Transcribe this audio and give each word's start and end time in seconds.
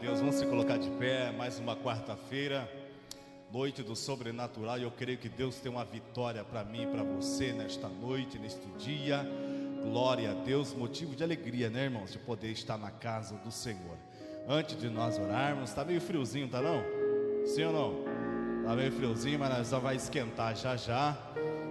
Deus. 0.00 0.18
Vamos 0.18 0.36
se 0.36 0.46
colocar 0.46 0.78
de 0.78 0.88
pé. 0.92 1.30
Mais 1.30 1.58
uma 1.58 1.76
quarta-feira, 1.76 2.66
noite 3.52 3.82
do 3.82 3.94
sobrenatural. 3.94 4.78
E 4.78 4.82
eu 4.82 4.90
creio 4.90 5.18
que 5.18 5.28
Deus 5.28 5.56
tem 5.56 5.70
uma 5.70 5.84
vitória 5.84 6.42
para 6.42 6.64
mim 6.64 6.84
e 6.84 6.86
para 6.86 7.02
você 7.02 7.52
nesta 7.52 7.86
noite, 7.86 8.38
neste 8.38 8.66
dia. 8.78 9.28
Glória 9.82 10.30
a 10.30 10.34
Deus, 10.34 10.72
motivo 10.72 11.14
de 11.14 11.22
alegria, 11.22 11.68
né, 11.68 11.84
irmãos? 11.84 12.12
De 12.12 12.18
poder 12.18 12.50
estar 12.50 12.78
na 12.78 12.90
casa 12.90 13.36
do 13.36 13.50
Senhor. 13.50 13.98
Antes 14.48 14.80
de 14.80 14.88
nós 14.88 15.18
orarmos, 15.18 15.68
está 15.68 15.84
meio 15.84 16.00
friozinho, 16.00 16.48
tá 16.48 16.62
não? 16.62 16.82
Sim 17.46 17.64
ou 17.64 17.72
não? 17.72 18.60
Está 18.60 18.74
meio 18.74 18.92
friozinho, 18.92 19.38
mas 19.38 19.50
nós 19.50 19.68
já 19.68 19.78
vai 19.78 19.96
esquentar 19.96 20.56
já 20.56 20.76
já. 20.76 21.14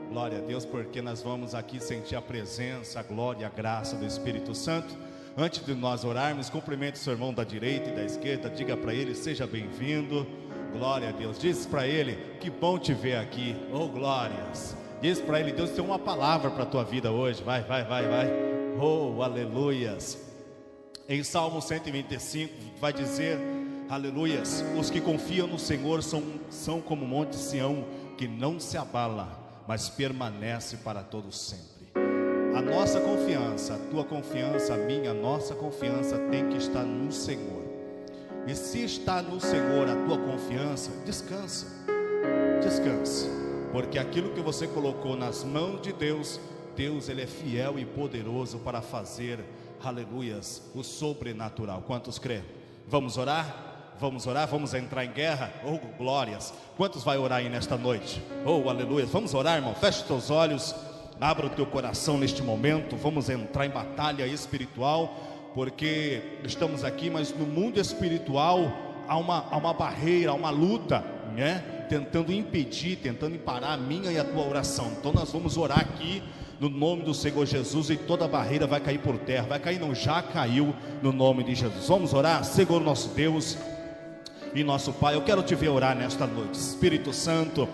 Glória 0.08 0.38
a 0.38 0.42
Deus, 0.42 0.66
porque 0.66 1.02
nós 1.02 1.24
vamos 1.24 1.56
aqui 1.56 1.80
sentir 1.80 2.16
a 2.16 2.22
presença, 2.22 3.00
a 3.00 3.04
glória, 3.04 3.48
a 3.48 3.50
graça 3.50 3.96
do 3.96 4.06
Espírito 4.06 4.54
Santo. 4.54 5.09
Antes 5.40 5.66
de 5.66 5.74
nós 5.74 6.04
orarmos, 6.04 6.50
cumprimente 6.50 7.00
o 7.00 7.02
seu 7.02 7.14
irmão 7.14 7.34
da 7.34 7.46
direita 7.46 7.90
e 7.90 7.96
da 7.96 8.04
esquerda, 8.04 8.50
diga 8.50 8.76
para 8.76 8.94
ele: 8.94 9.16
seja 9.16 9.48
bem-vindo. 9.48 10.28
Glória 10.74 11.08
a 11.08 11.12
Deus. 11.14 11.40
Diz 11.40 11.66
para 11.66 11.88
ele: 11.88 12.18
que 12.42 12.50
bom 12.50 12.78
te 12.78 12.94
ver 12.94 13.16
aqui. 13.16 13.56
Oh, 13.72 13.88
glórias. 13.88 14.76
Diz 15.02 15.22
para 15.22 15.40
ele: 15.40 15.54
Deus 15.54 15.70
tem 15.70 15.82
uma 15.82 15.98
palavra 15.98 16.52
para 16.52 16.64
a 16.64 16.66
tua 16.66 16.84
vida 16.84 17.10
hoje. 17.10 17.42
Vai, 17.42 17.64
vai, 17.64 17.86
vai, 17.86 18.06
vai. 18.06 18.28
Oh, 18.82 19.24
aleluias. 19.24 20.18
Em 21.08 21.24
Salmo 21.24 21.62
125 21.62 22.54
vai 22.78 22.92
dizer: 22.92 23.40
Aleluias. 23.90 24.62
Os 24.78 24.90
que 24.90 25.00
confiam 25.00 25.48
no 25.48 25.58
Senhor 25.58 26.04
são, 26.04 26.22
são 26.50 26.82
como 26.82 27.06
o 27.06 27.08
monte 27.08 27.38
Sião, 27.38 27.86
que 28.18 28.28
não 28.28 28.60
se 28.60 28.78
abala, 28.78 29.40
mas 29.66 29.88
permanece 29.88 30.76
para 30.76 31.02
todo 31.02 31.32
sempre. 31.32 31.69
A 32.60 32.62
nossa 32.62 33.00
confiança, 33.00 33.76
a 33.76 33.78
tua 33.90 34.04
confiança, 34.04 34.74
a 34.74 34.78
minha, 34.78 35.12
a 35.12 35.14
nossa 35.14 35.56
confiança 35.56 36.18
tem 36.30 36.50
que 36.50 36.58
estar 36.58 36.84
no 36.84 37.10
Senhor. 37.10 37.64
E 38.46 38.54
se 38.54 38.84
está 38.84 39.22
no 39.22 39.40
Senhor 39.40 39.88
a 39.88 39.96
tua 40.06 40.18
confiança, 40.18 40.92
descansa. 41.06 41.68
Descansa. 42.62 43.30
Porque 43.72 43.98
aquilo 43.98 44.32
que 44.32 44.42
você 44.42 44.68
colocou 44.68 45.16
nas 45.16 45.42
mãos 45.42 45.82
de 45.82 45.94
Deus, 45.94 46.38
Deus 46.76 47.08
ele 47.08 47.22
é 47.22 47.28
fiel 47.28 47.80
e 47.80 47.86
poderoso 47.86 48.60
para 48.60 48.82
fazer, 48.82 49.40
aleluias, 49.82 50.62
o 50.76 50.84
sobrenatural. 50.84 51.82
Quantos 51.88 52.20
crê? 52.20 52.42
Vamos 52.86 53.18
orar? 53.18 53.96
Vamos 54.02 54.28
orar, 54.28 54.50
vamos 54.50 54.74
entrar 54.74 55.06
em 55.06 55.14
guerra. 55.14 55.54
Oh, 55.64 55.80
glórias. 55.98 56.54
Quantos 56.76 57.06
vai 57.06 57.18
orar 57.18 57.38
aí 57.38 57.48
nesta 57.48 57.78
noite? 57.78 58.22
Oh, 58.46 58.70
aleluia. 58.70 59.06
Vamos 59.06 59.34
orar, 59.34 59.56
irmão. 59.56 59.74
Feche 59.76 60.04
teus 60.04 60.30
olhos. 60.30 60.76
Abra 61.20 61.48
o 61.48 61.50
teu 61.50 61.66
coração 61.66 62.18
neste 62.18 62.42
momento. 62.42 62.96
Vamos 62.96 63.30
entrar 63.30 63.66
em 63.66 63.70
batalha 63.70 64.26
espiritual, 64.26 65.52
porque 65.54 66.22
estamos 66.46 66.86
aqui, 66.86 67.10
mas 67.10 67.34
no 67.36 67.46
mundo 67.46 67.80
espiritual 67.80 68.72
há 69.08 69.18
uma, 69.18 69.46
há 69.52 69.58
uma 69.58 69.74
barreira, 69.74 70.32
há 70.32 70.34
uma 70.34 70.50
luta, 70.50 71.04
né? 71.36 71.86
Tentando 71.90 72.32
impedir, 72.32 72.98
tentando 72.98 73.38
parar 73.40 73.74
a 73.74 73.78
minha 73.78 74.12
e 74.12 74.18
a 74.18 74.24
tua 74.24 74.48
oração. 74.48 74.94
Então 74.98 75.12
nós 75.12 75.32
vamos 75.32 75.58
orar 75.58 75.80
aqui 75.80 76.24
no 76.60 76.70
nome 76.70 77.04
do 77.04 77.14
Senhor 77.14 77.46
Jesus 77.46 77.90
e 77.90 77.98
toda 77.98 78.28
barreira 78.28 78.68
vai 78.68 78.80
cair 78.80 79.00
por 79.00 79.18
terra. 79.18 79.48
Vai 79.48 79.60
cair, 79.60 79.80
não, 79.80 79.94
já 79.96 80.22
caiu 80.22 80.74
no 81.02 81.12
nome 81.12 81.44
de 81.44 81.56
Jesus. 81.56 81.88
Vamos 81.88 82.14
orar, 82.14 82.46
Senhor 82.46 82.80
nosso 82.82 83.10
Deus 83.10 83.58
e 84.54 84.64
nosso 84.64 84.94
Pai. 84.94 85.16
Eu 85.16 85.22
quero 85.22 85.44
te 85.44 85.56
ver 85.56 85.70
orar 85.70 85.96
nesta 85.96 86.26
noite, 86.28 86.56
Espírito 86.56 87.12
Santo. 87.12 87.68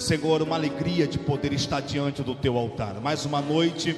Senhor, 0.00 0.40
uma 0.40 0.56
alegria 0.56 1.06
de 1.06 1.18
poder 1.18 1.52
estar 1.52 1.80
diante 1.80 2.22
do 2.22 2.34
teu 2.34 2.56
altar. 2.56 2.98
Mais 3.02 3.26
uma 3.26 3.42
noite, 3.42 3.94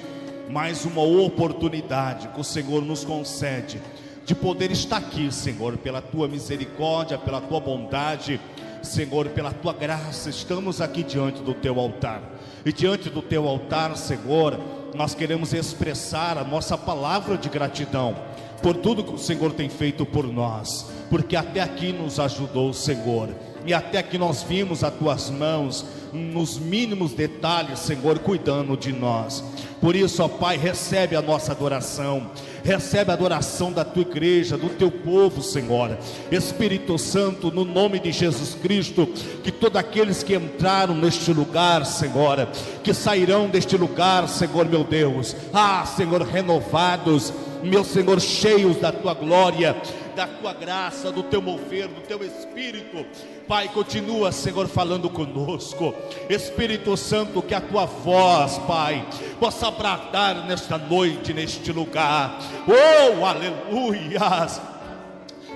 mais 0.50 0.84
uma 0.84 1.00
oportunidade 1.00 2.26
que 2.28 2.40
o 2.40 2.44
Senhor 2.44 2.82
nos 2.82 3.04
concede 3.04 3.80
de 4.26 4.34
poder 4.34 4.72
estar 4.72 4.96
aqui, 4.96 5.32
Senhor, 5.32 5.76
pela 5.78 6.02
tua 6.02 6.26
misericórdia, 6.26 7.18
pela 7.18 7.40
tua 7.40 7.60
bondade, 7.60 8.40
Senhor, 8.82 9.28
pela 9.28 9.52
tua 9.52 9.72
graça. 9.72 10.28
Estamos 10.28 10.80
aqui 10.80 11.04
diante 11.04 11.40
do 11.40 11.54
teu 11.54 11.78
altar. 11.78 12.20
E 12.66 12.72
diante 12.72 13.08
do 13.08 13.22
teu 13.22 13.46
altar, 13.46 13.96
Senhor, 13.96 14.58
nós 14.94 15.14
queremos 15.14 15.52
expressar 15.52 16.36
a 16.36 16.42
nossa 16.44 16.76
palavra 16.76 17.36
de 17.36 17.48
gratidão 17.48 18.16
por 18.60 18.76
tudo 18.76 19.04
que 19.04 19.14
o 19.14 19.18
Senhor 19.18 19.52
tem 19.52 19.68
feito 19.68 20.04
por 20.04 20.26
nós, 20.26 20.90
porque 21.08 21.36
até 21.36 21.60
aqui 21.60 21.92
nos 21.92 22.18
ajudou, 22.18 22.72
Senhor 22.72 23.28
e 23.66 23.74
até 23.74 24.02
que 24.02 24.18
nós 24.18 24.42
vimos 24.42 24.82
as 24.82 24.94
tuas 24.94 25.30
mãos 25.30 25.84
nos 26.12 26.58
mínimos 26.58 27.12
detalhes, 27.12 27.78
Senhor, 27.78 28.18
cuidando 28.18 28.76
de 28.76 28.92
nós. 28.92 29.42
Por 29.80 29.96
isso, 29.96 30.22
ó 30.22 30.28
Pai, 30.28 30.56
recebe 30.56 31.16
a 31.16 31.22
nossa 31.22 31.52
adoração, 31.52 32.30
recebe 32.62 33.10
a 33.10 33.14
adoração 33.14 33.72
da 33.72 33.84
tua 33.84 34.02
igreja, 34.02 34.56
do 34.56 34.68
teu 34.68 34.90
povo, 34.90 35.42
Senhor. 35.42 35.96
Espírito 36.30 36.98
Santo, 36.98 37.50
no 37.50 37.64
nome 37.64 37.98
de 37.98 38.12
Jesus 38.12 38.54
Cristo, 38.54 39.06
que 39.42 39.50
todos 39.50 39.80
aqueles 39.80 40.22
que 40.22 40.36
entraram 40.36 40.94
neste 40.94 41.32
lugar, 41.32 41.84
Senhor, 41.86 42.46
que 42.84 42.92
sairão 42.92 43.48
deste 43.48 43.76
lugar, 43.76 44.28
Senhor 44.28 44.68
meu 44.68 44.84
Deus, 44.84 45.34
ah, 45.52 45.84
Senhor, 45.84 46.22
renovados, 46.22 47.32
meu 47.62 47.84
Senhor, 47.84 48.20
cheios 48.20 48.76
da 48.76 48.92
tua 48.92 49.14
glória, 49.14 49.76
da 50.14 50.26
tua 50.26 50.52
graça, 50.52 51.10
do 51.10 51.22
teu 51.22 51.40
mover, 51.40 51.88
do 51.88 52.00
teu 52.02 52.22
espírito. 52.24 53.06
Pai, 53.46 53.68
continua, 53.68 54.32
Senhor, 54.32 54.66
falando 54.68 55.10
conosco. 55.10 55.94
Espírito 56.28 56.96
Santo, 56.96 57.42
que 57.42 57.54
a 57.54 57.60
tua 57.60 57.86
voz, 57.86 58.58
Pai, 58.66 59.06
possa 59.38 59.70
bradar 59.70 60.46
nesta 60.46 60.78
noite, 60.78 61.32
neste 61.32 61.72
lugar. 61.72 62.38
Oh, 62.66 63.24
aleluias! 63.24 64.71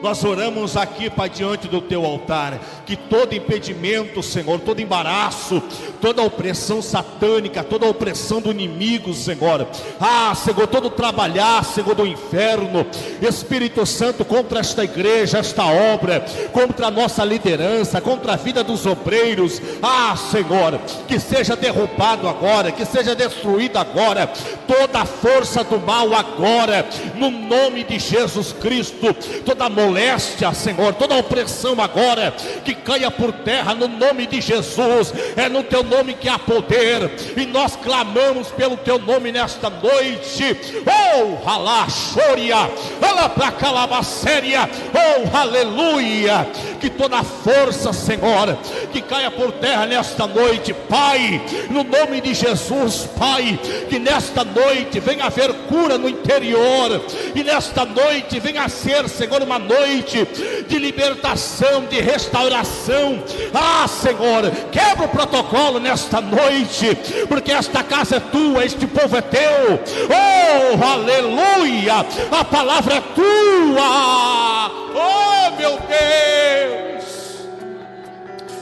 Nós 0.03 0.23
oramos 0.25 0.77
aqui, 0.77 1.09
Pai, 1.09 1.29
diante 1.29 1.69
do 1.69 1.81
teu 1.81 2.05
altar, 2.05 2.61
que 2.85 2.97
todo 2.97 3.35
impedimento, 3.35 4.23
Senhor, 4.23 4.61
todo 4.61 4.81
embaraço, 4.81 5.63
toda 6.01 6.23
opressão 6.23 6.83
satânica, 6.83 7.65
toda 7.65 7.87
opressão 7.87 8.41
do 8.41 8.51
inimigo, 8.51 9.15
Senhor, 9.15 9.67
ah, 9.99 10.35
Senhor, 10.35 10.67
todo 10.67 10.91
trabalhar, 10.91 11.65
Senhor, 11.65 11.95
do 11.95 12.07
inferno, 12.07 12.87
Espírito 13.23 13.87
Santo, 13.87 14.25
contra 14.25 14.61
esta 14.61 14.85
igreja, 14.85 15.39
esta 15.39 15.65
obra, 15.65 16.25
contra 16.53 16.89
a 16.89 16.91
nossa 16.91 17.25
liderança, 17.25 18.01
contra 18.01 18.35
a 18.35 18.37
vida 18.37 18.63
dos 18.63 18.85
obreiros, 18.85 19.61
ah, 19.83 20.15
Senhor, 20.17 20.79
que 21.09 21.19
seja 21.19 21.57
derrubado 21.57 22.29
agora, 22.29 22.71
que 22.71 22.85
seja 22.85 23.15
destruído 23.15 23.79
agora, 23.79 24.31
toda 24.69 25.01
a 25.01 25.07
força 25.07 25.65
do 25.65 25.79
mal 25.81 26.13
agora, 26.15 26.87
no 27.15 27.31
nome 27.31 27.83
de 27.83 27.99
Jesus 27.99 28.53
Cristo, 28.53 29.15
toda 29.45 29.65
a 29.65 29.71
moléstia, 29.87 30.53
Senhor, 30.53 30.95
toda 30.95 31.17
opressão 31.17 31.81
agora, 31.81 32.35
que 32.65 32.75
caia 32.75 33.11
por 33.11 33.33
terra 33.33 33.75
no 33.75 33.87
nome 33.87 34.27
de 34.27 34.41
Jesus, 34.41 35.13
é 35.37 35.49
no 35.49 35.63
teu 35.63 35.83
nome 35.83 36.15
que 36.15 36.29
há 36.29 36.39
poder, 36.39 37.11
e 37.37 37.47
nós 37.47 37.77
clamamos 37.77 38.49
pelo 38.49 38.77
teu 38.77 38.99
nome 38.99 39.31
nesta 39.31 39.71
noite, 39.71 40.57
oh, 40.85 41.49
alaxoria, 41.49 42.71
ela 43.01 43.29
para 43.29 43.53
calabacéria, 43.53 44.69
oh, 44.93 45.37
aleluia, 45.37 46.47
que 46.87 46.91
toda 46.91 47.25
força, 47.25 47.93
Senhor, 47.93 48.57
que 48.93 49.03
caia 49.03 49.29
por 49.29 49.51
terra 49.53 49.87
nesta 49.87 50.25
noite, 50.25 50.73
Pai, 50.73 51.45
no 51.69 51.83
nome 51.83 52.21
de 52.21 52.33
Jesus, 52.33 53.09
Pai, 53.19 53.59
que 53.89 53.99
nesta 53.99 54.45
noite 54.45 55.01
venha 55.01 55.25
haver 55.25 55.53
cura 55.69 55.99
no 55.99 56.09
interior, 56.09 57.03
e 57.35 57.43
nesta 57.43 57.85
noite 57.85 58.39
venha 58.39 58.69
ser, 58.69 59.09
Senhor, 59.09 59.43
uma 59.43 59.59
noite 59.59 60.25
de 60.69 60.79
libertação, 60.79 61.87
de 61.87 62.01
restauração. 62.01 63.21
Ah, 63.53 63.89
Senhor, 63.89 64.49
quebra 64.71 65.07
o 65.07 65.09
protocolo 65.09 65.81
nesta 65.81 66.21
noite, 66.21 66.97
porque 67.27 67.51
esta 67.51 67.83
casa 67.83 68.17
é 68.17 68.21
tua, 68.21 68.65
este 68.65 68.87
povo 68.87 69.17
é 69.17 69.23
teu. 69.23 69.81
Oh, 70.09 70.85
aleluia! 70.85 72.07
A 72.31 72.45
palavra 72.45 72.95
é 72.95 73.01
tua. 73.01 74.86
Oh, 74.99 75.51
meu 75.59 75.79
Deus! 75.81 77.16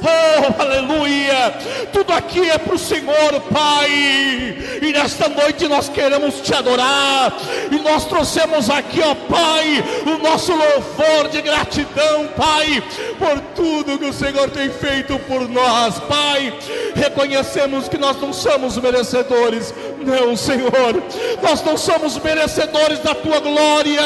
Oh, 0.07 0.61
aleluia! 0.61 1.55
Tudo 1.91 2.13
aqui 2.13 2.51
é 2.51 2.59
para 2.59 2.75
o 2.75 2.79
Senhor, 2.79 3.41
Pai. 3.51 3.89
E 4.83 4.93
nesta 4.93 5.31
noite 5.31 5.67
nós 5.67 5.89
queremos 5.89 6.43
te 6.43 6.55
adorar. 6.55 7.33
E 7.71 7.77
nós 7.79 8.05
trouxemos 8.05 8.69
aqui, 8.69 9.01
ó 9.01 9.15
Pai, 9.15 9.83
o 10.05 10.23
nosso 10.23 10.53
louvor 10.53 11.29
de 11.31 11.41
gratidão, 11.41 12.29
Pai, 12.37 12.83
por 13.19 13.41
tudo 13.55 13.99
que 13.99 14.05
o 14.05 14.13
Senhor 14.13 14.51
tem 14.51 14.69
feito 14.69 15.19
por 15.21 15.49
nós, 15.49 15.99
Pai. 16.01 16.53
Reconhecemos 16.95 17.89
que 17.89 17.97
nós 17.97 18.21
não 18.21 18.33
somos 18.33 18.77
merecedores, 18.77 19.73
não, 20.05 20.37
Senhor. 20.37 21.03
Nós 21.43 21.63
não 21.65 21.79
somos 21.79 22.19
merecedores 22.19 22.99
da 22.99 23.15
tua 23.15 23.41
glória. 23.41 24.03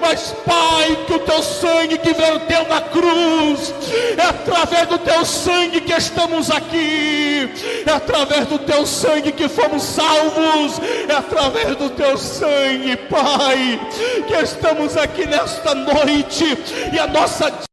Mas, 0.00 0.34
Pai, 0.46 1.04
que 1.06 1.12
o 1.12 1.18
teu 1.18 1.42
sangue 1.42 1.98
que 1.98 2.14
verteu 2.14 2.66
na 2.66 2.80
cruz 2.80 3.74
é 4.16 4.22
através 4.22 4.85
através 4.86 4.88
do 4.88 4.98
teu 4.98 5.24
sangue 5.24 5.80
que 5.80 5.92
estamos 5.92 6.50
aqui, 6.50 7.50
é 7.86 7.90
através 7.90 8.46
do 8.46 8.58
teu 8.58 8.86
sangue 8.86 9.32
que 9.32 9.48
fomos 9.48 9.82
salvos, 9.82 10.80
é 11.08 11.12
através 11.12 11.76
do 11.76 11.90
teu 11.90 12.16
sangue, 12.16 12.96
Pai, 13.08 13.80
que 14.26 14.34
estamos 14.34 14.96
aqui 14.96 15.26
nesta 15.26 15.74
noite. 15.74 16.56
E 16.92 16.98
a 16.98 17.06
nossa 17.06 17.65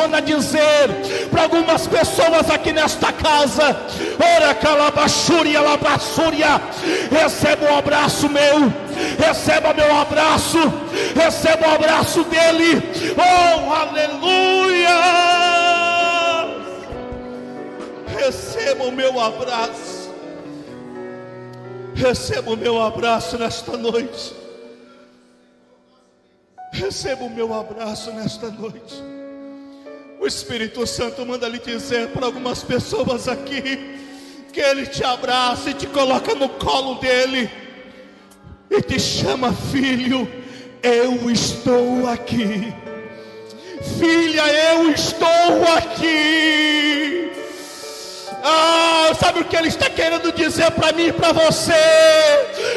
a 0.00 0.20
dizer 0.20 0.88
para 1.30 1.42
algumas 1.42 1.86
pessoas 1.86 2.50
aqui 2.50 2.72
nesta 2.72 3.12
casa: 3.12 3.76
Ora, 4.36 4.54
calabachúria, 4.54 5.60
labassúria, 5.60 6.60
receba 7.10 7.70
um 7.70 7.78
abraço 7.78 8.28
meu, 8.28 8.72
receba 9.18 9.74
meu 9.74 9.94
abraço, 9.94 10.58
receba 11.14 11.68
o 11.68 11.74
abraço 11.74 12.24
dele, 12.24 12.82
oh 13.16 13.72
aleluia! 13.72 14.88
Receba 18.18 18.84
o 18.84 18.92
meu 18.92 19.20
abraço, 19.20 20.10
receba 21.94 22.50
o 22.50 22.56
meu 22.56 22.80
abraço 22.80 23.36
nesta 23.36 23.76
noite. 23.76 24.42
Receba 26.72 27.24
o 27.24 27.30
meu 27.30 27.52
abraço 27.52 28.10
nesta 28.12 28.48
noite. 28.48 29.21
O 30.22 30.26
Espírito 30.28 30.86
Santo 30.86 31.26
manda 31.26 31.48
lhe 31.48 31.58
dizer 31.58 32.10
para 32.10 32.26
algumas 32.26 32.62
pessoas 32.62 33.26
aqui 33.26 33.98
que 34.52 34.60
ele 34.60 34.86
te 34.86 35.02
abraça 35.02 35.70
e 35.70 35.74
te 35.74 35.88
coloca 35.88 36.32
no 36.36 36.48
colo 36.48 37.00
dele 37.00 37.50
e 38.70 38.80
te 38.80 39.00
chama 39.00 39.52
filho. 39.52 40.30
Eu 40.80 41.28
estou 41.28 42.06
aqui, 42.06 42.72
filha, 43.98 44.46
eu 44.46 44.92
estou 44.92 45.66
aqui. 45.76 47.01
Ah, 48.44 49.12
sabe 49.20 49.40
o 49.40 49.44
que 49.44 49.54
ele 49.54 49.68
está 49.68 49.88
querendo 49.88 50.32
dizer 50.32 50.70
para 50.72 50.92
mim 50.92 51.06
e 51.06 51.12
para 51.12 51.32
você? 51.32 51.72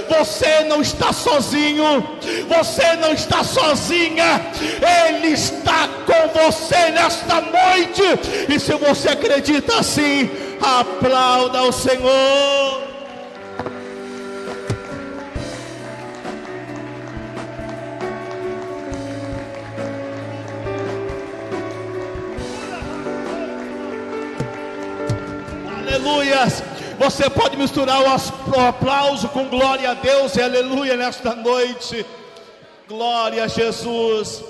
Você 0.08 0.64
não 0.66 0.82
está 0.82 1.12
sozinho, 1.12 2.08
você 2.48 2.96
não 2.98 3.14
está 3.14 3.44
sozinha, 3.44 4.46
Ele 5.08 5.30
está 5.30 5.90
com 6.06 6.40
você 6.40 6.92
nesta 6.92 7.42
noite. 7.42 8.04
E 8.48 8.60
se 8.60 8.74
você 8.74 9.10
acredita 9.10 9.80
assim, 9.80 10.30
aplauda 10.62 11.64
o 11.64 11.72
Senhor. 11.72 12.75
Aleluias. 26.06 26.62
Você 27.00 27.30
pode 27.30 27.57
misturar 27.57 28.00
o 28.02 28.60
aplauso 28.60 29.28
com 29.30 29.50
glória 29.50 29.90
a 29.90 29.94
Deus 29.96 30.36
e 30.36 30.42
aleluia 30.42 30.96
nesta 30.96 31.34
noite. 31.36 32.06
Glória 32.88 33.44
a 33.44 33.48
Jesus. 33.48 34.44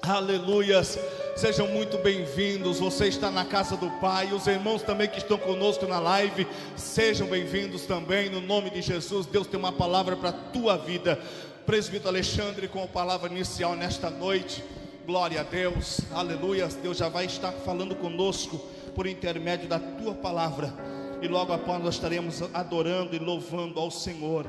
Aleluias. 0.00 0.98
Sejam 1.36 1.68
muito 1.68 1.98
bem-vindos. 1.98 2.80
Você 2.80 3.08
está 3.08 3.30
na 3.30 3.44
casa 3.44 3.76
do 3.76 3.90
Pai. 4.00 4.32
Os 4.32 4.46
irmãos 4.46 4.82
também 4.82 5.06
que 5.06 5.18
estão 5.18 5.36
conosco 5.36 5.86
na 5.86 5.98
live, 5.98 6.46
sejam 6.76 7.26
bem-vindos 7.26 7.82
também. 7.82 8.30
No 8.30 8.40
nome 8.40 8.70
de 8.70 8.80
Jesus, 8.80 9.26
Deus 9.26 9.46
tem 9.46 9.60
uma 9.60 9.72
palavra 9.72 10.16
para 10.16 10.30
a 10.30 10.32
tua 10.32 10.78
vida. 10.78 11.20
Presbítero 11.66 12.08
Alexandre, 12.08 12.68
com 12.68 12.82
a 12.82 12.86
palavra 12.86 13.30
inicial 13.30 13.76
nesta 13.76 14.08
noite. 14.08 14.64
Glória 15.04 15.40
a 15.40 15.44
Deus. 15.44 16.00
Aleluia. 16.10 16.66
Deus 16.82 16.96
já 16.96 17.10
vai 17.10 17.26
estar 17.26 17.52
falando 17.52 17.94
conosco 17.94 18.75
por 18.96 19.06
intermédio 19.06 19.68
da 19.68 19.78
tua 19.78 20.14
palavra. 20.14 20.72
E 21.20 21.28
logo 21.28 21.52
após 21.52 21.82
nós 21.82 21.94
estaremos 21.94 22.42
adorando 22.54 23.14
e 23.14 23.18
louvando 23.18 23.78
ao 23.78 23.90
Senhor, 23.90 24.46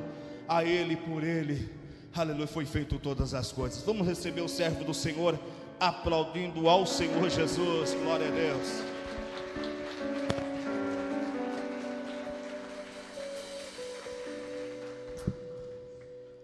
a 0.47 0.63
Ele 0.63 0.95
por 0.95 1.21
Ele. 1.21 1.69
Aleluia, 2.15 2.47
foi 2.47 2.65
feito 2.65 2.97
todas 2.97 3.33
as 3.33 3.51
coisas. 3.51 3.83
Vamos 3.83 4.07
receber 4.07 4.41
o 4.41 4.47
servo 4.47 4.85
do 4.85 4.93
Senhor, 4.93 5.37
aplaudindo 5.79 6.69
ao 6.69 6.85
Senhor 6.85 7.29
Jesus. 7.29 7.93
Glória 7.93 8.27
a 8.27 8.31
Deus. 8.31 8.81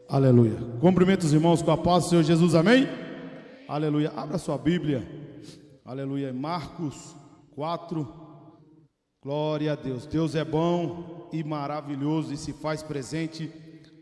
Aleluia. 0.08 0.58
Cumprimento 0.80 1.24
os 1.24 1.34
irmãos 1.34 1.62
com 1.62 1.72
a 1.72 1.78
paz 1.78 2.04
do 2.04 2.10
Senhor 2.12 2.24
Jesus, 2.24 2.54
amém? 2.54 2.88
Aleluia. 3.68 4.12
Abra 4.16 4.38
sua 4.38 4.58
Bíblia. 4.58 5.08
Aleluia. 5.84 6.32
Marcos 6.32 7.16
4. 7.56 8.08
Glória 9.22 9.74
a 9.74 9.76
Deus. 9.76 10.06
Deus 10.06 10.36
é 10.36 10.44
bom 10.44 11.30
e 11.32 11.44
maravilhoso 11.44 12.34
e 12.34 12.38
se 12.38 12.52
faz 12.52 12.84
presente 12.84 13.52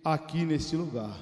aqui 0.03 0.43
neste 0.45 0.75
lugar. 0.75 1.17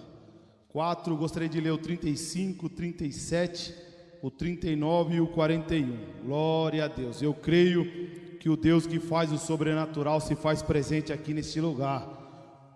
4, 0.69 1.15
gostaria 1.17 1.49
de 1.49 1.59
ler 1.59 1.71
o 1.71 1.77
35, 1.77 2.69
37, 2.69 3.73
o 4.21 4.29
39 4.29 5.15
e 5.15 5.21
o 5.21 5.27
41. 5.27 6.23
Glória 6.23 6.85
a 6.85 6.87
Deus. 6.87 7.21
Eu 7.21 7.33
creio 7.33 8.37
que 8.39 8.49
o 8.49 8.55
Deus 8.55 8.85
que 8.85 8.99
faz 8.99 9.31
o 9.31 9.37
sobrenatural 9.37 10.21
se 10.21 10.35
faz 10.35 10.61
presente 10.61 11.11
aqui 11.11 11.33
neste 11.33 11.59
lugar. 11.59 12.07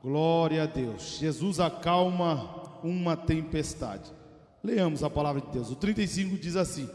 Glória 0.02 0.64
a 0.64 0.66
Deus. 0.66 1.18
Jesus 1.20 1.60
acalma 1.60 2.80
uma 2.84 3.16
tempestade. 3.16 4.12
Leamos 4.64 5.04
a 5.04 5.10
palavra 5.10 5.42
de 5.42 5.52
Deus. 5.52 5.70
O 5.72 5.76
35 5.76 6.38
diz 6.38 6.56
assim: 6.56 6.90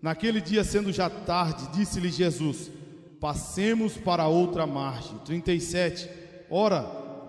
Naquele 0.00 0.40
dia, 0.40 0.62
sendo 0.62 0.92
já 0.92 1.08
tarde, 1.08 1.68
disse-lhe 1.72 2.10
Jesus: 2.10 2.70
Passemos 3.20 3.96
para 3.96 4.26
outra 4.26 4.66
margem. 4.66 5.18
37. 5.24 6.08
Ora, 6.50 6.86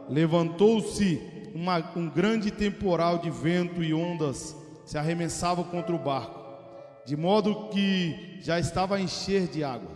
levantou-se 0.10 1.22
um 1.96 2.10
grande 2.10 2.52
temporal 2.52 3.18
de 3.18 3.30
vento 3.32 3.82
e 3.84 3.94
ondas 3.94 4.56
se 4.86 4.98
arremessavam 4.98 5.64
contra 5.64 5.94
o 5.94 6.00
barco, 6.00 6.40
de 7.06 7.18
modo 7.18 7.70
que 7.70 8.38
já 8.42 8.60
estava 8.60 8.96
a 8.96 9.02
encher 9.02 9.48
de 9.48 9.64
água. 9.64 9.92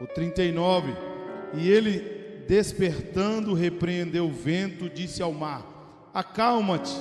O 0.00 0.06
39. 0.06 0.92
E 1.54 1.68
ele, 1.68 2.44
despertando, 2.48 3.54
repreendeu 3.54 4.26
o 4.26 4.32
vento, 4.32 4.88
disse 4.88 5.22
ao 5.22 5.32
mar: 5.32 6.10
Acalma-te, 6.12 6.94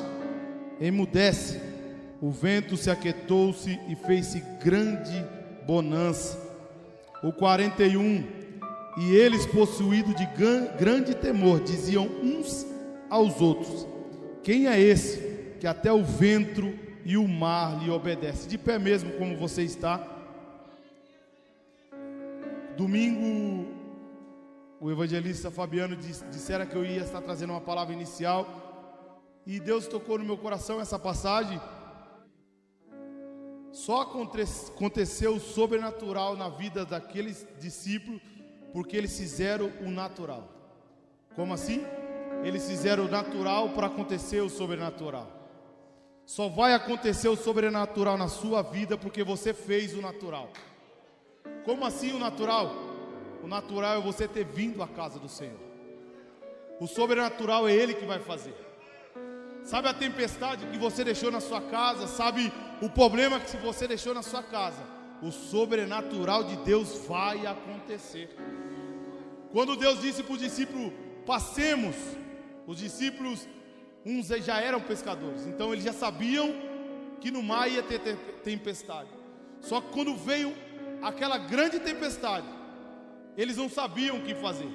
emudece. 0.79 1.72
O 2.23 2.31
vento 2.31 2.77
se 2.77 2.89
aquietou-se 2.89 3.77
e 3.89 3.97
fez-se 3.97 4.39
grande 4.63 5.25
bonança. 5.67 6.39
O 7.21 7.33
41. 7.33 8.25
E 8.97 9.13
eles, 9.13 9.45
possuídos 9.45 10.15
de 10.15 10.25
grande 10.79 11.13
temor, 11.15 11.59
diziam 11.59 12.05
uns 12.23 12.65
aos 13.09 13.41
outros: 13.41 13.85
Quem 14.41 14.67
é 14.67 14.79
esse 14.79 15.17
que 15.59 15.67
até 15.67 15.91
o 15.91 16.01
vento 16.01 16.73
e 17.03 17.17
o 17.17 17.27
mar 17.27 17.83
lhe 17.83 17.91
obedece? 17.91 18.47
De 18.47 18.57
pé 18.57 18.79
mesmo, 18.79 19.11
como 19.17 19.35
você 19.35 19.61
está. 19.63 20.01
Domingo, 22.77 23.67
o 24.79 24.89
evangelista 24.89 25.51
Fabiano 25.51 25.93
disse, 25.97 26.23
dissera 26.31 26.65
que 26.65 26.75
eu 26.77 26.85
ia 26.85 27.01
estar 27.01 27.19
trazendo 27.19 27.51
uma 27.51 27.59
palavra 27.59 27.93
inicial. 27.93 28.47
E 29.45 29.59
Deus 29.59 29.87
tocou 29.87 30.17
no 30.17 30.23
meu 30.23 30.37
coração 30.37 30.79
essa 30.79 30.97
passagem. 30.97 31.59
Só 33.73 34.01
aconteceu 34.01 35.33
o 35.33 35.39
sobrenatural 35.39 36.37
na 36.37 36.47
vida 36.47 36.85
daqueles 36.85 37.45
discípulos 37.59 38.21
porque 38.71 38.95
eles 38.95 39.17
fizeram 39.17 39.71
o 39.81 39.89
natural. 39.89 40.47
Como 41.35 41.55
assim? 41.55 41.83
Eles 42.43 42.67
fizeram 42.67 43.05
o 43.05 43.09
natural 43.09 43.69
para 43.69 43.87
acontecer 43.87 44.41
o 44.41 44.49
sobrenatural. 44.49 45.27
Só 46.23 46.47
vai 46.47 46.75
acontecer 46.75 47.27
o 47.29 47.35
sobrenatural 47.35 48.15
na 48.15 48.27
sua 48.27 48.61
vida 48.61 48.95
porque 48.95 49.23
você 49.23 49.55
fez 49.55 49.95
o 49.95 50.01
natural. 50.01 50.51
Como 51.65 51.83
assim 51.83 52.11
o 52.13 52.19
natural? 52.19 52.71
O 53.41 53.47
natural 53.47 53.97
é 53.97 54.01
você 54.01 54.27
ter 54.27 54.45
vindo 54.45 54.83
à 54.83 54.87
casa 54.87 55.17
do 55.17 55.27
Senhor. 55.27 55.59
O 56.79 56.85
sobrenatural 56.85 57.67
é 57.67 57.73
Ele 57.73 57.95
que 57.95 58.05
vai 58.05 58.19
fazer. 58.19 58.55
Sabe 59.63 59.87
a 59.87 59.93
tempestade 59.93 60.65
que 60.67 60.77
você 60.77 61.03
deixou 61.03 61.31
na 61.31 61.39
sua 61.39 61.61
casa? 61.61 62.05
Sabe 62.05 62.51
o 62.81 62.89
problema 62.89 63.39
que 63.39 63.55
você 63.57 63.87
deixou 63.87 64.13
na 64.13 64.21
sua 64.21 64.43
casa? 64.43 64.83
O 65.21 65.31
sobrenatural 65.31 66.43
de 66.43 66.57
Deus 66.57 67.05
vai 67.07 67.45
acontecer. 67.45 68.35
Quando 69.53 69.77
Deus 69.77 70.01
disse 70.01 70.21
para 70.21 70.33
os 70.33 70.39
discípulos: 70.39 70.91
Passemos, 71.25 71.95
os 72.67 72.77
discípulos, 72.77 73.47
uns 74.05 74.27
já 74.27 74.59
eram 74.59 74.81
pescadores, 74.81 75.47
então 75.47 75.71
eles 75.71 75.85
já 75.85 75.93
sabiam 75.93 76.53
que 77.21 77.31
no 77.31 77.41
mar 77.41 77.71
ia 77.71 77.81
ter 77.81 77.99
tempestade. 78.43 79.09
Só 79.61 79.79
que 79.79 79.93
quando 79.93 80.13
veio 80.13 80.53
aquela 81.01 81.37
grande 81.37 81.79
tempestade, 81.79 82.47
eles 83.37 83.55
não 83.55 83.69
sabiam 83.69 84.17
o 84.17 84.23
que 84.23 84.35
fazer, 84.35 84.69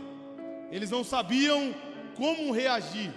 eles 0.71 0.91
não 0.91 1.05
sabiam 1.05 1.75
como 2.17 2.53
reagir, 2.53 3.13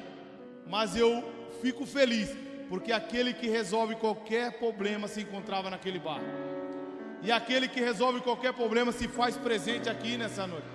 mas 0.67 0.97
eu 0.97 1.23
fico 1.61 1.85
feliz, 1.85 2.35
porque 2.69 2.91
aquele 2.91 3.33
que 3.33 3.47
resolve 3.47 3.95
qualquer 3.95 4.53
problema 4.53 5.07
se 5.07 5.21
encontrava 5.21 5.69
naquele 5.69 5.99
bar, 5.99 6.21
e 7.21 7.31
aquele 7.31 7.67
que 7.67 7.79
resolve 7.79 8.21
qualquer 8.21 8.53
problema 8.53 8.91
se 8.91 9.07
faz 9.07 9.37
presente 9.37 9.89
aqui 9.89 10.17
nessa 10.17 10.47
noite. 10.47 10.67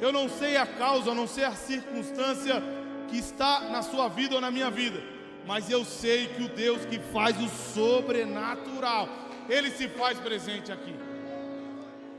Eu 0.00 0.10
não 0.10 0.28
sei 0.28 0.56
a 0.56 0.66
causa, 0.66 1.14
não 1.14 1.26
sei 1.26 1.44
a 1.44 1.52
circunstância 1.52 2.62
que 3.08 3.18
está 3.18 3.68
na 3.68 3.82
sua 3.82 4.08
vida 4.08 4.36
ou 4.36 4.40
na 4.40 4.50
minha 4.50 4.70
vida, 4.70 5.02
mas 5.46 5.68
eu 5.68 5.84
sei 5.84 6.28
que 6.28 6.42
o 6.44 6.48
Deus 6.48 6.86
que 6.86 6.98
faz 6.98 7.38
o 7.38 7.48
sobrenatural, 7.48 9.08
ele 9.48 9.70
se 9.70 9.88
faz 9.88 10.18
presente 10.18 10.72
aqui. 10.72 10.94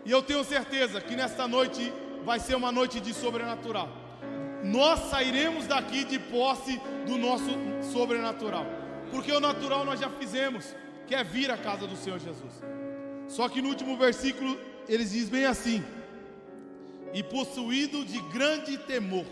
E 0.05 0.11
eu 0.11 0.21
tenho 0.21 0.43
certeza 0.43 1.00
que 1.00 1.15
nesta 1.15 1.47
noite 1.47 1.91
vai 2.23 2.39
ser 2.39 2.55
uma 2.55 2.71
noite 2.71 3.00
de 3.00 3.13
sobrenatural. 3.13 4.00
Nós 4.63 4.99
sairemos 5.09 5.67
daqui 5.67 6.03
de 6.03 6.19
posse 6.19 6.79
do 7.05 7.17
nosso 7.17 7.49
sobrenatural. 7.91 8.65
Porque 9.09 9.31
o 9.31 9.39
natural 9.39 9.83
nós 9.83 9.99
já 9.99 10.09
fizemos, 10.09 10.75
que 11.07 11.15
é 11.15 11.23
vir 11.23 11.51
à 11.51 11.57
casa 11.57 11.87
do 11.87 11.95
Senhor 11.95 12.19
Jesus. 12.19 12.61
Só 13.27 13.49
que 13.49 13.61
no 13.61 13.69
último 13.69 13.97
versículo 13.97 14.57
eles 14.87 15.11
diz 15.11 15.29
bem 15.29 15.45
assim: 15.45 15.83
E 17.13 17.23
possuído 17.23 18.05
de 18.05 18.19
grande 18.29 18.77
temor. 18.77 19.25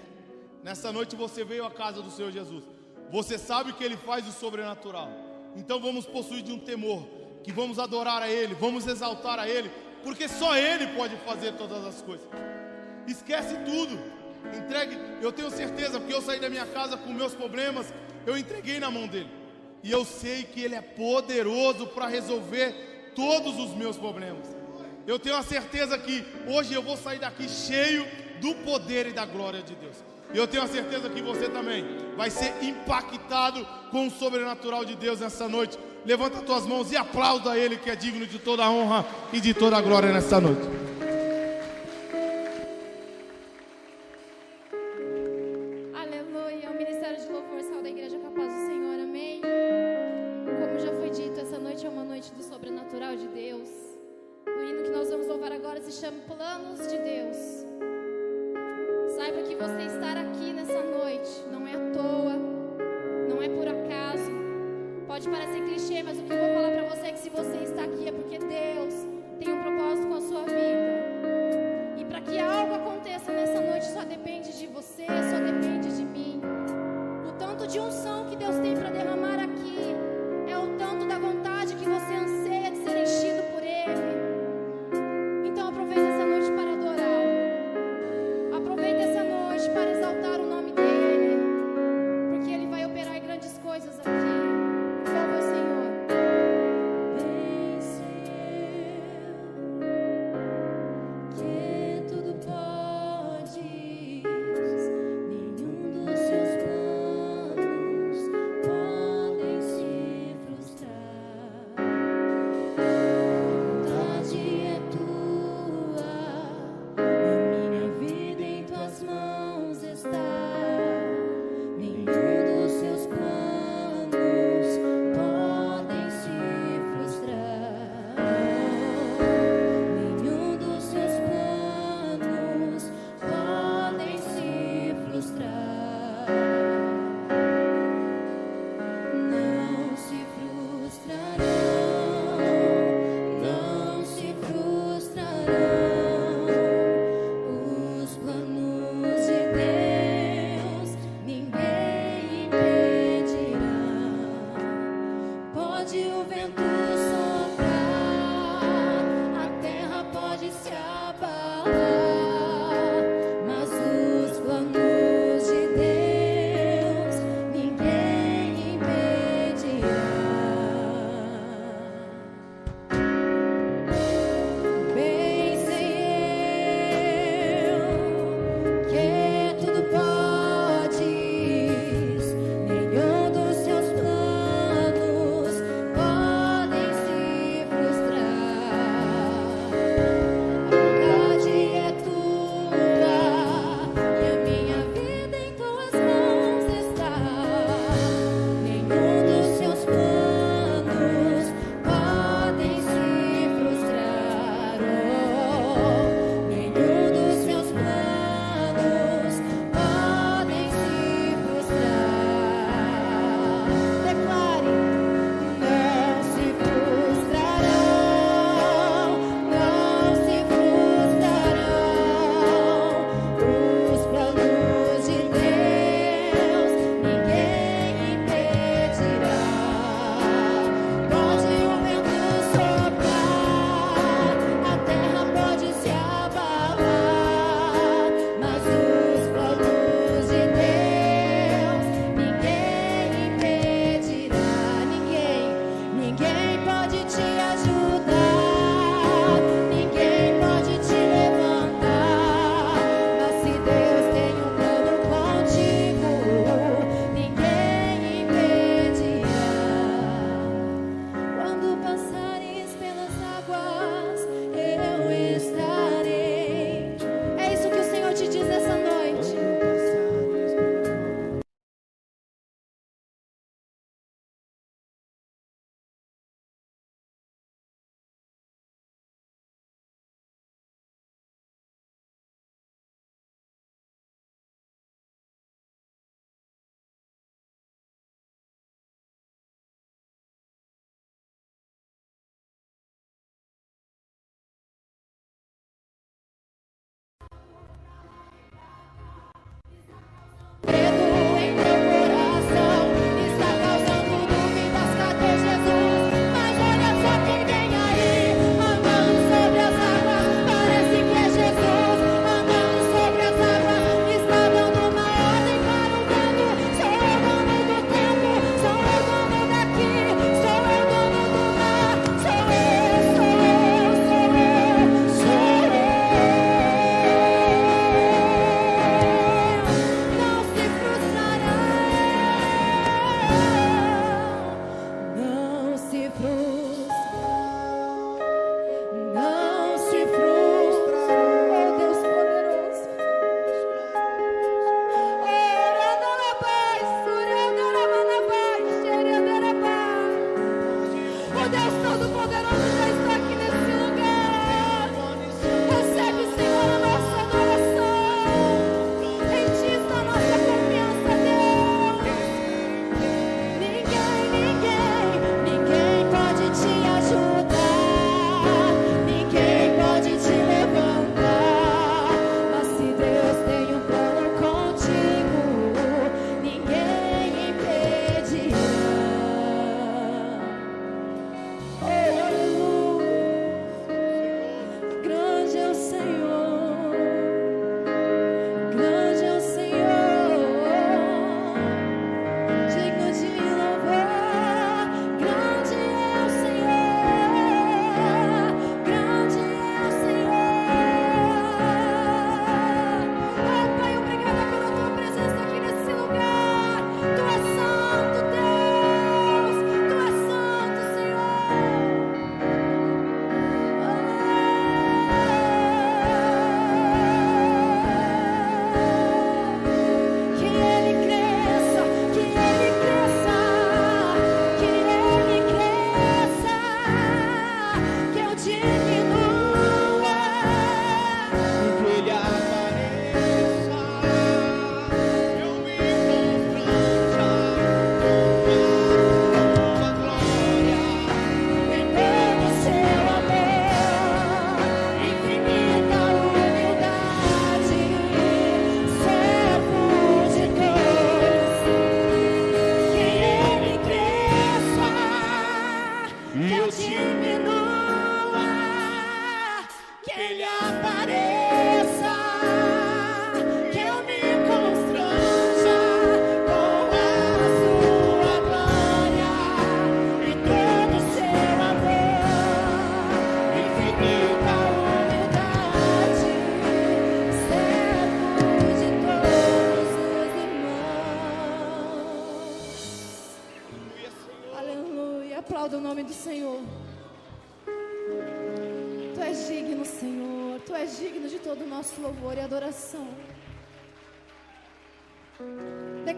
Nessa 0.63 0.91
noite 0.91 1.15
você 1.15 1.43
veio 1.43 1.65
à 1.65 1.71
casa 1.71 2.01
do 2.01 2.11
Senhor 2.11 2.31
Jesus. 2.31 2.63
Você 3.11 3.37
sabe 3.37 3.73
que 3.73 3.83
ele 3.83 3.97
faz 3.97 4.27
o 4.27 4.31
sobrenatural. 4.31 5.09
Então 5.55 5.79
vamos 5.79 6.05
possuir 6.05 6.43
de 6.43 6.51
um 6.51 6.59
temor, 6.59 7.07
que 7.43 7.51
vamos 7.51 7.79
adorar 7.79 8.21
a 8.21 8.29
ele, 8.29 8.53
vamos 8.53 8.85
exaltar 8.85 9.39
a 9.39 9.49
ele, 9.49 9.71
porque 10.03 10.27
só 10.27 10.55
Ele 10.55 10.87
pode 10.95 11.15
fazer 11.17 11.53
todas 11.53 11.85
as 11.85 12.01
coisas. 12.01 12.27
Esquece 13.07 13.55
tudo, 13.65 13.99
entregue. 14.57 14.97
Eu 15.21 15.31
tenho 15.31 15.49
certeza, 15.49 15.99
porque 15.99 16.13
eu 16.13 16.21
saí 16.21 16.39
da 16.39 16.49
minha 16.49 16.65
casa 16.65 16.97
com 16.97 17.13
meus 17.13 17.33
problemas, 17.33 17.93
eu 18.25 18.37
entreguei 18.37 18.79
na 18.79 18.89
mão 18.89 19.07
dele, 19.07 19.29
e 19.83 19.91
eu 19.91 20.03
sei 20.05 20.43
que 20.43 20.61
Ele 20.61 20.75
é 20.75 20.81
poderoso 20.81 21.87
para 21.87 22.07
resolver 22.07 23.11
todos 23.15 23.57
os 23.59 23.75
meus 23.75 23.97
problemas. 23.97 24.47
Eu 25.07 25.17
tenho 25.17 25.35
a 25.35 25.43
certeza 25.43 25.97
que 25.97 26.23
hoje 26.47 26.73
eu 26.73 26.83
vou 26.83 26.95
sair 26.95 27.19
daqui 27.19 27.49
cheio 27.49 28.05
do 28.39 28.53
poder 28.55 29.07
e 29.07 29.11
da 29.11 29.25
glória 29.25 29.61
de 29.61 29.75
Deus. 29.75 29.95
E 30.33 30.37
eu 30.37 30.47
tenho 30.47 30.63
a 30.63 30.67
certeza 30.67 31.09
que 31.09 31.21
você 31.21 31.49
também 31.49 31.83
vai 32.15 32.29
ser 32.29 32.53
impactado 32.61 33.65
com 33.89 34.07
o 34.07 34.11
sobrenatural 34.11 34.85
de 34.85 34.95
Deus 34.95 35.19
nessa 35.19 35.47
noite. 35.47 35.77
Levanta 36.05 36.37
as 36.37 36.43
tuas 36.43 36.65
mãos 36.67 36.91
e 36.91 36.97
aplauda 36.97 37.57
Ele, 37.57 37.77
que 37.77 37.89
é 37.89 37.95
digno 37.95 38.27
de 38.27 38.37
toda 38.37 38.63
a 38.63 38.69
honra 38.69 39.05
e 39.33 39.41
de 39.41 39.53
toda 39.53 39.77
a 39.77 39.81
glória 39.81 40.13
nesta 40.13 40.39
noite. 40.39 40.61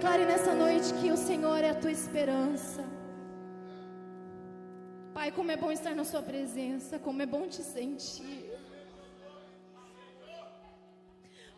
Declare 0.02 0.26
nessa 0.26 0.56
noite 0.56 0.92
que 0.96 1.12
o 1.12 1.16
Senhor 1.16 1.64
é 1.64 1.70
a 1.70 1.76
tua 1.76 1.92
esperança. 1.92 2.84
Pai, 5.14 5.32
como 5.32 5.52
é 5.52 5.56
bom 5.56 5.72
estar 5.72 5.94
na 5.94 6.04
Sua 6.04 6.24
presença, 6.24 6.98
como 6.98 7.22
é 7.22 7.26
bom 7.28 7.48
te 7.48 7.62
sentir. 7.62 8.52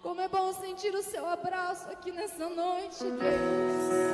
Como 0.02 0.20
é 0.20 0.28
bom 0.28 0.52
sentir 0.52 0.94
o 0.94 1.02
seu 1.02 1.26
abraço 1.26 1.90
aqui 1.90 2.12
nessa 2.12 2.50
noite, 2.50 3.06
Deus. 3.06 4.13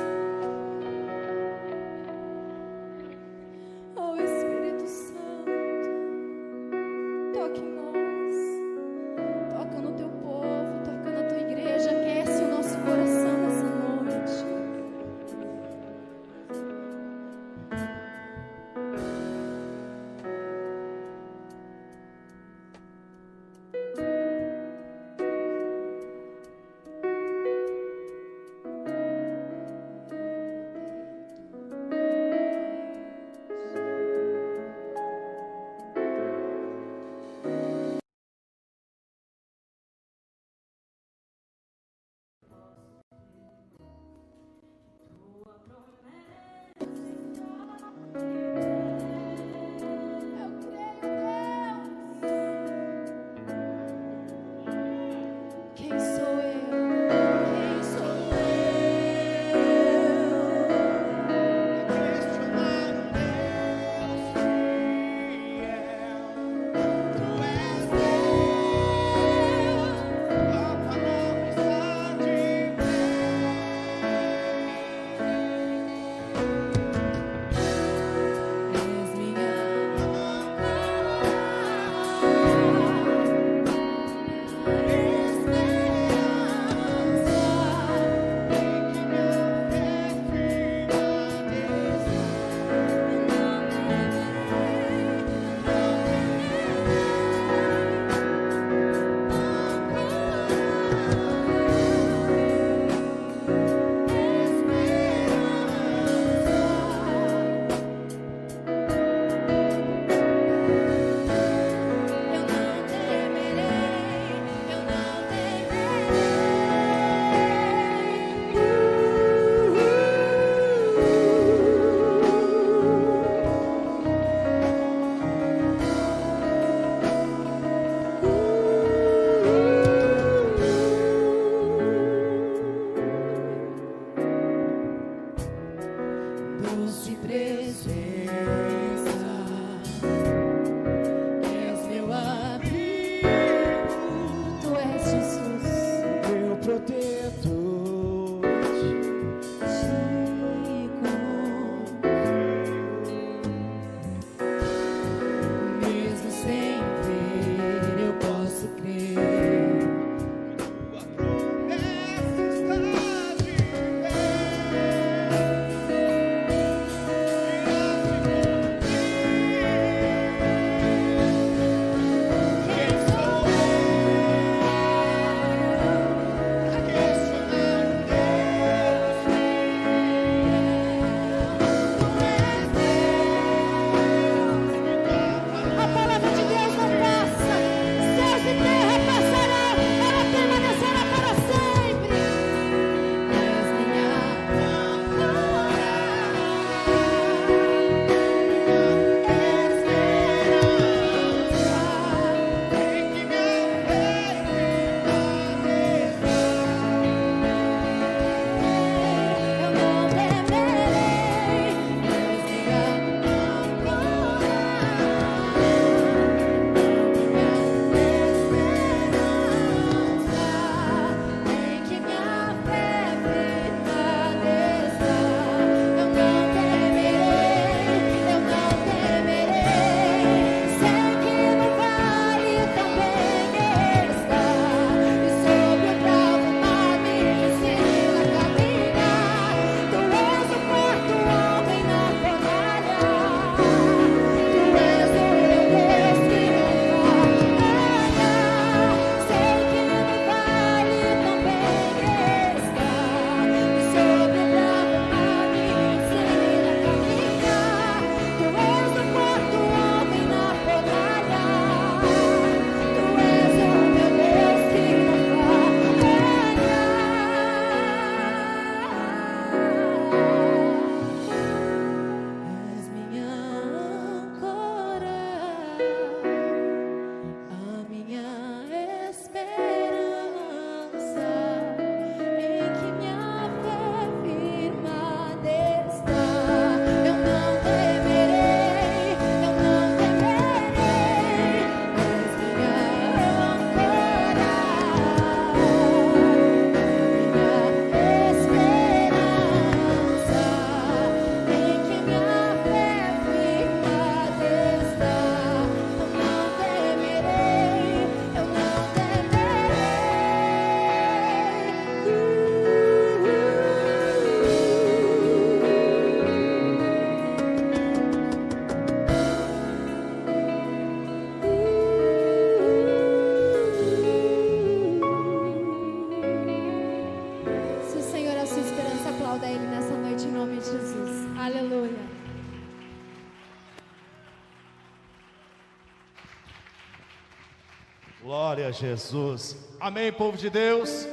A 338.70 338.72
Jesus. 338.72 339.56
Amém, 339.80 340.12
povo 340.12 340.38
de 340.38 340.48
Deus. 340.48 341.04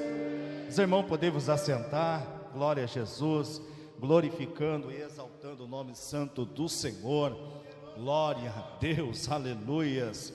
Os 0.69 0.77
irmãos, 0.77 1.07
podemos 1.07 1.49
assentar. 1.49 2.23
Glória 2.53 2.83
a 2.83 2.87
Jesus. 2.87 3.59
Glorificando 3.99 4.91
e 4.91 5.01
exaltando 5.01 5.65
o 5.65 5.67
nome 5.67 5.95
santo 5.95 6.45
do 6.45 6.69
Senhor. 6.69 7.35
Glória 7.95 8.51
a 8.51 8.77
Deus. 8.79 9.27
Aleluias. 9.31 10.31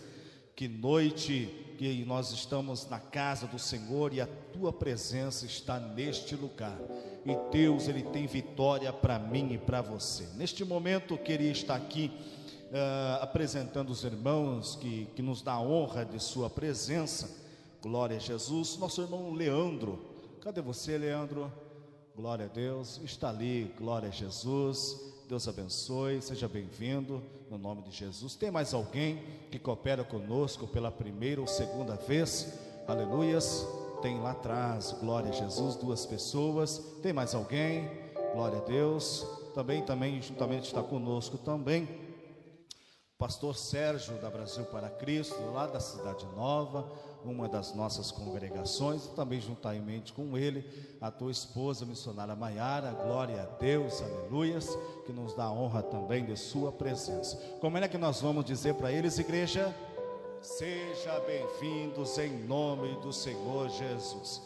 Que 0.56 0.66
noite 0.66 1.74
que 1.78 2.04
nós 2.04 2.32
estamos 2.32 2.88
na 2.90 2.98
casa 2.98 3.46
do 3.46 3.58
Senhor 3.58 4.12
e 4.12 4.20
a 4.20 4.26
tua 4.26 4.72
presença 4.72 5.46
está 5.46 5.78
neste 5.78 6.34
lugar. 6.34 6.76
E 7.24 7.36
Deus, 7.52 7.86
Ele 7.86 8.02
tem 8.02 8.26
vitória 8.26 8.92
para 8.92 9.20
mim 9.20 9.52
e 9.52 9.58
para 9.58 9.80
você. 9.80 10.26
Neste 10.34 10.64
momento, 10.64 11.14
eu 11.14 11.18
queria 11.18 11.52
estar 11.52 11.76
aqui 11.76 12.10
uh, 12.72 13.22
apresentando 13.22 13.90
os 13.90 14.02
irmãos 14.02 14.76
que, 14.76 15.06
que 15.14 15.22
nos 15.22 15.42
dá 15.42 15.52
a 15.52 15.60
honra 15.60 16.04
de 16.04 16.18
Sua 16.18 16.48
presença. 16.48 17.30
Glória 17.82 18.16
a 18.16 18.20
Jesus. 18.20 18.76
Nosso 18.78 19.02
irmão 19.02 19.32
Leandro. 19.32 19.98
Cadê 20.40 20.60
você, 20.60 20.96
Leandro? 20.96 21.52
Glória 22.16 22.46
a 22.46 22.48
Deus. 22.48 23.00
Está 23.04 23.28
ali. 23.28 23.72
Glória 23.78 24.08
a 24.08 24.12
Jesus. 24.12 25.12
Deus 25.28 25.48
abençoe, 25.48 26.20
seja 26.20 26.46
bem-vindo 26.46 27.22
no 27.50 27.56
nome 27.56 27.82
de 27.82 27.90
Jesus. 27.90 28.34
Tem 28.34 28.50
mais 28.50 28.74
alguém 28.74 29.22
que 29.50 29.58
coopera 29.58 30.04
conosco 30.04 30.66
pela 30.66 30.90
primeira 30.90 31.40
ou 31.40 31.46
segunda 31.46 31.94
vez? 31.96 32.52
Aleluias. 32.86 33.66
Tem 34.02 34.20
lá 34.20 34.32
atrás, 34.32 34.94
glória 35.00 35.30
a 35.30 35.32
Jesus, 35.32 35.76
duas 35.76 36.04
pessoas. 36.04 36.82
Tem 37.02 37.12
mais 37.12 37.34
alguém? 37.34 37.88
Glória 38.34 38.58
a 38.58 38.62
Deus. 38.62 39.24
Também, 39.54 39.82
também, 39.82 40.20
juntamente 40.20 40.66
está 40.66 40.82
conosco 40.82 41.38
também 41.38 42.01
pastor 43.22 43.54
Sérgio 43.54 44.16
da 44.16 44.28
Brasil 44.28 44.64
para 44.64 44.90
Cristo, 44.90 45.40
lá 45.52 45.68
da 45.68 45.78
Cidade 45.78 46.26
Nova, 46.34 46.90
uma 47.24 47.48
das 47.48 47.72
nossas 47.72 48.10
congregações, 48.10 49.04
e 49.04 49.10
também 49.10 49.40
juntamente 49.40 50.12
com 50.12 50.36
ele, 50.36 50.68
a 51.00 51.08
tua 51.08 51.30
esposa 51.30 51.86
missionária 51.86 52.34
Maiara, 52.34 52.90
glória 52.90 53.40
a 53.40 53.46
Deus, 53.62 54.02
aleluias, 54.02 54.76
que 55.06 55.12
nos 55.12 55.34
dá 55.34 55.44
a 55.44 55.52
honra 55.52 55.84
também 55.84 56.24
de 56.24 56.36
sua 56.36 56.72
presença. 56.72 57.36
Como 57.60 57.78
é 57.78 57.86
que 57.86 57.96
nós 57.96 58.20
vamos 58.20 58.44
dizer 58.44 58.74
para 58.74 58.90
eles, 58.90 59.16
igreja? 59.20 59.72
Seja 60.40 61.20
bem-vindos 61.20 62.18
em 62.18 62.44
nome 62.44 62.96
do 63.02 63.12
Senhor 63.12 63.68
Jesus. 63.68 64.42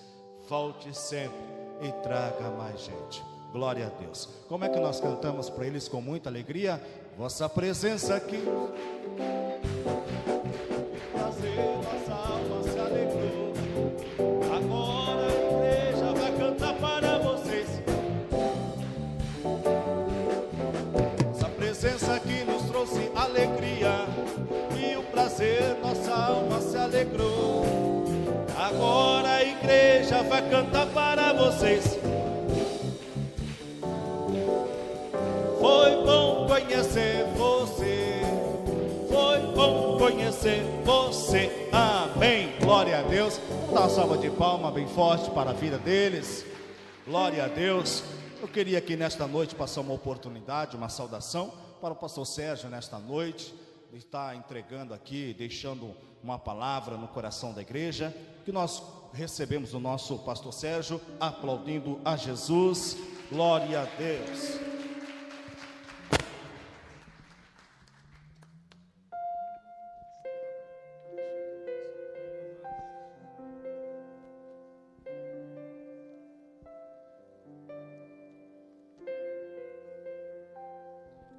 Volte 0.51 0.95
sempre 0.95 1.35
e 1.81 1.91
traga 2.03 2.51
mais 2.51 2.79
gente. 2.83 3.25
Glória 3.53 3.87
a 3.87 3.89
Deus. 3.89 4.29
Como 4.51 4.67
é 4.67 4.69
que 4.69 4.79
nós 4.79 5.01
cantamos 5.01 5.49
para 5.49 5.67
eles 5.67 5.89
com 5.89 6.03
muita 6.03 6.29
alegria? 6.29 6.79
Vossa 7.17 7.49
presença 7.49 8.15
aqui. 8.15 8.45
Prazer, 11.13 11.57
nossa 11.83 12.13
alma 12.13 12.63
se 12.63 12.79
alegrou. 12.79 13.55
Agora 14.55 15.25
a 15.25 15.65
igreja 15.65 16.13
vai 16.13 16.33
cantar 16.37 16.75
para 16.75 17.19
vocês. 17.19 17.69
Vossa 21.25 21.49
presença 21.49 22.15
aqui 22.17 22.45
nos 22.45 22.65
trouxe 22.65 23.11
alegria. 23.15 24.07
E 24.79 24.97
o 24.97 25.03
prazer, 25.05 25.75
nossa 25.83 26.13
alma 26.15 26.61
se 26.61 26.77
alegrou. 26.77 27.65
Agora 28.59 29.37
a 29.37 29.43
igreja 29.43 30.23
vai 30.23 30.51
cantar 30.51 30.87
para 30.89 31.33
vocês. 31.33 31.96
Foi 35.87 36.05
bom 36.05 36.49
conhecer 36.49 37.25
você. 37.37 38.21
Foi 39.09 39.39
bom 39.55 39.97
conhecer 39.97 40.65
você. 40.85 41.69
Amém. 41.71 42.59
Glória 42.59 42.99
a 42.99 43.03
Deus. 43.03 43.41
Dá 43.73 43.83
uma 43.83 43.89
salva 43.89 44.19
de 44.19 44.29
palma 44.29 44.73
bem 44.73 44.89
forte 44.89 45.31
para 45.31 45.51
a 45.51 45.53
vida 45.53 45.79
deles. 45.79 46.45
Glória 47.07 47.45
a 47.45 47.47
Deus. 47.47 48.03
Eu 48.41 48.49
queria 48.49 48.79
aqui 48.79 48.97
nesta 48.97 49.29
noite 49.29 49.55
passar 49.55 49.83
uma 49.83 49.95
oportunidade, 49.95 50.77
uma 50.77 50.89
saudação 50.89 51.53
para 51.81 51.93
o 51.93 51.97
pastor 51.97 52.27
Sérgio 52.27 52.69
nesta 52.69 52.99
noite. 52.99 53.55
Ele 53.93 54.01
está 54.01 54.35
entregando 54.35 54.93
aqui, 54.93 55.37
deixando 55.39 55.95
uma 56.21 56.37
palavra 56.37 56.97
no 56.97 57.07
coração 57.07 57.53
da 57.53 57.63
igreja. 57.63 58.13
Que 58.45 58.51
nós 58.51 58.83
recebemos 59.13 59.73
o 59.73 59.79
nosso 59.79 60.19
pastor 60.19 60.53
Sérgio 60.53 61.01
aplaudindo 61.21 62.01
a 62.05 62.17
Jesus. 62.17 62.97
Glória 63.31 63.83
a 63.83 63.85
Deus. 63.85 64.76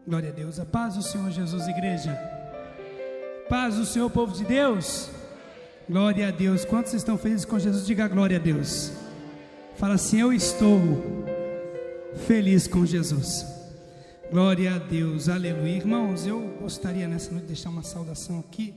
Glória 0.07 0.29
a 0.29 0.31
Deus. 0.31 0.57
A 0.57 0.63
paz 0.63 0.95
do 0.95 1.01
Senhor 1.01 1.29
Jesus, 1.31 1.67
igreja. 1.67 2.17
Paz 3.49 3.75
do 3.75 3.85
Senhor, 3.85 4.09
povo 4.09 4.33
de 4.33 4.45
Deus. 4.45 5.09
Glória 5.89 6.29
a 6.29 6.31
Deus. 6.31 6.63
Quantos 6.63 6.93
estão 6.93 7.17
felizes 7.17 7.43
com 7.43 7.59
Jesus? 7.59 7.85
Diga 7.85 8.07
glória 8.07 8.37
a 8.37 8.39
Deus. 8.39 8.93
Fala 9.75 9.95
assim: 9.95 10.21
Eu 10.21 10.31
estou 10.31 10.79
feliz 12.25 12.69
com 12.69 12.85
Jesus. 12.85 13.45
Glória 14.31 14.75
a 14.75 14.77
Deus. 14.77 15.27
Aleluia. 15.27 15.75
Irmãos, 15.75 16.25
eu 16.25 16.57
gostaria 16.61 17.05
nessa 17.05 17.29
noite 17.31 17.43
de 17.43 17.47
deixar 17.47 17.69
uma 17.69 17.83
saudação 17.83 18.39
aqui. 18.39 18.73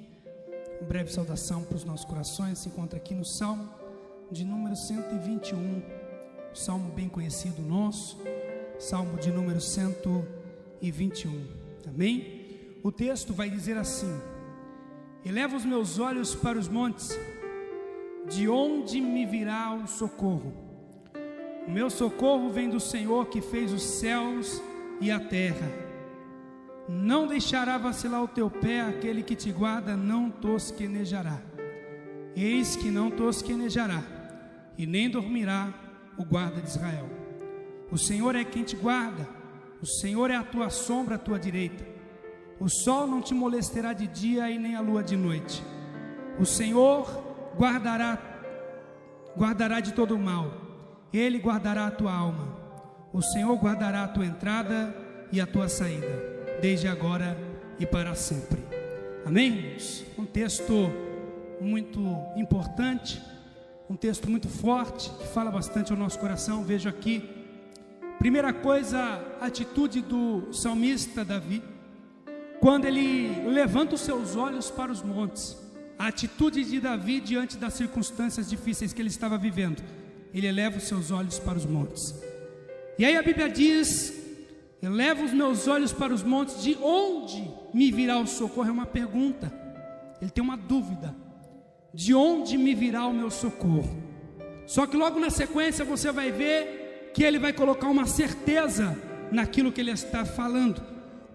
Uma 0.80 0.88
breve 0.88 1.12
saudação 1.12 1.62
para 1.62 1.76
os 1.76 1.84
nossos 1.84 2.04
corações. 2.06 2.58
Se 2.58 2.68
encontra 2.68 2.96
aqui 2.96 3.14
no 3.14 3.24
Salmo 3.24 3.68
de 4.32 4.44
número 4.44 4.74
121. 4.74 5.80
Salmo 6.52 6.90
bem 6.90 7.08
conhecido 7.08 7.62
nosso. 7.62 8.20
Salmo 8.80 9.16
de 9.16 9.30
número 9.30 9.60
121 9.60 10.39
e 10.80 10.90
21. 10.90 11.46
Amém? 11.86 12.40
O 12.82 12.90
texto 12.90 13.32
vai 13.32 13.50
dizer 13.50 13.76
assim: 13.76 14.20
Eleva 15.24 15.56
os 15.56 15.64
meus 15.64 15.98
olhos 15.98 16.34
para 16.34 16.58
os 16.58 16.68
montes, 16.68 17.18
de 18.28 18.48
onde 18.48 19.00
me 19.00 19.26
virá 19.26 19.74
o 19.74 19.86
socorro? 19.86 20.52
O 21.66 21.70
meu 21.70 21.90
socorro 21.90 22.50
vem 22.50 22.68
do 22.68 22.80
Senhor 22.80 23.26
que 23.26 23.40
fez 23.40 23.72
os 23.72 23.82
céus 23.82 24.62
e 25.00 25.10
a 25.10 25.20
terra. 25.20 25.70
Não 26.88 27.26
deixará 27.26 27.78
vacilar 27.78 28.22
o 28.22 28.28
teu 28.28 28.50
pé, 28.50 28.80
aquele 28.80 29.22
que 29.22 29.36
te 29.36 29.52
guarda 29.52 29.96
não 29.96 30.30
tosquenejará. 30.30 31.40
Eis 32.34 32.74
que 32.74 32.90
não 32.90 33.10
tosquenejará, 33.10 34.02
e 34.76 34.86
nem 34.86 35.08
dormirá 35.10 35.72
o 36.16 36.24
guarda 36.24 36.60
de 36.60 36.68
Israel. 36.68 37.08
O 37.90 37.98
Senhor 37.98 38.34
é 38.34 38.44
quem 38.44 38.62
te 38.62 38.74
guarda 38.74 39.39
o 39.82 39.86
Senhor 39.86 40.30
é 40.30 40.36
a 40.36 40.42
tua 40.42 40.68
sombra 40.70 41.14
à 41.14 41.18
tua 41.18 41.38
direita. 41.38 41.84
O 42.58 42.68
sol 42.68 43.06
não 43.06 43.22
te 43.22 43.32
molestará 43.32 43.92
de 43.92 44.06
dia 44.06 44.50
e 44.50 44.58
nem 44.58 44.76
a 44.76 44.80
lua 44.80 45.02
de 45.02 45.16
noite. 45.16 45.62
O 46.38 46.44
Senhor 46.44 47.06
guardará 47.56 48.18
guardará 49.36 49.80
de 49.80 49.92
todo 49.92 50.14
o 50.14 50.18
mal. 50.18 50.50
Ele 51.12 51.38
guardará 51.38 51.86
a 51.86 51.90
tua 51.90 52.12
alma. 52.12 52.56
O 53.12 53.22
Senhor 53.22 53.56
guardará 53.56 54.04
a 54.04 54.08
tua 54.08 54.26
entrada 54.26 54.94
e 55.32 55.40
a 55.40 55.46
tua 55.46 55.68
saída, 55.68 56.58
desde 56.60 56.86
agora 56.86 57.36
e 57.78 57.86
para 57.86 58.14
sempre. 58.14 58.62
Amém? 59.24 59.76
Um 60.18 60.24
texto 60.24 60.90
muito 61.60 62.00
importante, 62.36 63.20
um 63.88 63.96
texto 63.96 64.30
muito 64.30 64.48
forte, 64.48 65.10
que 65.10 65.26
fala 65.28 65.50
bastante 65.50 65.92
ao 65.92 65.98
nosso 65.98 66.18
coração. 66.18 66.62
Vejo 66.62 66.88
aqui 66.88 67.39
Primeira 68.20 68.52
coisa, 68.52 68.98
a 69.40 69.46
atitude 69.46 70.02
do 70.02 70.52
salmista 70.52 71.24
Davi, 71.24 71.62
quando 72.60 72.84
ele 72.84 73.48
levanta 73.48 73.94
os 73.94 74.02
seus 74.02 74.36
olhos 74.36 74.70
para 74.70 74.92
os 74.92 75.02
montes, 75.02 75.56
a 75.98 76.08
atitude 76.08 76.62
de 76.64 76.80
Davi 76.80 77.18
diante 77.18 77.56
das 77.56 77.72
circunstâncias 77.72 78.50
difíceis 78.50 78.92
que 78.92 79.00
ele 79.00 79.08
estava 79.08 79.38
vivendo, 79.38 79.82
ele 80.34 80.46
eleva 80.46 80.76
os 80.76 80.82
seus 80.84 81.10
olhos 81.10 81.38
para 81.38 81.56
os 81.56 81.64
montes. 81.64 82.14
E 82.98 83.06
aí 83.06 83.16
a 83.16 83.22
Bíblia 83.22 83.48
diz: 83.48 84.12
Eleva 84.82 85.24
os 85.24 85.32
meus 85.32 85.66
olhos 85.66 85.90
para 85.90 86.12
os 86.12 86.22
montes, 86.22 86.62
de 86.62 86.76
onde 86.76 87.50
me 87.72 87.90
virá 87.90 88.18
o 88.18 88.26
socorro? 88.26 88.68
É 88.68 88.72
uma 88.72 88.84
pergunta, 88.84 89.50
ele 90.20 90.30
tem 90.30 90.44
uma 90.44 90.58
dúvida: 90.58 91.16
de 91.94 92.12
onde 92.12 92.58
me 92.58 92.74
virá 92.74 93.06
o 93.06 93.14
meu 93.14 93.30
socorro? 93.30 93.96
Só 94.66 94.86
que 94.86 94.94
logo 94.94 95.18
na 95.18 95.30
sequência 95.30 95.86
você 95.86 96.12
vai 96.12 96.30
ver 96.30 96.79
que 97.12 97.24
ele 97.24 97.38
vai 97.38 97.52
colocar 97.52 97.88
uma 97.88 98.06
certeza 98.06 98.96
naquilo 99.30 99.72
que 99.72 99.80
ele 99.80 99.90
está 99.90 100.24
falando. 100.24 100.82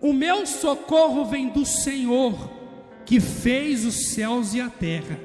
O 0.01 0.13
meu 0.13 0.45
socorro 0.45 1.25
vem 1.25 1.49
do 1.49 1.65
Senhor, 1.65 2.49
que 3.05 3.19
fez 3.19 3.85
os 3.85 4.07
céus 4.09 4.53
e 4.53 4.61
a 4.61 4.69
terra. 4.69 5.19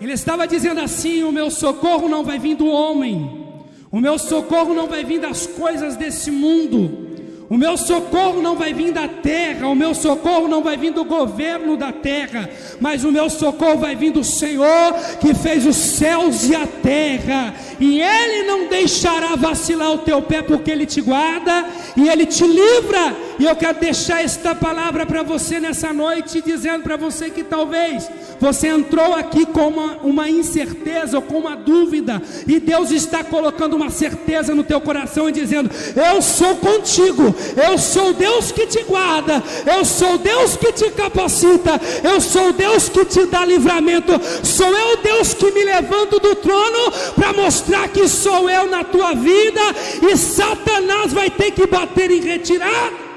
Ele 0.00 0.12
estava 0.12 0.46
dizendo 0.46 0.80
assim: 0.80 1.22
o 1.22 1.32
meu 1.32 1.50
socorro 1.50 2.08
não 2.08 2.24
vai 2.24 2.38
vir 2.38 2.56
do 2.56 2.66
homem, 2.66 3.46
o 3.90 4.00
meu 4.00 4.18
socorro 4.18 4.74
não 4.74 4.86
vai 4.86 5.04
vir 5.04 5.20
das 5.20 5.46
coisas 5.46 5.96
desse 5.96 6.30
mundo, 6.30 7.09
O 7.50 7.58
meu 7.58 7.76
socorro 7.76 8.40
não 8.40 8.54
vai 8.54 8.72
vir 8.72 8.92
da 8.92 9.08
terra, 9.08 9.66
o 9.66 9.74
meu 9.74 9.92
socorro 9.92 10.46
não 10.46 10.62
vai 10.62 10.76
vir 10.76 10.92
do 10.92 11.04
governo 11.04 11.76
da 11.76 11.90
terra, 11.90 12.48
mas 12.78 13.02
o 13.02 13.10
meu 13.10 13.28
socorro 13.28 13.76
vai 13.76 13.96
vir 13.96 14.12
do 14.12 14.22
Senhor 14.22 14.94
que 15.20 15.34
fez 15.34 15.66
os 15.66 15.74
céus 15.74 16.48
e 16.48 16.54
a 16.54 16.64
terra, 16.64 17.52
e 17.80 18.00
Ele 18.00 18.46
não 18.46 18.68
deixará 18.68 19.34
vacilar 19.34 19.90
o 19.90 19.98
teu 19.98 20.22
pé, 20.22 20.42
porque 20.42 20.70
Ele 20.70 20.86
te 20.86 21.00
guarda 21.00 21.66
e 21.96 22.08
Ele 22.08 22.24
te 22.24 22.46
livra. 22.46 23.16
E 23.40 23.46
eu 23.46 23.56
quero 23.56 23.80
deixar 23.80 24.22
esta 24.22 24.54
palavra 24.54 25.04
para 25.04 25.22
você 25.24 25.58
nessa 25.58 25.92
noite, 25.92 26.42
dizendo 26.42 26.84
para 26.84 26.96
você 26.96 27.30
que 27.30 27.42
talvez 27.42 28.08
você 28.38 28.68
entrou 28.68 29.14
aqui 29.14 29.44
com 29.46 29.68
uma, 29.68 29.96
uma 30.02 30.30
incerteza 30.30 31.16
ou 31.16 31.22
com 31.22 31.38
uma 31.38 31.56
dúvida, 31.56 32.22
e 32.46 32.60
Deus 32.60 32.90
está 32.90 33.24
colocando 33.24 33.74
uma 33.74 33.90
certeza 33.90 34.54
no 34.54 34.62
teu 34.62 34.80
coração 34.80 35.28
e 35.28 35.32
dizendo: 35.32 35.70
Eu 35.96 36.22
sou 36.22 36.54
contigo, 36.56 37.34
eu 37.56 37.78
sou 37.78 38.12
Deus 38.12 38.52
que 38.52 38.66
te 38.66 38.82
guarda, 38.82 39.42
eu 39.66 39.84
sou 39.84 40.18
Deus 40.18 40.56
que 40.56 40.72
te 40.72 40.90
capacita, 40.90 41.80
eu 42.02 42.20
sou 42.20 42.52
Deus 42.52 42.88
que 42.88 43.04
te 43.04 43.26
dá 43.26 43.44
livramento, 43.44 44.12
sou 44.44 44.68
eu 44.68 44.96
Deus 44.98 45.34
que 45.34 45.50
me 45.50 45.64
levanto 45.64 46.18
do 46.18 46.34
trono 46.36 46.92
para 47.14 47.32
mostrar 47.32 47.88
que 47.88 48.08
sou 48.08 48.48
eu 48.48 48.66
na 48.66 48.84
tua 48.84 49.14
vida, 49.14 49.60
e 50.02 50.16
Satanás 50.16 51.12
vai 51.12 51.30
ter 51.30 51.50
que 51.52 51.66
bater 51.66 52.10
em 52.10 52.20
retirada 52.20 53.10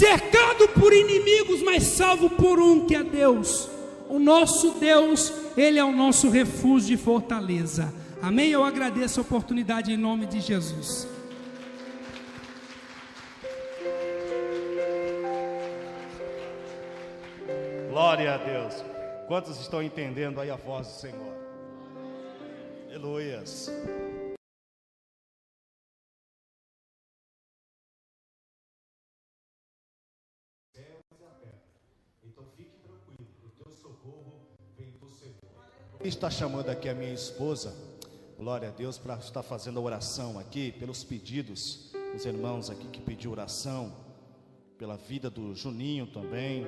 cercado 0.00 0.68
por 0.68 0.92
inimigos, 0.92 1.62
mas 1.62 1.82
salvo 1.82 2.30
por 2.30 2.58
um 2.58 2.86
que 2.86 2.94
é 2.94 3.02
Deus. 3.02 3.68
O 4.08 4.18
nosso 4.18 4.72
Deus, 4.72 5.32
Ele 5.56 5.78
é 5.78 5.84
o 5.84 5.92
nosso 5.92 6.30
refúgio 6.30 6.94
e 6.94 6.96
fortaleza. 6.96 7.92
Amém? 8.22 8.50
Eu 8.50 8.64
agradeço 8.64 9.20
a 9.20 9.22
oportunidade 9.22 9.92
em 9.92 9.96
nome 9.96 10.26
de 10.26 10.40
Jesus. 10.40 11.06
Glória 17.90 18.34
a 18.34 18.36
Deus. 18.36 18.74
Quantos 19.26 19.58
estão 19.58 19.82
entendendo 19.82 20.40
aí 20.40 20.48
a 20.48 20.54
voz 20.54 20.86
do 20.86 20.92
Senhor? 20.92 21.34
Aleluias. 22.86 23.68
Está 36.04 36.30
chamando 36.30 36.68
aqui 36.68 36.88
a 36.88 36.94
minha 36.94 37.12
esposa, 37.12 37.74
glória 38.38 38.68
a 38.68 38.70
Deus, 38.70 38.98
para 38.98 39.16
estar 39.16 39.42
fazendo 39.42 39.80
a 39.80 39.82
oração 39.82 40.38
aqui, 40.38 40.70
pelos 40.70 41.02
pedidos, 41.02 41.92
os 42.14 42.24
irmãos 42.24 42.70
aqui 42.70 42.86
que 42.86 43.00
pediu 43.00 43.32
oração, 43.32 43.92
pela 44.78 44.96
vida 44.96 45.28
do 45.28 45.56
Juninho 45.56 46.06
também, 46.06 46.64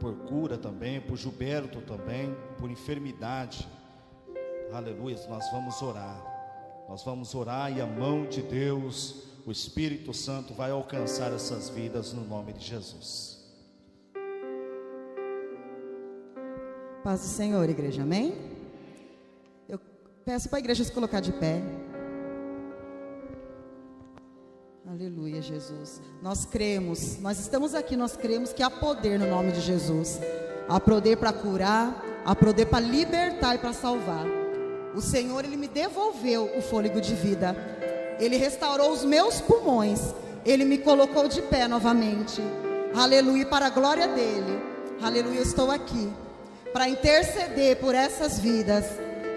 por 0.00 0.14
cura 0.26 0.56
também, 0.56 1.00
por 1.00 1.16
Gilberto 1.16 1.80
também, 1.82 2.34
por 2.58 2.70
enfermidade. 2.70 3.68
Aleluia, 4.72 5.16
nós 5.28 5.48
vamos 5.52 5.80
orar. 5.82 6.30
Nós 6.88 7.04
vamos 7.04 7.34
orar 7.34 7.70
e 7.76 7.80
a 7.80 7.86
mão 7.86 8.26
de 8.26 8.42
Deus, 8.42 9.24
o 9.46 9.52
Espírito 9.52 10.12
Santo 10.12 10.54
vai 10.54 10.70
alcançar 10.70 11.32
essas 11.32 11.68
vidas 11.68 12.12
no 12.12 12.24
nome 12.24 12.54
de 12.54 12.64
Jesus. 12.64 13.38
Paz 17.04 17.20
do 17.20 17.26
Senhor, 17.26 17.68
igreja, 17.68 18.02
amém? 18.02 18.34
Eu 19.68 19.78
peço 20.24 20.48
para 20.48 20.58
a 20.58 20.60
igreja 20.60 20.82
se 20.82 20.92
colocar 20.92 21.20
de 21.20 21.32
pé. 21.32 21.62
Aleluia, 24.90 25.40
Jesus. 25.40 26.00
Nós 26.20 26.44
cremos, 26.44 27.16
nós 27.20 27.38
estamos 27.38 27.76
aqui, 27.76 27.96
nós 27.96 28.16
cremos 28.16 28.52
que 28.52 28.60
há 28.60 28.68
poder 28.68 29.20
no 29.20 29.26
nome 29.28 29.52
de 29.52 29.60
Jesus. 29.60 30.18
Há 30.68 30.80
poder 30.80 31.16
para 31.16 31.32
curar, 31.32 32.04
há 32.24 32.34
poder 32.34 32.66
para 32.66 32.80
libertar 32.80 33.54
e 33.54 33.58
para 33.58 33.72
salvar. 33.72 34.26
O 34.92 35.00
Senhor, 35.00 35.44
Ele 35.44 35.56
me 35.56 35.68
devolveu 35.68 36.50
o 36.58 36.60
fôlego 36.60 37.00
de 37.00 37.14
vida. 37.14 37.54
Ele 38.18 38.36
restaurou 38.36 38.90
os 38.90 39.04
meus 39.04 39.40
pulmões. 39.40 40.12
Ele 40.44 40.64
me 40.64 40.78
colocou 40.78 41.28
de 41.28 41.40
pé 41.40 41.68
novamente. 41.68 42.42
Aleluia, 42.92 43.46
para 43.46 43.66
a 43.66 43.70
glória 43.70 44.08
dEle. 44.08 44.60
Aleluia, 45.00 45.38
eu 45.38 45.44
estou 45.44 45.70
aqui 45.70 46.12
para 46.72 46.88
interceder 46.88 47.76
por 47.76 47.94
essas 47.94 48.40
vidas. 48.40 48.86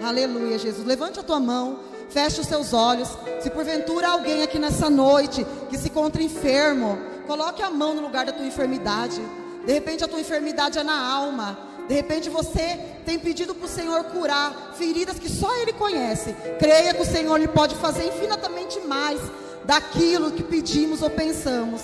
Aleluia, 0.02 0.58
Jesus. 0.58 0.84
Levante 0.84 1.20
a 1.20 1.22
tua 1.22 1.38
mão, 1.38 1.78
feche 2.10 2.40
os 2.40 2.46
seus 2.46 2.72
olhos. 2.72 3.08
Se 3.40 3.50
porventura 3.50 4.08
alguém 4.08 4.42
aqui 4.42 4.58
nessa 4.58 4.88
noite 4.88 5.46
que 5.68 5.78
se 5.78 5.88
encontra 5.88 6.22
enfermo, 6.22 6.98
coloque 7.26 7.62
a 7.62 7.70
mão 7.70 7.94
no 7.94 8.02
lugar 8.02 8.26
da 8.26 8.32
tua 8.32 8.46
enfermidade. 8.46 9.20
De 9.66 9.72
repente 9.72 10.04
a 10.04 10.08
tua 10.08 10.20
enfermidade 10.20 10.78
é 10.78 10.82
na 10.82 10.98
alma. 10.98 11.58
De 11.88 11.94
repente 11.94 12.30
você 12.30 12.78
tem 13.04 13.18
pedido 13.18 13.54
para 13.54 13.66
o 13.66 13.68
Senhor 13.68 14.04
curar 14.04 14.74
feridas 14.76 15.18
que 15.18 15.28
só 15.28 15.54
Ele 15.56 15.72
conhece. 15.72 16.34
Creia 16.58 16.94
que 16.94 17.02
o 17.02 17.06
Senhor 17.06 17.36
lhe 17.38 17.48
pode 17.48 17.74
fazer 17.74 18.06
infinitamente 18.06 18.80
mais 18.80 19.20
daquilo 19.64 20.32
que 20.32 20.42
pedimos 20.42 21.02
ou 21.02 21.10
pensamos. 21.10 21.82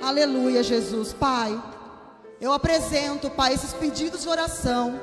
Aleluia, 0.00 0.62
Jesus. 0.62 1.12
Pai. 1.12 1.60
Eu 2.40 2.52
apresento, 2.52 3.30
Pai, 3.30 3.54
esses 3.54 3.72
pedidos 3.72 4.22
de 4.22 4.28
oração. 4.28 5.00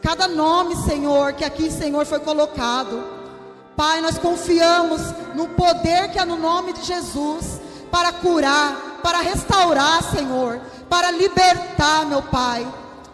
Cada 0.00 0.26
nome, 0.26 0.76
Senhor, 0.76 1.32
que 1.34 1.44
aqui, 1.44 1.70
Senhor, 1.70 2.06
foi 2.06 2.20
colocado. 2.20 3.17
Pai, 3.78 4.00
nós 4.00 4.18
confiamos 4.18 5.00
no 5.36 5.50
poder 5.50 6.10
que 6.10 6.18
há 6.18 6.26
no 6.26 6.36
nome 6.36 6.72
de 6.72 6.82
Jesus 6.82 7.60
para 7.92 8.10
curar, 8.10 8.98
para 9.04 9.18
restaurar, 9.18 10.02
Senhor, 10.02 10.60
para 10.90 11.12
libertar, 11.12 12.04
meu 12.04 12.20
Pai. 12.20 12.66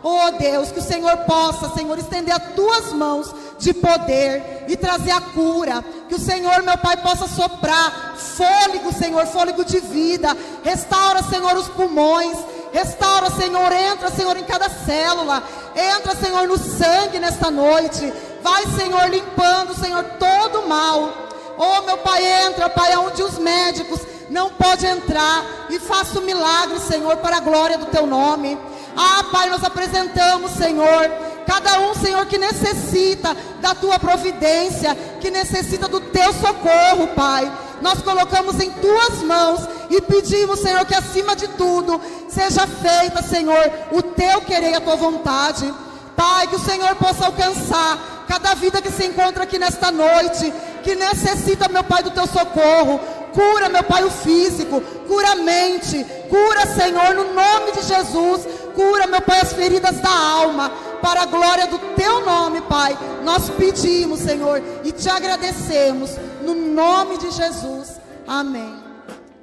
Oh 0.02 0.30
Deus, 0.38 0.72
que 0.72 0.78
o 0.78 0.82
Senhor 0.82 1.18
possa, 1.18 1.68
Senhor, 1.74 1.98
estender 1.98 2.34
as 2.34 2.54
tuas 2.54 2.94
mãos 2.94 3.30
de 3.58 3.74
poder 3.74 4.64
e 4.66 4.74
trazer 4.74 5.10
a 5.10 5.20
cura. 5.20 5.84
Que 6.08 6.14
o 6.14 6.18
Senhor, 6.18 6.62
meu 6.62 6.78
Pai, 6.78 6.96
possa 6.96 7.28
soprar 7.28 8.14
fôlego, 8.16 8.90
Senhor, 8.90 9.26
fôlego 9.26 9.66
de 9.66 9.80
vida. 9.80 10.34
Restaura, 10.62 11.22
Senhor, 11.24 11.58
os 11.58 11.68
pulmões. 11.68 12.38
Restaura, 12.74 13.30
Senhor, 13.30 13.70
entra, 13.70 14.10
Senhor, 14.10 14.36
em 14.36 14.42
cada 14.42 14.68
célula. 14.68 15.44
Entra, 15.76 16.16
Senhor, 16.16 16.48
no 16.48 16.58
sangue 16.58 17.20
nesta 17.20 17.48
noite. 17.48 18.12
Vai, 18.42 18.66
Senhor, 18.76 19.08
limpando, 19.08 19.78
Senhor, 19.78 20.02
todo 20.18 20.62
o 20.62 20.68
mal. 20.68 21.08
Oh, 21.56 21.82
meu 21.82 21.98
Pai, 21.98 22.26
entra, 22.42 22.68
Pai, 22.68 22.96
onde 22.96 23.22
os 23.22 23.38
médicos 23.38 24.00
não 24.28 24.50
podem 24.50 24.90
entrar. 24.90 25.68
E 25.70 25.78
faça 25.78 26.18
o 26.18 26.22
um 26.22 26.24
milagre, 26.24 26.80
Senhor, 26.80 27.16
para 27.18 27.36
a 27.36 27.40
glória 27.40 27.78
do 27.78 27.86
Teu 27.86 28.08
nome. 28.08 28.58
Ah, 28.96 29.24
Pai, 29.30 29.48
nós 29.50 29.62
apresentamos, 29.62 30.50
Senhor, 30.50 31.12
cada 31.46 31.78
um, 31.78 31.94
Senhor, 31.94 32.26
que 32.26 32.38
necessita 32.38 33.36
da 33.60 33.72
Tua 33.76 34.00
providência, 34.00 34.96
que 35.20 35.30
necessita 35.30 35.86
do 35.86 36.00
Teu 36.00 36.32
socorro, 36.32 37.06
Pai 37.14 37.52
nós 37.84 38.00
colocamos 38.00 38.58
em 38.60 38.70
tuas 38.70 39.22
mãos 39.24 39.60
e 39.90 40.00
pedimos, 40.00 40.60
Senhor, 40.60 40.86
que 40.86 40.94
acima 40.94 41.36
de 41.36 41.46
tudo 41.48 42.00
seja 42.30 42.66
feita, 42.66 43.22
Senhor, 43.22 43.70
o 43.92 44.00
teu 44.00 44.40
querer 44.40 44.70
e 44.70 44.74
a 44.74 44.80
tua 44.80 44.96
vontade. 44.96 45.70
Pai, 46.16 46.46
que 46.46 46.56
o 46.56 46.64
Senhor 46.64 46.94
possa 46.96 47.26
alcançar 47.26 48.24
cada 48.26 48.54
vida 48.54 48.80
que 48.80 48.90
se 48.90 49.04
encontra 49.04 49.44
aqui 49.44 49.58
nesta 49.58 49.90
noite, 49.90 50.50
que 50.82 50.94
necessita, 50.94 51.68
meu 51.68 51.84
Pai, 51.84 52.02
do 52.02 52.10
teu 52.10 52.26
socorro. 52.26 52.98
Cura, 53.34 53.68
meu 53.68 53.84
Pai, 53.84 54.02
o 54.02 54.10
físico, 54.10 54.80
cura 55.06 55.32
a 55.32 55.36
mente, 55.36 56.06
cura, 56.30 56.66
Senhor, 56.66 57.14
no 57.14 57.34
nome 57.34 57.72
de 57.72 57.82
Jesus. 57.82 58.48
Cura, 58.74 59.06
meu 59.06 59.20
Pai, 59.20 59.40
as 59.40 59.52
feridas 59.52 60.00
da 60.00 60.10
alma, 60.10 60.70
para 61.02 61.24
a 61.24 61.26
glória 61.26 61.66
do 61.66 61.78
teu 61.94 62.24
nome, 62.24 62.62
Pai. 62.62 62.96
Nós 63.22 63.50
pedimos, 63.50 64.20
Senhor, 64.20 64.62
e 64.82 64.90
te 64.90 65.10
agradecemos, 65.10 66.12
no 66.44 66.54
nome 66.54 67.18
de 67.18 67.30
Jesus. 67.30 68.00
Amém. 68.26 68.82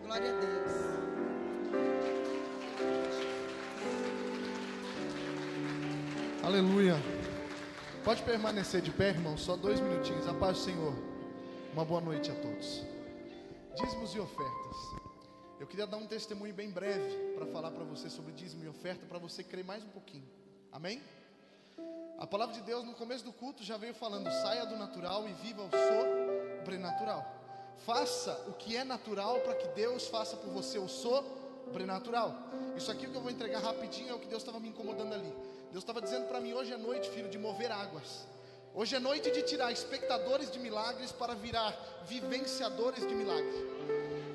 Glória 0.05 0.31
a 0.31 0.39
Deus. 0.39 0.71
Aleluia. 6.43 6.95
Pode 8.03 8.23
permanecer 8.23 8.81
de 8.81 8.91
pé, 8.91 9.09
irmão, 9.09 9.37
só 9.37 9.55
dois 9.55 9.79
minutinhos. 9.79 10.27
A 10.27 10.33
paz 10.33 10.57
do 10.57 10.63
Senhor. 10.63 10.93
Uma 11.73 11.85
boa 11.85 12.01
noite 12.01 12.29
a 12.31 12.35
todos. 12.35 12.83
Dízimos 13.75 14.13
e 14.13 14.19
ofertas. 14.19 14.77
Eu 15.59 15.67
queria 15.67 15.85
dar 15.85 15.97
um 15.97 16.07
testemunho 16.07 16.53
bem 16.53 16.69
breve 16.69 17.15
para 17.35 17.45
falar 17.45 17.71
para 17.71 17.83
você 17.83 18.09
sobre 18.09 18.33
dízimo 18.33 18.63
e 18.63 18.67
oferta, 18.67 19.05
para 19.05 19.19
você 19.19 19.43
crer 19.43 19.63
mais 19.63 19.83
um 19.83 19.89
pouquinho. 19.89 20.27
Amém? 20.71 21.01
A 22.21 22.27
palavra 22.27 22.53
de 22.53 22.61
Deus 22.61 22.85
no 22.85 22.93
começo 22.93 23.25
do 23.25 23.33
culto 23.33 23.63
já 23.63 23.77
veio 23.77 23.95
falando: 23.95 24.29
saia 24.43 24.63
do 24.63 24.77
natural 24.77 25.27
e 25.27 25.33
viva 25.33 25.63
o 25.63 25.69
sobrenatural. 26.59 27.25
Faça 27.83 28.39
o 28.47 28.53
que 28.53 28.77
é 28.77 28.83
natural 28.83 29.39
para 29.39 29.55
que 29.55 29.67
Deus 29.69 30.07
faça 30.07 30.37
por 30.37 30.51
você 30.51 30.77
o 30.77 30.87
sobrenatural. 30.87 32.35
Isso 32.77 32.91
aqui 32.91 33.07
que 33.07 33.15
eu 33.15 33.21
vou 33.21 33.31
entregar 33.31 33.59
rapidinho 33.61 34.11
é 34.11 34.13
o 34.13 34.19
que 34.19 34.27
Deus 34.27 34.43
estava 34.43 34.59
me 34.59 34.69
incomodando 34.69 35.15
ali. 35.15 35.33
Deus 35.71 35.83
estava 35.83 35.99
dizendo 35.99 36.27
para 36.27 36.39
mim 36.39 36.53
hoje 36.53 36.71
à 36.71 36.77
noite, 36.77 37.09
filho, 37.09 37.27
de 37.27 37.39
mover 37.39 37.71
águas. 37.71 38.27
Hoje 38.75 38.95
é 38.95 38.99
noite 38.99 39.31
de 39.31 39.41
tirar 39.41 39.71
espectadores 39.71 40.51
de 40.51 40.59
milagres 40.59 41.11
para 41.11 41.33
virar 41.33 41.75
vivenciadores 42.05 43.05
de 43.07 43.15
milagres. 43.15 43.55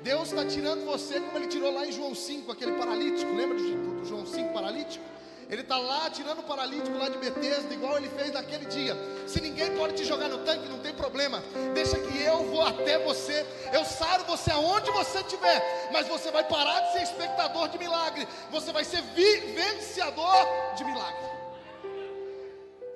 Deus 0.03 0.27
está 0.27 0.45
tirando 0.45 0.85
você 0.85 1.21
como 1.21 1.37
Ele 1.37 1.47
tirou 1.47 1.73
lá 1.73 1.87
em 1.87 1.93
João 1.93 2.13
5, 2.13 2.51
aquele 2.51 2.73
paralítico. 2.73 3.33
Lembra 3.33 3.57
do, 3.57 4.01
do 4.01 4.05
João 4.05 4.25
5 4.25 4.51
paralítico? 4.51 5.16
Ele 5.49 5.61
está 5.61 5.77
lá 5.77 6.09
tirando 6.09 6.39
o 6.39 6.43
paralítico 6.43 6.97
lá 6.97 7.07
de 7.07 7.17
Betesda, 7.17 7.73
igual 7.73 7.97
ele 7.97 8.09
fez 8.09 8.31
naquele 8.31 8.65
dia. 8.65 8.95
Se 9.25 9.39
ninguém 9.39 9.75
pode 9.77 9.95
te 9.95 10.03
jogar 10.03 10.27
no 10.27 10.39
tanque, 10.39 10.67
não 10.67 10.79
tem 10.79 10.93
problema. 10.93 11.41
Deixa 11.73 11.97
que 11.97 12.21
eu 12.21 12.43
vou 12.45 12.61
até 12.61 12.99
você. 12.99 13.45
Eu 13.71 13.85
saro 13.85 14.25
você 14.25 14.51
aonde 14.51 14.91
você 14.91 15.19
estiver. 15.19 15.89
Mas 15.91 16.07
você 16.07 16.31
vai 16.31 16.43
parar 16.43 16.81
de 16.81 16.93
ser 16.93 17.03
espectador 17.03 17.69
de 17.69 17.77
milagre. 17.77 18.27
Você 18.51 18.73
vai 18.73 18.83
ser 18.83 19.01
vivenciador 19.01 20.45
de 20.75 20.83
milagre. 20.83 21.27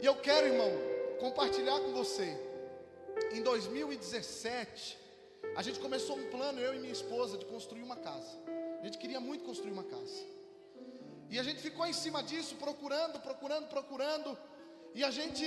E 0.01 0.05
eu 0.05 0.15
quero, 0.15 0.47
irmão, 0.47 0.71
compartilhar 1.21 1.79
com 1.79 1.93
você. 1.93 2.37
Em 3.31 3.41
2017, 3.41 4.97
a 5.55 5.61
gente 5.61 5.79
começou 5.79 6.17
um 6.17 6.29
plano, 6.29 6.59
eu 6.59 6.73
e 6.75 6.79
minha 6.79 6.91
esposa, 6.91 7.37
de 7.37 7.45
construir 7.45 7.83
uma 7.83 7.95
casa. 7.95 8.27
A 8.81 8.83
gente 8.83 8.97
queria 8.97 9.21
muito 9.21 9.45
construir 9.45 9.71
uma 9.71 9.83
casa. 9.83 10.40
E 11.31 11.39
a 11.39 11.43
gente 11.43 11.61
ficou 11.61 11.85
em 11.85 11.93
cima 11.93 12.21
disso, 12.21 12.55
procurando, 12.55 13.17
procurando, 13.21 13.67
procurando. 13.69 14.37
E 14.93 15.01
a 15.01 15.09
gente 15.09 15.45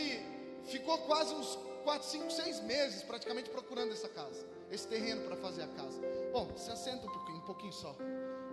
ficou 0.65 0.97
quase 0.99 1.35
uns 1.35 1.59
4, 1.85 2.09
5, 2.09 2.31
6 2.31 2.61
meses 2.61 3.03
praticamente 3.03 3.51
procurando 3.51 3.93
essa 3.93 4.09
casa, 4.09 4.47
esse 4.71 4.89
terreno 4.89 5.21
para 5.27 5.37
fazer 5.37 5.63
a 5.63 5.69
casa. 5.69 6.01
Bom, 6.33 6.51
se 6.57 6.71
assenta 6.71 7.07
um 7.07 7.11
pouquinho, 7.11 7.37
um 7.37 7.43
pouquinho 7.43 7.73
só. 7.75 7.95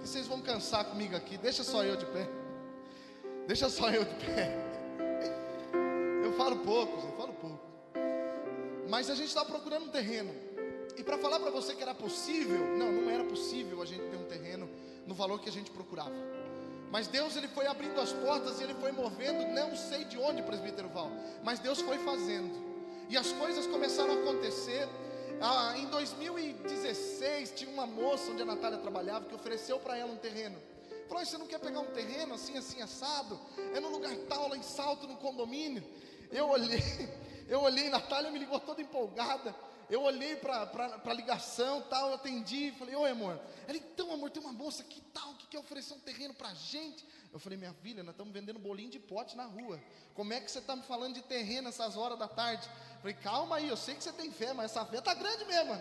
Que 0.01 0.09
vocês 0.09 0.27
vão 0.27 0.41
cansar 0.41 0.83
comigo 0.83 1.15
aqui. 1.15 1.37
Deixa 1.37 1.63
só 1.63 1.85
eu 1.85 1.95
de 1.95 2.05
pé. 2.07 2.27
Deixa 3.47 3.69
só 3.69 3.89
eu 3.89 4.03
de 4.03 4.15
pé. 4.25 4.51
Eu 6.23 6.37
falo 6.37 6.59
pouco, 6.59 7.07
eu 7.07 7.17
falo 7.17 7.33
pouco. 7.33 7.59
Mas 8.87 9.09
a 9.09 9.15
gente 9.15 9.27
estava 9.27 9.49
procurando 9.49 9.85
um 9.87 9.89
terreno. 9.89 10.33
E 10.95 11.03
para 11.03 11.17
falar 11.17 11.39
para 11.39 11.49
você 11.49 11.75
que 11.75 11.81
era 11.81 11.93
possível, 11.93 12.59
não, 12.77 12.89
não 12.89 13.09
era 13.09 13.23
possível 13.25 13.81
a 13.81 13.85
gente 13.85 14.09
ter 14.09 14.15
um 14.15 14.25
terreno 14.25 14.69
no 15.05 15.13
valor 15.13 15.41
que 15.41 15.49
a 15.49 15.51
gente 15.51 15.71
procurava. 15.71 16.15
Mas 16.91 17.07
Deus 17.07 17.37
ele 17.37 17.47
foi 17.47 17.65
abrindo 17.67 17.99
as 18.01 18.11
portas 18.11 18.59
e 18.59 18.63
ele 18.63 18.73
foi 18.75 18.91
movendo, 18.91 19.47
não 19.53 19.75
sei 19.77 20.03
de 20.03 20.17
onde, 20.17 20.43
presbítero 20.43 20.89
Val, 20.89 21.09
mas 21.41 21.57
Deus 21.57 21.79
foi 21.81 21.97
fazendo. 21.99 22.53
E 23.09 23.17
as 23.17 23.31
coisas 23.31 23.65
começaram 23.65 24.11
a 24.11 24.21
acontecer. 24.21 24.87
Ah, 25.41 25.73
em 25.77 25.87
2016 25.87 27.53
tinha 27.55 27.71
uma 27.71 27.87
moça 27.87 28.29
onde 28.29 28.41
a 28.41 28.45
Natália 28.45 28.77
trabalhava 28.77 29.25
que 29.25 29.33
ofereceu 29.33 29.79
para 29.79 29.97
ela 29.97 30.11
um 30.11 30.17
terreno. 30.17 30.59
Falou: 31.07 31.25
"Você 31.25 31.37
não 31.37 31.47
quer 31.47 31.59
pegar 31.59 31.79
um 31.79 31.91
terreno 31.91 32.35
assim 32.35 32.57
assim 32.57 32.81
assado? 32.81 33.39
É 33.73 33.79
no 33.79 33.89
lugar 33.89 34.15
tal 34.29 34.49
lá 34.49 34.57
em 34.57 34.61
Salto, 34.61 35.07
no 35.07 35.15
condomínio". 35.15 35.83
Eu 36.29 36.49
olhei, 36.49 36.83
eu 37.47 37.61
olhei, 37.61 37.89
Natália 37.89 38.31
me 38.31 38.37
ligou 38.37 38.59
toda 38.59 38.81
empolgada. 38.81 39.55
Eu 39.89 40.03
olhei 40.03 40.37
para 40.37 41.01
a 41.05 41.13
ligação, 41.13 41.81
tal, 41.89 42.09
eu 42.09 42.15
atendi, 42.15 42.71
falei, 42.79 42.95
oi 42.95 43.11
amor. 43.11 43.37
Ela, 43.67 43.77
então 43.77 44.13
amor, 44.13 44.29
tem 44.29 44.41
uma 44.41 44.53
moça 44.53 44.83
aqui 44.83 45.01
tal, 45.13 45.33
quer 45.51 45.59
oferecer 45.59 45.93
um 45.93 45.99
terreno 45.99 46.33
para 46.33 46.47
a 46.47 46.53
gente. 46.53 47.05
Eu 47.33 47.37
falei, 47.37 47.57
minha 47.57 47.73
filha, 47.73 48.01
nós 48.03 48.13
estamos 48.13 48.31
vendendo 48.31 48.57
bolinho 48.57 48.89
de 48.89 48.99
pote 48.99 49.35
na 49.35 49.45
rua. 49.45 49.79
Como 50.13 50.31
é 50.31 50.39
que 50.39 50.49
você 50.49 50.59
está 50.59 50.77
me 50.77 50.83
falando 50.83 51.15
de 51.15 51.21
terreno 51.21 51.67
essas 51.67 51.97
horas 51.97 52.17
da 52.17 52.27
tarde? 52.27 52.65
Eu 52.95 53.01
falei, 53.01 53.15
calma 53.15 53.57
aí, 53.57 53.67
eu 53.67 53.75
sei 53.75 53.95
que 53.95 54.03
você 54.03 54.13
tem 54.13 54.31
fé, 54.31 54.53
mas 54.53 54.71
essa 54.71 54.85
fé 54.85 54.99
está 54.99 55.13
grande 55.13 55.43
mesmo, 55.43 55.73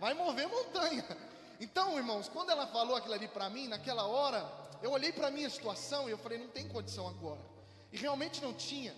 vai 0.00 0.14
mover 0.14 0.48
montanha. 0.48 1.04
Então, 1.58 1.96
irmãos, 1.96 2.28
quando 2.28 2.50
ela 2.50 2.66
falou 2.66 2.94
aquilo 2.94 3.14
ali 3.14 3.28
para 3.28 3.48
mim, 3.48 3.66
naquela 3.66 4.06
hora, 4.06 4.46
eu 4.82 4.90
olhei 4.90 5.10
para 5.10 5.28
a 5.28 5.30
minha 5.30 5.48
situação 5.48 6.06
e 6.06 6.12
eu 6.12 6.18
falei, 6.18 6.36
não 6.36 6.48
tem 6.48 6.68
condição 6.68 7.08
agora. 7.08 7.40
E 7.90 7.96
realmente 7.96 8.42
não 8.42 8.52
tinha. 8.52 8.94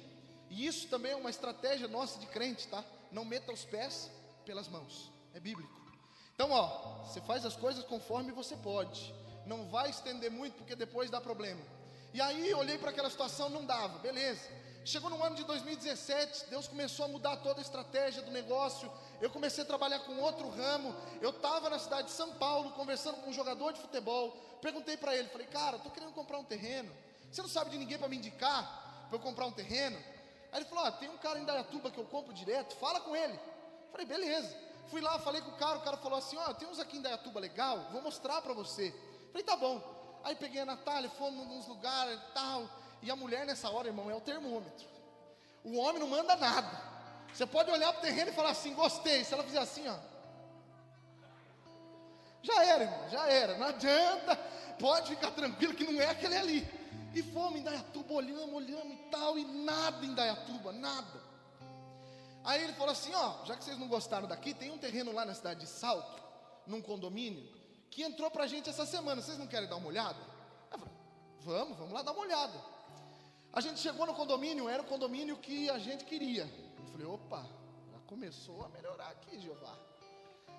E 0.51 0.67
isso 0.67 0.89
também 0.89 1.13
é 1.13 1.15
uma 1.15 1.31
estratégia 1.31 1.87
nossa 1.87 2.19
de 2.19 2.27
crente, 2.27 2.67
tá? 2.67 2.85
Não 3.13 3.25
meta 3.25 3.53
os 3.53 3.65
pés 3.65 4.11
pelas 4.45 4.67
mãos. 4.67 5.09
É 5.33 5.39
bíblico. 5.39 5.81
Então, 6.35 6.51
ó, 6.51 7.05
você 7.05 7.21
faz 7.21 7.47
as 7.47 7.55
coisas 7.55 7.85
conforme 7.85 8.33
você 8.33 8.57
pode. 8.57 9.15
Não 9.49 9.65
vai 9.65 9.89
estender 9.89 10.31
muito 10.31 10.57
porque 10.59 10.77
depois 10.77 11.09
dá 11.09 11.21
problema. 11.21 11.61
E 12.13 12.21
aí 12.21 12.53
olhei 12.53 12.77
para 12.77 12.91
aquela 12.91 13.09
situação, 13.09 13.49
não 13.49 13.65
dava, 13.65 13.99
beleza. 13.99 14.47
Chegou 14.85 15.09
no 15.09 15.23
ano 15.25 15.37
de 15.37 15.45
2017, 15.45 16.47
Deus 16.51 16.69
começou 16.69 17.07
a 17.07 17.09
mudar 17.09 17.37
toda 17.39 17.61
a 17.61 17.63
estratégia 17.63 18.21
do 18.23 18.31
negócio. 18.31 18.91
Eu 19.23 19.31
comecei 19.31 19.65
a 19.65 19.67
trabalhar 19.67 20.01
com 20.01 20.19
outro 20.19 20.49
ramo. 20.51 20.95
Eu 21.23 21.31
estava 21.31 21.71
na 21.71 21.79
cidade 21.79 22.09
de 22.09 22.13
São 22.13 22.35
Paulo 22.35 22.73
conversando 22.73 23.17
com 23.23 23.31
um 23.31 23.33
jogador 23.33 23.73
de 23.73 23.81
futebol. 23.81 24.37
Perguntei 24.61 24.99
para 24.99 25.17
ele, 25.17 25.29
falei, 25.29 25.47
cara, 25.47 25.77
estou 25.77 25.93
querendo 25.93 26.13
comprar 26.13 26.39
um 26.39 26.45
terreno. 26.45 26.95
Você 27.31 27.41
não 27.41 27.49
sabe 27.49 27.71
de 27.71 27.79
ninguém 27.79 27.99
para 27.99 28.09
me 28.09 28.17
indicar 28.17 29.07
para 29.09 29.17
eu 29.17 29.21
comprar 29.21 29.47
um 29.47 29.53
terreno? 29.53 29.97
Aí 30.53 30.61
ele 30.61 30.67
falou, 30.67 30.85
ah, 30.85 30.93
tem 30.93 31.09
um 31.09 31.19
cara 31.19 31.39
em 31.39 31.45
Dayatuba 31.45 31.91
que 31.91 31.99
eu 31.99 32.05
compro 32.05 32.35
direto, 32.35 32.77
fala 32.77 33.01
com 33.01 33.17
ele. 33.17 33.39
Falei, 33.91 34.07
beleza. 34.07 34.69
Fui 34.91 35.03
lá, 35.03 35.19
falei 35.19 35.41
com 35.43 35.51
o 35.51 35.57
cara, 35.57 35.79
o 35.79 35.83
cara 35.83 35.97
falou 35.99 36.19
assim: 36.19 36.37
Ó, 36.37 36.51
oh, 36.51 36.55
tem 36.55 36.67
uns 36.67 36.79
aqui 36.79 36.97
em 36.97 37.03
Dayatuba 37.03 37.39
legal, 37.39 37.89
vou 37.93 38.01
mostrar 38.01 38.41
para 38.41 38.55
você. 38.55 38.95
Falei, 39.39 39.45
tá 39.45 39.57
bom. 39.57 39.81
Aí 40.25 40.35
peguei 40.35 40.63
a 40.63 40.67
Natália, 40.67 41.09
fomos 41.11 41.47
nos 41.47 41.67
lugares 41.69 42.19
e 42.19 42.33
tal. 42.33 42.69
E 43.03 43.11
a 43.11 43.15
mulher 43.15 43.47
nessa 43.47 43.71
hora, 43.71 43.89
irmão, 43.89 44.11
é 44.11 44.15
o 44.15 44.21
termômetro. 44.21 44.87
O 45.63 45.77
homem 45.77 46.01
não 46.01 46.09
manda 46.09 46.35
nada. 46.35 46.83
Você 47.33 47.47
pode 47.47 47.71
olhar 47.71 47.93
para 47.93 48.01
o 48.01 48.03
terreno 48.03 48.31
e 48.31 48.35
falar 48.35 48.51
assim, 48.51 48.75
gostei. 48.75 49.25
Se 49.25 49.35
ela 49.35 49.45
fizer 49.45 49.61
assim, 49.61 49.87
ó. 49.87 49.97
Já 52.43 52.65
era, 52.65 52.85
irmão, 52.85 53.09
já 53.11 53.29
era. 53.29 53.59
Não 53.59 53.67
adianta. 53.69 54.37
Pode 54.81 55.11
ficar 55.11 55.31
tranquilo 55.31 55.75
que 55.75 55.85
não 55.85 56.01
é 56.01 56.07
aquele 56.07 56.37
ali. 56.37 56.69
E 57.15 57.23
fomos 57.23 57.61
em 57.61 57.63
Dayatuba, 57.63 58.15
olhamos, 58.15 58.53
olhamos 58.53 58.93
e 58.95 59.11
tal. 59.11 59.39
E 59.39 59.45
nada 59.45 60.05
em 60.05 60.15
Dayatuba, 60.15 60.73
nada. 60.73 61.23
Aí 62.45 62.65
ele 62.65 62.73
falou 62.73 62.93
assim: 62.93 63.15
ó, 63.15 63.45
já 63.45 63.55
que 63.55 63.63
vocês 63.63 63.79
não 63.79 63.87
gostaram 63.87 64.27
daqui, 64.27 64.53
tem 64.53 64.71
um 64.71 64.79
terreno 64.79 65.13
lá 65.13 65.25
na 65.25 65.35
cidade 65.35 65.61
de 65.61 65.67
Salto, 65.67 66.23
num 66.67 66.83
condomínio, 66.83 67.58
que 67.91 68.03
entrou 68.03 68.31
pra 68.31 68.47
gente 68.47 68.69
essa 68.69 68.87
semana. 68.87 69.21
Vocês 69.21 69.39
não 69.39 69.47
querem 69.47 69.69
dar 69.69 69.77
uma 69.77 69.89
olhada? 69.89 70.19
Eu 70.71 70.79
falei, 70.79 70.91
vamos, 71.45 71.79
vamos 71.79 71.93
lá 71.93 72.03
dar 72.03 72.13
uma 72.13 72.23
olhada. 72.23 72.59
A 73.53 73.61
gente 73.61 73.81
chegou 73.81 74.07
no 74.07 74.15
condomínio, 74.15 74.69
era 74.69 74.83
o 74.83 74.87
condomínio 74.87 75.37
que 75.37 75.69
a 75.71 75.79
gente 75.79 76.05
queria. 76.05 76.45
Eu 76.79 76.87
falei, 76.93 77.07
opa, 77.07 77.47
já 77.93 77.99
começou 78.07 78.65
a 78.65 78.69
melhorar 78.69 79.09
aqui, 79.09 79.41
Jeová. 79.41 79.75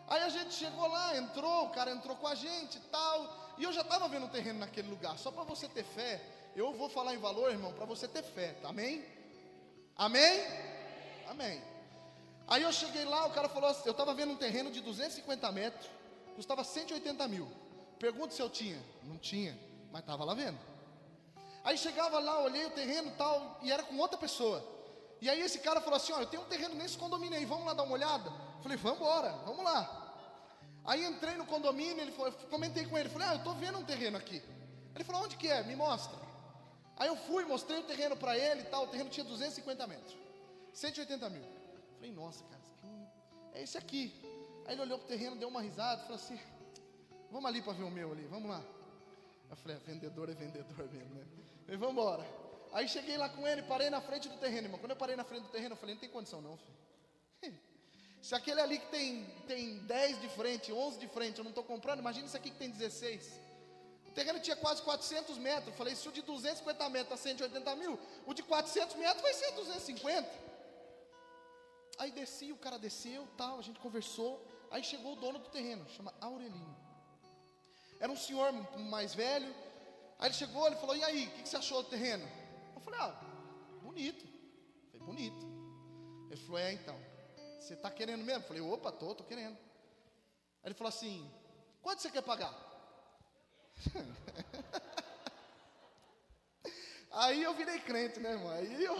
Aí 0.07 0.23
a 0.23 0.30
gente 0.30 0.53
chegou 0.55 0.88
lá, 0.88 1.15
entrou, 1.15 1.65
o 1.65 1.69
cara 1.69 1.91
entrou 1.91 2.15
com 2.15 2.27
a 2.27 2.34
gente 2.34 2.77
e 2.77 2.82
tal. 2.82 3.53
E 3.59 3.63
eu 3.63 3.71
já 3.71 3.82
estava 3.82 4.07
vendo 4.07 4.25
um 4.25 4.30
terreno 4.30 4.59
naquele 4.59 4.89
lugar. 4.89 5.17
Só 5.19 5.32
para 5.32 5.43
você 5.43 5.67
ter 5.67 5.84
fé, 5.84 6.19
eu 6.55 6.73
vou 6.73 6.89
falar 6.89 7.13
em 7.13 7.19
valor, 7.19 7.51
irmão, 7.51 7.71
para 7.73 7.86
você 7.86 8.07
ter 8.07 8.23
fé, 8.23 8.53
tá? 8.53 8.69
amém? 8.69 9.05
Amém? 9.95 10.41
Amém. 11.30 11.61
Aí 12.47 12.63
eu 12.63 12.73
cheguei 12.73 13.05
lá, 13.05 13.27
o 13.27 13.32
cara 13.32 13.47
falou 13.47 13.69
assim, 13.69 13.84
eu 13.86 13.91
estava 13.91 14.13
vendo 14.15 14.32
um 14.32 14.36
terreno 14.36 14.71
de 14.71 14.82
250 14.82 15.51
metros, 15.51 15.88
custava 16.40 16.64
180 16.64 17.28
mil. 17.28 17.52
Pergunta 18.00 18.34
se 18.34 18.42
eu 18.42 18.50
tinha. 18.50 18.82
Não 19.04 19.18
tinha, 19.18 19.60
mas 19.92 20.02
estava 20.02 20.24
lá 20.24 20.34
vendo. 20.34 20.58
Aí 21.66 21.78
chegava 21.78 22.18
lá, 22.18 22.40
olhei 22.42 22.66
o 22.66 22.70
terreno 22.70 23.12
tal, 23.18 23.60
e 23.62 23.70
era 23.70 23.84
com 23.84 23.98
outra 23.98 24.18
pessoa. 24.18 24.66
E 25.22 25.30
aí 25.30 25.42
esse 25.42 25.60
cara 25.60 25.82
falou 25.82 25.98
assim, 25.98 26.14
ó, 26.14 26.22
eu 26.22 26.28
tenho 26.28 26.44
um 26.44 26.46
terreno 26.46 26.76
nesse 26.76 26.98
condomínio 26.98 27.38
aí, 27.38 27.44
vamos 27.44 27.66
lá 27.66 27.74
dar 27.74 27.84
uma 27.84 27.92
olhada? 27.92 28.32
Falei, 28.62 28.78
vamos 28.78 29.00
embora, 29.00 29.32
vamos 29.46 29.66
lá. 29.66 30.16
Aí 30.86 31.04
entrei 31.04 31.36
no 31.36 31.46
condomínio, 31.46 32.00
ele 32.00 32.14
comentei 32.50 32.86
com 32.86 32.98
ele, 32.98 33.10
falei, 33.10 33.28
ah, 33.28 33.34
eu 33.34 33.40
estou 33.40 33.54
vendo 33.56 33.78
um 33.78 33.84
terreno 33.84 34.18
aqui. 34.18 34.42
Ele 34.96 35.04
falou, 35.04 35.24
onde 35.24 35.36
que 35.36 35.50
é? 35.50 35.62
Me 35.64 35.76
mostra. 35.76 36.18
Aí 36.96 37.10
eu 37.10 37.18
fui, 37.18 37.44
mostrei 37.44 37.82
o 37.82 37.84
terreno 37.84 38.16
para 38.16 38.38
ele 38.38 38.62
e 38.62 38.66
tal, 38.66 38.86
o 38.86 38.88
terreno 38.88 39.10
tinha 39.10 39.26
250 39.26 39.88
metros, 39.88 40.18
180 40.72 41.30
mil. 41.30 41.44
Falei, 41.96 42.14
nossa, 42.14 42.46
cara, 42.46 42.62
é 43.54 43.62
esse 43.62 43.78
aqui. 43.78 44.39
Aí 44.70 44.76
ele 44.76 44.84
olhou 44.84 44.99
para 44.99 45.05
o 45.05 45.07
terreno, 45.07 45.36
deu 45.36 45.47
uma 45.47 45.63
risada, 45.63 46.03
falou 46.03 46.17
assim: 46.17 46.39
Vamos 47.32 47.49
ali 47.49 47.59
para 47.59 47.74
ver 47.74 47.86
o 47.86 47.89
meu 47.89 48.11
ali, 48.11 48.28
vamos 48.28 48.51
lá. 48.51 48.63
Eu 49.49 49.55
falei: 49.55 49.78
é, 49.78 49.80
vendedor 49.80 50.30
é 50.30 50.34
vendedor 50.36 50.88
mesmo, 50.93 51.15
né? 51.15 51.26
Falei, 51.65 51.80
vamos 51.80 51.93
embora. 51.93 52.24
Aí 52.72 52.88
cheguei 52.88 53.17
lá 53.17 53.28
com 53.30 53.47
ele, 53.47 53.63
parei 53.63 53.89
na 53.89 53.99
frente 53.99 54.30
do 54.30 54.38
terreno, 54.38 54.67
irmão. 54.67 54.80
Quando 54.80 54.91
eu 54.91 54.95
parei 54.95 55.15
na 55.15 55.24
frente 55.24 55.41
do 55.41 55.49
terreno, 55.49 55.74
eu 55.74 55.76
falei: 55.76 55.95
Não 55.95 55.99
tem 55.99 56.09
condição, 56.11 56.39
não, 56.39 56.55
filho. 56.55 56.78
Se 58.22 58.36
aquele 58.36 58.61
ali 58.61 58.78
que 58.78 58.86
tem, 58.91 59.26
tem 59.47 59.80
10 59.80 60.22
de 60.22 60.30
frente, 60.30 60.72
11 60.72 60.99
de 60.99 61.07
frente, 61.07 61.39
eu 61.39 61.43
não 61.43 61.49
estou 61.49 61.63
comprando, 61.63 61.97
imagina 61.97 62.28
esse 62.28 62.38
aqui 62.38 62.51
que 62.51 62.57
tem 62.57 62.70
16. 62.70 63.28
O 64.07 64.11
terreno 64.11 64.39
tinha 64.39 64.55
quase 64.55 64.84
400 64.84 65.36
metros. 65.39 65.70
Eu 65.70 65.74
falei: 65.74 65.95
Se 65.95 66.07
o 66.07 66.11
de 66.11 66.22
250 66.22 66.89
metros 66.89 67.20
está 67.20 67.30
180 67.30 67.76
mil, 67.76 67.97
o 68.28 68.36
de 68.36 68.43
400 68.43 68.95
metros 68.97 69.24
vai 69.24 69.34
ser 69.34 69.51
250. 69.53 70.30
Aí 71.97 72.11
desci, 72.11 72.51
o 72.51 72.55
cara 72.55 72.78
desceu, 72.78 73.28
tal, 73.36 73.57
a 73.57 73.61
gente 73.63 73.80
conversou. 73.80 74.59
Aí 74.72 74.84
chegou 74.84 75.13
o 75.13 75.15
dono 75.15 75.39
do 75.39 75.49
terreno, 75.49 75.88
chama 75.89 76.13
Aurelino. 76.22 76.78
Era 77.99 78.11
um 78.11 78.17
senhor 78.17 78.51
mais 78.78 79.13
velho. 79.13 79.53
Aí 80.17 80.28
ele 80.28 80.34
chegou, 80.34 80.67
ele 80.67 80.76
falou: 80.76 80.95
"E 80.95 81.03
aí, 81.03 81.28
o 81.28 81.32
que, 81.32 81.43
que, 81.43 81.49
você 81.49 81.57
achou 81.57 81.84
do 81.84 81.89
terreno?" 81.89 82.28
Eu 82.76 82.82
falei: 82.82 82.99
"Ah, 82.99 83.20
bonito." 83.82 84.26
Falei: 84.91 85.05
"Bonito." 85.05 85.45
Ele 86.30 86.41
falou: 86.41 86.59
"É, 86.59 86.74
então. 86.74 86.95
Você 87.59 87.74
está 87.74 87.89
querendo 87.89 88.24
mesmo?" 88.24 88.43
Eu 88.43 88.47
falei: 88.47 88.61
"Opa, 88.61 88.91
tô, 88.91 89.15
tô 89.15 89.24
querendo." 89.24 89.57
Aí 90.61 90.67
ele 90.67 90.76
falou 90.76 90.89
assim: 90.89 91.30
"Quanto 91.82 92.01
você 92.01 92.11
quer 92.11 92.22
pagar?" 92.22 92.53
Aí 97.11 97.41
eu 97.41 97.53
virei 97.55 97.80
crente, 97.80 98.20
né, 98.20 98.34
irmão? 98.34 98.49
Aí 98.51 98.84
eu 98.84 98.95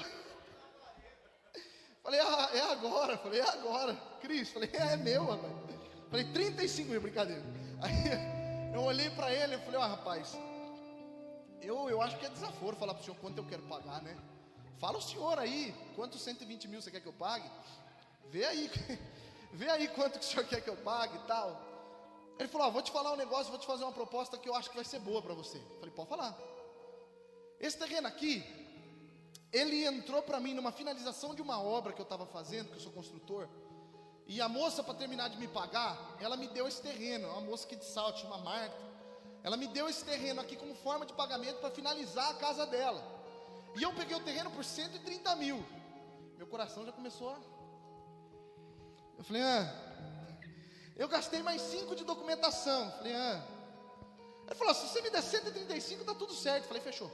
Falei, 2.10 2.22
ah, 2.22 2.50
é 2.56 2.62
agora. 2.62 3.18
Falei, 3.20 3.40
é 3.40 3.50
agora. 3.50 3.94
Cris, 4.20 4.50
falei, 4.50 4.68
é, 4.74 4.94
é 4.94 4.98
meu, 4.98 5.26
rapaz. 5.26 5.54
Falei, 6.10 6.26
35 6.34 6.90
mil, 6.90 7.00
brincadeira. 7.00 7.44
Aí 7.80 8.74
eu 8.74 8.82
olhei 8.82 9.12
para 9.12 9.32
ele 9.32 9.54
e 9.54 9.60
falei, 9.60 9.80
ó, 9.80 9.86
oh, 9.86 9.90
rapaz, 9.90 10.36
eu, 11.62 11.88
eu 11.88 12.02
acho 12.02 12.18
que 12.18 12.26
é 12.26 12.30
desaforo 12.30 12.76
falar 12.78 12.96
para 12.96 13.02
o 13.02 13.06
senhor 13.06 13.18
quanto 13.18 13.38
eu 13.38 13.46
quero 13.46 13.62
pagar, 13.62 14.02
né? 14.02 14.18
Fala 14.80 14.98
o 14.98 15.02
senhor 15.02 15.38
aí, 15.38 15.76
quantos 15.96 16.20
120 16.24 16.68
mil 16.68 16.82
você 16.82 16.90
quer 16.90 17.00
que 17.00 17.08
eu 17.08 17.14
pague? 17.14 17.48
Vê 18.32 18.44
aí, 18.44 18.72
vê 19.54 19.70
aí 19.70 19.88
quanto 19.90 20.18
que 20.18 20.26
o 20.26 20.28
senhor 20.28 20.48
quer 20.48 20.62
que 20.62 20.70
eu 20.70 20.78
pague 20.78 21.16
e 21.16 21.28
tal. 21.28 21.62
Ele 22.40 22.50
falou: 22.50 22.66
ah, 22.66 22.70
vou 22.72 22.82
te 22.82 22.92
falar 22.92 23.14
um 23.14 23.18
negócio, 23.18 23.52
vou 23.52 23.60
te 23.60 23.68
fazer 23.68 23.84
uma 23.84 23.94
proposta 23.94 24.36
que 24.36 24.50
eu 24.50 24.56
acho 24.56 24.72
que 24.72 24.76
vai 24.76 24.86
ser 24.86 24.98
boa 24.98 25.22
para 25.22 25.36
você. 25.36 25.60
falei: 25.80 25.92
pode 25.92 26.10
falar. 26.10 26.36
Esse 27.60 27.78
terreno 27.78 28.08
aqui, 28.08 28.44
ele 29.52 29.86
entrou 29.86 30.22
para 30.22 30.40
mim 30.40 30.54
numa 30.54 30.72
finalização 30.72 31.34
de 31.34 31.42
uma 31.42 31.62
obra 31.62 31.94
que 31.94 32.00
eu 32.00 32.04
estava 32.04 32.26
fazendo, 32.26 32.70
que 32.70 32.76
eu 32.76 32.82
sou 32.82 32.92
construtor. 32.92 33.48
E 34.28 34.40
a 34.42 34.48
moça, 34.48 34.84
para 34.84 34.94
terminar 34.94 35.28
de 35.30 35.38
me 35.38 35.48
pagar, 35.48 36.16
ela 36.20 36.38
me 36.38 36.48
deu 36.48 36.68
esse 36.68 36.82
terreno. 36.82 37.28
Uma 37.30 37.42
moça 37.42 37.66
aqui 37.66 37.76
de 37.76 37.86
Salto, 37.86 38.26
uma 38.28 38.38
Marta. 38.38 38.78
Ela 39.42 39.58
me 39.58 39.68
deu 39.68 39.90
esse 39.90 40.06
terreno 40.06 40.40
aqui 40.40 40.56
como 40.56 40.76
forma 40.76 41.06
de 41.06 41.14
pagamento 41.14 41.60
para 41.60 41.72
finalizar 41.72 42.30
a 42.30 42.34
casa 42.36 42.66
dela. 42.68 43.04
E 43.76 43.82
eu 43.82 43.92
peguei 43.94 44.16
o 44.16 44.20
terreno 44.20 44.52
por 44.52 44.64
130 44.64 45.36
mil. 45.38 45.66
Meu 46.38 46.46
coração 46.46 46.86
já 46.86 46.92
começou 46.92 47.30
a. 47.30 47.40
Eu 49.18 49.24
falei, 49.24 49.42
ah, 49.42 49.76
eu 50.96 51.08
gastei 51.08 51.42
mais 51.42 51.62
5 51.64 51.96
de 51.96 52.04
documentação. 52.04 52.92
Falei, 52.92 53.16
ah. 53.16 53.44
Ele 54.46 54.56
falou: 54.56 54.74
se 54.76 54.88
você 54.88 55.02
me 55.02 55.10
der 55.10 55.24
135, 55.24 56.04
tá 56.04 56.14
tudo 56.14 56.34
certo. 56.34 56.68
Falei, 56.68 56.84
fechou. 56.84 57.10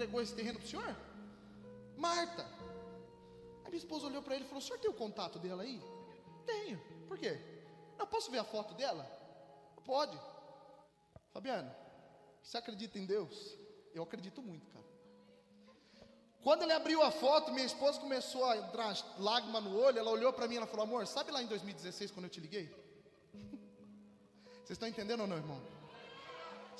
Entregou 0.00 0.22
esse 0.22 0.34
terreno 0.34 0.58
para 0.58 0.66
o 0.66 0.68
senhor? 0.68 0.96
Marta. 1.96 2.42
A 3.64 3.68
minha 3.68 3.78
esposa 3.78 4.06
olhou 4.06 4.22
para 4.22 4.34
ele 4.34 4.44
e 4.44 4.48
falou: 4.48 4.62
O 4.62 4.66
senhor 4.66 4.78
tem 4.78 4.90
o 4.90 4.94
contato 4.94 5.38
dela 5.38 5.62
aí? 5.62 5.80
Tenho. 6.46 6.80
Por 7.06 7.18
quê? 7.18 7.38
Não 7.98 8.06
posso 8.06 8.30
ver 8.30 8.38
a 8.38 8.44
foto 8.44 8.72
dela? 8.74 9.04
Pode. 9.84 10.18
Fabiano, 11.32 11.70
você 12.42 12.56
acredita 12.56 12.98
em 12.98 13.04
Deus? 13.04 13.56
Eu 13.92 14.02
acredito 14.02 14.40
muito, 14.40 14.66
cara. 14.68 14.86
Quando 16.42 16.62
ele 16.62 16.72
abriu 16.72 17.02
a 17.02 17.10
foto, 17.10 17.52
minha 17.52 17.66
esposa 17.66 18.00
começou 18.00 18.46
a 18.46 18.56
entrar 18.56 18.96
lágrima 19.18 19.60
no 19.60 19.76
olho. 19.78 19.98
Ela 19.98 20.10
olhou 20.10 20.32
para 20.32 20.48
mim 20.48 20.56
e 20.56 20.66
falou: 20.66 20.84
Amor, 20.84 21.06
sabe 21.06 21.30
lá 21.30 21.42
em 21.42 21.46
2016 21.46 22.10
quando 22.10 22.24
eu 22.24 22.30
te 22.30 22.40
liguei? 22.40 22.74
Vocês 24.64 24.70
estão 24.70 24.88
entendendo 24.88 25.20
ou 25.20 25.26
não, 25.26 25.36
irmão? 25.36 25.79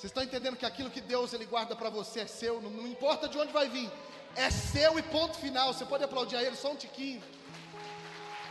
Vocês 0.01 0.09
estão 0.09 0.23
entendendo 0.23 0.57
que 0.57 0.65
aquilo 0.65 0.89
que 0.89 0.99
Deus 0.99 1.31
ele 1.31 1.45
guarda 1.45 1.75
para 1.75 1.87
você 1.87 2.21
é 2.21 2.25
seu, 2.25 2.59
não, 2.59 2.71
não, 2.71 2.87
importa 2.87 3.29
de 3.29 3.37
onde 3.37 3.53
vai 3.53 3.69
vir, 3.69 3.87
é 4.35 4.49
seu 4.49 4.97
e 4.97 5.03
ponto 5.03 5.37
final. 5.37 5.71
Você 5.71 5.85
pode 5.85 6.03
aplaudir 6.03 6.37
a 6.37 6.41
Ele 6.41 6.55
só 6.55 6.71
um 6.71 6.75
tiquinho. 6.75 7.21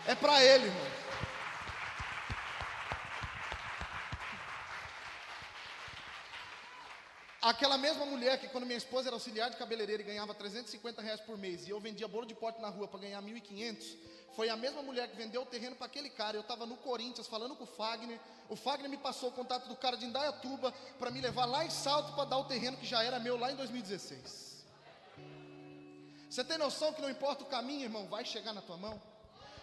É 0.06 0.14
para 0.14 0.40
Ele, 0.44 0.66
irmão. 0.66 0.86
Aquela 7.42 7.78
mesma 7.78 8.04
mulher 8.04 8.38
que 8.38 8.48
quando 8.48 8.66
minha 8.66 8.76
esposa 8.76 9.08
era 9.08 9.16
auxiliar 9.16 9.48
de 9.48 9.56
cabeleireira 9.56 10.02
e 10.02 10.04
ganhava 10.04 10.34
350 10.34 11.00
reais 11.00 11.20
por 11.20 11.38
mês 11.38 11.66
e 11.66 11.70
eu 11.70 11.80
vendia 11.80 12.06
bolo 12.06 12.26
de 12.26 12.34
pote 12.34 12.60
na 12.60 12.68
rua 12.68 12.86
para 12.86 13.00
ganhar 13.00 13.22
1.500, 13.22 13.96
foi 14.36 14.50
a 14.50 14.56
mesma 14.56 14.82
mulher 14.82 15.08
que 15.08 15.16
vendeu 15.16 15.40
o 15.42 15.46
terreno 15.46 15.74
para 15.74 15.86
aquele 15.86 16.10
cara. 16.10 16.36
Eu 16.36 16.42
estava 16.42 16.66
no 16.66 16.76
Corinthians 16.76 17.26
falando 17.26 17.56
com 17.56 17.64
o 17.64 17.66
Fagner. 17.66 18.20
O 18.48 18.56
Fagner 18.56 18.90
me 18.90 18.98
passou 18.98 19.30
o 19.30 19.32
contato 19.32 19.68
do 19.68 19.76
cara 19.76 19.96
de 19.96 20.04
Indaiatuba 20.04 20.72
para 20.98 21.10
me 21.10 21.20
levar 21.20 21.46
lá 21.46 21.64
em 21.64 21.70
Salto 21.70 22.12
para 22.12 22.26
dar 22.26 22.36
o 22.36 22.44
terreno 22.44 22.76
que 22.76 22.86
já 22.86 23.02
era 23.02 23.18
meu 23.18 23.38
lá 23.38 23.50
em 23.50 23.56
2016. 23.56 24.64
Você 26.28 26.44
tem 26.44 26.58
noção 26.58 26.92
que 26.92 27.00
não 27.00 27.10
importa 27.10 27.42
o 27.42 27.46
caminho, 27.46 27.84
irmão, 27.84 28.06
vai 28.06 28.24
chegar 28.24 28.52
na 28.52 28.60
tua 28.60 28.76
mão? 28.76 29.00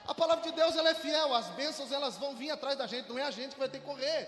A 0.07 0.15
palavra 0.15 0.43
de 0.43 0.51
Deus 0.55 0.75
ela 0.75 0.89
é 0.89 0.95
fiel, 0.95 1.33
as 1.33 1.47
bênçãos 1.49 1.91
elas 1.91 2.17
vão 2.17 2.35
vir 2.35 2.49
atrás 2.49 2.77
da 2.77 2.87
gente, 2.87 3.07
não 3.07 3.19
é 3.19 3.23
a 3.23 3.31
gente 3.31 3.53
que 3.53 3.59
vai 3.59 3.69
ter 3.69 3.79
que 3.79 3.85
correr. 3.85 4.27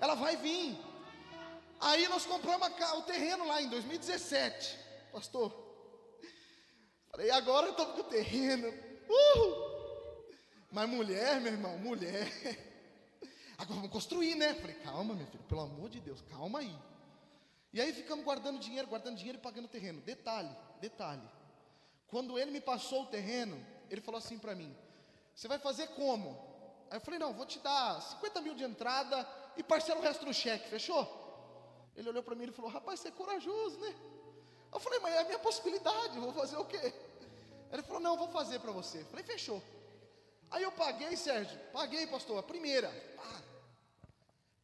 Ela 0.00 0.14
vai 0.14 0.36
vir. 0.36 0.89
Aí 1.80 2.06
nós 2.08 2.26
compramos 2.26 2.68
o 2.98 3.02
terreno 3.02 3.46
lá 3.46 3.62
em 3.62 3.68
2017, 3.68 4.78
pastor. 5.12 5.50
Falei, 7.10 7.30
agora 7.30 7.70
estamos 7.70 7.94
com 7.94 8.00
o 8.02 8.04
terreno. 8.04 8.68
Uhul. 9.08 9.70
Mas 10.70 10.88
mulher, 10.88 11.40
meu 11.40 11.52
irmão, 11.52 11.78
mulher. 11.78 12.28
Agora 13.56 13.76
vamos 13.76 13.90
construir, 13.90 14.34
né? 14.34 14.54
Falei, 14.54 14.76
calma, 14.76 15.14
meu 15.14 15.26
filho, 15.26 15.42
pelo 15.44 15.62
amor 15.62 15.88
de 15.88 16.00
Deus, 16.00 16.22
calma 16.30 16.60
aí. 16.60 16.78
E 17.72 17.80
aí 17.80 17.92
ficamos 17.92 18.24
guardando 18.24 18.58
dinheiro, 18.58 18.88
guardando 18.88 19.16
dinheiro 19.16 19.38
e 19.38 19.40
pagando 19.40 19.64
o 19.64 19.68
terreno. 19.68 20.00
Detalhe, 20.02 20.54
detalhe. 20.80 21.28
Quando 22.08 22.38
ele 22.38 22.50
me 22.50 22.60
passou 22.60 23.04
o 23.04 23.06
terreno, 23.06 23.64
ele 23.88 24.00
falou 24.00 24.18
assim 24.18 24.38
para 24.38 24.54
mim: 24.54 24.74
Você 25.34 25.48
vai 25.48 25.58
fazer 25.58 25.88
como? 25.88 26.30
Aí 26.90 26.96
eu 26.96 27.00
falei: 27.00 27.18
Não, 27.18 27.32
vou 27.32 27.46
te 27.46 27.58
dar 27.58 28.00
50 28.00 28.40
mil 28.40 28.54
de 28.54 28.64
entrada 28.64 29.26
e 29.56 29.62
parcela 29.62 30.00
o 30.00 30.02
resto 30.02 30.26
no 30.26 30.34
cheque, 30.34 30.68
fechou? 30.68 31.19
Ele 31.96 32.08
olhou 32.08 32.22
para 32.22 32.34
mim 32.34 32.44
e 32.44 32.52
falou: 32.52 32.70
Rapaz, 32.70 33.00
você 33.00 33.08
é 33.08 33.12
corajoso, 33.12 33.78
né? 33.80 33.94
Eu 34.72 34.80
falei: 34.80 34.98
Mas 35.00 35.14
é 35.14 35.18
a 35.20 35.24
minha 35.24 35.38
possibilidade, 35.38 36.18
vou 36.18 36.32
fazer 36.32 36.56
o 36.56 36.64
quê? 36.64 36.92
Ele 37.72 37.82
falou: 37.82 38.00
Não, 38.00 38.16
vou 38.16 38.28
fazer 38.28 38.58
para 38.60 38.72
você. 38.72 39.00
Eu 39.00 39.06
falei: 39.06 39.24
Fechou. 39.24 39.62
Aí 40.50 40.62
eu 40.62 40.72
paguei, 40.72 41.16
Sérgio, 41.16 41.58
paguei, 41.72 42.06
pastor, 42.06 42.38
a 42.38 42.42
primeira, 42.42 42.88
pá. 43.16 43.42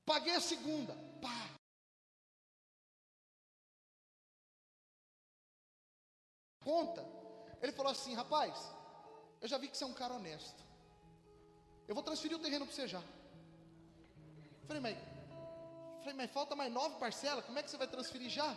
Paguei 0.05 0.35
a 0.35 0.41
segunda, 0.41 0.95
pá. 1.21 1.51
Conta. 6.65 7.07
Ele 7.63 7.73
falou 7.73 7.93
assim: 7.93 8.15
Rapaz, 8.15 8.55
eu 9.41 9.49
já 9.49 9.59
vi 9.59 9.69
que 9.69 9.77
você 9.77 9.85
é 9.85 9.87
um 9.87 9.95
cara 9.95 10.15
honesto. 10.15 10.65
Eu 11.87 11.95
vou 11.95 12.03
transferir 12.03 12.37
o 12.37 12.41
terreno 12.41 12.67
para 12.67 12.75
você 12.75 12.89
já. 12.89 12.99
Eu 13.01 14.67
falei, 14.67 14.83
mas 14.83 15.16
Falei, 16.07 16.19
mas 16.19 16.31
falta 16.31 16.55
mais 16.55 16.73
nove 16.73 17.01
parcelas, 17.01 17.45
como 17.45 17.59
é 17.59 17.65
que 17.65 17.69
você 17.69 17.77
vai 17.77 17.89
transferir 17.89 18.31
já? 18.31 18.57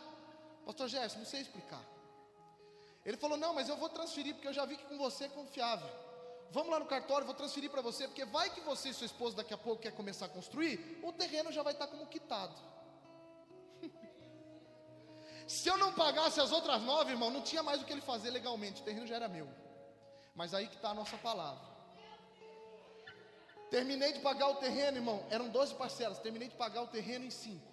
Pastor 0.68 0.88
Gerson, 0.88 1.18
não 1.18 1.26
sei 1.26 1.42
explicar. 1.42 1.84
Ele 3.04 3.18
falou, 3.18 3.36
não, 3.40 3.56
mas 3.56 3.68
eu 3.68 3.76
vou 3.76 3.90
transferir, 3.90 4.36
porque 4.36 4.48
eu 4.48 4.54
já 4.54 4.66
vi 4.66 4.78
que 4.78 4.86
com 4.86 5.00
você 5.00 5.24
é 5.24 5.30
confiável. 5.30 5.90
Vamos 6.52 6.70
lá 6.70 6.78
no 6.78 6.86
cartório, 6.86 7.26
vou 7.26 7.34
transferir 7.34 7.72
para 7.72 7.82
você, 7.82 8.08
porque 8.08 8.24
vai 8.24 8.52
que 8.52 8.62
você 8.62 8.90
e 8.90 8.94
sua 8.94 9.08
esposa 9.08 9.38
daqui 9.38 9.52
a 9.52 9.58
pouco 9.58 9.82
quer 9.82 9.92
começar 9.96 10.28
a 10.28 10.30
construir, 10.30 11.00
o 11.02 11.12
terreno 11.12 11.52
já 11.52 11.64
vai 11.64 11.74
estar 11.74 11.88
como 11.88 12.06
quitado. 12.06 12.54
Se 15.48 15.68
eu 15.70 15.78
não 15.80 15.92
pagasse 15.92 16.40
as 16.40 16.52
outras 16.52 16.80
nove, 16.84 17.14
irmão, 17.14 17.32
não 17.32 17.42
tinha 17.42 17.64
mais 17.64 17.82
o 17.82 17.86
que 17.86 17.92
ele 17.92 18.02
fazer 18.02 18.30
legalmente, 18.30 18.84
o 18.84 18.86
terreno 18.86 19.08
já 19.08 19.16
era 19.16 19.28
meu. 19.28 19.50
Mas 20.36 20.54
aí 20.54 20.68
que 20.68 20.76
está 20.76 20.92
a 20.92 20.94
nossa 20.94 21.18
palavra. 21.18 21.69
Terminei 23.70 24.14
de 24.14 24.20
pagar 24.20 24.50
o 24.50 24.56
terreno, 24.56 24.98
irmão. 24.98 25.24
Eram 25.30 25.50
12 25.50 25.76
parcelas. 25.76 26.20
Terminei 26.20 26.48
de 26.48 26.56
pagar 26.56 26.82
o 26.82 26.88
terreno 26.88 27.26
em 27.26 27.30
5. 27.30 27.70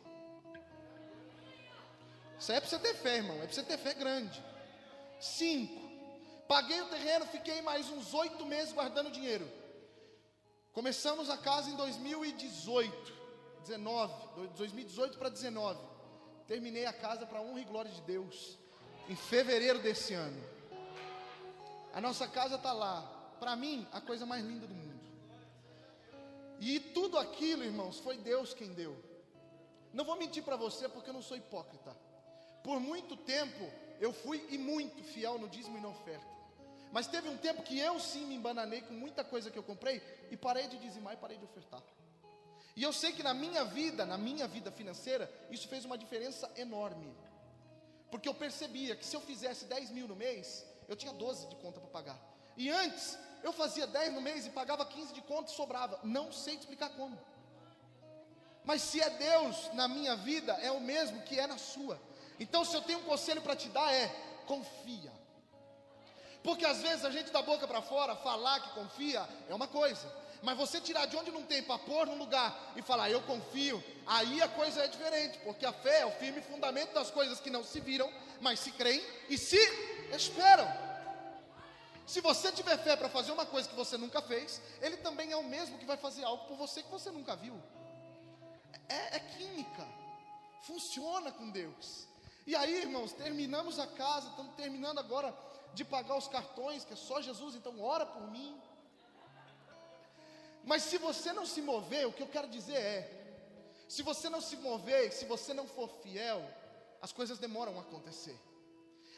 Isso 2.39 2.53
aí 2.53 2.59
é 2.59 2.61
para 2.61 2.69
você 2.69 2.79
ter 2.79 2.95
fé, 2.95 3.17
irmão. 3.17 3.37
É 3.37 3.47
para 3.47 3.53
você 3.53 3.63
ter 3.63 3.79
fé 3.79 3.95
grande. 3.95 4.43
5. 5.21 5.87
Paguei 6.47 6.81
o 6.81 6.89
terreno, 6.89 7.27
fiquei 7.27 7.61
mais 7.63 7.89
uns 7.91 8.15
oito 8.15 8.45
meses 8.47 8.73
guardando 8.73 9.11
dinheiro. 9.11 9.51
Começamos 10.73 11.31
a 11.31 11.39
casa 11.39 11.71
em 11.71 11.77
2018. 11.77 13.17
19, 13.63 14.49
2018 14.57 15.19
para 15.19 15.29
19. 15.29 15.81
Terminei 16.47 16.87
a 16.87 16.93
casa 16.93 17.27
para 17.27 17.41
honra 17.41 17.61
e 17.61 17.65
glória 17.65 17.91
de 17.91 18.01
Deus. 18.03 18.59
Em 19.09 19.17
fevereiro 19.17 19.81
desse 19.81 20.15
ano. 20.15 20.41
A 21.93 22.01
nossa 22.01 22.29
casa 22.29 22.57
está 22.57 22.73
lá. 22.73 23.01
Para 23.41 23.57
mim, 23.57 23.89
a 23.93 24.01
coisa 24.01 24.25
mais 24.27 24.45
linda 24.45 24.67
do 24.67 24.75
mundo. 24.75 24.86
E 26.61 26.81
tudo 26.81 27.19
aquilo, 27.19 27.65
irmãos, 27.65 27.99
foi 27.99 28.17
Deus 28.17 28.55
quem 28.55 28.73
deu. 28.73 28.97
Não 29.93 30.05
vou 30.05 30.17
mentir 30.17 30.43
para 30.43 30.57
você 30.57 30.89
porque 30.89 31.11
eu 31.11 31.15
não 31.15 31.23
sou 31.23 31.37
hipócrita. 31.37 31.97
Por 32.63 32.81
muito 32.81 33.17
tempo 33.17 33.71
eu 34.01 34.13
fui 34.13 34.45
e 34.51 34.59
muito 34.59 35.03
fiel 35.03 35.39
no 35.39 35.49
dízimo 35.49 35.79
e 35.79 35.81
na 35.81 35.89
oferta. 35.89 36.37
Mas 36.93 37.07
teve 37.07 37.29
um 37.29 37.37
tempo 37.37 37.63
que 37.63 37.79
eu 37.79 37.99
sim 38.01 38.27
me 38.27 38.35
embananei 38.35 38.81
com 38.81 38.95
muita 38.95 39.25
coisa 39.25 39.51
que 39.51 39.59
eu 39.59 39.63
comprei 39.63 40.03
e 40.31 40.37
parei 40.37 40.67
de 40.67 40.79
dizimar 40.79 41.15
e 41.15 41.17
parei 41.17 41.37
de 41.37 41.45
ofertar. 41.45 41.83
E 42.75 42.83
eu 42.83 42.93
sei 42.93 43.13
que 43.13 43.23
na 43.23 43.33
minha 43.33 43.65
vida, 43.65 44.05
na 44.05 44.19
minha 44.19 44.47
vida 44.47 44.71
financeira, 44.71 45.33
isso 45.51 45.67
fez 45.67 45.85
uma 45.85 45.97
diferença 45.97 46.51
enorme. 46.57 47.11
Porque 48.11 48.29
eu 48.29 48.35
percebia 48.35 48.95
que 48.95 49.05
se 49.05 49.17
eu 49.17 49.21
fizesse 49.21 49.65
10 49.65 49.91
mil 49.91 50.07
no 50.07 50.15
mês, 50.15 50.65
eu 50.89 50.95
tinha 50.95 51.13
12 51.13 51.49
de 51.49 51.57
conta 51.57 51.81
para 51.81 51.89
pagar. 51.89 52.21
E 52.57 52.71
antes, 52.71 53.19
eu 53.47 53.53
fazia 53.53 53.87
10 53.87 54.13
no 54.13 54.21
mês 54.21 54.45
e 54.45 54.51
pagava 54.51 54.85
15 54.85 55.15
de 55.15 55.21
conta 55.23 55.53
e 55.53 55.55
sobrava. 55.55 56.01
Não 56.03 56.33
sei 56.33 56.57
te 56.57 56.61
explicar 56.61 56.91
como. 56.91 57.17
Mas 58.65 58.83
se 58.83 59.01
é 59.01 59.09
Deus 59.09 59.73
na 59.75 59.87
minha 59.87 60.17
vida, 60.17 60.53
é 60.55 60.73
o 60.73 60.81
mesmo 60.81 61.23
que 61.23 61.39
é 61.39 61.47
na 61.47 61.57
sua. 61.57 61.97
Então, 62.41 62.65
se 62.65 62.75
eu 62.75 62.83
tenho 62.83 62.99
um 62.99 63.05
conselho 63.05 63.41
para 63.41 63.55
te 63.55 63.69
dar, 63.69 63.93
é 63.95 64.09
confia. 64.47 65.13
Porque 66.43 66.65
às 66.65 66.83
vezes 66.83 67.05
a 67.05 67.11
gente 67.11 67.31
da 67.31 67.41
boca 67.41 67.69
para 67.69 67.81
fora 67.81 68.17
falar 68.17 68.61
que 68.61 68.71
confia 68.71 69.27
é 69.49 69.55
uma 69.55 69.69
coisa, 69.69 70.07
Mas 70.43 70.57
você 70.57 70.81
tirar 70.81 71.07
de 71.07 71.17
onde 71.17 71.31
não 71.31 71.43
tem 71.43 71.63
para 71.63 71.79
pôr 71.79 72.07
num 72.07 72.19
lugar 72.19 72.73
e 72.77 72.83
falar, 72.83 73.11
eu 73.11 73.23
confio, 73.23 73.83
aí 74.07 74.43
a 74.43 74.49
coisa 74.49 74.85
é 74.85 74.87
diferente, 74.87 75.39
porque 75.39 75.65
a 75.65 75.73
fé 75.73 76.01
é 76.01 76.07
o 76.07 76.11
firme 76.13 76.41
fundamento 76.43 76.93
das 76.93 77.11
coisas 77.11 77.41
que 77.41 77.51
não 77.51 77.65
se 77.65 77.81
viram, 77.81 78.13
mas 78.41 78.61
se 78.61 78.71
creem 78.73 79.03
e 79.29 79.39
se 79.39 79.59
esperam. 80.13 80.86
Se 82.07 82.21
você 82.21 82.53
tiver 82.53 82.79
fé 82.79 82.95
para 82.95 83.09
fazer 83.09 83.33
uma 83.33 83.45
coisa 83.45 83.69
que 83.69 83.75
você 83.75 83.97
nunca 83.97 84.23
fez, 84.23 84.63
Ele 84.81 84.97
também 84.99 85.33
é 85.33 85.37
o 85.37 85.43
mesmo 85.43 85.77
que 85.77 85.85
vai 85.85 85.97
fazer 85.97 86.25
algo 86.25 86.45
por 86.45 86.57
você 86.57 86.83
que 86.83 86.91
você 86.91 87.11
nunca 87.11 87.35
viu. 87.35 87.61
É, 88.89 89.17
é 89.17 89.19
química, 89.19 89.87
funciona 90.63 91.33
com 91.33 91.51
Deus. 91.51 92.07
E 92.47 92.55
aí, 92.55 92.83
irmãos, 92.83 93.13
terminamos 93.13 93.81
a 93.81 93.87
casa, 93.89 94.29
estamos 94.29 94.55
terminando 94.55 95.01
agora 95.01 95.37
de 95.75 95.85
pagar 95.85 96.17
os 96.17 96.29
cartões, 96.29 96.85
que 96.85 96.93
é 96.93 96.97
só 96.97 97.21
Jesus, 97.21 97.57
então 97.57 97.81
ora 97.83 98.07
por 98.07 98.31
mim. 98.31 98.57
Mas 100.65 100.85
se 100.85 100.99
você 100.99 101.33
não 101.33 101.45
se 101.45 101.61
mover, 101.61 102.07
o 102.07 102.13
que 102.13 102.23
eu 102.23 102.29
quero 102.29 102.49
dizer 102.49 102.77
é: 102.77 102.99
se 103.89 104.03
você 104.03 104.29
não 104.29 104.41
se 104.41 104.57
mover, 104.57 105.13
se 105.13 105.25
você 105.25 105.53
não 105.53 105.67
for 105.67 105.89
fiel, 106.03 106.41
as 107.03 107.13
coisas 107.13 107.39
demoram 107.39 107.77
a 107.79 107.81
acontecer. 107.81 108.39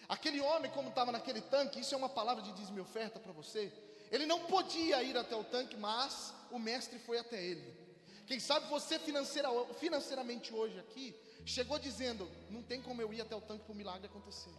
Aquele 0.09 0.41
homem, 0.41 0.71
como 0.71 0.89
estava 0.89 1.13
naquele 1.13 1.41
tanque, 1.41 1.81
isso 1.81 1.95
é 1.95 1.99
uma 1.99 2.09
palavra 2.09 2.43
de 2.43 2.53
dízimo 2.53 2.81
oferta 2.81 3.21
para 3.21 3.33
você. 3.33 3.73
Ele 4.11 4.25
não 4.25 4.41
podia 4.47 5.03
ir 5.03 5.17
até 5.17 5.37
o 5.37 5.45
tanque, 5.45 5.77
mas 5.77 6.33
o 6.51 6.59
mestre 6.59 6.99
foi 6.99 7.19
até 7.19 7.43
ele. 7.43 7.77
Quem 8.27 8.41
sabe 8.41 8.69
você 8.69 8.99
financeira, 8.99 9.49
financeiramente 9.75 10.55
hoje 10.55 10.79
aqui 10.79 11.15
chegou 11.45 11.79
dizendo: 11.79 12.31
Não 12.51 12.63
tem 12.63 12.81
como 12.81 13.03
eu 13.03 13.13
ir 13.13 13.21
até 13.21 13.37
o 13.37 13.41
tanque 13.41 13.65
para 13.65 13.73
o 13.73 13.77
milagre 13.77 14.07
acontecer. 14.07 14.55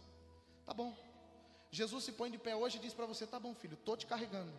Tá 0.64 0.72
bom. 0.72 0.96
Jesus 1.70 2.04
se 2.04 2.12
põe 2.12 2.30
de 2.30 2.38
pé 2.38 2.54
hoje 2.54 2.78
e 2.78 2.80
diz 2.80 2.94
para 2.94 3.06
você: 3.06 3.26
Tá 3.26 3.40
bom, 3.40 3.54
filho, 3.54 3.74
estou 3.74 3.96
te 3.96 4.06
carregando. 4.06 4.52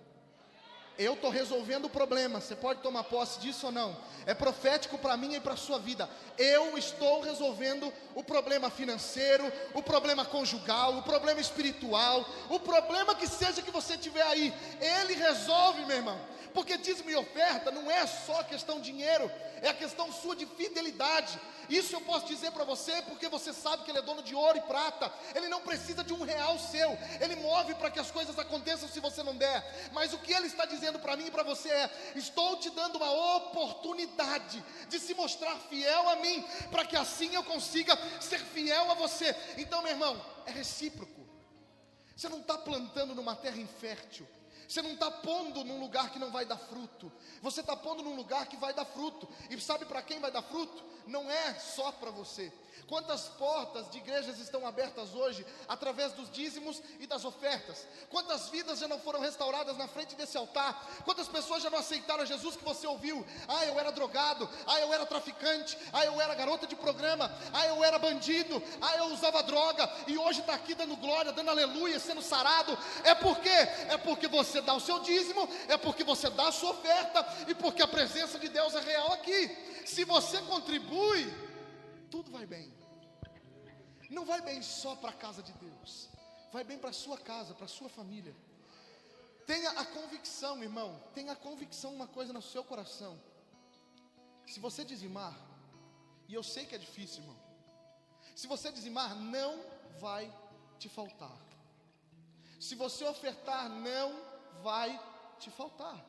Eu 0.98 1.14
estou 1.14 1.30
resolvendo 1.30 1.86
o 1.86 1.90
problema. 1.90 2.40
Você 2.40 2.56
pode 2.56 2.82
tomar 2.82 3.04
posse 3.06 3.40
disso 3.40 3.68
ou 3.68 3.72
não? 3.72 3.98
É 4.26 4.34
profético 4.34 4.98
para 4.98 5.18
mim 5.18 5.34
e 5.36 5.40
para 5.40 5.54
a 5.54 5.58
sua 5.58 5.80
vida. 5.80 6.10
Eu 6.38 6.78
estou 6.78 7.22
resolvendo 7.22 7.92
o 8.14 8.24
problema 8.24 8.70
financeiro, 8.70 9.52
o 9.74 9.82
problema 9.82 10.26
conjugal, 10.26 10.98
o 10.98 11.04
problema 11.04 11.40
espiritual, 11.40 12.26
o 12.50 12.60
problema 12.60 13.16
que 13.16 13.28
seja 13.28 13.62
que 13.62 13.72
você 13.72 13.98
tiver 13.98 14.24
aí. 14.24 14.54
Ele 14.80 15.16
resolve, 15.16 15.86
meu 15.86 15.98
irmão. 15.98 16.20
Porque 16.54 16.78
dízimo 16.78 17.10
e 17.10 17.16
oferta 17.16 17.72
não 17.72 17.90
é 17.90 18.06
só 18.08 18.44
questão 18.44 18.80
de 18.80 18.92
dinheiro, 18.92 19.32
é 19.62 19.70
a 19.70 19.74
questão 19.74 20.12
sua 20.12 20.36
de 20.36 20.46
fidelidade. 20.46 21.40
Isso 21.70 21.96
eu 21.96 22.02
posso 22.02 22.26
dizer 22.26 22.52
para 22.52 22.66
você 22.66 23.02
porque 23.04 23.30
você 23.30 23.54
sabe 23.54 23.84
que 23.84 23.92
Ele 23.92 24.00
é 24.00 24.02
dono 24.02 24.22
de 24.22 24.36
ouro 24.36 24.58
e 24.58 24.62
prata. 24.62 25.12
Ele 25.34 25.48
não 25.48 25.62
precisa 25.62 26.04
de 26.04 26.14
um 26.14 26.24
real 26.24 26.60
seu. 26.60 26.98
Ele 27.22 27.36
move 27.38 27.76
para 27.76 27.90
que 27.90 28.00
as 28.00 28.12
coisas 28.12 28.38
aconteçam 28.38 28.90
se 28.90 29.00
você 29.00 29.24
não 29.24 29.36
der. 29.36 29.90
Mas 29.94 30.12
o 30.12 30.18
que 30.18 30.34
Ele 30.34 30.48
está 30.48 30.66
dizendo 30.66 31.00
para 31.00 31.16
mim 31.16 31.28
e 31.28 31.32
para 31.32 31.44
você 31.44 31.70
é: 31.70 31.90
estou 32.16 32.58
te 32.58 32.70
dando 32.72 32.98
uma 32.98 33.12
oportunidade 33.38 34.62
de 34.90 35.00
se 35.00 35.14
mostrar 35.14 35.56
fiel 35.70 36.10
a 36.10 36.18
mim, 36.18 36.46
para 36.70 36.86
que 36.86 36.98
assim 36.98 37.34
eu 37.34 37.44
consiga 37.44 37.98
ser 38.20 38.40
fiel 38.40 38.92
a 38.92 38.96
você. 38.96 39.36
Então, 39.58 39.82
meu 39.82 39.92
irmão, 39.92 40.20
é 40.46 40.52
recíproco. 40.52 41.22
Você 42.16 42.28
não 42.28 42.40
está 42.40 42.58
plantando 42.58 43.16
numa 43.16 43.36
terra 43.36 43.58
infértil. 43.58 44.28
Você 44.72 44.82
não 44.82 44.94
está 44.94 45.12
pondo 45.12 45.66
num 45.66 45.82
lugar 45.82 46.10
que 46.12 46.18
não 46.18 46.32
vai 46.32 46.46
dar 46.46 46.56
fruto. 46.56 47.12
Você 47.42 47.60
está 47.60 47.76
pondo 47.76 48.02
num 48.02 48.16
lugar 48.16 48.48
que 48.48 48.56
vai 48.56 48.74
dar 48.74 48.86
fruto. 48.86 49.28
E 49.50 49.60
sabe 49.60 49.84
para 49.84 50.02
quem 50.02 50.22
vai 50.22 50.32
dar 50.32 50.42
fruto? 50.44 50.82
Não 51.06 51.30
é 51.30 51.56
só 51.56 51.92
para 51.92 52.10
você. 52.10 52.54
Quantas 52.88 53.30
portas 53.30 53.90
de 53.90 53.98
igrejas 53.98 54.40
estão 54.40 54.66
abertas 54.66 55.14
hoje 55.14 55.46
através 55.68 56.14
dos 56.14 56.30
dízimos 56.30 56.82
e 57.00 57.08
das 57.08 57.24
ofertas? 57.24 57.88
Quantas 58.10 58.50
vidas 58.50 58.80
já 58.80 58.88
não 58.88 59.00
foram 59.00 59.20
restauradas 59.20 59.78
na 59.78 59.88
frente 59.88 60.16
desse 60.16 60.38
altar? 60.38 60.86
Quantas 61.06 61.28
pessoas 61.28 61.64
já 61.64 61.70
não 61.70 61.80
aceitaram 61.80 62.26
Jesus 62.26 62.56
que 62.56 62.64
você 62.64 62.86
ouviu? 62.88 63.26
Ah, 63.48 63.66
eu 63.66 63.80
era 63.80 63.92
drogado. 63.92 64.50
Ah, 64.68 64.80
eu 64.80 64.94
era 64.94 65.06
traficante. 65.06 65.78
Ah, 65.94 66.06
eu 66.06 66.20
era 66.20 66.36
garota 66.36 66.68
de 66.68 66.76
programa. 66.76 67.32
Ah, 67.54 67.68
eu 67.68 67.84
era 67.84 67.98
bandido. 67.98 68.62
Ah, 68.82 68.98
eu 68.98 69.06
usava 69.06 69.44
droga. 69.44 69.90
E 70.08 70.18
hoje 70.18 70.42
está 70.42 70.54
aqui 70.54 70.76
dando 70.76 70.96
glória, 70.98 71.32
dando 71.32 71.50
aleluia, 71.50 72.00
sendo 72.00 72.22
sarado. 72.22 72.78
É 73.04 73.16
porque 73.16 73.50
é 73.50 73.98
porque 73.98 74.28
você 74.28 74.62
dá 74.62 74.74
o 74.74 74.80
seu 74.80 75.00
dízimo, 75.00 75.48
é 75.68 75.78
porque 75.78 76.04
você 76.04 76.30
dá 76.30 76.48
a 76.48 76.52
sua 76.52 76.72
oferta 76.72 77.26
e 77.48 77.56
porque 77.56 77.82
a 77.82 77.88
presença 77.88 78.40
de 78.40 78.50
Deus 78.50 78.74
é 78.76 78.80
real 78.80 79.14
aqui. 79.14 79.50
Se 79.86 80.04
você 80.04 80.40
contribui, 80.42 81.41
tudo 82.12 82.30
vai 82.38 82.46
bem 82.46 82.72
não 84.12 84.26
vai 84.26 84.42
bem 84.42 84.62
só 84.62 84.94
para 84.96 85.12
a 85.12 85.14
casa 85.14 85.42
de 85.42 85.54
Deus, 85.54 86.10
vai 86.52 86.64
bem 86.66 86.78
para 86.78 86.90
a 86.90 86.94
sua 86.94 87.18
casa, 87.18 87.54
para 87.54 87.66
a 87.66 87.76
sua 87.78 87.88
família. 87.88 88.36
Tenha 89.48 89.72
a 89.72 89.86
convicção, 89.86 90.62
irmão, 90.62 91.02
tenha 91.16 91.32
a 91.32 91.36
convicção, 91.36 91.96
uma 91.96 92.08
coisa 92.08 92.34
no 92.34 92.42
seu 92.42 92.64
coração. 92.64 93.20
Se 94.46 94.60
você 94.60 94.84
dizimar, 94.84 95.34
e 96.28 96.34
eu 96.34 96.44
sei 96.44 96.66
que 96.66 96.76
é 96.76 96.78
difícil, 96.78 97.22
irmão, 97.22 97.40
se 98.36 98.48
você 98.48 98.70
dizimar, 98.70 99.16
não 99.16 99.64
vai 100.00 100.32
te 100.78 100.90
faltar. 100.90 101.38
Se 102.60 102.76
você 102.76 103.06
ofertar, 103.06 103.70
não 103.70 104.10
vai 104.62 105.00
te 105.40 105.50
faltar. 105.50 106.06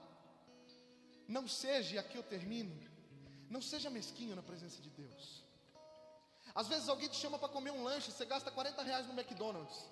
Não 1.28 1.46
seja, 1.46 1.94
e 1.94 1.98
aqui 1.98 2.16
eu 2.16 2.22
termino, 2.22 2.76
não 3.48 3.62
seja 3.62 3.88
mesquinho 3.88 4.34
na 4.34 4.42
presença 4.42 4.82
de 4.82 4.90
Deus. 4.90 5.41
Às 6.54 6.68
vezes 6.68 6.88
alguém 6.88 7.08
te 7.08 7.16
chama 7.16 7.38
para 7.38 7.48
comer 7.48 7.70
um 7.70 7.82
lanche, 7.82 8.10
você 8.10 8.24
gasta 8.24 8.50
40 8.50 8.82
reais 8.82 9.06
no 9.06 9.12
McDonald's. 9.12 9.88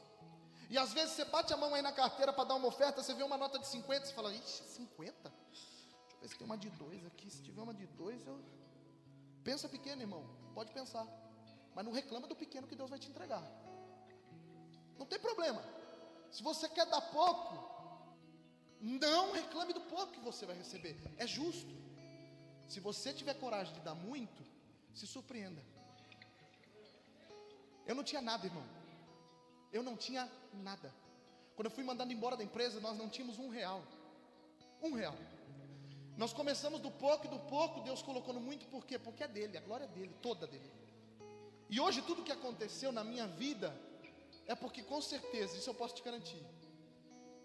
E 0.69 0.79
às 0.79 0.93
vezes 0.93 1.15
você 1.15 1.25
bate 1.25 1.53
a 1.53 1.57
mão 1.57 1.75
aí 1.75 1.83
na 1.83 1.93
carteira 1.93 2.33
para 2.33 2.45
dar 2.45 2.55
uma 2.55 2.69
oferta, 2.69 3.03
você 3.03 3.13
vê 3.15 3.23
uma 3.23 3.37
nota 3.37 3.59
de 3.59 3.67
50, 3.67 4.07
você 4.07 4.13
fala, 4.13 4.33
ixi, 4.33 4.63
50? 4.63 5.33
Deixa 5.51 5.67
eu 6.15 6.21
ver 6.21 6.29
se 6.29 6.37
tem 6.37 6.47
uma 6.47 6.57
de 6.59 6.71
dois 6.71 7.05
aqui. 7.07 7.31
Se 7.31 7.43
tiver 7.43 7.61
uma 7.63 7.75
de 7.75 7.87
dois, 7.87 8.25
eu. 8.27 8.41
Pensa 9.43 9.69
pequeno, 9.69 10.03
irmão. 10.03 10.25
Pode 10.55 10.71
pensar. 10.73 11.07
Mas 11.75 11.85
não 11.85 11.93
reclama 11.93 12.29
do 12.29 12.37
pequeno 12.37 12.69
que 12.69 12.77
Deus 12.77 12.91
vai 12.91 12.99
te 12.99 13.09
entregar. 13.09 13.43
Não 14.99 15.07
tem 15.07 15.19
problema. 15.19 15.63
Se 16.31 16.43
você 16.43 16.69
quer 16.69 16.87
dar 16.87 17.01
pouco, 17.01 17.55
não 18.81 19.33
reclame 19.33 19.73
do 19.73 19.81
pouco 19.81 20.13
que 20.13 20.21
você 20.21 20.47
vai 20.47 20.57
receber. 20.57 20.97
É 21.17 21.27
justo. 21.27 21.75
Se 22.69 22.79
você 22.79 23.13
tiver 23.13 23.35
coragem 23.35 23.75
de 23.75 23.81
dar 23.81 23.95
muito, 23.95 24.45
se 24.95 25.07
surpreenda. 25.07 25.63
Eu 27.87 27.95
não 27.95 28.05
tinha 28.05 28.21
nada, 28.21 28.47
irmão. 28.47 28.65
Eu 29.73 29.83
não 29.83 29.97
tinha 29.97 30.31
nada. 30.53 30.95
Quando 31.55 31.67
eu 31.67 31.71
fui 31.71 31.85
mandado 31.85 32.13
embora 32.13 32.37
da 32.37 32.45
empresa, 32.45 32.81
nós 32.81 32.97
não 32.97 33.09
tínhamos 33.09 33.39
um 33.39 33.49
real. 33.49 33.83
Um 34.83 34.93
real. 34.93 35.17
Nós 36.17 36.33
começamos 36.33 36.81
do 36.81 36.91
pouco 36.91 37.27
e 37.27 37.31
do 37.31 37.39
pouco 37.41 37.81
Deus 37.81 38.03
colocou 38.03 38.35
no 38.35 38.41
muito, 38.41 38.67
por 38.67 38.85
quê? 38.85 38.99
Porque 38.99 39.25
é 39.25 39.29
dele, 39.29 39.57
a 39.57 39.61
glória 39.61 39.85
é 39.85 39.89
dele, 39.89 40.15
toda 40.21 40.47
dele. 40.47 40.71
E 41.69 41.81
hoje 41.81 42.03
tudo 42.03 42.23
que 42.23 42.33
aconteceu 42.33 42.91
na 42.93 43.05
minha 43.05 43.27
vida 43.27 43.75
é 44.47 44.55
porque 44.55 44.83
com 44.83 45.01
certeza, 45.01 45.57
isso 45.57 45.71
eu 45.71 45.75
posso 45.75 45.95
te 45.95 46.03
garantir. 46.03 46.45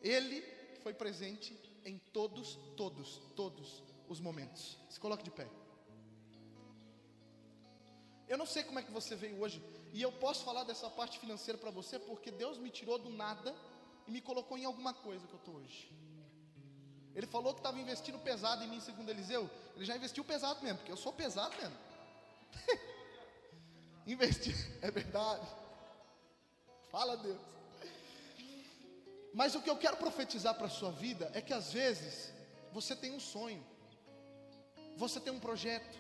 Ele 0.02 0.42
foi 0.82 0.94
presente 0.94 1.58
em 1.84 1.98
todos, 2.12 2.60
todos, 2.76 3.22
todos 3.36 3.84
os 4.10 4.20
momentos. 4.20 4.78
Se 4.90 5.00
coloque 5.00 5.24
de 5.24 5.32
pé. 5.32 5.48
Eu 8.28 8.38
não 8.38 8.46
sei 8.46 8.64
como 8.64 8.80
é 8.80 8.84
que 8.84 8.92
você 8.92 9.16
veio 9.16 9.40
hoje 9.40 9.62
e 9.94 10.02
eu 10.02 10.12
posso 10.12 10.44
falar 10.44 10.64
dessa 10.64 10.90
parte 10.90 11.20
financeira 11.20 11.58
para 11.58 11.72
você 11.72 11.98
porque 11.98 12.32
Deus 12.32 12.58
me 12.58 12.70
tirou 12.70 12.98
do 12.98 13.10
nada 13.10 13.56
e 14.08 14.12
me 14.12 14.22
colocou 14.22 14.58
em 14.58 14.66
alguma 14.66 14.94
coisa 14.94 15.26
que 15.28 15.34
eu 15.34 15.40
estou 15.40 15.56
hoje. 15.56 15.92
Ele 17.16 17.26
falou 17.26 17.54
que 17.54 17.62
estava 17.62 17.80
investindo 17.80 18.20
pesado 18.20 18.64
em 18.64 18.68
mim, 18.68 18.82
segundo 18.82 19.10
Eliseu. 19.10 19.50
Ele 19.76 19.86
já 19.86 19.96
investiu 19.96 20.24
pesado 20.24 20.62
mesmo, 20.62 20.80
porque 20.80 20.92
eu 20.92 20.98
sou 20.98 21.14
pesado 21.14 21.56
mesmo. 21.56 21.78
Investir, 24.06 24.56
é 24.82 24.92
verdade. 24.92 25.48
Fala 26.92 27.16
Deus. 27.16 27.40
Mas 29.34 29.56
o 29.56 29.62
que 29.62 29.70
eu 29.70 29.78
quero 29.78 29.98
profetizar 29.98 30.56
para 30.56 30.68
a 30.68 30.70
sua 30.70 30.92
vida 30.92 31.32
é 31.34 31.42
que 31.42 31.54
às 31.54 31.72
vezes 31.74 32.34
você 32.72 32.96
tem 32.96 33.12
um 33.14 33.20
sonho, 33.20 33.66
você 34.98 35.20
tem 35.20 35.32
um 35.32 35.40
projeto, 35.40 35.98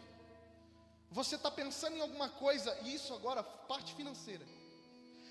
você 1.15 1.37
está 1.37 1.49
pensando 1.49 1.95
em 1.95 2.01
alguma 2.01 2.27
coisa, 2.27 2.77
e 2.83 2.93
isso 2.93 3.13
agora, 3.13 3.41
parte 3.41 3.95
financeira. 3.95 4.45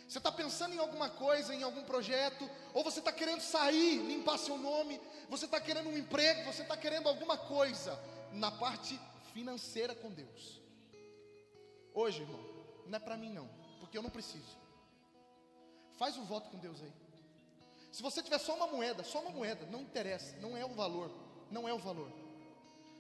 Você 0.09 0.17
está 0.17 0.33
pensando 0.33 0.75
em 0.75 0.79
alguma 0.79 1.11
coisa, 1.11 1.55
em 1.55 1.63
algum 1.63 1.85
projeto, 1.85 2.51
ou 2.73 2.83
você 2.83 3.01
está 3.01 3.13
querendo 3.13 3.43
sair, 3.43 3.99
limpar 3.99 4.39
seu 4.39 4.57
nome, 4.57 4.99
você 5.29 5.45
está 5.45 5.61
querendo 5.61 5.91
um 5.91 5.99
emprego, 5.99 6.51
você 6.51 6.63
está 6.63 6.75
querendo 6.75 7.07
alguma 7.07 7.37
coisa 7.37 8.01
na 8.33 8.51
parte 8.51 8.99
financeira 9.35 9.95
com 9.95 10.11
Deus. 10.11 10.59
Hoje, 11.93 12.23
irmão, 12.23 12.41
não 12.87 12.97
é 12.97 12.99
para 12.99 13.19
mim 13.19 13.29
não, 13.29 13.47
porque 13.79 13.99
eu 13.99 14.03
não 14.03 14.09
preciso. 14.09 14.57
Faz 15.99 16.17
um 16.17 16.25
voto 16.25 16.49
com 16.49 16.57
Deus 16.57 16.81
aí. 16.83 16.93
Se 17.93 18.03
você 18.03 18.23
tiver 18.23 18.39
só 18.39 18.57
uma 18.57 18.69
moeda, 18.69 19.05
só 19.05 19.21
uma 19.21 19.33
moeda, 19.33 19.67
não 19.67 19.83
interessa, 19.83 20.35
não 20.39 20.57
é 20.57 20.65
o 20.65 20.73
valor, 20.73 21.11
não 21.51 21.69
é 21.69 21.75
o 21.75 21.79
valor. 21.79 22.11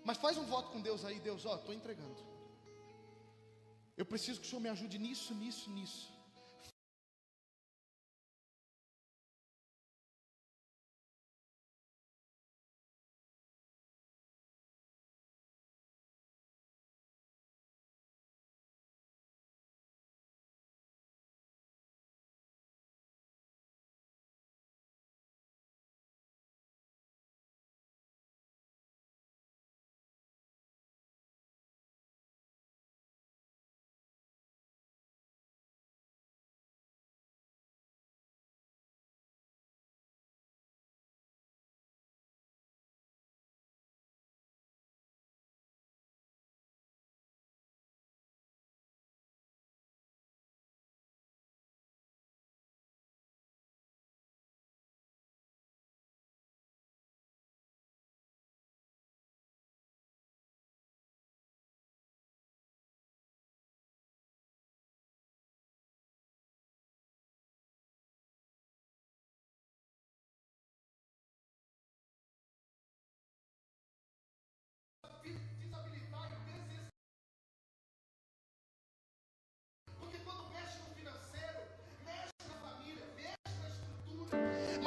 Mas 0.04 0.18
faz 0.18 0.36
um 0.36 0.44
voto 0.44 0.70
com 0.70 0.82
Deus 0.82 1.02
aí, 1.02 1.18
Deus, 1.18 1.46
ó, 1.46 1.56
estou 1.56 1.72
entregando. 1.72 2.33
Eu 3.96 4.06
preciso 4.06 4.40
que 4.40 4.46
o 4.46 4.50
Senhor 4.50 4.62
me 4.62 4.68
ajude 4.68 4.98
nisso, 4.98 5.34
nisso, 5.34 5.70
nisso. 5.70 6.13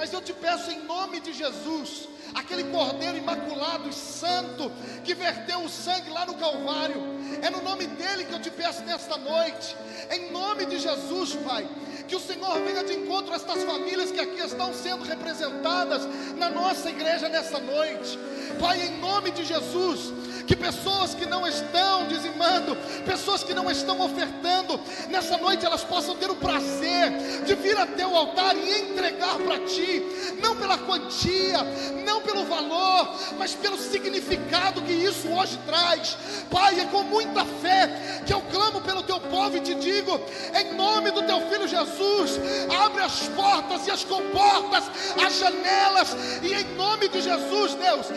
Mas 0.07 0.13
eu 0.13 0.21
te 0.21 0.31
peço 0.31 0.71
em 0.71 0.85
nome 0.85 1.19
de 1.19 1.33
Jesus, 1.33 2.07
aquele 2.33 2.63
cordeiro 2.71 3.17
imaculado 3.17 3.89
e 3.89 3.93
santo 3.93 4.71
que 5.03 5.13
verteu 5.13 5.59
o 5.59 5.69
sangue 5.69 6.09
lá 6.09 6.25
no 6.25 6.35
Calvário, 6.35 6.95
é 7.41 7.49
no 7.49 7.61
nome 7.61 7.87
dele 7.87 8.23
que 8.23 8.31
eu 8.31 8.39
te 8.39 8.49
peço 8.49 8.83
nesta 8.83 9.17
noite, 9.17 9.75
em 10.09 10.31
nome 10.31 10.65
de 10.65 10.79
Jesus, 10.79 11.35
Pai. 11.45 11.67
Que 12.07 12.15
o 12.15 12.21
Senhor 12.21 12.53
venha 12.61 12.85
de 12.85 12.93
encontro 12.93 13.33
a 13.33 13.35
estas 13.35 13.65
famílias 13.65 14.09
que 14.09 14.21
aqui 14.21 14.39
estão 14.39 14.73
sendo 14.73 15.03
representadas 15.03 16.03
na 16.37 16.49
nossa 16.49 16.89
igreja 16.89 17.27
nesta 17.27 17.59
noite. 17.59 18.17
Pai, 18.61 18.87
em 18.87 19.01
nome 19.01 19.31
de 19.31 19.43
Jesus, 19.43 20.13
que 20.47 20.55
pessoas 20.55 21.13
que 21.13 21.25
não 21.25 21.45
estão 21.45 22.07
dizimando, 22.07 22.75
pessoas 23.05 23.43
que 23.43 23.53
não 23.53 23.69
estão 23.69 23.99
ofertando, 23.99 24.79
nessa 25.09 25.37
noite 25.37 25.65
elas 25.65 25.83
possam 25.83 26.15
ter 26.15 26.31
o 26.31 26.35
prazer 26.35 27.11
de 27.45 27.53
vir 27.53 27.77
até 27.77 28.07
o 28.07 28.15
altar 28.15 28.55
e 28.55 28.79
entregar 28.79 29.35
para 29.35 29.59
Ti, 29.59 30.01
não 30.41 30.55
pela 30.55 30.77
quantia, 30.77 31.59
não 32.05 32.21
pelo 32.21 32.45
valor, 32.45 33.13
mas 33.37 33.53
pelo 33.53 33.77
significado 33.77 34.81
que 34.81 34.93
isso 34.93 35.27
hoje 35.29 35.59
traz. 35.65 36.17
Pai, 36.49 36.79
é 36.79 36.85
com 36.85 37.03
muita 37.03 37.43
fé 37.43 38.23
que 38.25 38.33
eu 38.33 38.41
clamo 38.41 38.79
pelo 38.81 39.03
Teu 39.03 39.19
povo 39.19 39.57
e 39.57 39.59
te 39.59 39.75
digo, 39.75 40.19
em 40.55 40.73
nome 40.75 41.11
do 41.11 41.23
Teu 41.23 41.41
Filho 41.49 41.67
Jesus, 41.67 42.39
abre 42.85 43.03
as 43.03 43.27
portas 43.29 43.85
e 43.85 43.91
as 43.91 44.05
comportas, 44.05 44.85
as 45.25 45.37
janelas, 45.39 46.15
e 46.41 46.53
em 46.53 46.75
nome 46.75 47.09
de 47.09 47.19
Jesus, 47.19 47.73
Deus, 47.73 48.07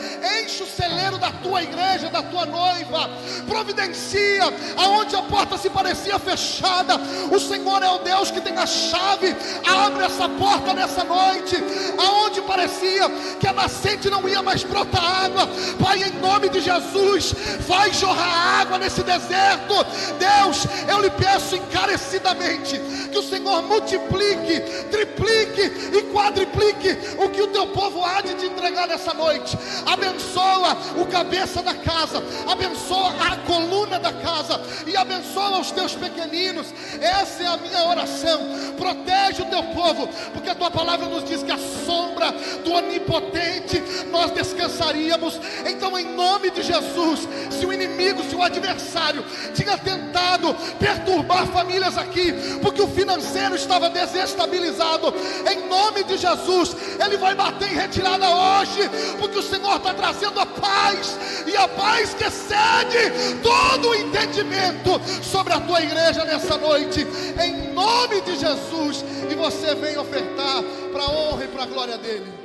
enche 0.40 0.62
o 0.62 0.66
celeiro 0.66 1.18
da 1.18 1.32
Tua 1.32 1.62
igreja, 1.62 2.08
da 2.08 2.19
tua 2.22 2.46
noiva, 2.46 3.10
providencia 3.46 4.44
aonde 4.76 5.16
a 5.16 5.22
porta 5.22 5.56
se 5.56 5.70
parecia 5.70 6.18
fechada. 6.18 6.96
O 7.30 7.38
Senhor 7.38 7.82
é 7.82 7.88
o 7.88 7.98
Deus 7.98 8.30
que 8.30 8.40
tem 8.40 8.56
a 8.56 8.66
chave. 8.66 9.36
Abre 9.66 10.04
essa 10.04 10.28
porta 10.28 10.74
nessa 10.74 11.04
noite, 11.04 11.56
aonde 11.98 12.40
parecia 12.42 13.08
que 13.38 13.46
a 13.46 13.52
nascente 13.52 14.10
não 14.10 14.28
ia 14.28 14.42
mais 14.42 14.62
brotar 14.62 15.24
água. 15.24 15.48
Pai, 15.82 16.02
em 16.02 16.12
nome 16.20 16.48
de 16.48 16.60
Jesus, 16.60 17.34
faz 17.66 17.96
jorrar 17.96 18.60
água 18.60 18.78
nesse 18.78 19.02
deserto. 19.02 19.74
Deus, 20.18 20.66
eu 20.88 21.00
lhe 21.00 21.10
peço 21.10 21.56
encarecidamente 21.56 22.80
que 23.10 23.18
o 23.18 23.22
Senhor 23.22 23.62
multiplique, 23.62 24.60
triplique 24.90 25.62
e 25.96 26.02
quadriplique 26.12 26.96
o 27.18 27.28
que 27.28 27.42
o 27.42 27.48
teu 27.48 27.66
povo 27.68 28.04
há 28.04 28.20
de 28.20 28.34
te 28.34 28.46
entregar 28.46 28.86
nessa 28.86 29.12
noite. 29.14 29.58
Abençoa 29.86 30.76
o 30.96 31.06
cabeça 31.06 31.62
da 31.62 31.74
casa, 31.74 32.09
abençoa 32.50 33.12
a 33.20 33.36
coluna 33.38 33.98
da 33.98 34.12
casa 34.12 34.61
e 34.86 34.96
abençoa 34.96 35.61
os 35.61 35.70
teus 35.70 35.94
pequeninos. 35.94 36.66
Essa 37.00 37.42
é 37.42 37.46
a 37.46 37.56
minha 37.56 37.84
oração. 37.86 38.40
Protege 38.76 39.42
o 39.42 39.46
teu 39.46 39.62
povo, 39.64 40.08
porque 40.32 40.48
a 40.48 40.54
tua 40.54 40.70
palavra 40.70 41.06
nos 41.06 41.24
diz 41.24 41.42
que 41.42 41.52
a 41.52 41.58
sombra 41.58 42.32
do 42.64 42.72
onipotente 42.72 43.82
nós 44.11 44.30
descansaríamos. 44.32 45.38
Então, 45.66 45.98
em 45.98 46.14
nome 46.14 46.50
de 46.50 46.62
Jesus, 46.62 47.28
se 47.50 47.66
o 47.66 47.72
inimigo, 47.72 48.22
se 48.24 48.34
o 48.34 48.42
adversário 48.42 49.24
tinha 49.54 49.76
tentado 49.76 50.54
perturbar 50.78 51.46
famílias 51.48 51.96
aqui, 51.96 52.32
porque 52.62 52.82
o 52.82 52.88
financeiro 52.88 53.54
estava 53.54 53.90
desestabilizado, 53.90 55.12
em 55.50 55.68
nome 55.68 56.04
de 56.04 56.16
Jesus, 56.16 56.76
ele 57.04 57.16
vai 57.16 57.34
bater 57.34 57.70
em 57.70 57.74
retirada 57.74 58.28
hoje, 58.28 58.88
porque 59.18 59.38
o 59.38 59.42
Senhor 59.42 59.76
está 59.76 59.94
trazendo 59.94 60.40
a 60.40 60.46
paz 60.46 61.18
e 61.46 61.56
a 61.56 61.68
paz 61.68 61.99
que 62.09 62.24
excede 62.24 63.12
todo 63.42 63.90
o 63.90 63.94
entendimento 63.94 65.01
sobre 65.22 65.53
a 65.53 65.61
tua 65.61 65.82
igreja 65.82 66.24
nessa 66.24 66.57
noite, 66.57 67.07
em 67.42 67.72
nome 67.74 68.20
de 68.22 68.36
Jesus, 68.36 69.05
e 69.30 69.34
você 69.34 69.74
vem 69.74 69.98
ofertar 69.98 70.62
para 70.92 71.03
a 71.03 71.11
honra 71.11 71.44
e 71.44 71.48
para 71.48 71.62
a 71.64 71.66
glória 71.66 71.98
dele. 71.98 72.39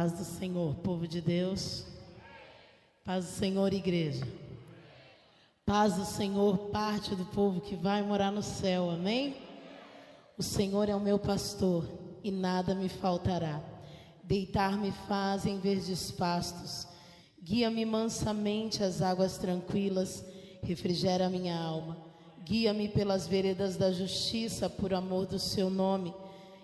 Paz 0.00 0.12
do 0.12 0.24
Senhor, 0.24 0.74
povo 0.76 1.06
de 1.06 1.20
Deus. 1.20 1.84
Paz 3.04 3.26
do 3.26 3.30
Senhor, 3.32 3.70
igreja. 3.74 4.26
Paz 5.66 5.92
do 5.92 6.06
Senhor, 6.06 6.56
parte 6.70 7.14
do 7.14 7.26
povo 7.26 7.60
que 7.60 7.76
vai 7.76 8.00
morar 8.00 8.32
no 8.32 8.42
céu. 8.42 8.88
Amém? 8.88 9.36
O 10.38 10.42
Senhor 10.42 10.88
é 10.88 10.96
o 10.96 11.00
meu 11.00 11.18
pastor 11.18 11.86
e 12.24 12.30
nada 12.30 12.74
me 12.74 12.88
faltará. 12.88 13.62
Deitar-me 14.24 14.90
faz 15.06 15.44
em 15.44 15.60
verdes 15.60 16.10
pastos. 16.10 16.88
Guia-me 17.38 17.84
mansamente 17.84 18.82
às 18.82 19.02
águas 19.02 19.36
tranquilas, 19.36 20.24
refrigera 20.62 21.28
minha 21.28 21.60
alma. 21.60 21.98
Guia-me 22.42 22.88
pelas 22.88 23.26
veredas 23.26 23.76
da 23.76 23.92
justiça 23.92 24.66
por 24.70 24.94
amor 24.94 25.26
do 25.26 25.38
seu 25.38 25.68
nome. 25.68 26.14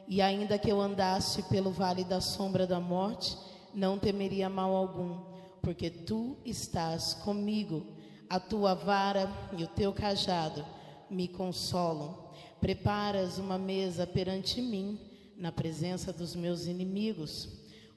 E 0.08 0.22
ainda 0.22 0.58
que 0.58 0.70
eu 0.70 0.80
andasse 0.80 1.42
pelo 1.44 1.70
vale 1.70 2.04
da 2.04 2.20
sombra 2.20 2.66
da 2.66 2.78
morte, 2.78 3.36
não 3.74 3.98
temeria 3.98 4.48
mal 4.48 4.74
algum, 4.74 5.18
porque 5.60 5.90
tu 5.90 6.36
estás 6.44 7.14
comigo. 7.14 7.86
A 8.28 8.38
tua 8.38 8.74
vara 8.74 9.30
e 9.56 9.64
o 9.64 9.68
teu 9.68 9.92
cajado 9.92 10.64
me 11.10 11.26
consolam. 11.26 12.26
Preparas 12.60 13.38
uma 13.38 13.58
mesa 13.58 14.06
perante 14.06 14.60
mim, 14.62 14.98
na 15.36 15.52
presença 15.52 16.12
dos 16.12 16.34
meus 16.34 16.66
inimigos. 16.66 17.48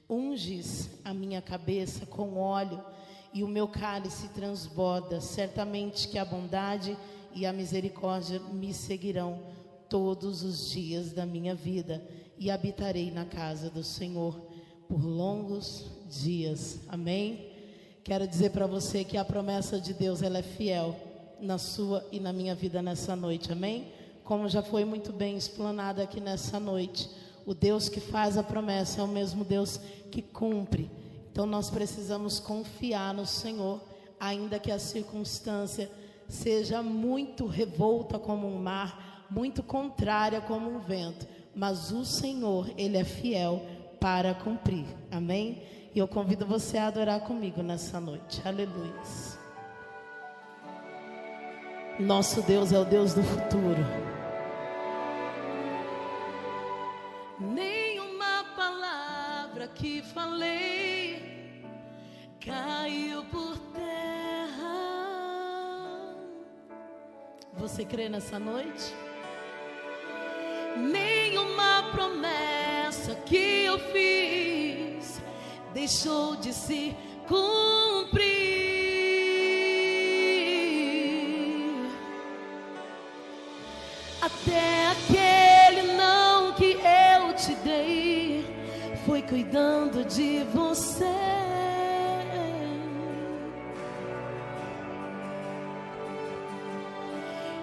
Unges 0.08 0.90
a 1.04 1.14
minha 1.14 1.40
cabeça 1.40 2.04
com 2.06 2.38
óleo 2.38 2.84
e 3.32 3.42
o 3.42 3.48
meu 3.48 3.68
cálice 3.68 4.28
transborda. 4.28 5.20
Certamente 5.20 6.08
que 6.08 6.18
a 6.18 6.24
bondade 6.24 6.96
e 7.34 7.46
a 7.46 7.52
misericórdia 7.52 8.40
me 8.52 8.74
seguirão 8.74 9.49
todos 9.90 10.44
os 10.44 10.70
dias 10.70 11.12
da 11.12 11.26
minha 11.26 11.54
vida 11.54 12.02
e 12.38 12.50
habitarei 12.50 13.10
na 13.10 13.26
casa 13.26 13.68
do 13.68 13.82
Senhor 13.82 14.40
por 14.88 15.04
longos 15.04 15.84
dias. 16.08 16.80
Amém? 16.88 17.50
Quero 18.02 18.26
dizer 18.26 18.50
para 18.50 18.66
você 18.66 19.04
que 19.04 19.16
a 19.16 19.24
promessa 19.24 19.80
de 19.80 19.92
Deus 19.92 20.22
ela 20.22 20.38
é 20.38 20.42
fiel 20.42 20.96
na 21.40 21.58
sua 21.58 22.06
e 22.12 22.20
na 22.20 22.32
minha 22.32 22.54
vida 22.54 22.80
nessa 22.80 23.16
noite. 23.16 23.52
Amém? 23.52 23.92
Como 24.24 24.48
já 24.48 24.62
foi 24.62 24.84
muito 24.84 25.12
bem 25.12 25.36
explanado 25.36 26.00
aqui 26.00 26.20
nessa 26.20 26.60
noite, 26.60 27.10
o 27.44 27.52
Deus 27.52 27.88
que 27.88 27.98
faz 28.00 28.38
a 28.38 28.44
promessa 28.44 29.00
é 29.00 29.04
o 29.04 29.08
mesmo 29.08 29.44
Deus 29.44 29.80
que 30.10 30.22
cumpre. 30.22 30.88
Então 31.32 31.46
nós 31.46 31.68
precisamos 31.68 32.38
confiar 32.38 33.12
no 33.12 33.26
Senhor, 33.26 33.80
ainda 34.20 34.58
que 34.60 34.70
a 34.70 34.78
circunstância 34.78 35.90
seja 36.28 36.80
muito 36.80 37.46
revolta 37.46 38.20
como 38.20 38.46
um 38.46 38.56
mar, 38.56 39.09
muito 39.30 39.62
contrária 39.62 40.40
como 40.40 40.68
um 40.68 40.80
vento, 40.80 41.26
mas 41.54 41.92
o 41.92 42.04
Senhor, 42.04 42.70
ele 42.76 42.96
é 42.96 43.04
fiel 43.04 43.62
para 44.00 44.34
cumprir. 44.34 44.86
Amém? 45.10 45.62
E 45.94 45.98
eu 45.98 46.08
convido 46.08 46.46
você 46.46 46.78
a 46.78 46.86
adorar 46.86 47.20
comigo 47.20 47.62
nessa 47.62 48.00
noite. 48.00 48.40
Aleluia. 48.44 48.92
Nosso 51.98 52.42
Deus 52.42 52.72
é 52.72 52.78
o 52.78 52.84
Deus 52.84 53.12
do 53.12 53.22
futuro. 53.22 53.84
Nenhuma 57.38 58.44
palavra 58.56 59.68
que 59.68 60.02
falei 60.02 61.62
caiu 62.40 63.24
por 63.24 63.58
terra. 63.74 63.90
Você 67.58 67.84
crê 67.84 68.08
nessa 68.08 68.38
noite? 68.38 68.94
Nenhuma 70.76 71.90
promessa 71.92 73.14
que 73.26 73.64
eu 73.64 73.78
fiz 73.92 75.20
deixou 75.72 76.36
de 76.36 76.52
se 76.52 76.96
cumprir. 77.28 78.50
Até 84.20 84.88
aquele 84.88 85.92
não 85.94 86.52
que 86.52 86.76
eu 86.76 87.34
te 87.34 87.54
dei 87.64 88.44
foi 89.06 89.22
cuidando 89.22 90.04
de 90.04 90.44
você. 90.52 91.59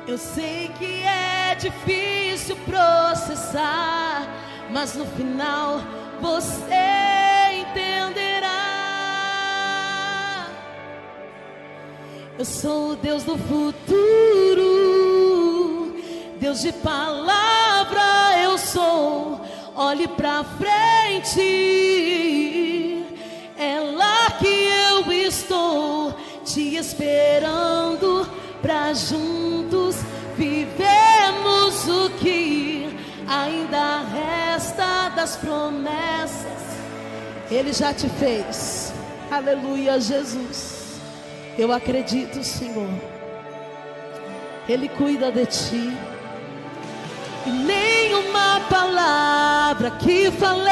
Eu 0.07 0.17
sei 0.17 0.71
que 0.79 1.03
é 1.03 1.53
difícil 1.55 2.55
processar, 2.65 4.25
mas 4.71 4.95
no 4.95 5.05
final 5.05 5.81
você 6.21 7.59
entenderá. 7.59 8.47
Eu 12.39 12.45
sou 12.45 12.91
o 12.91 12.95
Deus 12.95 13.23
do 13.23 13.37
futuro, 13.37 14.63
Deus 16.39 16.61
de 16.61 16.71
palavra 16.71 18.39
eu 18.41 18.57
sou. 18.57 19.41
Olhe 19.75 20.07
pra 20.07 20.45
frente, 20.45 21.41
é 23.57 23.77
lá 23.77 24.31
que 24.39 24.47
eu 24.47 25.11
estou 25.11 26.15
te 26.45 26.77
esperando 26.77 28.36
pra 28.67 28.93
juntos 28.93 29.95
vivemos 30.35 31.87
o 31.87 32.09
que 32.19 32.89
ainda 33.25 34.01
resta 34.01 35.07
das 35.15 35.37
promessas. 35.37 36.75
Ele 37.49 37.71
já 37.71 37.93
te 37.93 38.09
fez. 38.09 38.91
Aleluia, 39.31 39.97
Jesus. 40.01 40.99
Eu 41.57 41.71
acredito, 41.71 42.43
Senhor. 42.43 42.89
Ele 44.67 44.89
cuida 44.89 45.31
de 45.31 45.45
ti. 45.45 45.97
E 47.45 47.49
nenhuma 47.49 48.59
palavra 48.69 49.91
que 49.91 50.29
falei 50.31 50.69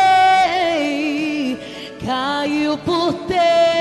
caiu 2.06 2.78
por 2.80 3.14
terra. 3.26 3.75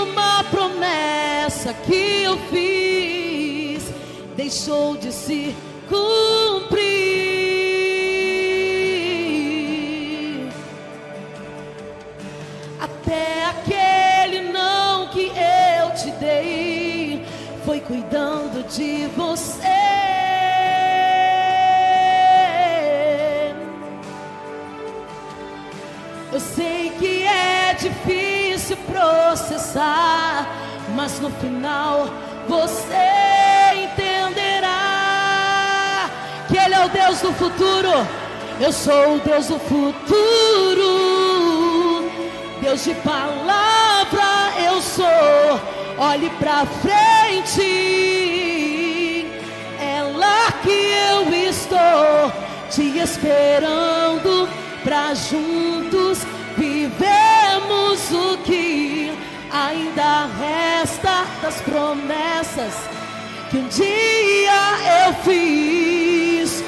Nenhuma 0.00 0.44
promessa 0.50 1.74
que 1.74 2.22
eu 2.22 2.38
fiz 2.50 3.92
deixou 4.36 4.96
de 4.96 5.12
se 5.12 5.54
cumprir. 5.88 6.80
Até 12.80 13.44
aquele 13.46 14.50
não 14.50 15.08
que 15.08 15.30
eu 15.30 15.90
te 15.94 16.10
dei 16.12 17.26
foi 17.64 17.80
cuidando 17.80 18.66
de 18.68 19.06
você. 19.16 19.68
Eu 26.32 26.38
sei 26.38 26.90
que 26.98 27.24
é 27.24 27.74
difícil 27.74 28.29
processar, 28.90 30.46
mas 30.94 31.20
no 31.20 31.30
final 31.30 32.08
você 32.48 32.94
entenderá 33.84 34.70
que 36.48 36.56
Ele 36.56 36.74
é 36.74 36.84
o 36.84 36.88
Deus 36.88 37.20
do 37.20 37.32
futuro. 37.32 38.06
Eu 38.60 38.72
sou 38.72 39.16
o 39.16 39.20
Deus 39.20 39.46
do 39.46 39.58
futuro, 39.58 40.90
Deus 42.60 42.84
de 42.84 42.94
palavra 42.96 44.30
eu 44.64 44.82
sou. 44.82 45.60
Olhe 45.98 46.30
pra 46.30 46.64
frente, 46.82 47.62
é 49.78 50.02
lá 50.16 50.52
que 50.62 50.70
eu 50.70 51.32
estou 51.48 52.32
te 52.70 52.98
esperando 52.98 54.48
pra 54.82 55.14
juntos 55.14 56.26
vivemos 56.56 58.10
o 58.12 58.38
que 58.38 58.69
ainda 59.52 60.26
resta 60.38 61.26
das 61.42 61.60
promessas 61.60 62.74
que 63.50 63.56
um 63.56 63.66
dia 63.68 65.06
eu 65.06 65.14
fiz, 65.24 66.62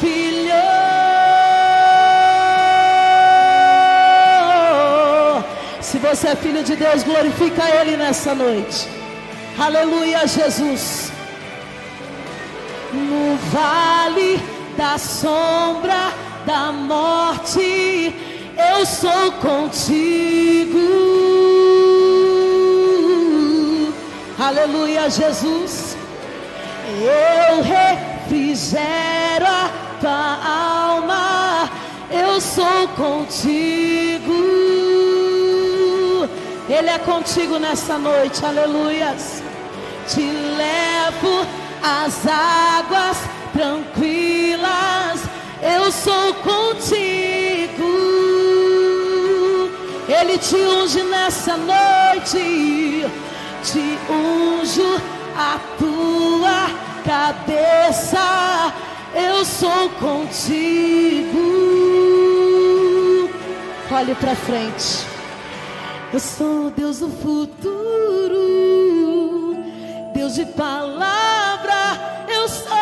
filho. 0.00 0.52
Se 5.80 5.98
você 5.98 6.28
é 6.28 6.36
filho 6.36 6.62
de 6.62 6.76
Deus, 6.76 7.02
glorifica 7.04 7.62
Ele 7.80 7.96
nessa 7.96 8.34
noite. 8.34 8.86
Aleluia, 9.58 10.26
Jesus. 10.26 11.10
No 12.92 13.36
vale 13.50 14.38
da 14.76 14.98
sombra 14.98 16.12
da 16.44 16.70
morte, 16.70 18.14
eu 18.58 18.84
sou 18.84 19.32
contigo. 19.40 20.78
Aleluia, 24.46 25.10
Jesus. 25.10 25.96
Eu 27.02 27.62
refrigero 27.62 29.44
a 29.44 29.68
tua 30.00 30.38
alma, 30.86 31.68
eu 32.12 32.40
sou 32.40 32.86
contigo. 32.94 34.32
Ele 36.68 36.88
é 36.88 36.98
contigo 37.00 37.58
nessa 37.58 37.98
noite, 37.98 38.46
aleluias. 38.46 39.42
Te 40.06 40.20
levo 40.30 41.44
às 41.82 42.24
águas 42.24 43.18
tranquilas, 43.52 45.22
eu 45.60 45.90
sou 45.90 46.34
contigo. 46.34 47.84
Ele 50.08 50.38
te 50.38 50.54
unge 50.54 51.02
nessa 51.02 51.56
noite, 51.56 53.04
te 53.66 53.98
unjo 54.08 55.00
a 55.36 55.58
tua 55.76 56.70
cabeça, 57.04 58.72
eu 59.12 59.44
sou 59.44 59.90
contigo. 59.98 61.36
Olhe 63.90 64.14
para 64.14 64.36
frente. 64.36 65.04
Eu 66.12 66.20
sou 66.20 66.70
Deus 66.70 67.00
do 67.00 67.08
futuro, 67.08 68.36
Deus 70.14 70.36
de 70.36 70.46
palavra, 70.46 72.00
eu 72.28 72.48
sou. 72.48 72.76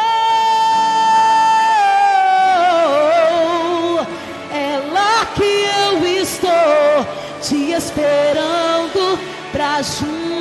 Lá 4.93 5.27
que 5.35 5.67
eu 5.83 6.05
estou 6.23 7.07
te 7.41 7.73
esperando 7.73 9.19
para 9.51 9.83
juntos 9.83 10.34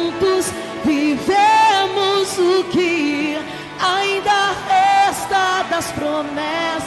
vivemos 1.24 2.38
o 2.38 2.64
que 2.66 3.38
ainda 3.80 4.32
resta 4.68 5.64
das 5.70 5.88
promessas. 5.92 6.84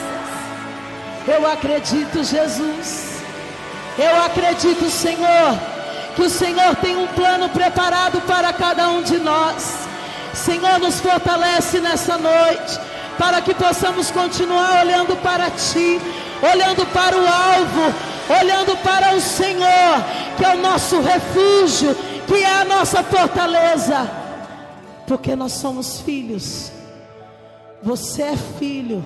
Eu 1.27 1.51
acredito, 1.51 2.23
Jesus. 2.23 3.21
Eu 3.99 4.23
acredito, 4.23 4.91
Senhor, 4.91 5.59
que 6.15 6.23
o 6.23 6.31
Senhor 6.31 6.77
tem 6.77 6.97
um 6.97 7.07
plano 7.09 7.49
preparado 7.49 8.21
para 8.23 8.53
cada 8.53 8.89
um 8.91 9.03
de 9.03 9.19
nós. 9.19 9.87
Senhor, 10.35 10.79
nos 10.79 11.01
fortalece 11.01 11.81
nessa 11.81 12.19
noite, 12.19 12.79
para 13.19 13.41
que 13.41 13.55
possamos 13.55 14.11
continuar 14.11 14.85
olhando 14.85 15.17
para 15.17 15.51
Ti, 15.51 16.01
olhando 16.43 16.85
para 16.93 17.17
o 17.17 17.27
alvo, 17.27 17.95
olhando 18.41 18.77
para 18.79 19.15
o 19.15 19.21
Senhor, 19.21 20.05
que 20.37 20.45
é 20.45 20.55
o 20.55 20.59
nosso 20.59 21.01
refúgio, 21.01 21.97
que 22.27 22.35
é 22.35 22.61
a 22.61 22.65
nossa 22.65 23.03
fortaleza, 23.03 24.26
porque 25.07 25.37
nós 25.37 25.53
somos 25.53 26.01
filhos. 26.01 26.71
Você 27.83 28.23
é 28.23 28.37
filho 28.37 29.05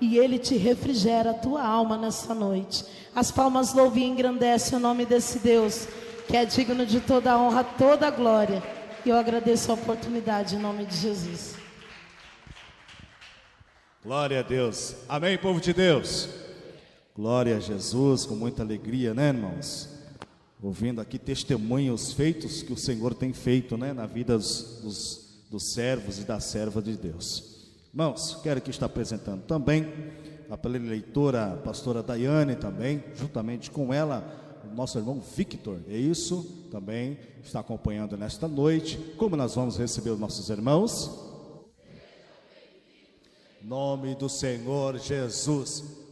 e 0.00 0.18
Ele 0.18 0.38
te 0.38 0.56
refrigera 0.56 1.30
a 1.30 1.34
tua 1.34 1.66
alma 1.66 1.96
nessa 1.96 2.34
noite. 2.34 2.84
As 3.14 3.30
palmas 3.30 3.72
louvem 3.74 4.04
e 4.04 4.06
engrandecem 4.06 4.78
o 4.78 4.80
nome 4.80 5.06
desse 5.06 5.38
Deus, 5.38 5.88
que 6.28 6.36
é 6.36 6.44
digno 6.44 6.84
de 6.84 7.00
toda 7.00 7.32
a 7.32 7.38
honra, 7.38 7.64
toda 7.64 8.06
a 8.06 8.10
glória. 8.10 8.62
E 9.04 9.08
eu 9.08 9.16
agradeço 9.16 9.70
a 9.70 9.74
oportunidade 9.74 10.56
em 10.56 10.58
nome 10.58 10.84
de 10.84 10.96
Jesus. 10.96 11.54
Glória 14.04 14.40
a 14.40 14.42
Deus. 14.42 14.94
Amém, 15.08 15.36
povo 15.38 15.60
de 15.60 15.72
Deus. 15.72 16.28
Glória 17.16 17.56
a 17.56 17.60
Jesus, 17.60 18.26
com 18.26 18.34
muita 18.34 18.62
alegria, 18.62 19.14
né, 19.14 19.28
irmãos? 19.28 19.95
Ouvindo 20.62 21.00
aqui 21.00 21.18
testemunhos 21.18 22.12
feitos 22.12 22.62
que 22.62 22.72
o 22.72 22.76
Senhor 22.76 23.14
tem 23.14 23.32
feito, 23.32 23.76
né, 23.76 23.92
na 23.92 24.06
vida 24.06 24.38
dos, 24.38 24.80
dos, 24.82 25.28
dos 25.50 25.72
servos 25.72 26.18
e 26.18 26.24
da 26.24 26.40
serva 26.40 26.80
de 26.80 26.96
Deus. 26.96 27.56
Irmãos, 27.92 28.38
quero 28.42 28.58
aqui 28.58 28.70
estar 28.70 28.86
apresentando 28.86 29.42
também 29.42 29.86
a 30.50 30.68
eleitora 30.68 31.52
a 31.52 31.56
pastora 31.56 32.02
Daiane 32.02 32.56
também, 32.56 33.02
juntamente 33.14 33.70
com 33.70 33.92
ela, 33.92 34.62
o 34.70 34.74
nosso 34.74 34.98
irmão 34.98 35.20
Victor. 35.36 35.80
É 35.88 35.96
isso, 35.96 36.44
também 36.70 37.18
está 37.42 37.60
acompanhando 37.60 38.16
nesta 38.16 38.48
noite. 38.48 38.98
Como 39.16 39.36
nós 39.36 39.54
vamos 39.54 39.76
receber 39.76 40.10
os 40.10 40.20
nossos 40.20 40.48
irmãos? 40.48 41.10
Nome 43.62 44.14
do 44.14 44.28
Senhor 44.28 44.98
Jesus. 44.98 46.05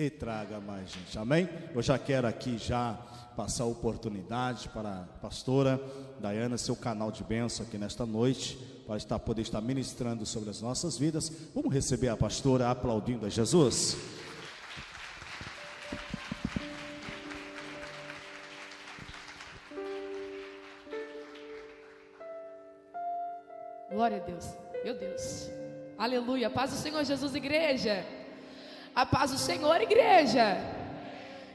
E 0.00 0.08
traga 0.08 0.60
mais 0.60 0.92
gente, 0.92 1.18
amém? 1.18 1.48
Eu 1.74 1.82
já 1.82 1.98
quero 1.98 2.28
aqui 2.28 2.56
já 2.56 2.96
passar 3.36 3.64
a 3.64 3.66
oportunidade 3.66 4.68
para 4.68 5.00
a 5.00 5.04
pastora 5.20 5.80
Dayana, 6.20 6.56
seu 6.56 6.76
canal 6.76 7.10
de 7.10 7.24
bênção 7.24 7.66
aqui 7.66 7.76
nesta 7.76 8.06
noite, 8.06 8.56
para 8.86 8.96
estar, 8.96 9.18
poder 9.18 9.42
estar 9.42 9.60
ministrando 9.60 10.24
sobre 10.24 10.50
as 10.50 10.62
nossas 10.62 10.96
vidas. 10.96 11.32
Vamos 11.52 11.74
receber 11.74 12.10
a 12.10 12.16
pastora 12.16 12.70
aplaudindo 12.70 13.26
a 13.26 13.28
Jesus. 13.28 13.96
Glória 23.90 24.18
a 24.18 24.20
Deus. 24.20 24.44
Meu 24.84 24.96
Deus. 24.96 25.50
Aleluia. 25.98 26.48
Paz 26.48 26.70
do 26.70 26.76
Senhor 26.76 27.02
Jesus, 27.02 27.34
igreja. 27.34 28.17
A 28.98 29.06
paz 29.06 29.30
do 29.30 29.38
Senhor, 29.38 29.80
igreja. 29.80 30.56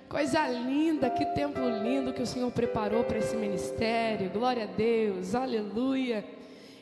Coisa 0.07 0.47
linda, 0.47 1.09
que 1.09 1.25
tempo 1.25 1.59
lindo 1.59 2.13
que 2.13 2.21
o 2.21 2.25
Senhor 2.25 2.49
preparou 2.53 3.03
para 3.03 3.17
esse 3.17 3.35
ministério. 3.35 4.29
Glória 4.29 4.63
a 4.63 4.67
Deus. 4.67 5.35
Aleluia. 5.35 6.23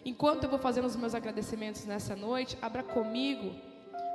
Enquanto 0.06 0.44
eu 0.44 0.50
vou 0.52 0.60
fazendo 0.60 0.86
os 0.86 0.96
meus 0.96 1.16
agradecimentos 1.16 1.84
nessa 1.86 2.16
noite, 2.16 2.60
abra 2.62 2.84
comigo 2.84 3.56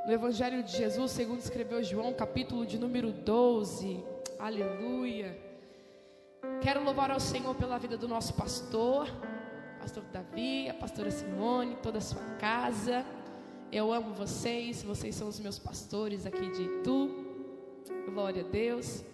no 0.07 0.12
Evangelho 0.12 0.62
de 0.62 0.70
Jesus, 0.70 1.11
segundo 1.11 1.40
escreveu 1.40 1.82
João, 1.82 2.12
capítulo 2.12 2.64
de 2.64 2.78
número 2.78 3.11
12. 3.11 4.05
Aleluia. 4.38 5.36
Quero 6.61 6.84
louvar 6.84 7.11
ao 7.11 7.18
Senhor 7.18 7.57
pela 7.57 7.76
vida 7.76 7.97
do 7.97 8.07
nosso 8.07 8.32
pastor 8.34 9.09
pastor 9.86 10.03
Davi, 10.12 10.68
a 10.68 10.74
pastora 10.74 11.12
Simone, 11.12 11.76
toda 11.80 11.99
a 11.99 12.01
sua 12.01 12.20
casa. 12.40 13.07
Eu 13.73 13.93
amo 13.93 14.14
vocês, 14.14 14.83
vocês 14.83 15.14
são 15.14 15.29
os 15.29 15.41
meus 15.41 15.59
pastores 15.59 16.25
aqui 16.25 16.49
de 16.51 16.62
Itu. 16.62 17.11
Glória 18.12 18.45
a 18.45 18.49
Deus. 18.49 19.05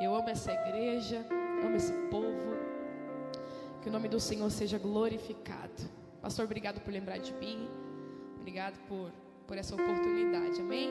Eu 0.00 0.14
amo 0.14 0.28
essa 0.28 0.52
igreja, 0.52 1.26
amo 1.64 1.76
esse 1.76 1.92
povo. 2.10 2.56
Que 3.82 3.88
o 3.88 3.92
nome 3.92 4.08
do 4.08 4.20
Senhor 4.20 4.50
seja 4.50 4.78
glorificado. 4.78 5.82
Pastor, 6.20 6.44
obrigado 6.44 6.80
por 6.80 6.92
lembrar 6.92 7.18
de 7.18 7.32
mim. 7.34 7.68
Obrigado 8.38 8.78
por, 8.86 9.10
por 9.46 9.56
essa 9.56 9.74
oportunidade. 9.74 10.60
Amém? 10.60 10.90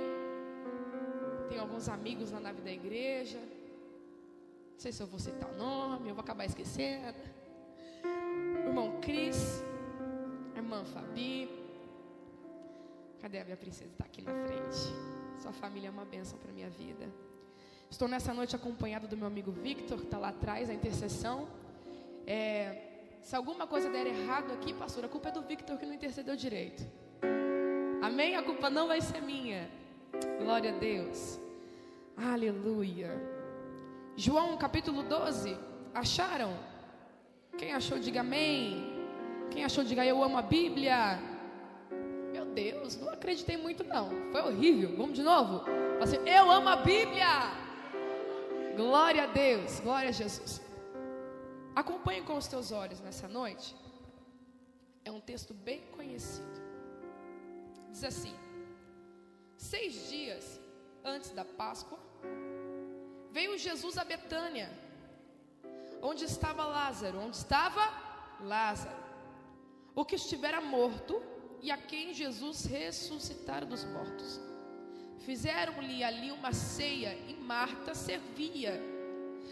Tenho 1.49 1.61
alguns 1.61 1.87
amigos 1.87 2.31
na 2.31 2.39
nave 2.39 2.61
da 2.61 2.71
igreja. 2.71 3.37
Não 3.37 4.79
sei 4.79 4.91
se 4.91 5.01
eu 5.01 5.07
vou 5.07 5.19
citar 5.19 5.49
o 5.53 5.57
nome, 5.57 6.09
eu 6.09 6.15
vou 6.15 6.23
acabar 6.23 6.45
esquecendo 6.45 7.35
irmão 8.75 8.99
Cris, 8.99 9.63
irmã 10.55 10.83
Fabi. 10.83 11.64
Cadê 13.25 13.39
a 13.39 13.43
minha 13.43 13.57
princesa? 13.57 13.89
Está 13.91 14.05
aqui 14.05 14.21
na 14.21 14.35
frente. 14.45 14.93
Sua 15.41 15.51
família 15.51 15.87
é 15.87 15.91
uma 15.91 16.05
bênção 16.05 16.37
para 16.37 16.51
minha 16.53 16.69
vida. 16.69 17.09
Estou 17.89 18.07
nessa 18.07 18.31
noite 18.31 18.55
acompanhado 18.55 19.07
do 19.07 19.17
meu 19.17 19.25
amigo 19.25 19.51
Victor, 19.51 19.97
que 19.97 20.03
está 20.03 20.19
lá 20.19 20.27
atrás, 20.29 20.69
a 20.69 20.73
intercessão. 20.75 21.47
É, 22.27 23.17
se 23.23 23.35
alguma 23.35 23.65
coisa 23.65 23.89
der 23.89 24.05
errado 24.05 24.53
aqui, 24.53 24.75
pastor, 24.75 25.05
a 25.05 25.07
culpa 25.07 25.29
é 25.29 25.31
do 25.31 25.41
Victor 25.41 25.75
que 25.79 25.87
não 25.87 25.95
intercedeu 25.95 26.35
direito. 26.35 26.85
Amém? 27.99 28.35
A 28.35 28.43
culpa 28.43 28.69
não 28.69 28.87
vai 28.87 29.01
ser 29.01 29.23
minha. 29.23 29.71
Glória 30.37 30.71
a 30.71 30.77
Deus. 30.77 31.39
Aleluia. 32.15 33.09
João 34.15 34.55
capítulo 34.55 35.01
12. 35.01 35.57
Acharam? 35.95 36.55
Quem 37.57 37.73
achou, 37.73 37.97
diga 37.97 38.19
amém. 38.19 38.85
Quem 39.49 39.65
achou, 39.65 39.83
diga 39.83 40.05
eu 40.05 40.23
amo 40.23 40.37
a 40.37 40.43
Bíblia. 40.43 41.33
Deus, 42.55 42.95
não 42.97 43.09
acreditei 43.09 43.57
muito 43.57 43.83
não. 43.83 44.09
Foi 44.31 44.41
horrível. 44.41 44.95
Vamos 44.95 45.15
de 45.15 45.23
novo? 45.23 45.63
Assim, 46.01 46.17
eu 46.27 46.49
amo 46.49 46.69
a 46.69 46.77
Bíblia. 46.77 47.27
Glória 48.75 49.23
a 49.23 49.27
Deus, 49.27 49.79
glória 49.81 50.09
a 50.09 50.11
Jesus. 50.11 50.61
Acompanhe 51.75 52.21
com 52.21 52.37
os 52.37 52.47
teus 52.47 52.71
olhos 52.71 53.01
nessa 53.01 53.27
noite. 53.27 53.75
É 55.03 55.11
um 55.11 55.19
texto 55.19 55.53
bem 55.53 55.81
conhecido. 55.97 56.61
Diz 57.91 58.03
assim: 58.03 58.33
Seis 59.57 60.09
dias 60.09 60.59
antes 61.03 61.31
da 61.31 61.45
Páscoa, 61.45 61.99
veio 63.31 63.57
Jesus 63.57 63.97
a 63.97 64.05
Betânia 64.05 64.69
onde 66.01 66.23
estava 66.23 66.65
Lázaro? 66.65 67.19
Onde 67.19 67.35
estava 67.35 67.83
Lázaro? 68.39 69.03
O 69.93 70.05
que 70.05 70.15
estivera 70.15 70.61
morto 70.61 71.21
e 71.61 71.71
a 71.71 71.77
quem 71.77 72.13
Jesus 72.13 72.65
ressuscitara 72.65 73.65
dos 73.65 73.83
mortos. 73.83 74.39
Fizeram-lhe 75.19 76.03
ali 76.03 76.31
uma 76.31 76.53
ceia 76.53 77.17
e 77.27 77.33
Marta 77.33 77.93
servia. 77.93 78.81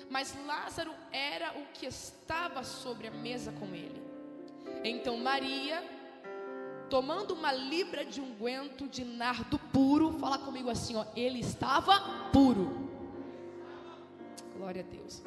Mas 0.10 0.36
Lázaro 0.46 0.94
era 1.12 1.58
o 1.58 1.66
que 1.74 1.86
estava 1.86 2.64
sobre 2.64 3.08
a 3.08 3.12
mesa 3.12 3.52
com 3.54 3.74
ele. 3.74 4.02
Então 4.84 5.18
Maria, 5.18 5.84
tomando 6.90 7.34
uma 7.34 7.52
libra 7.52 8.06
de 8.06 8.22
unguento 8.22 8.88
de 8.88 9.04
nardo 9.04 9.58
puro, 9.58 10.14
fala 10.20 10.38
comigo 10.38 10.70
assim, 10.70 10.96
ó, 10.96 11.06
ele 11.16 11.40
estava 11.40 12.30
puro. 12.32 12.90
Glória 14.56 14.82
a 14.82 14.86
Deus 14.86 15.24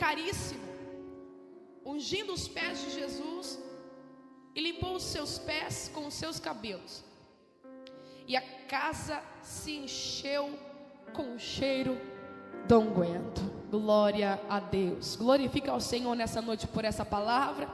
caríssimo, 0.00 0.66
ungindo 1.84 2.32
os 2.32 2.48
pés 2.48 2.80
de 2.80 2.90
Jesus 2.92 3.58
e 4.54 4.60
limpou 4.60 4.94
os 4.96 5.02
seus 5.02 5.38
pés 5.38 5.90
com 5.94 6.06
os 6.06 6.14
seus 6.14 6.40
cabelos. 6.40 7.04
E 8.26 8.36
a 8.36 8.42
casa 8.68 9.20
se 9.42 9.76
encheu 9.76 10.56
com 11.12 11.34
o 11.34 11.38
cheiro 11.38 12.00
do 12.66 12.78
unguento. 12.78 13.40
Glória 13.70 14.40
a 14.48 14.60
Deus. 14.60 15.16
Glorifica 15.16 15.72
ao 15.72 15.80
Senhor 15.80 16.14
nessa 16.14 16.40
noite 16.40 16.66
por 16.66 16.84
essa 16.84 17.04
palavra. 17.04 17.68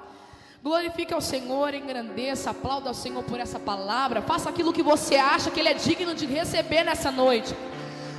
Glorifica 0.62 1.14
ao 1.14 1.20
Senhor, 1.20 1.74
engrandeça, 1.74 2.50
aplauda 2.50 2.88
ao 2.88 2.94
Senhor 2.94 3.22
por 3.24 3.38
essa 3.38 3.58
palavra. 3.58 4.22
Faça 4.22 4.48
aquilo 4.50 4.72
que 4.72 4.82
você 4.82 5.16
acha 5.16 5.50
que 5.50 5.60
Ele 5.60 5.68
é 5.68 5.74
digno 5.74 6.14
de 6.14 6.26
receber 6.26 6.82
nessa 6.84 7.10
noite. 7.10 7.54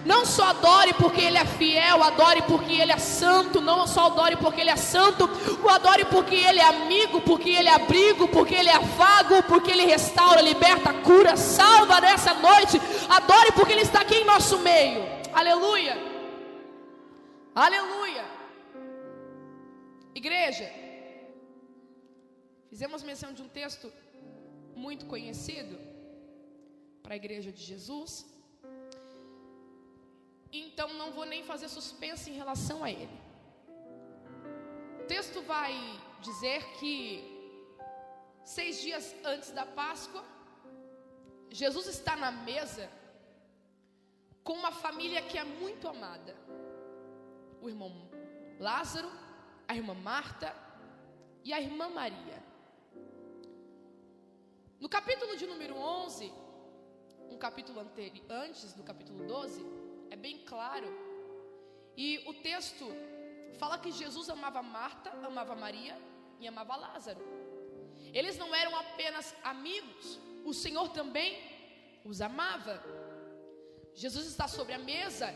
Não 0.08 0.26
só 0.26 0.46
adore 0.46 0.94
porque 0.94 1.20
Ele 1.20 1.38
é 1.38 1.46
fiel, 1.46 2.02
adore 2.02 2.42
porque 2.44 2.74
Ele 2.82 2.94
é 2.94 2.98
santo. 2.98 3.60
Não 3.60 3.86
só 3.86 4.06
adore 4.06 4.38
porque 4.38 4.62
Ele 4.62 4.70
é 4.70 4.78
santo, 4.78 5.26
o 5.62 5.70
adore 5.70 6.06
porque 6.06 6.36
Ele 6.36 6.60
é 6.60 6.68
amigo, 6.76 7.20
porque 7.20 7.50
Ele 7.50 7.68
é 7.68 7.74
abrigo, 7.74 8.26
porque 8.30 8.56
Ele 8.56 8.70
é 8.70 8.78
afago, 8.78 9.44
porque 9.44 9.70
Ele 9.70 9.86
restaura, 9.86 10.40
liberta, 10.40 10.94
cura, 11.08 11.36
salva 11.36 12.00
nessa 12.00 12.34
noite. 12.36 12.80
Adore 13.10 13.52
porque 13.52 13.74
Ele 13.74 13.82
está 13.82 14.00
aqui 14.00 14.16
em 14.16 14.24
nosso 14.24 14.60
meio. 14.60 15.02
Aleluia. 15.34 15.98
Aleluia. 17.54 18.26
Igreja, 20.16 20.72
fizemos 22.70 23.04
menção 23.04 23.34
de 23.34 23.42
um 23.42 23.50
texto 23.50 23.92
muito 24.74 25.06
conhecido 25.06 25.78
para 27.04 27.14
a 27.14 27.18
igreja 27.18 27.52
de 27.52 27.62
Jesus 27.62 28.37
então 30.52 30.94
não 30.94 31.12
vou 31.12 31.26
nem 31.26 31.44
fazer 31.44 31.68
suspense 31.68 32.30
em 32.30 32.34
relação 32.34 32.84
a 32.84 32.92
ele. 32.92 33.20
O 35.02 35.06
texto 35.06 35.42
vai 35.42 35.74
dizer 36.22 36.64
que 36.80 37.38
seis 38.44 38.82
dias 38.82 39.16
antes 39.24 39.52
da 39.52 39.66
Páscoa, 39.66 40.24
Jesus 41.50 41.88
está 41.88 42.16
na 42.16 42.32
mesa 42.32 42.90
com 44.44 44.54
uma 44.54 44.72
família 44.72 45.22
que 45.22 45.38
é 45.38 45.44
muito 45.44 45.88
amada. 45.88 46.36
O 47.62 47.70
irmão 47.70 47.92
Lázaro, 48.60 49.12
a 49.68 49.76
irmã 49.76 49.94
Marta 49.94 50.56
e 51.44 51.54
a 51.54 51.62
irmã 51.62 51.90
Maria. 51.90 52.44
No 54.80 54.88
capítulo 54.88 55.36
de 55.36 55.46
número 55.46 55.76
11, 55.76 56.32
um 57.30 57.38
capítulo 57.38 57.80
antes 58.30 58.74
do 58.74 58.84
capítulo 58.84 59.26
12, 59.26 59.77
é 60.10 60.16
bem 60.16 60.40
claro. 60.40 60.88
E 61.96 62.24
o 62.28 62.34
texto 62.34 62.86
fala 63.58 63.78
que 63.78 63.92
Jesus 63.92 64.30
amava 64.30 64.62
Marta, 64.62 65.10
amava 65.26 65.56
Maria 65.56 65.98
e 66.40 66.48
amava 66.48 66.76
Lázaro. 66.76 67.22
Eles 68.14 68.38
não 68.38 68.54
eram 68.54 68.76
apenas 68.76 69.36
amigos, 69.44 70.20
o 70.46 70.54
Senhor 70.54 70.90
também 70.90 71.40
os 72.04 72.22
amava. 72.22 72.84
Jesus 73.94 74.28
está 74.28 74.48
sobre 74.48 74.74
a 74.74 74.80
mesa 74.80 75.34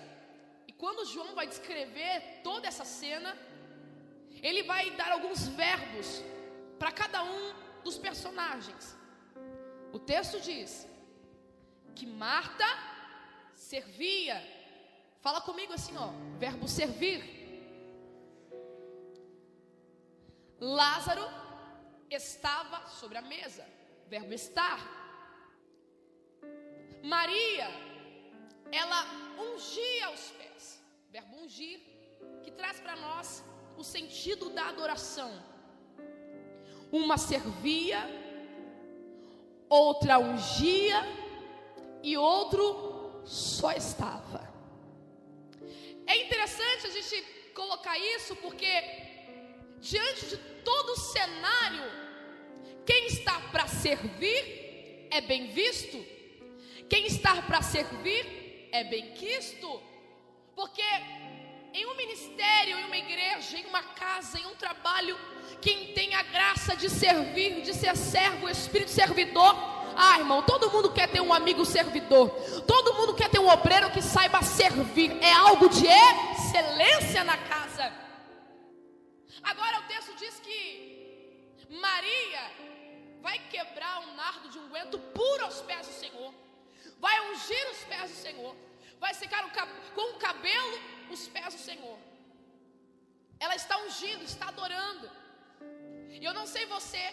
e 0.68 0.72
quando 0.72 1.06
João 1.06 1.34
vai 1.34 1.48
descrever 1.48 2.42
toda 2.44 2.68
essa 2.68 2.86
cena, 2.86 3.38
ele 4.42 4.64
vai 4.64 4.92
dar 4.92 5.12
alguns 5.12 5.48
verbos 5.48 6.24
para 6.80 6.92
cada 6.92 7.24
um 7.24 7.54
dos 7.84 7.98
personagens. 7.98 8.98
O 9.92 10.00
texto 10.00 10.40
diz 10.40 10.88
que 11.96 12.06
Marta 12.06 12.66
servia 13.54 14.61
Fala 15.22 15.40
comigo 15.40 15.72
assim, 15.72 15.96
ó, 15.98 16.10
verbo 16.40 16.68
servir. 16.68 17.24
Lázaro 20.60 21.22
estava 22.10 22.88
sobre 22.88 23.18
a 23.20 23.22
mesa, 23.22 23.66
verbo 24.08 24.34
estar. 24.34 24.80
Maria, 27.04 27.68
ela 28.72 29.06
ungia 29.40 30.12
os 30.12 30.32
pés, 30.32 30.84
verbo 31.12 31.38
ungir. 31.38 31.80
que 32.44 32.52
traz 32.52 32.80
para 32.80 32.96
nós 32.96 33.44
o 33.78 33.84
sentido 33.84 34.50
da 34.50 34.70
adoração. 34.70 35.32
Uma 36.92 37.18
servia, 37.18 38.00
outra 39.70 40.20
ungia 40.20 41.00
e 42.04 42.18
outro 42.18 43.22
só 43.26 43.72
estava. 43.72 44.51
É 46.08 46.18
interessante 46.24 46.88
a 46.88 46.90
gente 46.90 47.22
colocar 47.54 47.98
isso 47.98 48.36
porque 48.38 48.72
diante 49.80 50.26
de 50.28 50.38
todo 50.64 50.92
o 50.92 51.00
cenário, 51.00 51.84
quem 52.86 53.08
está 53.08 53.40
para 53.52 53.68
servir 53.68 55.08
é 55.10 55.22
bem 55.22 55.48
visto, 55.48 56.04
quem 56.90 57.06
está 57.06 57.42
para 57.42 57.62
servir 57.62 58.70
é 58.72 58.84
bem 58.84 59.12
quisto, 59.12 59.82
porque 60.56 60.84
em 61.74 61.86
um 61.86 61.96
ministério, 61.96 62.78
em 62.78 62.86
uma 62.86 62.98
igreja, 62.98 63.58
em 63.58 63.66
uma 63.66 63.82
casa, 63.82 64.40
em 64.40 64.46
um 64.46 64.56
trabalho, 64.56 65.18
quem 65.62 65.94
tem 65.94 66.14
a 66.16 66.24
graça 66.24 66.76
de 66.76 66.90
servir, 66.90 67.62
de 67.62 67.74
ser 67.74 67.96
servo, 67.96 68.50
espírito 68.50 68.92
servidor, 68.92 69.56
ah, 69.96 70.20
irmão, 70.20 70.42
todo 70.44 70.72
mundo 70.72 70.92
quer 70.92 71.08
ter 71.08 71.22
um 71.22 71.34
amigo 71.34 71.66
servidor. 71.66 72.30
Todo 72.68 72.94
mundo 72.96 73.14
quer 73.14 73.30
ter 73.30 73.40
um 73.40 73.50
obreiro 73.50 73.92
que 73.92 74.02
saiba 74.02 74.42
servir. 74.42 75.12
É 75.22 75.34
algo 75.34 75.70
de 75.70 75.86
excelência 75.88 77.24
na 77.24 77.38
casa. 77.38 77.92
Agora 79.44 79.80
o 79.80 79.84
texto 79.84 80.16
diz 80.16 80.40
que 80.40 81.68
Maria 81.70 82.52
vai 83.22 83.40
quebrar 83.50 84.00
um 84.02 84.16
nardo 84.16 84.50
de 84.50 84.60
unguento 84.60 85.00
puro 85.00 85.46
aos 85.46 85.62
pés 85.62 85.88
do 85.88 85.94
Senhor. 85.94 86.34
Vai 87.00 87.32
ungir 87.32 87.72
os 87.72 87.84
pés 87.86 88.12
do 88.12 88.18
Senhor. 88.18 88.56
Vai 89.00 89.14
secar 89.14 89.44
com 89.96 90.16
o 90.16 90.20
cabelo 90.20 90.80
os 91.10 91.28
pés 91.28 91.54
do 91.54 91.60
Senhor. 91.60 91.98
Ela 93.40 93.56
está 93.56 93.78
ungindo, 93.86 94.24
está 94.24 94.50
adorando. 94.50 95.10
E 96.10 96.24
eu 96.24 96.34
não 96.34 96.46
sei 96.46 96.66
você, 96.68 97.04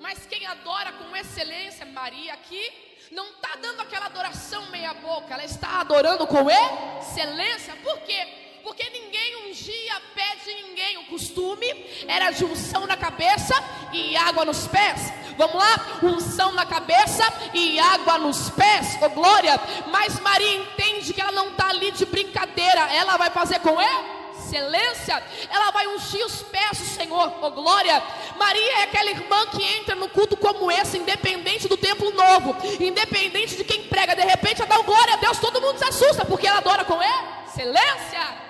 mas 0.00 0.26
quem 0.26 0.46
adora 0.46 0.92
com 0.92 1.16
excelência, 1.16 1.84
Maria 1.86 2.34
aqui, 2.34 2.72
não 3.10 3.26
está 3.30 3.56
dando 3.60 3.80
aquela 3.80 4.06
adoração 4.06 4.66
meia 4.70 4.94
boca, 4.94 5.34
ela 5.34 5.44
está 5.44 5.80
adorando 5.80 6.26
com 6.26 6.46
excelência. 6.50 7.74
Por 7.76 7.98
quê? 8.00 8.26
Porque 8.62 8.88
ninguém 8.90 9.50
ungia 9.50 10.00
pé 10.14 10.36
de 10.44 10.54
ninguém. 10.62 10.98
O 10.98 11.06
costume 11.06 11.66
era 12.06 12.30
de 12.30 12.44
unção 12.44 12.86
na 12.86 12.96
cabeça 12.96 13.54
e 13.92 14.16
água 14.16 14.44
nos 14.44 14.66
pés. 14.66 15.12
Vamos 15.38 15.56
lá? 15.56 16.00
Unção 16.02 16.52
na 16.52 16.66
cabeça 16.66 17.24
e 17.54 17.78
água 17.78 18.18
nos 18.18 18.50
pés. 18.50 18.98
Oh 19.00 19.08
glória! 19.08 19.58
Mas 19.86 20.20
Maria 20.20 20.56
entende 20.56 21.14
que 21.14 21.20
ela 21.20 21.32
não 21.32 21.48
está 21.48 21.68
ali 21.68 21.90
de 21.92 22.04
brincadeira. 22.04 22.92
Ela 22.92 23.16
vai 23.16 23.30
fazer 23.30 23.60
com 23.60 23.80
ele 23.80 24.17
excelência, 24.48 25.22
ela 25.50 25.70
vai 25.70 25.86
ungir 25.88 26.24
os 26.24 26.42
pés 26.42 26.78
do 26.78 26.84
Senhor, 26.84 27.38
oh 27.42 27.50
glória. 27.50 28.02
Maria 28.36 28.78
é 28.78 28.82
aquela 28.84 29.10
irmã 29.10 29.46
que 29.46 29.62
entra 29.62 29.94
no 29.94 30.08
culto 30.08 30.36
como 30.36 30.70
esse, 30.70 30.98
independente 30.98 31.68
do 31.68 31.76
templo 31.76 32.10
novo, 32.12 32.56
independente 32.80 33.56
de 33.56 33.64
quem 33.64 33.84
prega, 33.84 34.16
de 34.16 34.22
repente 34.22 34.62
ela 34.62 34.68
dá 34.68 34.78
glória 34.82 35.14
a 35.14 35.16
Deus, 35.16 35.38
todo 35.38 35.60
mundo 35.60 35.78
se 35.78 35.84
assusta, 35.84 36.24
porque 36.24 36.46
ela 36.46 36.58
adora 36.58 36.84
com 36.84 36.98
excelência. 37.02 38.48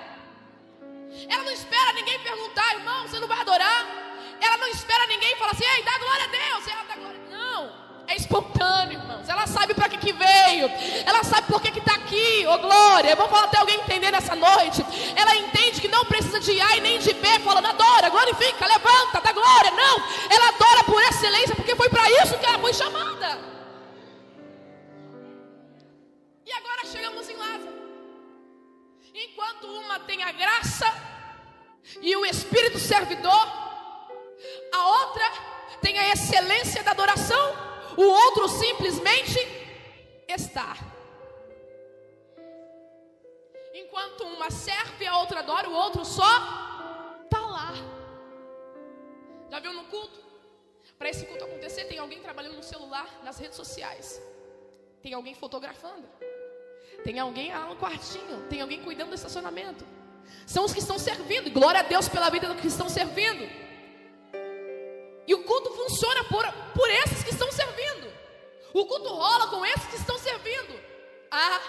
Ela 1.27 1.43
não 1.43 1.51
espera 1.51 1.93
ninguém 1.93 2.19
perguntar, 2.19 2.73
irmão, 2.75 3.07
você 3.07 3.19
não 3.19 3.27
vai 3.27 3.39
adorar? 3.39 3.85
Ela 4.41 4.57
não 4.57 4.67
espera 4.69 5.05
ninguém 5.07 5.35
falar 5.35 5.51
assim, 5.51 5.65
ei, 5.65 5.83
dá 5.83 5.97
glória 5.97 6.23
a 6.23 6.27
Deus. 6.27 6.67
Ela 6.67 6.83
dá 6.83 6.95
glória. 6.95 7.19
Não. 7.29 7.78
É 8.09 8.15
espontâneo, 8.15 8.99
irmãos. 8.99 9.29
Ela 9.29 9.45
sabe 9.45 9.75
para 9.75 9.87
que, 9.87 9.97
que 9.97 10.11
veio. 10.11 10.67
Ela 11.05 11.23
sabe 11.23 11.45
por 11.45 11.61
que 11.61 11.77
está 11.77 11.93
aqui. 11.93 12.43
Ô 12.47 12.53
oh, 12.53 12.57
glória. 12.57 13.15
Vamos 13.15 13.29
falar 13.29 13.45
até 13.45 13.59
alguém 13.59 13.79
entender 13.79 14.09
nessa 14.09 14.35
noite. 14.35 14.83
Ela 15.15 15.35
entende 15.35 15.79
que 15.79 15.87
não 15.87 16.03
precisa 16.05 16.39
de 16.39 16.59
A 16.59 16.77
e 16.77 16.81
nem 16.81 16.97
de 16.97 17.13
B, 17.13 17.39
falando 17.41 17.67
adora, 17.67 18.09
glorifica, 18.09 18.65
levanta, 18.65 19.21
dá 19.21 19.31
glória. 19.31 19.69
Não. 19.69 19.97
Ela 20.27 20.47
adora 20.49 20.83
por 20.85 20.99
excelência, 21.03 21.55
porque 21.55 21.75
foi 21.75 21.87
para 21.87 22.09
isso 22.23 22.35
que 22.39 22.45
ela 22.47 22.57
foi 22.57 22.73
chamada. 22.73 23.39
E 26.47 26.51
agora 26.51 26.85
chegamos 26.91 27.29
em 27.29 27.35
Lázaro. 27.35 27.79
Enquanto 29.13 29.67
uma 29.67 29.99
tem 29.99 30.23
a 30.23 30.31
graça 30.31 30.91
e 32.01 32.15
o 32.15 32.25
espírito 32.25 32.79
servidor, 32.79 33.47
a 34.73 34.83
outra 35.03 35.31
tem 35.79 35.99
a 35.99 36.09
excelência 36.09 36.81
da 36.81 36.89
adoração 36.89 37.68
o 37.99 38.07
outro 38.07 38.47
simplesmente 38.47 39.39
está. 40.25 40.77
Enquanto 43.73 44.23
uma 44.23 44.49
serve, 44.49 45.05
a 45.05 45.17
outra 45.17 45.39
adora, 45.39 45.69
o 45.69 45.73
outro 45.73 46.05
só 46.05 46.33
está 47.25 47.41
lá. 47.41 47.73
Já 49.51 49.59
viu 49.59 49.73
no 49.73 49.83
culto? 49.85 50.17
Para 50.97 51.09
esse 51.09 51.25
culto 51.25 51.43
acontecer, 51.43 51.85
tem 51.85 51.99
alguém 51.99 52.21
trabalhando 52.21 52.55
no 52.55 52.63
celular, 52.63 53.07
nas 53.21 53.37
redes 53.37 53.57
sociais. 53.57 54.21
Tem 55.01 55.13
alguém 55.13 55.35
fotografando. 55.35 56.07
Tem 57.03 57.19
alguém 57.19 57.51
lá 57.51 57.67
no 57.67 57.75
quartinho. 57.75 58.47
Tem 58.49 58.61
alguém 58.61 58.81
cuidando 58.81 59.09
do 59.09 59.15
estacionamento. 59.15 59.85
São 60.47 60.63
os 60.63 60.71
que 60.73 60.79
estão 60.79 60.97
servindo. 60.97 61.51
glória 61.51 61.81
a 61.81 61.83
Deus 61.83 62.07
pela 62.07 62.29
vida 62.29 62.47
dos 62.47 62.61
que 62.61 62.67
estão 62.67 62.87
servindo. 62.87 63.43
E 65.29 65.33
o 65.35 65.43
culto 65.43 65.71
funciona 65.89 66.23
por, 66.25 66.45
por 66.75 66.89
esses 66.89 67.23
que 67.23 67.31
estão 67.31 67.51
servindo. 67.51 68.13
O 68.73 68.85
culto 68.85 69.09
rola 69.09 69.47
com 69.47 69.65
esses 69.65 69.87
que 69.87 69.95
estão 69.95 70.17
servindo. 70.19 70.79
Ah, 71.31 71.59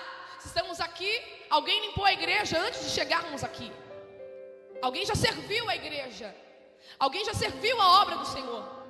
estamos 0.44 0.78
aqui, 0.80 1.10
alguém 1.48 1.80
limpou 1.86 2.05
a 2.05 2.12
igreja 2.12 2.59
antes 2.60 2.84
de 2.84 2.90
chegarmos 2.90 3.42
aqui. 3.42 3.72
Alguém 4.82 5.06
já 5.06 5.14
serviu 5.14 5.68
a 5.68 5.74
igreja. 5.74 6.34
Alguém 6.98 7.24
já 7.24 7.32
serviu 7.32 7.80
a 7.80 8.02
obra 8.02 8.16
do 8.16 8.26
Senhor. 8.26 8.80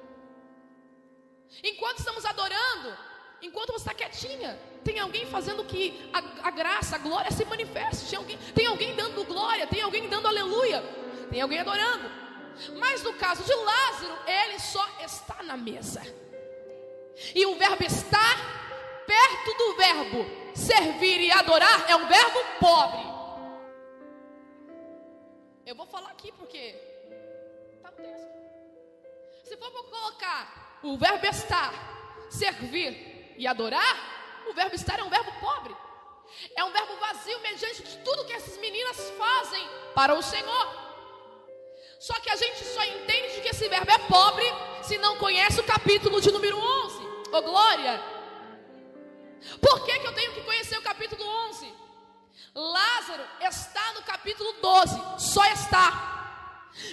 Enquanto 1.63 1.99
estamos 1.99 2.25
adorando, 2.25 2.97
enquanto 3.41 3.73
você 3.73 3.89
está 3.89 3.95
quietinha, 3.95 4.59
tem 4.85 4.99
alguém 4.99 5.27
fazendo 5.27 5.65
que 5.65 6.11
a, 6.13 6.49
a, 6.49 6.51
graça, 6.51 6.97
a 6.97 6.99
glória 6.99 7.31
se 7.31 7.45
manifeste. 7.45 8.09
Tem 8.09 8.19
alguém, 8.19 8.39
tem 8.55 8.67
alguém 8.67 8.97
dando 8.97 9.25
glória, 9.25 9.67
tem 9.67 9.81
alguém 9.81 10.09
dando 10.09 10.27
aleluia, 10.27 10.83
tem 11.31 11.41
alguém 11.41 11.61
adorando. 11.61 12.30
Mas 12.77 13.03
no 13.03 13.15
caso 13.15 13.43
de 13.43 13.55
Lázaro, 13.55 14.19
ele 14.27 14.59
só 14.59 14.87
está 15.01 15.43
na 15.43 15.57
mesa. 15.57 16.03
E 17.35 17.47
o 17.47 17.57
verbo 17.57 17.85
estar 17.85 18.37
perto 19.07 19.55
do 19.59 19.77
verbo 19.77 20.41
servir 20.55 21.21
e 21.21 21.31
adorar 21.33 21.91
é 21.91 21.97
um 21.97 22.07
verbo 22.07 22.39
pobre. 22.59 23.11
Eu 25.67 25.75
vou 25.75 25.87
falar 25.87 26.11
aqui 26.11 26.33
porque 26.33 26.75
está 27.77 27.91
no 27.91 27.97
texto. 27.97 28.29
Se 29.45 29.57
for 29.57 29.71
colocar 29.71 30.79
o 30.83 30.97
verbo 30.97 31.27
estar, 31.27 31.73
servir 32.31 33.35
e 33.37 33.47
adorar, 33.47 34.45
o 34.49 34.53
verbo 34.53 34.75
estar 34.75 34.99
é 34.99 35.05
um 35.05 35.11
verbo 35.11 35.33
pobre. 35.41 35.77
É 36.57 36.65
um 36.65 36.73
verbo 36.73 36.97
vazio 36.97 37.39
mediante 37.41 37.99
tudo 37.99 38.25
que 38.25 38.33
essas 38.33 38.57
meninas 38.59 39.11
fazem 39.11 39.69
para 39.95 40.15
o 40.15 40.23
Senhor. 40.23 40.90
Só 42.01 42.19
que 42.21 42.31
a 42.31 42.37
gente 42.37 42.65
só 42.65 42.83
entende 42.83 43.43
que 43.43 43.51
esse 43.51 43.69
verbo 43.69 43.91
é 43.91 43.99
pobre 43.99 44.47
se 44.83 44.97
não 44.97 45.19
conhece 45.19 45.61
o 45.61 45.65
capítulo 45.65 46.19
de 46.19 46.33
número 46.33 46.59
11. 46.59 46.97
Ô 46.97 47.37
oh, 47.37 47.43
glória! 47.43 48.03
Por 49.61 49.85
que, 49.85 49.99
que 49.99 50.07
eu 50.07 50.15
tenho 50.15 50.33
que 50.33 50.41
conhecer 50.41 50.79
o 50.79 50.83
capítulo 50.83 51.23
11? 51.51 51.75
Lázaro 52.55 53.23
está 53.43 53.93
no 53.93 54.03
capítulo 54.03 54.51
12, 54.63 54.99
só 55.19 55.45
está. 55.53 56.20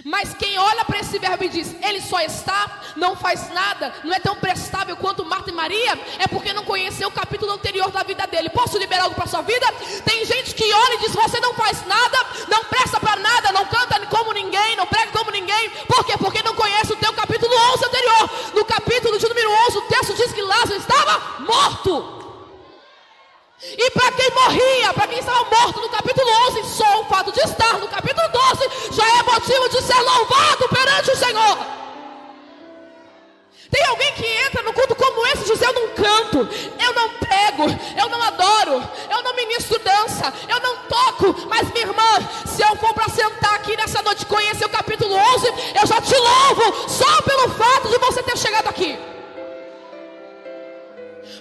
Mas 0.03 0.33
quem 0.33 0.57
olha 0.57 0.83
para 0.85 0.99
esse 0.99 1.17
verbo 1.17 1.43
e 1.43 1.49
diz, 1.49 1.75
ele 1.81 2.01
só 2.01 2.19
está, 2.21 2.81
não 2.95 3.15
faz 3.15 3.49
nada, 3.53 3.93
não 4.03 4.13
é 4.13 4.19
tão 4.19 4.35
prestável 4.35 4.95
quanto 4.97 5.25
Marta 5.25 5.49
e 5.49 5.53
Maria, 5.53 5.99
é 6.19 6.27
porque 6.27 6.53
não 6.53 6.63
conheceu 6.63 7.07
o 7.07 7.11
capítulo 7.11 7.51
anterior 7.51 7.89
da 7.91 8.03
vida 8.03 8.27
dele. 8.27 8.49
Posso 8.49 8.77
liberar 8.77 9.03
algo 9.03 9.15
para 9.15 9.27
sua 9.27 9.41
vida? 9.41 9.65
Tem 10.03 10.25
gente 10.25 10.53
que 10.53 10.71
olha 10.71 10.95
e 10.95 10.99
diz, 10.99 11.13
você 11.13 11.39
não 11.39 11.53
faz 11.53 11.85
nada, 11.85 12.17
não 12.49 12.63
presta 12.65 12.99
para 12.99 13.15
nada, 13.15 13.51
não 13.51 13.65
canta 13.65 13.97
como 14.07 14.33
ninguém, 14.33 14.75
não 14.75 14.87
prega 14.87 15.11
como 15.11 15.31
ninguém. 15.31 15.69
Por 15.87 16.05
quê? 16.05 16.13
Porque 16.17 16.43
não 16.43 16.55
conhece 16.55 16.93
o 16.93 16.95
teu 16.97 17.13
capítulo 17.13 17.53
11 17.73 17.85
anterior. 17.85 18.29
No 18.55 18.65
capítulo 18.65 19.17
de 19.17 19.27
número 19.27 19.51
11, 19.67 19.77
o 19.77 19.81
texto 19.83 20.13
diz 20.15 20.31
que 20.33 20.41
Lázaro 20.41 20.75
estava 20.75 21.41
morto. 21.41 22.16
E 23.59 23.89
para 23.89 24.11
quem 24.11 24.29
morria, 24.31 24.93
para 24.93 25.07
quem 25.07 25.17
estava 25.17 25.43
morto 25.45 25.81
no 25.81 25.89
capítulo 25.89 26.29
11, 26.49 26.63
só 26.75 27.01
o 27.01 27.05
fato 27.05 27.31
de 27.31 27.39
estar 27.39 27.79
no 27.79 27.87
capítulo 27.87 28.27
12 28.29 28.95
já 28.95 29.07
é 29.17 29.23
motivo 29.23 29.69
de 29.69 29.81
ser 29.81 29.99
louvado 29.99 30.69
perante 30.69 31.11
o 31.11 31.15
Senhor. 31.15 31.57
Tem 33.71 33.85
alguém 33.87 34.13
que 34.13 34.25
entra 34.25 34.61
no 34.61 34.71
culto 34.71 34.95
como 34.95 35.25
esse 35.27 35.41
e 35.41 35.45
diz: 35.45 35.61
Eu 35.61 35.73
não 35.73 35.87
canto, 35.89 36.47
eu 36.79 36.93
não 36.93 37.09
prego, 37.15 37.63
eu 37.97 38.09
não 38.09 38.21
adoro, 38.21 38.83
eu 39.09 39.23
não 39.23 39.35
ministro 39.35 39.79
dança, 39.79 40.31
eu 40.47 40.59
não 40.59 40.77
toco. 40.83 41.47
Mas 41.49 41.71
minha 41.71 41.87
irmã, 41.87 42.29
se 42.45 42.61
eu 42.61 42.75
for 42.75 42.93
para 42.93 43.09
sentar 43.09 43.55
aqui 43.55 43.75
nessa 43.75 44.03
noite 44.03 44.25
conhecer 44.27 44.65
o 44.65 44.69
capítulo 44.69 45.15
11, 45.15 45.47
eu 45.81 45.87
já 45.87 45.99
te 45.99 46.15
louvo 46.15 46.87
só 46.87 47.21
pelo 47.23 47.49
fato 47.49 47.89
de 47.89 47.97
você 47.97 48.21
ter 48.21 48.37
chegado 48.37 48.67
aqui. 48.67 49.16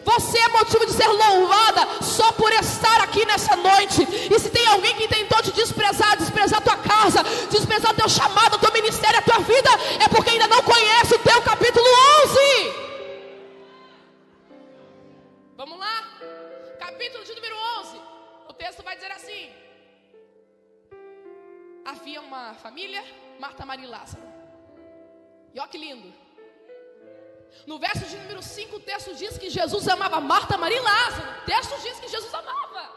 Você 0.06 0.38
é 0.38 0.48
motivo 0.50 0.86
de 0.86 0.92
ser 0.92 1.08
louvada 1.08 2.00
só 2.00 2.30
por 2.32 2.52
estar 2.52 3.00
aqui 3.00 3.26
nessa 3.26 3.56
noite. 3.56 4.06
E 4.32 4.38
se 4.38 4.50
tem 4.50 4.64
alguém 4.68 4.94
que 4.94 5.08
tentou 5.08 5.42
te 5.42 5.50
desprezar, 5.50 6.16
desprezar 6.16 6.62
tua 6.62 6.76
casa, 6.76 7.24
desprezar 7.50 7.92
teu 7.92 8.08
chamado, 8.08 8.56
teu 8.60 8.72
ministério, 8.72 9.18
a 9.18 9.22
tua 9.22 9.40
vida, 9.40 9.70
é 10.04 10.08
porque 10.08 10.30
ainda 10.30 10.46
não 10.46 10.62
conhece 10.62 11.16
o 11.16 11.18
teu 11.18 11.42
capítulo 11.42 11.84
11. 12.24 12.38
Vamos 15.56 15.76
lá? 15.76 16.04
Capítulo 16.78 17.24
de 17.24 17.34
número 17.34 17.56
11. 17.80 18.00
O 18.48 18.52
texto 18.52 18.84
vai 18.84 18.94
dizer 18.94 19.10
assim: 19.10 19.50
Havia 21.84 22.20
uma 22.20 22.54
família, 22.54 23.02
Marta, 23.40 23.66
Maria 23.66 23.86
e 23.86 23.90
Lázaro. 23.90 24.22
E 25.52 25.58
olha 25.58 25.68
que 25.68 25.78
lindo. 25.78 26.25
No 27.64 27.78
verso 27.78 28.04
de 28.04 28.16
número 28.16 28.42
5, 28.42 28.76
o 28.76 28.80
texto 28.80 29.14
diz 29.14 29.38
que 29.38 29.48
Jesus 29.50 29.88
amava 29.88 30.20
Marta, 30.20 30.56
Maria 30.58 30.78
e 30.78 30.80
Lázaro. 30.80 31.28
O 31.40 31.44
texto 31.44 31.80
diz 31.82 31.98
que 31.98 32.08
Jesus 32.08 32.32
amava. 32.34 32.96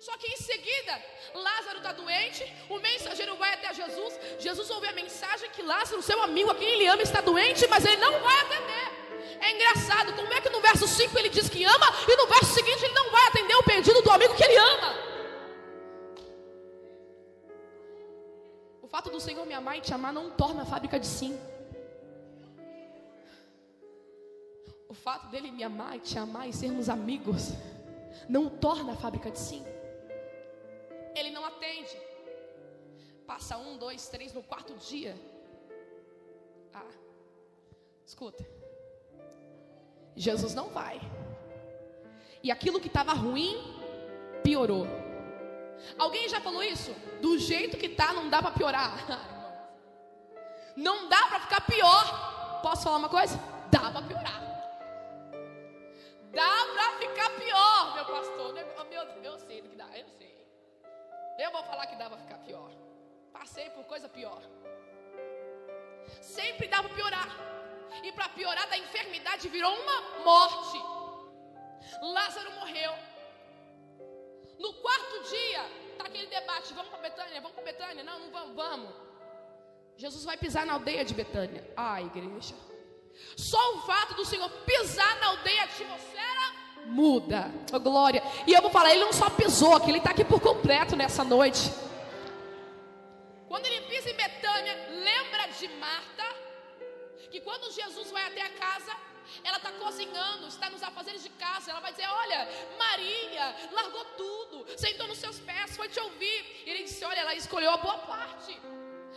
Só 0.00 0.16
que 0.18 0.26
em 0.26 0.36
seguida, 0.36 1.02
Lázaro 1.34 1.78
está 1.78 1.92
doente, 1.92 2.44
o 2.68 2.78
mensageiro 2.78 3.36
vai 3.36 3.54
até 3.54 3.72
Jesus. 3.72 4.18
Jesus 4.38 4.68
ouve 4.70 4.86
a 4.86 4.92
mensagem 4.92 5.48
que 5.50 5.62
Lázaro, 5.62 6.02
seu 6.02 6.22
amigo, 6.22 6.50
a 6.50 6.54
quem 6.54 6.68
ele 6.68 6.86
ama, 6.86 7.02
está 7.02 7.20
doente, 7.20 7.66
mas 7.68 7.84
ele 7.84 7.96
não 7.96 8.20
vai 8.20 8.38
atender. 8.40 8.86
É 9.40 9.50
engraçado, 9.52 10.12
como 10.14 10.32
é 10.32 10.40
que 10.40 10.50
no 10.50 10.60
verso 10.60 10.86
5 10.86 11.18
ele 11.18 11.28
diz 11.28 11.48
que 11.48 11.64
ama 11.64 11.86
e 12.06 12.16
no 12.16 12.26
verso 12.26 12.52
seguinte 12.52 12.84
ele 12.84 12.94
não 12.94 13.10
vai 13.10 13.26
atender 13.28 13.54
o 13.56 13.62
pedido 13.62 14.02
do 14.02 14.10
amigo 14.10 14.34
que 14.34 14.44
ele 14.44 14.56
ama? 14.56 14.94
O 18.82 18.88
fato 18.88 19.10
do 19.10 19.20
Senhor 19.20 19.44
me 19.46 19.54
amar 19.54 19.78
e 19.78 19.80
te 19.80 19.94
amar 19.94 20.12
não 20.12 20.30
torna 20.30 20.62
a 20.62 20.66
fábrica 20.66 21.00
de 21.00 21.06
sim. 21.06 21.38
O 24.94 24.96
fato 24.96 25.26
dele 25.26 25.50
me 25.50 25.64
amar 25.64 25.96
e 25.96 25.98
te 25.98 26.16
amar 26.16 26.48
e 26.48 26.52
sermos 26.52 26.88
amigos 26.88 27.50
não 28.28 28.48
torna 28.48 28.92
a 28.92 28.96
fábrica 28.96 29.28
de 29.28 29.40
sim. 29.40 29.66
Ele 31.16 31.30
não 31.30 31.44
atende. 31.44 31.98
Passa 33.26 33.58
um, 33.58 33.76
dois, 33.76 34.06
três, 34.06 34.32
no 34.32 34.40
quarto 34.40 34.72
dia. 34.74 35.20
Ah, 36.72 36.92
escuta. 38.06 38.46
Jesus 40.14 40.54
não 40.54 40.68
vai. 40.68 41.00
E 42.40 42.52
aquilo 42.52 42.78
que 42.78 42.86
estava 42.86 43.14
ruim 43.14 43.56
piorou. 44.44 44.86
Alguém 45.98 46.28
já 46.28 46.40
falou 46.40 46.62
isso? 46.62 46.94
Do 47.20 47.36
jeito 47.36 47.76
que 47.76 47.88
tá, 47.88 48.12
não 48.12 48.30
dá 48.30 48.40
para 48.40 48.52
piorar. 48.52 48.94
Não 50.76 51.08
dá 51.08 51.28
para 51.28 51.40
ficar 51.40 51.60
pior. 51.60 52.60
Posso 52.60 52.82
falar 52.82 52.96
uma 52.96 53.08
coisa? 53.08 53.38
Dá 53.70 53.92
para 53.92 54.02
piorar. 54.02 54.53
Dá 56.34 56.52
para 56.74 56.98
ficar 56.98 57.30
pior, 57.38 57.94
meu 57.94 58.04
pastor. 58.04 58.52
Meu 58.90 59.06
Deus, 59.06 59.24
eu 59.24 59.38
sei 59.38 59.62
do 59.62 59.68
que 59.68 59.76
dá, 59.76 59.88
eu 59.96 60.08
sei. 60.18 60.34
Eu 61.38 61.50
vou 61.50 61.62
falar 61.64 61.86
que 61.86 61.96
dá 61.96 62.08
para 62.08 62.18
ficar 62.18 62.38
pior. 62.38 62.70
Passei 63.32 63.70
por 63.70 63.84
coisa 63.84 64.08
pior. 64.08 64.42
Sempre 66.20 66.68
dá 66.68 66.82
para 66.82 66.94
piorar. 66.94 67.28
E 68.02 68.12
para 68.12 68.28
piorar 68.30 68.68
da 68.68 68.76
enfermidade 68.76 69.48
virou 69.48 69.72
uma 69.72 70.00
morte. 70.24 70.78
Lázaro 72.02 72.50
morreu. 72.52 72.92
No 74.58 74.72
quarto 74.74 75.22
dia, 75.30 75.62
tá 75.98 76.04
aquele 76.04 76.26
debate: 76.26 76.74
vamos 76.74 76.90
para 76.90 77.00
Betânia, 77.00 77.40
vamos 77.40 77.54
para 77.54 77.64
Betânia? 77.64 78.04
Não, 78.04 78.18
não 78.18 78.30
vamos, 78.30 78.56
vamos. 78.56 78.94
Jesus 79.96 80.24
vai 80.24 80.36
pisar 80.36 80.66
na 80.66 80.74
aldeia 80.74 81.04
de 81.04 81.14
Betânia. 81.14 81.64
Ah, 81.76 82.02
igreja. 82.02 82.54
Só 83.36 83.74
o 83.74 83.80
fato 83.82 84.14
do 84.14 84.24
Senhor 84.24 84.48
pisar 84.66 85.18
na 85.20 85.28
aldeia, 85.28 85.64
atmosfera 85.64 86.64
muda. 86.86 87.50
Oh, 87.72 87.80
glória. 87.80 88.22
E 88.46 88.52
eu 88.52 88.62
vou 88.62 88.70
falar, 88.70 88.90
ele 88.90 89.04
não 89.04 89.12
só 89.12 89.30
pisou 89.30 89.74
aqui, 89.76 89.90
ele 89.90 89.98
está 89.98 90.10
aqui 90.10 90.24
por 90.24 90.40
completo 90.40 90.96
nessa 90.96 91.24
noite. 91.24 91.72
Quando 93.48 93.66
ele 93.66 93.82
pisa 93.82 94.10
em 94.10 94.14
Betânia, 94.14 94.74
lembra 94.90 95.46
de 95.48 95.68
Marta, 95.68 96.24
que 97.30 97.40
quando 97.40 97.72
Jesus 97.72 98.10
vai 98.10 98.26
até 98.26 98.42
a 98.42 98.50
casa, 98.50 98.92
ela 99.42 99.56
está 99.56 99.72
cozinhando, 99.72 100.46
está 100.48 100.68
nos 100.70 100.82
afazeres 100.82 101.22
de 101.22 101.30
casa. 101.30 101.70
Ela 101.70 101.80
vai 101.80 101.92
dizer: 101.92 102.08
Olha, 102.08 102.48
Maria 102.78 103.56
largou 103.72 104.04
tudo, 104.16 104.66
sentou 104.76 105.06
nos 105.06 105.18
seus 105.18 105.38
pés, 105.40 105.76
foi 105.76 105.88
te 105.88 106.00
ouvir. 106.00 106.62
E 106.66 106.70
ele 106.70 106.84
disse: 106.84 107.04
Olha, 107.04 107.20
ela 107.20 107.34
escolheu 107.34 107.70
a 107.70 107.76
boa 107.76 107.98
parte. 107.98 108.60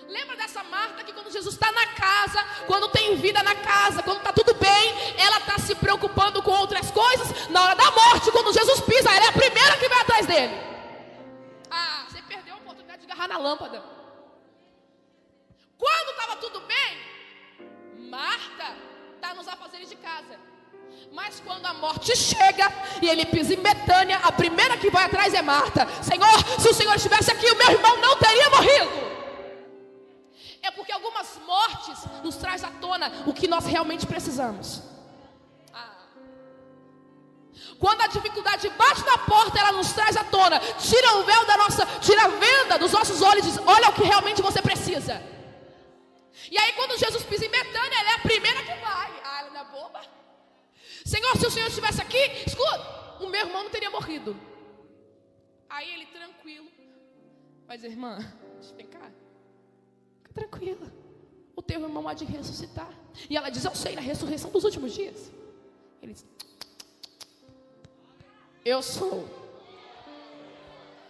Lembra 0.08 0.36
dessa 0.38 0.64
Marta 0.64 1.04
que 1.04 1.12
quando 1.12 1.32
Jesus 1.32 1.54
está 1.54 1.72
na 1.72 1.88
casa, 1.88 2.44
quando 2.66 2.88
tem 2.90 3.16
vida 3.16 3.44
na 3.44 3.56
casa, 3.56 4.04
quando 4.04 4.20
está 4.20 4.32
tudo 4.32 4.54
bem, 4.56 5.16
ela 5.18 5.38
está 5.38 5.58
se 5.58 5.76
preocupando 5.76 6.42
com 6.42 6.52
outras 6.52 6.92
coisas. 6.92 7.48
Na 7.50 7.64
hora 7.64 7.76
da 7.76 7.92
morte, 7.92 8.32
quando 8.32 8.54
Jesus 8.54 8.80
pisa, 8.82 9.10
ela 9.10 9.26
é 9.26 9.28
a 9.30 9.34
primeira 9.34 9.78
que 9.78 9.90
vai 9.90 10.02
atrás 10.02 10.26
dele. 10.26 10.54
Ah, 11.70 12.06
você 12.08 12.22
perdeu 12.22 12.56
a 12.56 12.58
oportunidade 12.58 13.06
de 13.06 13.12
agarrar 13.12 13.28
na 13.28 13.38
lâmpada. 13.38 13.84
Quando 15.78 16.10
estava 16.12 16.36
tudo 16.38 16.62
bem, 16.62 18.10
Marta 18.10 18.76
está 19.16 19.34
nos 19.34 19.48
afazeres 19.48 19.90
de 19.90 19.96
casa. 19.96 20.40
Mas 21.12 21.40
quando 21.40 21.66
a 21.66 21.74
morte 21.74 22.16
chega 22.16 22.72
e 23.02 23.10
ele 23.10 23.26
pisa 23.26 23.54
em 23.54 23.62
Betânia, 23.62 24.20
a 24.24 24.32
primeira 24.32 24.78
que 24.78 24.90
vai 24.90 25.06
atrás 25.06 25.34
é 25.34 25.42
Marta. 25.42 25.88
Senhor, 26.02 26.60
se 26.60 26.70
o 26.70 26.74
Senhor 26.74 26.96
estivesse 26.96 27.32
aqui, 27.32 27.50
o 27.50 27.58
meu 27.58 27.72
irmão 27.72 27.98
não 27.98 28.18
teria 28.18 28.50
morrido. 28.50 29.07
É 30.62 30.72
porque 30.72 30.92
algumas 30.92 31.40
mortes 31.46 32.00
nos 32.24 32.36
traz 32.36 32.64
à 32.64 32.70
tona 32.72 33.12
o 33.26 33.34
que 33.34 33.48
nós 33.48 33.66
realmente 33.66 34.06
precisamos. 34.06 34.82
Ah. 35.74 35.96
Quando 37.80 38.02
a 38.02 38.08
dificuldade 38.08 38.70
bate 38.70 39.06
na 39.06 39.18
porta, 39.20 39.60
ela 39.60 39.72
nos 39.72 39.92
traz 39.94 40.18
à 40.18 40.24
tona, 40.24 40.60
tira 40.60 41.16
o 41.18 41.24
véu 41.24 41.46
da 41.46 41.58
nossa, 41.58 41.86
tira 42.00 42.24
a 42.24 42.28
venda 42.28 42.78
dos 42.78 42.92
nossos 42.92 43.22
olhos 43.22 43.46
e 43.46 43.52
diz: 43.52 43.60
Olha 43.66 43.90
o 43.90 43.94
que 43.94 44.04
realmente 44.04 44.42
você 44.42 44.62
precisa. 44.62 45.22
E 46.52 46.58
aí, 46.58 46.74
quando 46.74 46.98
Jesus 46.98 47.24
pisa 47.24 47.46
em 47.46 47.50
Betânia, 47.50 48.00
ela 48.00 48.12
é 48.12 48.16
a 48.16 48.20
primeira 48.20 48.62
que 48.62 48.74
vai. 48.76 49.22
Ah, 49.24 49.40
ela 49.42 49.50
não 49.50 49.62
é 49.62 49.66
boba. 49.66 50.02
Senhor, 51.06 51.38
se 51.38 51.48
o 51.48 51.52
Senhor 51.52 51.68
estivesse 51.68 52.02
aqui, 52.02 52.18
escuta, 52.46 52.98
o 53.22 53.28
meu 53.28 53.42
irmão 53.42 53.64
não 53.64 53.70
teria 53.70 53.90
morrido. 53.90 54.40
Aí 55.70 55.94
ele 55.94 56.06
tranquilo, 56.08 56.72
mas 57.68 57.84
irmã, 57.84 58.18
vem 58.76 58.88
cá, 58.88 59.12
tranquila. 60.38 60.88
O 61.56 61.62
teu 61.62 61.82
irmão 61.82 62.08
há 62.08 62.14
de 62.14 62.26
ressuscitar. 62.26 62.92
E 63.30 63.36
ela 63.36 63.50
diz: 63.50 63.66
Eu 63.66 63.76
sei, 63.76 63.96
na 63.96 64.02
ressurreição 64.02 64.52
dos 64.52 64.64
últimos 64.64 64.94
dias. 64.94 65.32
Ele 66.02 66.14
diz: 66.14 66.26
Eu 68.64 68.82
sou. 68.82 69.47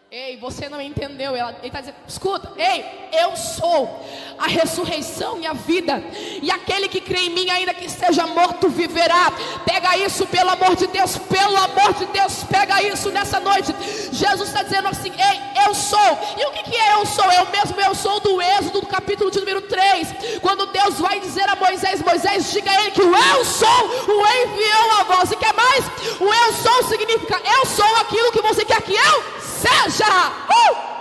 Ei, 0.09 0.37
você 0.37 0.69
não 0.69 0.81
entendeu. 0.81 1.35
Ele 1.35 1.67
está 1.67 1.81
dizendo: 1.81 1.97
escuta, 2.07 2.53
ei, 2.55 2.85
eu 3.11 3.35
sou 3.35 4.05
a 4.37 4.47
ressurreição 4.47 5.37
e 5.37 5.45
a 5.45 5.51
vida. 5.51 6.01
E 6.41 6.49
aquele 6.49 6.87
que 6.87 7.01
crê 7.01 7.25
em 7.25 7.29
mim, 7.31 7.49
ainda 7.49 7.73
que 7.73 7.83
esteja 7.83 8.25
morto, 8.25 8.69
viverá. 8.69 9.33
Pega 9.65 9.97
isso, 9.97 10.25
pelo 10.27 10.49
amor 10.51 10.77
de 10.77 10.87
Deus, 10.87 11.17
pelo 11.17 11.57
amor 11.57 11.93
de 11.93 12.05
Deus, 12.05 12.41
pega 12.49 12.81
isso 12.83 13.09
nessa 13.11 13.41
noite. 13.41 13.75
Jesus 14.13 14.47
está 14.47 14.63
dizendo 14.63 14.87
assim: 14.87 15.11
ei, 15.11 15.65
eu 15.67 15.75
sou. 15.75 16.19
E 16.37 16.45
o 16.45 16.51
que, 16.51 16.63
que 16.71 16.77
é 16.77 16.93
eu 16.93 17.05
sou? 17.05 17.25
O 17.25 17.51
mesmo 17.51 17.81
eu 17.81 17.93
sou 17.93 18.21
do 18.21 18.41
Êxodo, 18.41 18.79
do 18.79 18.87
capítulo 18.87 19.29
de 19.29 19.39
número 19.39 19.63
3. 19.63 20.39
Quando 20.41 20.67
Deus 20.67 21.01
vai 21.01 21.19
dizer 21.19 21.49
a 21.49 21.55
Moisés: 21.57 22.01
Moisés, 22.01 22.49
diga 22.53 22.71
a 22.71 22.79
ele 22.79 22.91
que 22.91 23.01
o 23.01 23.13
eu 23.13 23.43
sou, 23.43 23.67
o 23.67 24.25
enviou 24.25 25.01
a 25.01 25.03
voz. 25.03 25.31
E 25.33 25.35
quer 25.35 25.53
mais? 25.53 25.83
O 26.17 26.33
eu 26.33 26.53
sou 26.53 26.83
significa 26.83 27.41
eu 27.43 27.65
sou 27.65 27.95
aquilo 27.97 28.31
que 28.31 28.41
você 28.41 28.63
quer 28.63 28.81
que 28.81 28.95
eu 28.95 29.37
seja. 29.57 29.96
Uh! 30.03 30.97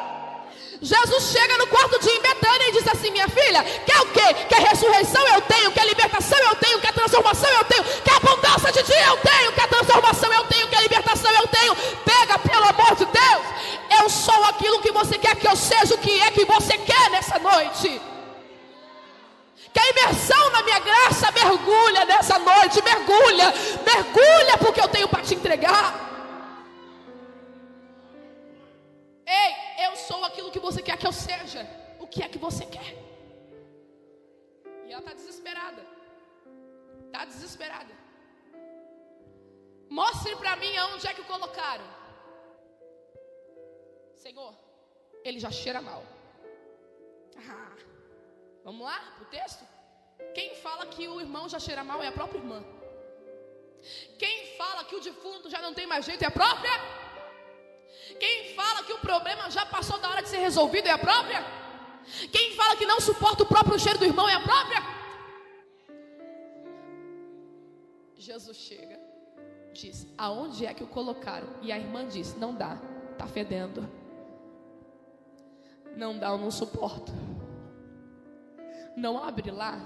Jesus 0.83 1.33
chega 1.33 1.57
no 1.59 1.67
quarto 1.67 1.97
em 2.09 2.21
Betânia 2.21 2.69
e 2.69 2.73
diz 2.73 2.87
assim: 2.89 3.11
Minha 3.11 3.29
filha, 3.29 3.63
quer 3.63 4.01
o 4.01 4.07
quê? 4.07 4.35
Quer 4.49 4.61
ressurreição? 4.61 5.27
Eu 5.29 5.41
tenho. 5.43 5.73
Quer 5.73 5.87
libertação? 5.87 6.39
Eu 6.39 6.55
tenho. 6.57 6.81
Quer 6.81 6.93
transformação? 6.93 7.51
Eu 7.51 7.65
tenho. 7.65 7.85
Quer 7.85 8.17
abundância 8.17 8.73
de 8.73 8.83
dia? 8.83 9.07
Eu 9.07 9.17
tenho. 9.17 9.53
Quer 9.53 9.69
transformação? 9.69 10.33
Eu 10.33 10.45
tenho. 10.45 10.69
Quer 10.69 10.83
libertação? 10.83 11.31
Eu 11.33 11.47
tenho. 11.49 11.77
Pega, 12.05 12.39
pelo 12.39 12.65
amor 12.65 12.95
de 12.95 13.05
Deus. 13.07 13.43
Eu 14.01 14.11
sou 14.11 14.45
aquilo 14.45 14.81
que 14.81 14.93
você 14.93 15.19
quer 15.19 15.37
que 15.37 15.49
eu 15.49 15.57
seja. 15.57 15.95
O 15.95 15.99
que 15.99 16.21
é 16.21 16.31
que 16.31 16.45
você 16.45 16.77
quer 16.79 17.11
nessa 17.11 17.39
noite? 17.39 18.01
Quer 19.73 19.91
imersão 19.91 20.51
na 20.51 20.63
minha 20.63 20.79
graça? 20.79 21.31
Mergulha 21.33 22.05
nessa 22.05 22.39
noite. 22.39 22.83
Mergulha. 22.83 23.55
Mergulha 23.85 24.59
porque 24.59 24.81
eu 24.81 24.89
tenho 24.89 25.09
para 25.09 25.23
te 25.23 25.35
entregar. 25.35 26.16
Ei, 29.27 29.87
eu 29.87 29.97
sou 29.97 30.25
aquilo 30.25 30.53
que 30.53 30.59
você 30.59 30.81
quer 30.81 30.97
que 30.97 31.07
eu 31.07 31.13
seja. 31.13 31.67
O 31.99 32.07
que 32.07 32.23
é 32.23 32.29
que 32.29 32.39
você 32.39 32.65
quer? 32.65 32.95
E 34.87 34.93
ela 34.93 35.01
está 35.01 35.13
desesperada. 35.13 35.85
Está 37.07 37.25
desesperada. 37.25 37.93
Mostre 39.89 40.37
para 40.37 40.57
mim 40.57 40.77
aonde 40.77 41.07
é 41.07 41.15
que 41.15 41.21
o 41.21 41.25
colocaram. 41.25 41.85
Senhor, 44.15 44.55
ele 45.25 45.41
já 45.41 45.51
cheira 45.51 45.81
mal. 45.81 46.03
Ah, 47.49 47.77
vamos 48.65 48.87
lá 48.87 48.99
para 49.17 49.25
o 49.25 49.31
texto? 49.31 49.65
Quem 50.35 50.55
fala 50.57 50.87
que 50.87 51.07
o 51.07 51.21
irmão 51.21 51.49
já 51.49 51.59
cheira 51.59 51.85
mal 51.85 52.03
é 52.03 52.09
a 52.09 52.13
própria 52.13 52.39
irmã. 52.39 52.65
Quem 54.19 54.57
fala 54.57 54.85
que 54.85 54.97
o 54.97 55.01
defunto 55.01 55.51
já 55.51 55.61
não 55.61 55.75
tem 55.75 55.87
mais 55.87 56.05
jeito 56.05 56.23
é 56.23 56.27
a 56.27 56.31
própria? 56.31 56.73
Quem 58.19 58.55
fala 58.55 58.83
que 58.85 58.93
o 58.93 58.99
problema 58.99 59.51
já 59.51 59.65
passou 59.67 59.99
da 59.99 60.09
hora 60.09 60.23
de 60.23 60.29
ser 60.29 60.39
resolvido 60.39 60.87
é 60.87 60.91
a 60.91 60.99
própria? 60.99 61.45
Quem 62.31 62.55
fala 62.55 62.77
que 62.77 62.87
não 62.87 63.01
suporta 63.01 63.43
o 63.43 63.47
próprio 63.47 63.79
cheiro 63.79 63.99
do 63.99 64.05
irmão 64.05 64.29
é 64.29 64.35
a 64.35 64.41
própria? 64.41 64.83
Jesus 68.17 68.57
chega, 68.57 68.99
diz: 69.73 70.07
Aonde 70.17 70.67
é 70.67 70.75
que 70.75 70.83
o 70.83 70.87
colocaram? 70.87 71.49
E 71.63 71.71
a 71.71 71.79
irmã 71.79 72.07
diz: 72.07 72.37
Não 72.37 72.55
dá, 72.55 72.79
tá 73.19 73.27
fedendo. 73.27 73.89
Não 75.97 76.19
dá, 76.19 76.29
eu 76.29 76.39
não 76.39 76.51
suporto. 76.51 77.13
Não 78.97 79.23
abre 79.23 79.51
lá, 79.51 79.79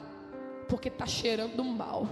porque 0.68 0.90
tá 0.90 1.06
cheirando 1.06 1.62
mal. 1.64 2.06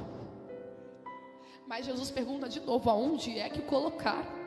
Mas 1.67 1.87
Jesus 1.87 2.11
pergunta 2.11 2.49
de 2.49 2.61
novo: 2.61 2.89
Aonde 2.89 3.39
é 3.39 3.49
que 3.49 3.61
o 3.61 3.65
colocaram? 3.65 4.38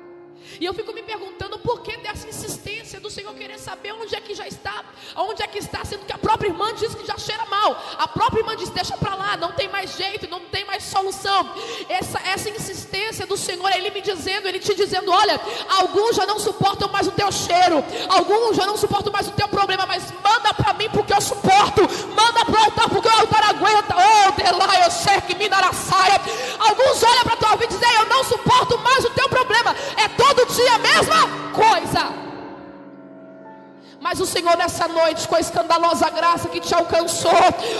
E 0.59 0.65
eu 0.65 0.73
fico 0.73 0.93
me 0.93 1.01
perguntando 1.01 1.57
por 1.59 1.81
que 1.81 1.95
dessa 1.97 2.27
insistência 2.27 2.99
do 2.99 3.09
Senhor 3.09 3.33
querer 3.33 3.57
saber 3.59 3.93
onde 3.93 4.15
é 4.15 4.21
que 4.21 4.35
já 4.35 4.47
está, 4.47 4.83
onde 5.15 5.41
é 5.41 5.47
que 5.47 5.57
está, 5.57 5.83
sendo 5.85 6.05
que 6.05 6.11
a 6.11 6.17
própria 6.17 6.49
irmã 6.49 6.73
diz 6.73 6.93
que 6.93 7.05
já 7.05 7.17
cheira 7.17 7.45
mal. 7.45 7.81
A 7.97 8.07
própria 8.07 8.41
irmã 8.41 8.55
diz: 8.55 8.69
deixa 8.69 8.97
para 8.97 9.15
lá, 9.15 9.37
não 9.37 9.53
tem 9.53 9.69
mais 9.69 9.95
jeito, 9.95 10.29
não 10.29 10.41
tem 10.41 10.65
mais 10.65 10.83
solução. 10.83 11.53
Essa, 11.87 12.19
essa 12.19 12.49
insistência 12.49 13.25
do 13.25 13.37
Senhor, 13.37 13.69
Ele 13.71 13.91
me 13.91 14.01
dizendo, 14.01 14.47
Ele 14.47 14.59
te 14.59 14.75
dizendo: 14.75 15.11
olha, 15.11 15.39
alguns 15.69 16.15
já 16.15 16.25
não 16.25 16.39
suportam 16.39 16.89
mais 16.89 17.07
o 17.07 17.11
teu 17.11 17.31
cheiro, 17.31 17.83
alguns 18.09 18.55
já 18.55 18.65
não 18.65 18.77
suportam 18.77 19.11
mais 19.11 19.27
o 19.27 19.31
teu 19.31 19.47
problema, 19.47 19.85
mas 19.85 20.11
manda 20.23 20.53
para 20.53 20.73
mim 20.73 20.89
porque 20.89 21.13
eu 21.13 21.21
suporto, 21.21 21.81
manda 22.15 22.45
para 22.45 22.59
o 22.59 22.63
altar 22.63 22.89
porque 22.89 23.07
o 23.07 23.19
altar 23.19 23.49
aguenta. 23.49 23.95
Oh, 23.95 24.31
Delai, 24.31 24.85
eu 24.85 24.91
sei 24.91 25.21
que 25.21 25.35
me 25.35 25.49
saia. 25.73 26.19
Alguns 26.59 27.03
olham 27.03 27.23
para 27.23 27.33
a 27.33 27.37
tua 27.37 27.55
vida 27.55 27.73
e 27.73 27.77
dizem: 27.77 27.95
eu 27.95 28.05
não 28.05 28.23
suporto 28.23 28.77
mais 28.79 29.05
o 29.05 29.09
teu 29.11 29.27
problema, 29.29 29.75
é 29.97 30.07
todo 30.21 30.45
dia 30.53 30.75
a 30.75 30.79
mesma 30.79 31.21
coisa. 31.51 32.21
Mas 33.99 34.19
o 34.19 34.25
Senhor 34.25 34.55
nessa 34.57 34.87
noite, 34.87 35.27
com 35.27 35.35
a 35.35 35.39
escandalosa 35.39 36.09
graça 36.09 36.49
que 36.49 36.59
te 36.59 36.73
alcançou, 36.73 37.31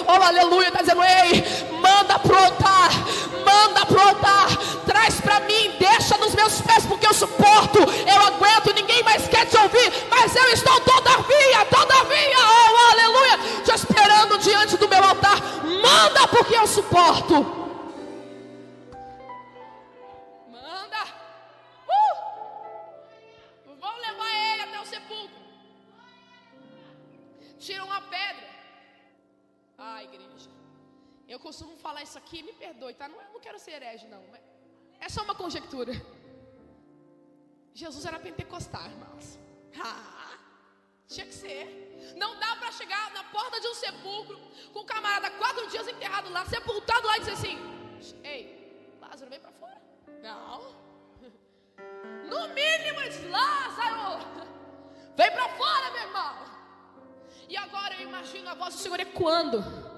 oh 0.08 0.24
aleluia, 0.24 0.68
está 0.68 0.82
dizendo: 0.82 1.04
Ei, 1.04 1.44
manda 1.80 2.20
pro 2.20 2.38
altar, 2.38 2.92
manda 3.46 3.86
pro 3.86 4.00
altar, 4.00 4.50
traz 4.86 5.20
para 5.20 5.40
mim, 5.42 5.76
deixa 5.80 6.18
nos 6.18 6.36
meus 6.36 6.62
pés, 6.62 6.86
porque 6.86 7.08
eu 7.08 7.14
suporto, 7.14 7.80
eu 7.80 8.22
aguento, 8.28 8.74
ninguém 8.76 9.04
mais 9.04 9.28
quer 9.28 9.46
te 9.46 9.58
ouvir, 9.58 9.92
mas 10.10 10.36
eu 10.36 10.48
estou 10.50 10.80
todavia, 10.82 11.66
todavia, 11.70 12.38
oh 12.38 12.92
aleluia, 12.92 13.40
te 13.64 13.72
esperando 13.72 14.38
diante 14.38 14.78
do 14.78 14.88
meu 14.88 15.04
altar, 15.04 15.40
manda 15.64 16.28
porque 16.28 16.56
eu 16.56 16.68
suporto. 16.68 17.61
Costumo 31.42 31.76
falar 31.78 32.04
isso 32.04 32.18
aqui, 32.18 32.42
me 32.44 32.54
perdoe, 32.54 32.94
tá? 32.94 33.08
Não, 33.08 33.20
eu 33.22 33.34
não 33.34 33.40
quero 33.40 33.60
ser 33.60 33.72
herege, 33.72 34.08
não. 34.08 34.24
É 35.00 35.10
só 35.10 35.24
uma 35.24 35.36
conjectura. 35.36 35.94
Jesus 37.74 38.06
era 38.06 38.20
pentecostal, 38.20 38.86
irmãos. 38.86 39.40
Ah, 39.84 40.38
tinha 41.08 41.26
que 41.26 41.34
ser. 41.34 42.14
Não 42.16 42.38
dá 42.40 42.56
para 42.58 42.72
chegar 42.72 43.12
na 43.12 43.24
porta 43.26 43.60
de 43.60 43.68
um 43.68 43.74
sepulcro 43.74 44.40
com 44.74 44.80
o 44.80 44.86
camarada 44.86 45.30
quatro 45.32 45.68
dias 45.68 45.88
enterrado 45.88 46.30
lá, 46.30 46.46
sepultado 46.46 47.08
lá 47.08 47.18
e 47.18 47.20
dizer 47.22 47.34
assim: 47.34 47.58
Ei, 48.24 48.98
Lázaro, 49.02 49.30
vem 49.30 49.40
para 49.40 49.52
fora. 49.52 49.82
Não. 50.22 50.82
No 52.32 52.48
mínimo, 52.50 53.30
Lázaro, 53.30 54.48
vem 55.18 55.32
para 55.32 55.50
fora, 55.50 55.92
meu 55.92 56.02
irmão. 56.04 56.36
E 57.50 57.58
agora 57.58 57.96
eu 57.96 58.02
imagino 58.02 58.50
a 58.50 58.54
voz 58.54 58.76
do 58.76 58.80
Senhor 58.80 59.00
ecoando 59.00 59.91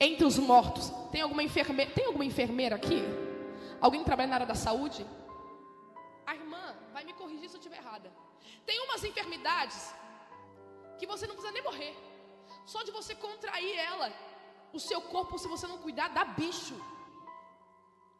entre 0.00 0.24
os 0.24 0.38
mortos. 0.38 0.90
Tem 1.12 1.20
alguma 1.20 1.42
enfermeira? 1.42 1.90
Tem 1.92 2.06
alguma 2.06 2.24
enfermeira 2.24 2.76
aqui? 2.76 3.02
Alguém 3.80 4.00
que 4.00 4.06
trabalha 4.06 4.28
na 4.28 4.34
área 4.36 4.46
da 4.46 4.54
saúde? 4.54 5.06
A 6.26 6.34
irmã 6.34 6.76
vai 6.92 7.04
me 7.04 7.12
corrigir 7.12 7.48
se 7.48 7.56
eu 7.56 7.60
estiver 7.60 7.78
errada. 7.78 8.10
Tem 8.64 8.80
umas 8.80 9.02
enfermidades 9.04 9.94
que 10.98 11.06
você 11.06 11.26
não 11.26 11.34
precisa 11.34 11.52
nem 11.52 11.62
morrer. 11.62 11.94
Só 12.66 12.82
de 12.82 12.90
você 12.90 13.14
contrair 13.14 13.76
ela, 13.78 14.12
o 14.72 14.78
seu 14.78 15.00
corpo, 15.00 15.38
se 15.38 15.48
você 15.48 15.66
não 15.66 15.78
cuidar, 15.78 16.08
dá 16.08 16.24
bicho. 16.24 16.76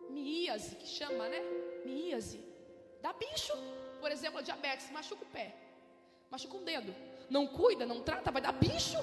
Miíase, 0.08 0.76
que 0.76 0.86
chama, 0.86 1.28
né? 1.28 1.40
Miíase. 1.84 2.44
Dá 3.00 3.12
bicho. 3.12 3.52
Por 4.00 4.10
exemplo, 4.10 4.38
a 4.38 4.42
diabetes, 4.42 4.90
machuca 4.90 5.24
o 5.24 5.28
pé, 5.28 5.54
machuca 6.30 6.56
um 6.56 6.64
dedo 6.64 6.92
não 7.30 7.46
cuida, 7.46 7.86
não 7.86 8.02
trata, 8.02 8.32
vai 8.32 8.42
dar 8.42 8.52
bicho. 8.52 8.98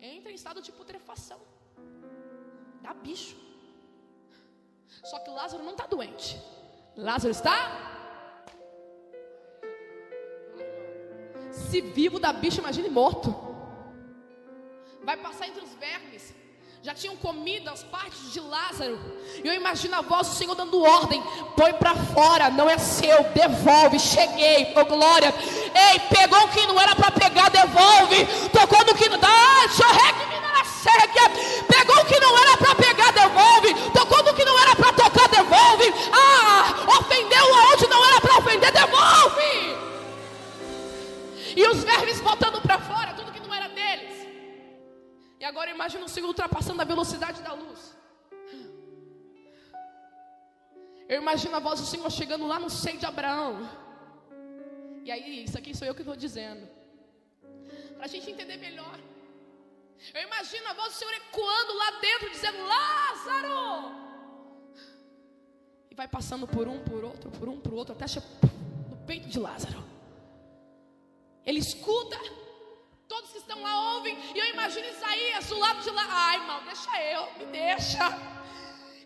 Entra 0.00 0.30
em 0.32 0.34
estado 0.34 0.62
de 0.62 0.72
putrefação. 0.72 1.40
Dá 2.80 2.94
bicho. 2.94 3.36
Só 5.04 5.18
que 5.20 5.30
Lázaro 5.30 5.62
não 5.62 5.72
está 5.72 5.86
doente. 5.86 6.40
Lázaro 6.96 7.30
está. 7.30 7.56
Se 11.50 11.80
vivo 11.80 12.18
dá 12.18 12.32
bicho, 12.32 12.60
imagine 12.60 12.88
morto. 12.88 13.34
Vai 15.02 15.16
passar 15.16 15.48
entre 15.48 15.62
os 15.62 15.74
vermes 15.74 16.34
já 16.82 16.94
tinham 16.94 17.14
comido 17.16 17.68
as 17.68 17.82
partes 17.82 18.32
de 18.32 18.40
Lázaro. 18.40 18.98
E 19.44 19.46
eu 19.46 19.52
imagino 19.54 19.96
a 19.96 20.00
voz 20.00 20.28
do 20.28 20.34
Senhor 20.34 20.54
dando 20.54 20.82
ordem: 20.82 21.22
põe 21.56 21.72
para 21.74 21.94
fora, 21.94 22.50
não 22.50 22.68
é 22.68 22.78
seu, 22.78 23.22
devolve. 23.34 23.98
Cheguei, 23.98 24.72
oh 24.74 24.84
glória. 24.84 25.34
Ei, 25.92 26.00
pegou 26.14 26.42
o 26.42 26.48
que 26.48 26.66
não 26.66 26.80
era 26.80 26.96
para 26.96 27.10
pegar, 27.10 27.50
devolve. 27.50 28.26
Tocou 28.50 28.84
no 28.86 28.94
que 28.94 29.08
não 29.08 29.18
dá, 29.18 29.28
Pegou 31.68 31.96
o 31.96 32.04
que 32.06 32.18
não 32.18 32.38
era 32.38 32.56
para 32.56 32.74
pegar, 32.74 33.12
devolve. 33.12 33.74
Tocou 33.92 34.22
no 34.24 34.34
que 34.34 34.44
não 34.44 34.58
era 34.58 34.74
para 34.74 34.92
tocar, 34.92 35.28
devolve. 35.28 35.94
Ah, 36.12 36.98
ofendeu 36.98 37.54
aonde 37.54 37.86
não 37.88 38.04
era 38.06 38.20
para 38.20 38.38
ofender, 38.38 38.72
devolve. 38.72 39.76
E 41.54 41.66
os 41.66 41.84
vermes 41.84 42.20
botando 42.20 42.60
para 42.62 42.78
fora 42.78 43.12
tudo 43.14 43.29
E 45.40 45.44
agora 45.44 45.70
imagina 45.70 46.04
o 46.04 46.08
Senhor 46.08 46.28
ultrapassando 46.28 46.82
a 46.82 46.84
velocidade 46.84 47.40
da 47.40 47.54
luz. 47.54 47.96
Eu 51.08 51.18
imagino 51.22 51.56
a 51.56 51.60
voz 51.60 51.80
do 51.80 51.86
Senhor 51.86 52.10
chegando 52.10 52.46
lá 52.46 52.58
no 52.58 52.68
seio 52.68 52.98
de 52.98 53.06
Abraão. 53.06 53.68
E 55.02 55.10
aí, 55.10 55.44
isso 55.44 55.56
aqui 55.58 55.74
sou 55.74 55.88
eu 55.88 55.94
que 55.94 56.02
estou 56.02 56.14
dizendo. 56.14 56.68
Para 57.96 58.04
a 58.04 58.08
gente 58.08 58.30
entender 58.30 58.58
melhor. 58.58 58.98
Eu 60.14 60.22
imagino 60.22 60.68
a 60.68 60.74
voz 60.74 60.92
do 60.92 60.98
Senhor 60.98 61.14
ecoando 61.14 61.72
lá 61.74 61.90
dentro, 62.00 62.30
dizendo: 62.30 62.58
Lázaro! 62.74 63.94
E 65.90 65.94
vai 65.94 66.06
passando 66.06 66.46
por 66.46 66.68
um, 66.68 66.78
por 66.84 67.02
outro, 67.02 67.30
por 67.30 67.48
um, 67.48 67.58
por 67.58 67.74
outro, 67.74 67.94
até 67.94 68.06
chegar 68.06 68.26
no 68.90 68.96
peito 69.06 69.26
de 69.26 69.40
Lázaro. 69.40 69.82
Ele 71.44 71.58
escuta 71.58 72.16
Todos 73.30 73.32
que 73.32 73.38
estão 73.38 73.62
lá 73.62 73.94
ouvem. 73.94 74.16
E 74.34 74.38
eu 74.38 74.46
imagino 74.46 74.86
Isaías 74.88 75.46
do 75.46 75.58
lado 75.58 75.80
de 75.82 75.90
lá. 75.90 76.06
Ai, 76.08 76.36
irmão, 76.40 76.62
deixa 76.64 77.02
eu, 77.02 77.22
me 77.38 77.46
deixa. 77.46 78.04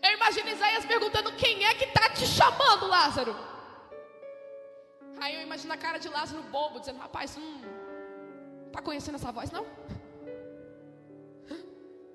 Eu 0.01 0.11
imagino 0.13 0.49
Isaías 0.49 0.85
perguntando: 0.85 1.31
quem 1.33 1.63
é 1.63 1.73
que 1.75 1.85
está 1.85 2.09
te 2.09 2.25
chamando, 2.25 2.87
Lázaro? 2.87 3.35
Aí 5.21 5.35
eu 5.35 5.41
imagino 5.41 5.73
a 5.73 5.77
cara 5.77 5.97
de 5.97 6.09
Lázaro 6.09 6.41
bobo, 6.43 6.79
dizendo: 6.79 6.99
rapaz, 6.99 7.37
não 7.37 7.61
está 8.67 8.81
conhecendo 8.81 9.15
essa 9.15 9.31
voz, 9.31 9.51
não? 9.51 9.65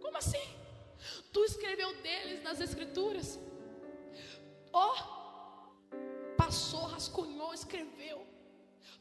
Como 0.02 0.16
assim? 0.16 0.46
Tu 1.32 1.44
escreveu 1.44 1.94
deles 2.02 2.42
nas 2.42 2.60
Escrituras. 2.60 3.38
Oh, 4.72 4.96
passou, 6.36 6.86
rascunhou, 6.86 7.54
escreveu. 7.54 8.26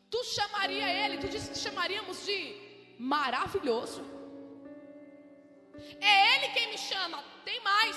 Tu 0.10 0.24
chamaria 0.24 0.88
ele, 0.88 1.18
tu 1.18 1.28
disse 1.28 1.52
que 1.52 1.58
chamaríamos 1.58 2.26
de 2.26 2.69
maravilhoso. 3.00 4.04
É 6.02 6.36
Ele 6.36 6.54
quem 6.54 6.70
me 6.70 6.78
chama. 6.78 7.24
Tem 7.46 7.60
mais. 7.62 7.96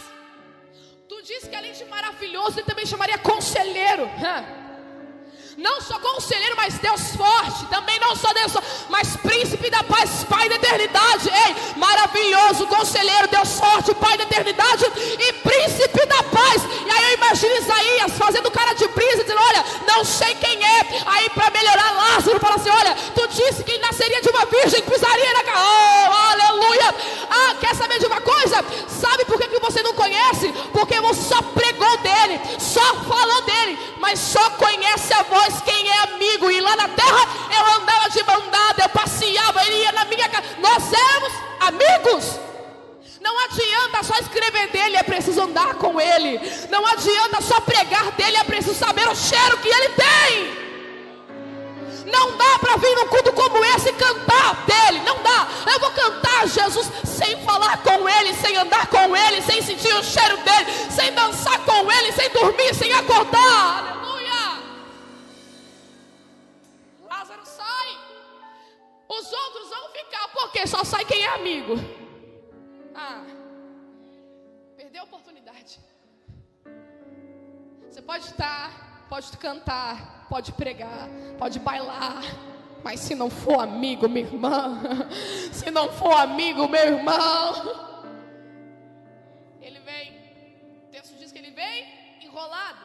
Tu 1.08 1.20
disse 1.22 1.48
que 1.50 1.56
além 1.56 1.72
de 1.72 1.84
maravilhoso, 1.86 2.60
Ele 2.60 2.66
também 2.66 2.86
chamaria 2.86 3.18
conselheiro. 3.18 4.08
Não 5.56 5.80
só 5.80 5.98
conselheiro, 5.98 6.56
mas 6.56 6.78
Deus 6.78 7.14
forte. 7.16 7.66
Também 7.66 7.98
não 8.00 8.16
só 8.16 8.32
Deus, 8.32 8.52
mas 8.88 9.16
príncipe 9.16 9.70
da 9.70 9.82
paz, 9.84 10.24
Pai 10.24 10.48
da 10.48 10.56
eternidade. 10.56 11.28
Ei, 11.28 11.76
maravilhoso, 11.76 12.66
conselheiro, 12.66 13.28
Deus 13.28 13.58
forte, 13.58 13.94
Pai 13.94 14.16
da 14.16 14.24
eternidade 14.24 14.84
e 15.18 15.32
príncipe 15.34 16.06
da 16.06 16.22
paz. 16.24 16.62
E 16.86 16.90
aí 16.90 17.10
eu 17.10 17.14
imagino 17.18 17.54
Isaías 17.56 18.12
fazendo 18.18 18.50
cara 18.50 18.72
de 18.74 18.88
príncipe, 18.88 19.24
dizendo: 19.24 19.40
Olha, 19.40 19.64
não 19.86 20.04
sei 20.04 20.34
quem 20.36 20.64
é. 20.64 21.02
Aí 21.06 21.30
para 21.30 21.50
melhorar, 21.50 21.90
Lázaro 21.92 22.40
fala 22.40 22.56
assim: 22.56 22.70
Olha, 22.70 22.94
tu 23.14 23.28
disse 23.28 23.62
que 23.62 23.78
nasceria 23.78 24.20
de 24.22 24.30
uma 24.30 24.46
virgem, 24.46 24.82
pisaria 24.82 25.32
na. 25.32 25.42
Oh, 25.54 26.12
aleluia 26.32 26.52
aleluia. 26.62 26.94
Ah, 27.28 27.54
quer 27.60 27.74
saber 27.74 27.98
de 27.98 28.06
uma 28.06 28.20
coisa? 28.20 28.64
Sabe 28.88 29.24
por 29.24 29.38
que, 29.38 29.48
que 29.48 29.58
você 29.58 29.82
não 29.82 29.94
conhece? 29.94 30.52
Porque 30.72 31.00
você 31.00 31.22
só 31.22 31.42
pregou 31.42 31.96
dele, 31.98 32.40
só 32.58 32.94
falou 33.04 33.42
dele, 33.42 33.78
mas 33.98 34.18
só 34.18 34.50
conhece 34.50 35.12
a 35.14 35.22
voz 35.22 35.41
quem 35.64 35.88
é 35.88 35.98
amigo. 36.04 36.50
E 36.50 36.60
lá 36.60 36.76
na 36.76 36.88
terra 36.88 37.26
eu 37.50 37.80
andava 37.80 38.10
de 38.10 38.22
mandada, 38.24 38.82
eu 38.82 38.88
passeava, 38.88 39.64
ele 39.66 39.76
ia 39.76 39.92
na 39.92 40.04
minha 40.04 40.28
casa. 40.28 40.44
Nós 40.58 40.92
éramos 40.92 41.32
amigos. 41.60 42.40
Não 43.20 43.38
adianta 43.44 44.02
só 44.02 44.18
escrever 44.18 44.68
dele, 44.68 44.96
é 44.96 45.02
preciso 45.02 45.42
andar 45.42 45.74
com 45.74 46.00
ele. 46.00 46.40
Não 46.68 46.84
adianta 46.86 47.40
só 47.40 47.60
pregar 47.60 48.10
dele, 48.12 48.36
é 48.36 48.44
preciso 48.44 48.74
saber 48.74 49.08
o 49.08 49.14
cheiro 49.14 49.58
que 49.58 49.68
ele 49.68 49.88
tem. 49.90 50.62
Não 52.06 52.36
dá 52.36 52.58
para 52.58 52.76
vir 52.76 52.94
num 52.96 53.06
culto 53.06 53.32
como 53.32 53.64
esse 53.64 53.90
e 53.90 53.92
cantar 53.92 54.66
dele. 54.66 55.02
Não 55.06 55.22
dá. 55.22 55.48
Eu 55.72 55.80
vou 55.80 55.90
cantar 55.92 56.48
Jesus 56.48 56.90
sem 57.04 57.40
falar 57.44 57.78
com 57.78 58.08
ele, 58.08 58.34
sem 58.34 58.56
andar 58.56 58.86
com 58.88 59.16
ele, 59.16 59.40
sem 59.42 59.62
sentir 59.62 59.94
o 59.94 60.02
cheiro 60.02 60.36
dele, 60.38 60.66
sem 60.90 61.12
dançar 61.12 61.58
com 61.60 61.90
ele, 61.90 62.12
sem 62.12 62.28
dormir, 62.30 62.74
sem 62.74 62.92
acordar. 62.92 64.01
Os 69.18 69.30
outros 69.30 69.68
vão 69.68 69.90
ficar, 69.90 70.28
porque 70.28 70.66
só 70.66 70.82
sai 70.84 71.04
quem 71.04 71.22
é 71.22 71.34
amigo. 71.34 71.74
Ah, 72.94 73.22
perdeu 74.74 75.02
a 75.02 75.04
oportunidade. 75.04 75.78
Você 77.90 78.00
pode 78.00 78.24
estar, 78.24 79.06
pode 79.10 79.36
cantar, 79.36 80.26
pode 80.30 80.52
pregar, 80.52 81.10
pode 81.38 81.58
bailar, 81.58 82.22
mas 82.82 83.00
se 83.00 83.14
não 83.14 83.28
for 83.28 83.60
amigo, 83.60 84.08
minha 84.08 84.24
irmã, 84.24 84.80
se 85.52 85.70
não 85.70 85.92
for 85.92 86.14
amigo, 86.14 86.66
meu 86.66 86.82
irmão, 86.82 87.52
ele 89.60 89.80
vem, 89.80 90.06
o 90.86 90.90
texto 90.90 91.14
diz 91.18 91.30
que 91.30 91.38
ele 91.38 91.50
vem 91.50 92.18
enrolado. 92.22 92.80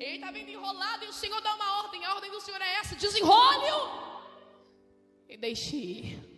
Ele 0.00 0.16
está 0.16 0.32
vindo 0.32 0.50
enrolado 0.50 1.04
e 1.04 1.08
o 1.08 1.12
Senhor 1.12 1.40
dá 1.40 1.54
uma 1.54 1.84
ordem. 1.84 2.04
A 2.04 2.14
ordem 2.16 2.30
do 2.32 2.40
Senhor 2.40 2.60
é 2.60 2.74
essa: 2.80 2.96
desenrole-o 2.96 4.05
e 5.28 5.36
deixe 5.36 5.76
ir. 5.76 6.36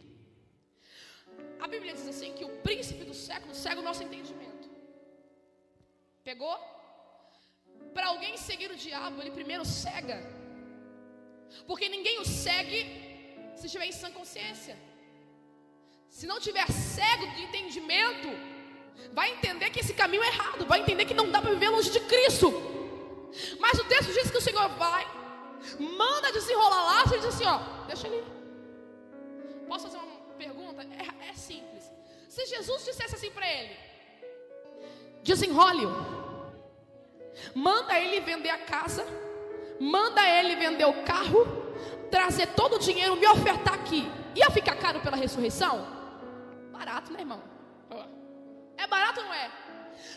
A 1.61 1.67
Bíblia 1.67 1.93
diz 1.93 2.07
assim 2.07 2.33
que 2.33 2.45
o 2.45 2.57
príncipe 2.67 3.05
do 3.05 3.15
século 3.15 3.55
cega 3.55 3.81
o 3.81 3.85
nosso 3.85 4.03
entendimento. 4.03 4.69
Pegou? 6.25 6.57
Para 7.95 8.09
alguém 8.09 8.37
seguir 8.37 8.71
o 8.71 8.77
diabo, 8.77 9.21
ele 9.21 9.31
primeiro 9.31 9.65
cega. 9.65 10.19
Porque 11.67 11.89
ninguém 11.89 12.21
o 12.21 12.25
segue 12.25 12.81
se 13.57 13.67
estiver 13.67 13.87
em 13.87 13.93
sã 13.93 14.11
consciência. 14.11 14.77
Se 16.09 16.27
não 16.27 16.41
tiver 16.41 16.67
cego 16.71 17.27
de 17.35 17.43
entendimento, 17.43 18.29
vai 19.13 19.33
entender 19.33 19.71
que 19.71 19.81
esse 19.81 19.95
caminho 19.95 20.23
é 20.23 20.29
errado, 20.29 20.67
vai 20.67 20.81
entender 20.81 21.05
que 21.05 21.15
não 21.15 21.31
dá 21.31 21.41
para 21.41 21.51
viver 21.51 21.69
longe 21.69 21.91
de 21.91 22.01
Cristo. 22.01 22.53
Mas 23.59 23.79
o 23.79 23.85
texto 23.85 24.13
diz 24.13 24.31
que 24.31 24.39
o 24.39 24.41
Senhor 24.41 24.69
vai, 24.71 25.05
manda 25.79 26.33
desenrolar 26.33 26.85
lá, 26.85 27.05
e 27.07 27.19
diz 27.19 27.25
assim: 27.27 27.45
ó, 27.45 27.59
deixa 27.87 28.07
ele. 28.09 28.38
Posso 29.69 29.85
fazer 29.85 29.99
uma 29.99 30.35
pergunta? 30.37 30.83
É, 30.83 31.31
é 31.31 31.35
simples. 31.35 31.93
Se 32.29 32.47
Jesus 32.47 32.85
dissesse 32.85 33.15
assim 33.15 33.31
para 33.31 33.47
ele: 33.47 33.77
desenrole-o, 35.23 35.91
manda 37.55 37.99
ele 37.99 38.21
vender 38.21 38.51
a 38.51 38.59
casa, 38.59 39.05
manda 39.79 40.27
ele 40.27 40.57
vender 40.57 40.87
o 40.87 41.03
carro, 41.05 41.47
trazer 42.11 42.47
todo 42.49 42.77
o 42.77 42.79
dinheiro, 42.79 43.17
me 43.17 43.27
ofertar 43.27 43.75
aqui, 43.75 44.11
ia 44.35 44.51
ficar 44.51 44.77
caro 44.77 45.01
pela 45.01 45.17
ressurreição? 45.17 45.87
Barato, 46.73 47.13
né, 47.13 47.21
irmão? 47.21 47.43
É 48.77 48.87
barato 48.87 49.21
ou 49.21 49.27
não 49.27 49.35
é? 49.35 49.51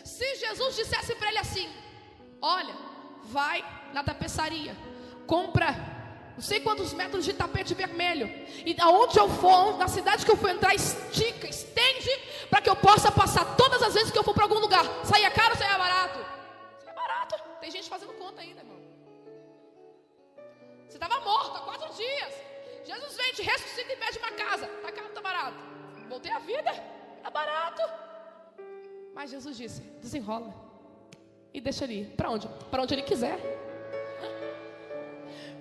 Se 0.04 0.36
Jesus 0.36 0.76
dissesse 0.76 1.14
para 1.16 1.28
ele 1.28 1.38
assim: 1.38 1.68
Olha, 2.40 2.74
vai 3.24 3.64
na 3.92 4.02
tapeçaria, 4.02 4.76
compra 5.26 5.91
não 6.34 6.40
sei 6.40 6.60
quantos 6.60 6.92
metros 6.92 7.24
de 7.24 7.32
tapete 7.32 7.74
vermelho. 7.74 8.26
E 8.64 8.74
aonde 8.80 9.18
eu 9.18 9.28
for, 9.28 9.76
na 9.76 9.86
cidade 9.86 10.24
que 10.24 10.30
eu 10.30 10.36
for 10.36 10.50
entrar, 10.50 10.74
estica, 10.74 11.46
estende, 11.46 12.10
para 12.48 12.62
que 12.62 12.70
eu 12.70 12.76
possa 12.76 13.12
passar 13.12 13.56
todas 13.56 13.82
as 13.82 13.94
vezes 13.94 14.10
que 14.10 14.18
eu 14.18 14.24
for 14.24 14.34
para 14.34 14.44
algum 14.44 14.58
lugar. 14.58 14.84
Saia 15.04 15.30
caro 15.30 15.56
saia 15.56 15.76
barato? 15.76 16.18
Saia 16.82 16.94
barato. 16.94 17.34
Tem 17.60 17.70
gente 17.70 17.88
fazendo 17.88 18.12
conta 18.14 18.40
ainda, 18.40 18.60
irmão. 18.60 18.80
Você 20.88 20.96
estava 20.96 21.20
morto 21.20 21.56
há 21.56 21.60
quatro 21.60 21.94
dias. 21.94 22.34
Jesus 22.84 23.16
vem, 23.16 23.32
te 23.34 23.42
ressuscita 23.42 23.92
e 23.92 23.96
pede 23.96 24.18
uma 24.18 24.32
casa. 24.32 24.66
Está 24.66 24.90
caro 24.90 25.08
está 25.08 25.20
barato? 25.20 25.56
Voltei 26.08 26.32
à 26.32 26.38
vida. 26.38 26.70
Está 27.18 27.30
barato. 27.30 27.82
Mas 29.14 29.30
Jesus 29.30 29.56
disse: 29.56 29.82
desenrola. 30.00 30.52
E 31.52 31.60
deixa 31.60 31.84
ele 31.84 32.00
ir. 32.00 32.06
Para 32.16 32.30
onde? 32.30 32.48
Para 32.70 32.82
onde 32.82 32.94
ele 32.94 33.02
quiser. 33.02 33.61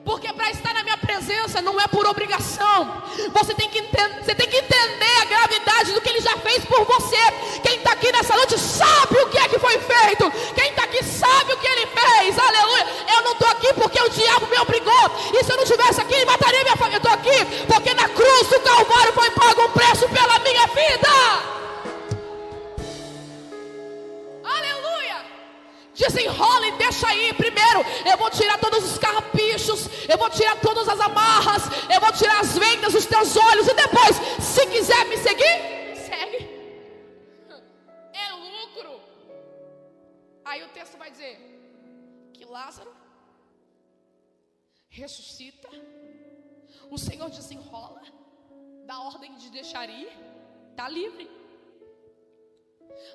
Porque 0.04 0.34
para 0.34 0.50
estar 0.50 0.74
na 0.74 0.84
minha 0.84 0.98
presença 0.98 1.62
não 1.62 1.80
é 1.80 1.88
por 1.88 2.08
obrigação. 2.08 3.04
Você 3.34 3.54
tem, 3.54 3.70
que 3.70 3.80
entender, 3.80 4.24
você 4.24 4.34
tem 4.34 4.48
que 4.48 4.58
entender 4.58 5.22
a 5.22 5.26
gravidade 5.26 5.92
do 5.94 6.02
que 6.02 6.10
ele 6.10 6.22
já 6.22 6.36
fez 6.38 6.66
por 6.66 6.84
você. 6.86 7.18
Quem 7.64 7.78
está 7.78 7.92
aqui 7.92 8.12
nessa 8.12 8.36
noite 8.36 8.58
sabe 8.58 9.18
o 9.20 9.30
que 9.30 9.38
é 9.38 9.48
que 9.48 9.60
foi 9.60 9.78
feito. 9.78 10.32
Quem 10.56 10.70
está 10.70 10.84
aqui 10.84 11.04
sabe 11.04 11.54
o 11.54 11.58
que 11.58 11.68
ele 11.68 11.86
fez. 11.88 12.40
Aleluia. 12.40 12.88
Eu 13.16 13.22
não 13.24 13.34
estou 13.34 13.48
aqui 13.50 13.74
porque 13.74 14.02
o 14.02 14.10
diabo 14.10 14.48
me 14.48 14.58
obrigou. 14.58 15.12
E 15.34 15.44
se 15.44 15.52
eu 15.52 15.56
não 15.56 15.64
estivesse 15.64 16.02
aqui, 16.02 16.16
ele 16.16 16.26
mataria 16.26 16.64
minha 16.64 16.78
família. 16.78 16.96
Eu 16.96 16.98
estou 16.98 17.14
aqui 17.14 17.66
porque 17.68 17.94
na 17.94 18.10
cruz 18.10 18.48
do 18.48 18.60
Calvário 18.60 19.14
foi 19.14 19.30
pago 19.32 19.62
um 19.66 19.72
preço 19.72 20.10
pela 20.10 20.40
minha 20.40 20.68
vida. 20.68 21.61
Desenrola 26.02 26.66
e 26.68 26.72
deixa 26.78 27.08
aí 27.08 27.32
primeiro. 27.34 27.82
Eu 28.10 28.18
vou 28.18 28.30
tirar 28.32 28.58
todos 28.60 28.84
os 28.84 28.98
carrapichos, 28.98 29.88
eu 30.10 30.18
vou 30.18 30.30
tirar 30.32 30.60
todas 30.60 30.90
as 30.90 31.00
amarras, 31.00 31.64
eu 31.94 32.00
vou 32.02 32.12
tirar 32.12 32.40
as 32.40 32.58
vendas 32.58 32.94
dos 32.94 33.06
teus 33.06 33.38
olhos 33.38 33.68
e 33.68 33.74
depois, 33.76 34.16
se 34.40 34.66
quiser 34.68 35.06
me 35.06 35.18
seguir, 35.18 35.56
segue. 36.08 36.40
É 38.14 38.28
lucro. 38.34 39.00
Aí 40.44 40.64
o 40.64 40.70
texto 40.70 40.98
vai 40.98 41.12
dizer 41.12 41.36
que 42.34 42.46
Lázaro 42.46 42.92
ressuscita, 44.90 45.70
o 46.90 46.98
Senhor 46.98 47.30
desenrola, 47.30 48.02
dá 48.86 49.00
ordem 49.02 49.36
de 49.36 49.52
deixar 49.52 49.88
ir, 49.88 50.12
está 50.72 50.90
livre. 50.90 51.30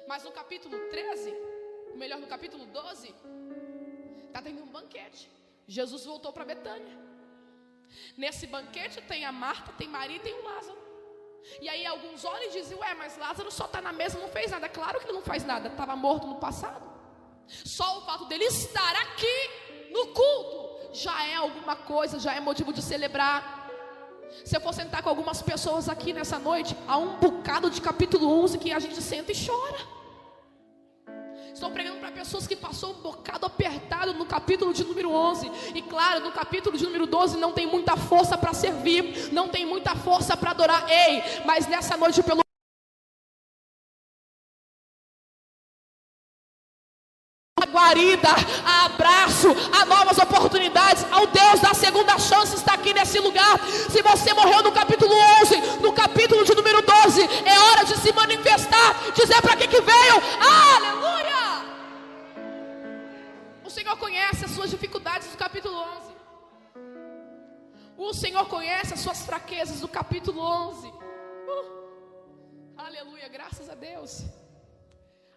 Mas 0.07 0.23
no 0.23 0.31
capítulo 0.31 0.79
13, 0.89 1.31
ou 1.31 1.56
melhor, 1.95 2.19
no 2.19 2.27
capítulo 2.27 2.67
12, 2.67 3.15
está 4.27 4.43
tendo 4.43 4.63
um 4.63 4.67
banquete. 4.67 5.31
Jesus 5.67 6.05
voltou 6.05 6.33
para 6.33 6.45
Betânia. 6.45 6.97
Nesse 8.17 8.47
banquete 8.47 9.01
tem 9.03 9.25
a 9.25 9.33
Marta, 9.33 9.73
tem 9.73 9.89
Maria 9.89 10.17
e 10.17 10.21
tem 10.21 10.35
o 10.35 10.45
Lázaro. 10.45 10.79
E 11.61 11.69
aí 11.69 11.87
alguns 11.87 12.25
olham 12.25 12.45
e 12.45 12.51
dizem, 12.51 12.77
ué, 12.77 12.95
mas 12.95 13.17
Lázaro 13.17 13.51
só 13.51 13.67
está 13.67 13.81
na 13.81 13.93
mesa, 13.93 14.19
não 14.19 14.29
fez 14.29 14.51
nada. 14.51 14.69
Claro 14.69 14.99
que 14.99 15.07
ele 15.07 15.13
não 15.13 15.23
faz 15.23 15.45
nada, 15.45 15.69
estava 15.69 15.95
morto 15.95 16.27
no 16.27 16.37
passado. 16.37 16.85
Só 17.47 17.99
o 17.99 18.01
fato 18.03 18.25
dele 18.27 18.45
estar 18.45 18.95
aqui 18.97 19.91
no 19.93 20.09
culto 20.09 20.93
já 20.93 21.27
é 21.27 21.35
alguma 21.37 21.77
coisa, 21.77 22.19
já 22.19 22.35
é 22.35 22.41
motivo 22.41 22.73
de 22.73 22.83
celebrar. 22.83 23.71
Se 24.45 24.57
eu 24.57 24.61
for 24.61 24.75
sentar 24.75 25.03
com 25.03 25.09
algumas 25.09 25.41
pessoas 25.41 25.89
aqui 25.89 26.13
nessa 26.13 26.39
noite, 26.39 26.77
há 26.87 26.97
um 26.99 27.17
bocado 27.19 27.71
de 27.71 27.81
capítulo 27.81 28.29
11 28.43 28.59
que 28.59 28.73
a 28.73 28.79
gente 28.79 29.01
senta 29.01 29.33
e 29.33 29.47
chora. 29.47 29.79
Estou 31.57 31.71
pregando 31.71 31.97
para 31.97 32.13
pessoas 32.13 32.47
que 32.47 32.55
passou 32.55 32.91
um 32.91 33.01
bocado 33.01 33.47
apertado 33.47 34.13
no 34.13 34.27
capítulo 34.27 34.75
de 34.75 34.85
número 34.85 35.11
11. 35.11 35.51
E 35.75 35.81
claro, 35.81 36.21
no 36.21 36.31
capítulo 36.31 36.77
de 36.77 36.85
número 36.85 37.07
12 37.07 37.39
não 37.39 37.51
tem 37.51 37.67
muita 37.67 37.97
força 37.97 38.37
para 38.37 38.53
servir, 38.53 39.33
não 39.33 39.49
tem 39.49 39.65
muita 39.65 39.97
força 39.97 40.37
para 40.37 40.51
adorar. 40.51 40.85
Ei, 40.87 41.23
mas 41.47 41.67
nessa 41.67 41.97
noite 41.97 42.23
pelo 42.23 42.43
guarida, 47.73 48.29
a 48.65 48.85
abraço, 48.85 49.49
a 49.81 49.87
novas 49.87 50.19
oportunidades, 50.19 51.07
ao 51.11 51.27
Deus 51.27 51.61
da 51.61 51.73
segunda 51.73 52.19
chance 52.19 52.55
está 52.55 52.75
aqui 52.75 52.93
nesse 52.93 53.19
lugar. 53.19 53.59
Se 53.91 54.03
você 54.03 54.35
morreu 54.35 54.63
no 54.63 54.73
capítulo 54.73 55.15
11, 55.43 55.81
no 55.81 55.93
capítulo 55.95 56.45
de 56.45 56.55
número 56.55 56.83
12, 56.83 57.23
é 57.23 57.59
hora 57.59 57.85
de 57.87 57.97
se 57.97 58.13
manifestar, 58.13 58.95
dizer 59.15 59.41
para 59.41 59.57
que 59.57 59.67
que 59.69 59.81
veio. 59.81 60.23
Aleluia! 60.39 61.46
Senhor 63.77 63.99
conhece 63.99 64.43
as 64.43 64.53
suas 64.53 64.71
dificuldades 64.71 65.29
do 65.29 65.37
capítulo 65.37 65.77
11. 65.77 66.13
O 67.99 68.15
Senhor 68.15 68.47
conhece 68.49 68.95
as 68.95 69.01
suas 69.01 69.21
fraquezas 69.27 69.81
do 69.81 69.89
capítulo 69.89 70.41
11. 70.41 70.89
Uh, 70.89 70.95
aleluia, 72.79 73.29
graças 73.29 73.69
a 73.69 73.75
Deus. 73.75 74.25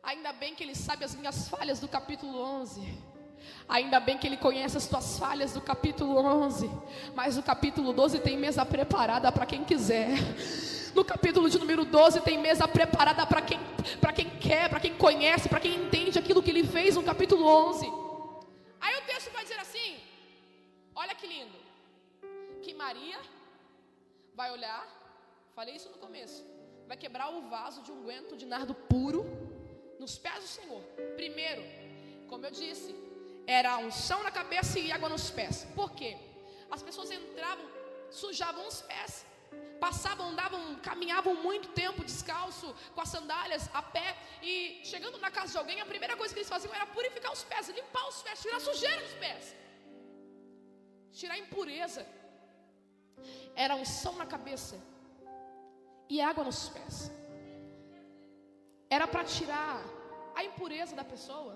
Ainda 0.01 0.31
bem 0.31 0.55
que 0.55 0.63
Ele 0.63 0.73
sabe 0.73 1.03
as 1.03 1.15
minhas 1.15 1.49
falhas 1.49 1.81
do 1.81 1.89
capítulo 1.89 2.39
11. 2.39 2.97
Ainda 3.67 3.99
bem 3.99 4.17
que 4.17 4.25
Ele 4.25 4.37
conhece 4.37 4.77
as 4.77 4.87
tuas 4.87 5.19
falhas 5.19 5.51
do 5.51 5.59
capítulo 5.59 6.15
11. 6.17 6.71
Mas 7.13 7.37
o 7.37 7.43
capítulo 7.43 7.91
12 7.91 8.19
tem 8.19 8.37
mesa 8.37 8.65
preparada 8.65 9.29
para 9.33 9.45
quem 9.45 9.65
quiser. 9.65 10.11
No 10.95 11.03
capítulo 11.03 11.49
de 11.49 11.59
número 11.59 11.83
12 11.83 12.21
tem 12.21 12.37
mesa 12.37 12.65
preparada 12.69 13.27
para 13.27 13.41
quem, 13.41 13.59
quem 14.15 14.29
quer, 14.29 14.69
para 14.69 14.79
quem 14.79 14.95
conhece, 14.95 15.49
para 15.49 15.59
quem 15.59 15.75
entende 15.75 16.17
aquilo 16.17 16.41
que 16.41 16.51
ele 16.51 16.65
fez 16.65 16.95
no 16.95 17.03
capítulo 17.03 17.45
11. 17.45 18.08
Aí 18.79 18.95
o 19.01 19.05
texto 19.05 19.31
vai 19.31 19.43
dizer 19.43 19.59
assim: 19.59 20.01
Olha 20.95 21.15
que 21.15 21.27
lindo. 21.27 21.57
Que 22.63 22.73
Maria 22.73 23.19
vai 24.39 24.51
olhar, 24.51 24.83
falei 25.55 25.75
isso 25.75 25.89
no 25.89 25.97
começo, 25.97 26.45
vai 26.87 26.97
quebrar 27.03 27.29
o 27.29 27.41
vaso 27.49 27.81
de 27.81 27.91
unguento 27.91 28.35
de 28.41 28.45
nardo 28.45 28.73
puro 28.91 29.21
nos 29.99 30.17
pés 30.17 30.39
do 30.45 30.49
Senhor. 30.57 30.81
Primeiro, 31.15 31.63
como 32.29 32.45
eu 32.45 32.51
disse, 32.51 32.93
era 33.47 33.77
unção 33.77 34.23
na 34.23 34.31
cabeça 34.31 34.77
e 34.79 34.91
água 34.91 35.09
nos 35.09 35.29
pés. 35.29 35.65
Por 35.75 35.91
quê? 35.91 36.17
As 36.69 36.83
pessoas 36.83 37.11
entravam, 37.11 37.65
sujavam 38.11 38.67
os 38.67 38.81
pés, 38.81 39.25
passavam, 39.85 40.29
andavam, 40.29 40.61
caminhavam 40.89 41.33
muito 41.47 41.69
tempo 41.69 42.03
descalço, 42.03 42.67
com 42.93 43.01
as 43.01 43.09
sandálias, 43.09 43.69
a 43.73 43.81
pé, 43.81 44.15
e 44.41 44.81
chegando 44.83 45.17
na 45.25 45.31
casa 45.31 45.51
de 45.53 45.57
alguém, 45.57 45.81
a 45.81 45.85
primeira 45.85 46.15
coisa 46.15 46.33
que 46.33 46.39
eles 46.39 46.53
faziam 46.55 46.73
era 46.73 46.85
purificar 46.85 47.31
os 47.31 47.43
pés, 47.43 47.69
limpar 47.69 48.07
os 48.07 48.21
pés, 48.21 48.41
tirar 48.41 48.59
sujeira 48.59 49.01
dos 49.01 49.15
pés, 49.23 49.55
tirar 51.11 51.37
impureza. 51.37 52.05
Era 53.55 53.75
unção 53.75 54.13
na 54.15 54.25
cabeça 54.25 54.75
e 56.07 56.21
água 56.21 56.43
nos 56.43 56.69
pés. 56.69 57.11
Era 58.89 59.07
para 59.07 59.23
tirar 59.23 59.83
a 60.35 60.43
impureza 60.43 60.95
da 60.95 61.03
pessoa, 61.03 61.55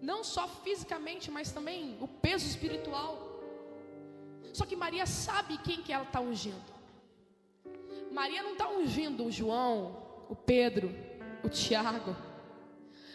não 0.00 0.22
só 0.24 0.46
fisicamente, 0.48 1.30
mas 1.30 1.52
também 1.52 1.96
o 2.00 2.08
peso 2.08 2.46
espiritual. 2.46 3.12
Só 4.52 4.66
que 4.66 4.76
Maria 4.84 5.06
sabe 5.06 5.58
quem 5.58 5.82
que 5.82 5.92
ela 5.92 6.04
está 6.04 6.20
ungindo. 6.20 6.79
Maria 8.20 8.42
não 8.42 8.52
está 8.52 8.68
ungindo 8.68 9.24
o 9.24 9.32
João, 9.32 9.96
o 10.28 10.36
Pedro, 10.36 10.94
o 11.42 11.48
Tiago. 11.48 12.14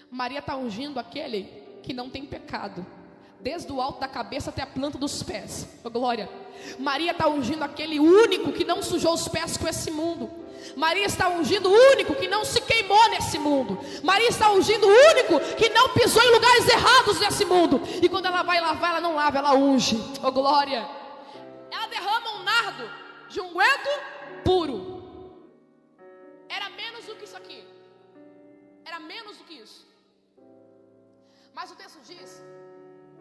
Maria 0.09 0.39
está 0.39 0.55
ungindo 0.55 0.99
aquele 0.99 1.43
que 1.83 1.93
não 1.93 2.09
tem 2.09 2.25
pecado, 2.25 2.83
desde 3.39 3.71
o 3.71 3.79
alto 3.79 3.99
da 3.99 4.07
cabeça 4.07 4.49
até 4.49 4.63
a 4.63 4.65
planta 4.65 4.97
dos 4.97 5.21
pés. 5.21 5.69
Oh, 5.83 5.91
glória. 5.91 6.27
Maria 6.79 7.11
está 7.11 7.27
ungindo 7.27 7.61
aquele 7.61 7.99
único 7.99 8.51
que 8.51 8.63
não 8.63 8.81
sujou 8.81 9.13
os 9.13 9.27
pés 9.27 9.57
com 9.57 9.67
esse 9.67 9.91
mundo. 9.91 10.27
Maria 10.75 11.05
está 11.05 11.29
ungindo 11.29 11.69
o 11.69 11.91
único 11.91 12.15
que 12.15 12.27
não 12.27 12.43
se 12.43 12.59
queimou 12.61 13.07
nesse 13.09 13.37
mundo. 13.37 13.77
Maria 14.01 14.29
está 14.29 14.51
ungindo 14.51 14.87
o 14.87 15.11
único 15.11 15.39
que 15.55 15.69
não 15.69 15.89
pisou 15.89 16.23
em 16.23 16.31
lugares 16.31 16.67
errados 16.67 17.19
nesse 17.19 17.45
mundo. 17.45 17.79
E 18.01 18.09
quando 18.09 18.25
ela 18.25 18.41
vai 18.41 18.59
lavar, 18.59 18.89
ela 18.89 19.01
não 19.01 19.13
lava, 19.13 19.37
ela 19.37 19.53
unge. 19.53 20.03
Oh 20.23 20.31
glória! 20.31 20.83
Ela 21.69 21.85
derrama 21.89 22.39
um 22.39 22.43
nardo 22.43 22.89
de 23.29 23.39
unguento 23.39 23.89
puro. 24.43 24.94
Era 28.95 29.03
menos 29.03 29.37
do 29.39 29.43
que 29.43 29.55
isso. 29.55 29.85
Mas 31.53 31.69
o 31.69 31.75
texto 31.75 31.99
diz 32.09 32.41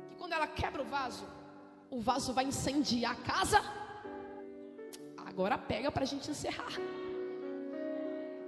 que 0.09 0.15
quando 0.15 0.33
ela 0.33 0.47
quebra 0.47 0.81
o 0.83 0.85
vaso, 0.85 1.27
o 1.91 2.01
vaso 2.01 2.33
vai 2.33 2.45
incendiar 2.45 3.13
a 3.13 3.23
casa. 3.33 3.61
Agora 5.31 5.59
pega 5.59 5.91
para 5.91 6.05
a 6.05 6.07
gente 6.07 6.31
encerrar. 6.31 6.75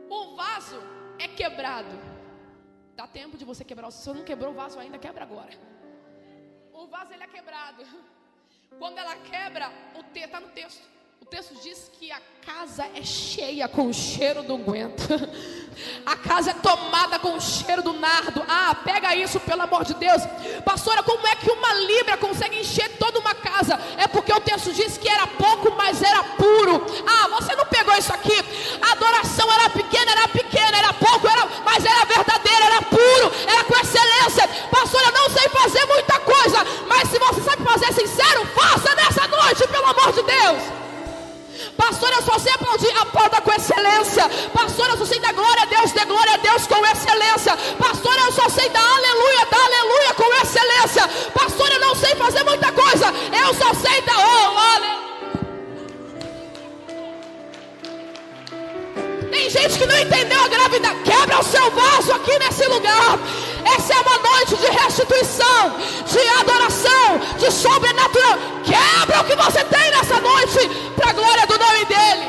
O 0.09 0.37
vaso 0.37 0.79
é 1.19 1.27
quebrado. 1.27 1.97
Dá 2.95 3.09
tempo 3.09 3.37
de 3.37 3.45
você 3.45 3.65
quebrar. 3.65 3.91
Se 3.91 4.05
você 4.05 4.13
não 4.19 4.25
quebrou 4.25 4.53
o 4.53 4.59
vaso 4.63 4.79
ainda, 4.79 4.97
quebra 4.97 5.25
agora. 5.25 5.51
O 6.73 6.87
vaso 6.87 7.13
ele 7.13 7.25
é 7.25 7.27
quebrado. 7.27 7.83
Quando 8.79 8.99
ela 8.99 9.17
quebra, 9.33 9.67
o 9.99 10.03
T 10.13 10.21
está 10.21 10.39
no 10.39 10.51
texto. 10.51 10.87
O 11.21 11.25
texto 11.25 11.55
diz 11.63 11.91
que 11.99 12.13
a 12.13 12.21
casa 12.45 12.87
é 12.95 13.03
cheia 13.03 13.67
com 13.67 13.89
o 13.89 13.93
cheiro 13.93 14.43
do 14.43 14.55
unguento. 14.55 15.03
A 16.07 16.17
casa 16.17 16.53
é 16.53 16.55
tomada 16.55 17.19
com 17.19 17.37
o 17.37 17.41
cheiro 17.41 17.83
do 17.83 17.93
nardo. 17.93 18.43
Ah, 18.49 18.75
pega 18.83 19.15
isso, 19.15 19.39
pelo 19.41 19.61
amor 19.63 19.85
de 19.85 19.93
Deus. 19.95 20.23
Pastora, 20.65 21.03
como 21.03 21.27
é 21.27 21.37
que 21.37 21.51
uma 21.51 21.75
libra 21.75 22.17
consegue 22.17 22.59
encher 22.61 22.97
toda 22.97 23.19
uma 23.19 23.35
casa? 23.35 23.79
É 23.99 24.07
porque 24.07 24.33
o 24.33 24.41
texto 24.41 24.73
diz 24.73 24.97
que 24.97 25.09
era 25.09 25.27
pouco, 25.27 25.75
mas 25.77 26.03
era 26.03 26.23
puro. 26.23 26.87
Ah, 27.07 27.29
você 27.29 27.55
não 27.55 27.67
pegou 27.67 27.95
isso 27.95 28.13
aqui? 28.13 28.33
A 28.81 28.93
adoração 28.93 29.53
era 29.53 29.69
pequena, 29.69 30.13
era 30.13 30.29
pequena, 30.29 30.79
era 30.79 30.93
pouco, 30.95 31.29
era, 31.29 31.47
mas 31.65 31.85
era 31.85 32.05
verdadeira, 32.07 32.65
era 32.65 32.83
puro, 32.83 33.33
era 33.47 33.65
com 33.65 33.75
excelência. 33.75 34.49
Pastora, 34.71 35.07
eu 35.09 35.13
não 35.13 35.31
sei 35.31 35.49
fazer 35.51 35.85
muita 35.87 36.21
coisa, 36.21 36.65
mas 36.89 37.11
se 37.11 37.19
você 37.19 37.43
sabe 37.43 37.63
fazer 37.65 37.93
sincero, 37.93 38.47
faça 38.55 38.95
nessa 38.95 39.29
noite, 39.29 39.69
pelo 39.69 39.87
amor 39.87 40.13
de 40.13 40.23
Deus. 40.23 40.86
Pastor, 41.77 42.11
eu 42.13 42.23
só 42.23 42.39
sei 42.39 42.53
aplaudir 42.53 42.97
a 42.97 43.07
porta 43.07 43.41
com 43.41 43.53
excelência. 43.53 44.29
Pastor, 44.53 44.89
eu 44.91 44.99
só 44.99 45.05
sei 45.05 45.21
dar 45.21 45.33
glória 45.33 45.63
a 45.63 45.67
Deus, 45.67 45.93
dê 45.93 46.05
glória 46.05 46.35
a 46.35 46.37
Deus 46.39 46.67
com 46.67 46.85
excelência. 46.87 47.57
Pastor, 47.79 48.17
eu 48.19 48.33
só 48.33 48.49
sei 48.49 48.69
dar 48.71 48.81
aleluia, 48.81 49.47
dar 49.51 49.65
aleluia 49.65 50.15
com 50.15 50.35
excelência. 50.43 51.09
Pastor, 51.35 51.71
eu 51.71 51.81
não 51.81 51.95
sei 51.95 52.15
fazer 52.17 52.45
muita 52.45 52.73
coisa. 52.73 53.07
Eu 53.07 53.55
só 53.55 53.75
sei 53.75 54.01
dar 54.03 54.19
oh, 54.19 54.59
aleluia. 54.59 55.06
Tem 59.37 59.51
gente 59.51 59.79
que 59.79 59.85
não 59.85 59.99
entendeu 59.99 60.41
a 60.43 60.49
gravidade. 60.49 61.03
Quebra 61.03 61.39
o 61.39 61.43
seu 61.43 61.71
vaso 61.71 62.11
aqui 62.11 62.39
nesse 62.39 62.67
lugar. 62.69 63.19
Essa 63.77 63.93
é 63.93 64.01
uma 64.01 64.17
noite 64.17 64.57
de 64.57 64.67
restituição, 64.67 65.77
de 66.07 66.29
adoração, 66.41 67.19
de 67.37 67.51
sobrenatural. 67.51 68.39
Quebra 68.65 69.21
o 69.21 69.25
que 69.25 69.37
você 69.37 69.63
tem 69.65 69.91
nessa 69.91 70.19
noite, 70.23 70.71
para 70.97 71.11
a 71.11 71.13
glória 71.13 71.47
do 71.47 71.59
nome 71.59 71.85
dEle. 71.85 72.27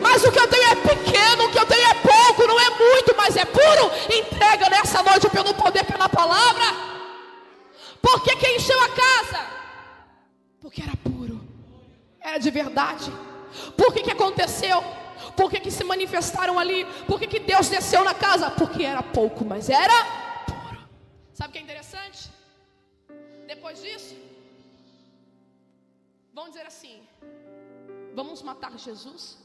Mas 0.00 0.24
o 0.24 0.32
que 0.32 0.40
eu 0.40 0.48
tenho 0.48 0.72
é 0.72 0.74
pequeno, 0.74 1.44
o 1.44 1.50
que 1.52 1.58
eu 1.60 1.66
tenho 1.66 1.88
é 1.88 1.94
pouco, 1.94 2.48
não 2.48 2.58
é 2.58 2.70
muito, 2.70 3.14
mas 3.16 3.36
é 3.36 3.44
puro. 3.44 3.92
Entrega 4.12 4.68
nessa 4.68 5.04
noite 5.04 5.28
pelo 5.30 5.54
poder, 5.54 5.84
pela 5.84 6.08
palavra. 6.08 6.64
Porque 8.02 8.34
quem 8.34 8.56
encheu 8.56 8.80
a 8.82 8.88
casa? 8.88 9.46
Porque 10.60 10.82
era 10.82 10.96
puro, 10.96 11.40
era 12.20 12.38
de 12.38 12.50
verdade. 12.50 13.12
Por 13.76 13.94
que, 13.94 14.02
que 14.02 14.10
aconteceu? 14.10 14.82
Por 15.36 15.50
que, 15.50 15.60
que 15.60 15.70
se 15.70 15.84
manifestaram 15.84 16.58
ali? 16.58 16.84
Por 17.06 17.18
que, 17.18 17.26
que 17.26 17.40
Deus 17.40 17.68
desceu 17.68 18.04
na 18.04 18.14
casa? 18.14 18.50
Porque 18.50 18.84
era 18.84 19.02
pouco, 19.02 19.44
mas 19.44 19.68
era 19.68 19.92
puro. 20.46 20.88
Sabe 21.32 21.50
o 21.50 21.52
que 21.52 21.58
é 21.58 21.62
interessante? 21.62 22.30
Depois 23.46 23.82
disso, 23.82 24.16
vão 26.32 26.48
dizer 26.48 26.66
assim: 26.66 27.02
vamos 28.14 28.42
matar 28.42 28.76
Jesus? 28.78 29.43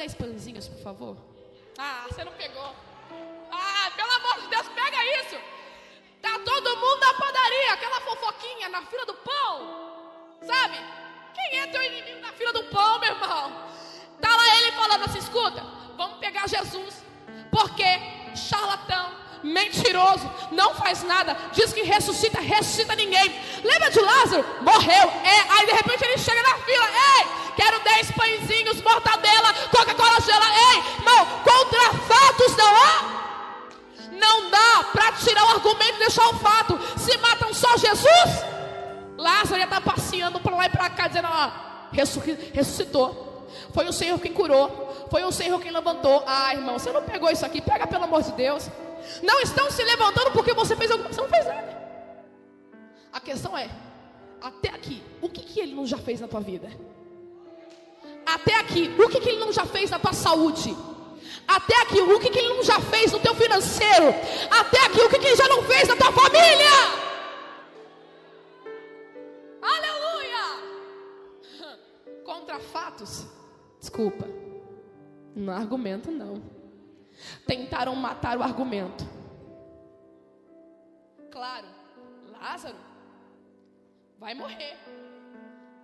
Dez 0.00 0.14
pãezinhos, 0.14 0.66
por 0.66 0.82
favor. 0.82 1.16
Ah, 1.76 2.06
você 2.08 2.24
não 2.24 2.32
pegou. 2.32 2.74
Ah, 3.52 3.90
pelo 3.94 4.10
amor 4.12 4.40
de 4.40 4.46
Deus, 4.48 4.66
pega 4.68 4.98
isso. 5.20 5.36
Tá 6.22 6.38
todo 6.38 6.76
mundo 6.76 7.00
na 7.00 7.14
padaria, 7.14 7.72
aquela 7.74 8.00
fofoquinha 8.00 8.70
na 8.70 8.80
fila 8.86 9.04
do 9.04 9.12
pão. 9.12 9.54
Sabe? 10.40 10.78
Quem 11.34 11.60
é 11.60 11.66
teu 11.66 11.82
inimigo 11.82 12.20
na 12.20 12.32
fila 12.32 12.50
do 12.50 12.64
pão, 12.64 12.98
meu 12.98 13.10
irmão? 13.10 13.52
Tá 14.22 14.34
lá 14.34 14.56
ele 14.56 14.72
falando 14.72 15.04
assim: 15.04 15.18
escuta, 15.18 15.62
vamos 15.98 16.18
pegar 16.18 16.48
Jesus. 16.48 17.04
Porque 17.50 17.84
charlatão, 18.34 19.06
mentiroso, 19.42 20.30
não 20.52 20.74
faz 20.74 21.02
nada, 21.02 21.36
diz 21.52 21.72
que 21.72 21.82
ressuscita, 21.82 22.40
ressuscita 22.40 22.94
ninguém. 22.94 23.34
Lembra 23.62 23.90
de 23.90 24.00
Lázaro? 24.00 24.44
Morreu. 24.60 25.12
É, 25.24 25.52
aí 25.52 25.66
de 25.66 25.72
repente 25.72 26.04
ele 26.04 26.18
chega 26.18 26.42
na 26.42 26.54
fila, 26.56 26.86
ei, 26.86 27.26
quero 27.56 27.80
dez 27.80 28.10
pãezinhos, 28.10 28.82
mortadela, 28.82 29.54
Coca-Cola 29.70 30.20
gelada. 30.20 30.54
Ei, 30.54 30.78
irmão, 30.98 31.26
contra 31.44 31.98
fatos 32.06 32.56
não 32.56 32.76
há. 32.76 33.20
Não 34.12 34.50
dá 34.50 34.84
para 34.92 35.12
tirar 35.12 35.44
o 35.44 35.48
argumento 35.48 35.94
e 35.94 35.98
deixar 35.98 36.28
o 36.28 36.34
fato. 36.34 36.78
Se 36.98 37.16
matam 37.18 37.54
só 37.54 37.76
Jesus, 37.78 38.44
Lázaro 39.16 39.58
já 39.58 39.64
está 39.64 39.80
passeando 39.80 40.40
para 40.40 40.56
lá 40.56 40.66
e 40.66 40.70
para 40.70 40.90
cá, 40.90 41.08
dizendo: 41.08 41.28
ó, 41.30 41.50
ressuscitou. 42.52 43.30
Foi 43.72 43.86
o 43.86 43.92
Senhor 43.92 44.18
quem 44.18 44.32
curou. 44.32 45.08
Foi 45.10 45.24
o 45.24 45.32
Senhor 45.32 45.60
quem 45.60 45.70
levantou. 45.70 46.22
Ah, 46.26 46.54
irmão, 46.54 46.78
você 46.78 46.92
não 46.92 47.02
pegou 47.02 47.30
isso 47.30 47.44
aqui. 47.44 47.60
Pega 47.60 47.86
pelo 47.86 48.04
amor 48.04 48.22
de 48.22 48.32
Deus. 48.32 48.68
Não 49.22 49.40
estão 49.40 49.70
se 49.70 49.82
levantando 49.84 50.30
porque 50.32 50.52
você 50.52 50.76
fez 50.76 50.90
alguma 50.90 51.08
coisa. 51.08 51.22
Você 51.22 51.28
não 51.28 51.44
fez 51.44 51.46
nada. 51.46 51.80
A 53.12 53.20
questão 53.20 53.56
é: 53.56 53.68
até 54.40 54.70
aqui, 54.70 55.02
o 55.20 55.28
que, 55.28 55.42
que 55.42 55.60
ele 55.60 55.74
não 55.74 55.86
já 55.86 55.98
fez 55.98 56.20
na 56.20 56.28
tua 56.28 56.40
vida? 56.40 56.68
Até 58.24 58.54
aqui, 58.56 58.94
o 58.98 59.08
que, 59.08 59.20
que 59.20 59.28
ele 59.28 59.38
não 59.38 59.52
já 59.52 59.66
fez 59.66 59.90
na 59.90 59.98
tua 59.98 60.12
saúde? 60.12 60.76
Até 61.46 61.82
aqui, 61.82 62.00
o 62.00 62.20
que, 62.20 62.30
que 62.30 62.38
ele 62.38 62.48
não 62.48 62.62
já 62.62 62.80
fez 62.80 63.12
no 63.12 63.18
teu 63.18 63.34
financeiro? 63.34 64.06
Até 64.50 64.86
aqui, 64.86 65.00
o 65.00 65.08
que, 65.08 65.18
que 65.18 65.26
ele 65.26 65.36
já 65.36 65.48
não 65.48 65.62
fez 65.64 65.88
na 65.88 65.96
tua 65.96 66.12
família? 66.12 66.70
Aleluia! 69.60 70.58
Contra 72.24 72.60
fatos, 72.60 73.26
desculpa, 73.80 74.28
não 75.34 75.52
argumento 75.52 76.10
não. 76.10 76.59
Tentaram 77.46 77.94
matar 77.96 78.38
o 78.38 78.42
argumento. 78.42 79.04
Claro, 81.30 81.66
Lázaro 82.30 82.76
vai 84.18 84.34
morrer. 84.34 84.76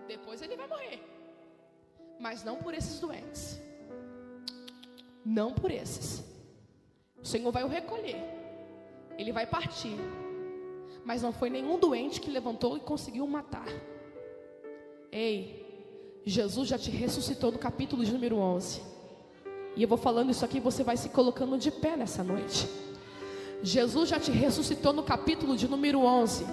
Depois 0.07 0.43
ele 0.43 0.57
vai 0.57 0.67
morrer. 0.67 1.03
Mas 2.19 2.45
não 2.45 2.57
por 2.57 2.75
esses 2.75 3.01
doentes. 3.01 3.61
Não 5.25 5.53
por 5.53 5.71
esses. 5.71 6.25
O 7.21 7.25
Senhor 7.27 7.51
vai 7.51 7.65
o 7.65 7.69
recolher. 7.69 8.17
Ele 9.19 9.33
vai 9.33 9.47
partir. 9.47 9.97
Mas 11.05 11.23
não 11.23 11.33
foi 11.33 11.51
nenhum 11.51 11.79
doente 11.79 12.21
que 12.21 12.31
levantou 12.31 12.77
e 12.77 12.81
conseguiu 12.81 13.27
matar. 13.27 13.67
Ei, 15.11 16.21
Jesus 16.25 16.69
já 16.69 16.79
te 16.79 16.91
ressuscitou 16.91 17.53
no 17.53 17.59
capítulo 17.59 18.05
de 18.05 18.13
número 18.13 18.37
11. 18.37 18.96
E 19.77 19.83
eu 19.83 19.89
vou 19.89 19.99
falando 19.99 20.31
isso 20.31 20.45
aqui, 20.45 20.59
você 20.59 20.83
vai 20.83 20.97
se 20.97 21.11
colocando 21.11 21.59
de 21.59 21.71
pé 21.71 21.97
nessa 21.97 22.25
noite. 22.25 22.67
Jesus 23.63 24.09
já 24.09 24.19
te 24.19 24.31
ressuscitou 24.31 24.93
no 24.93 25.03
capítulo 25.03 25.57
de 25.57 25.69
número 25.69 26.01
11. 26.01 26.47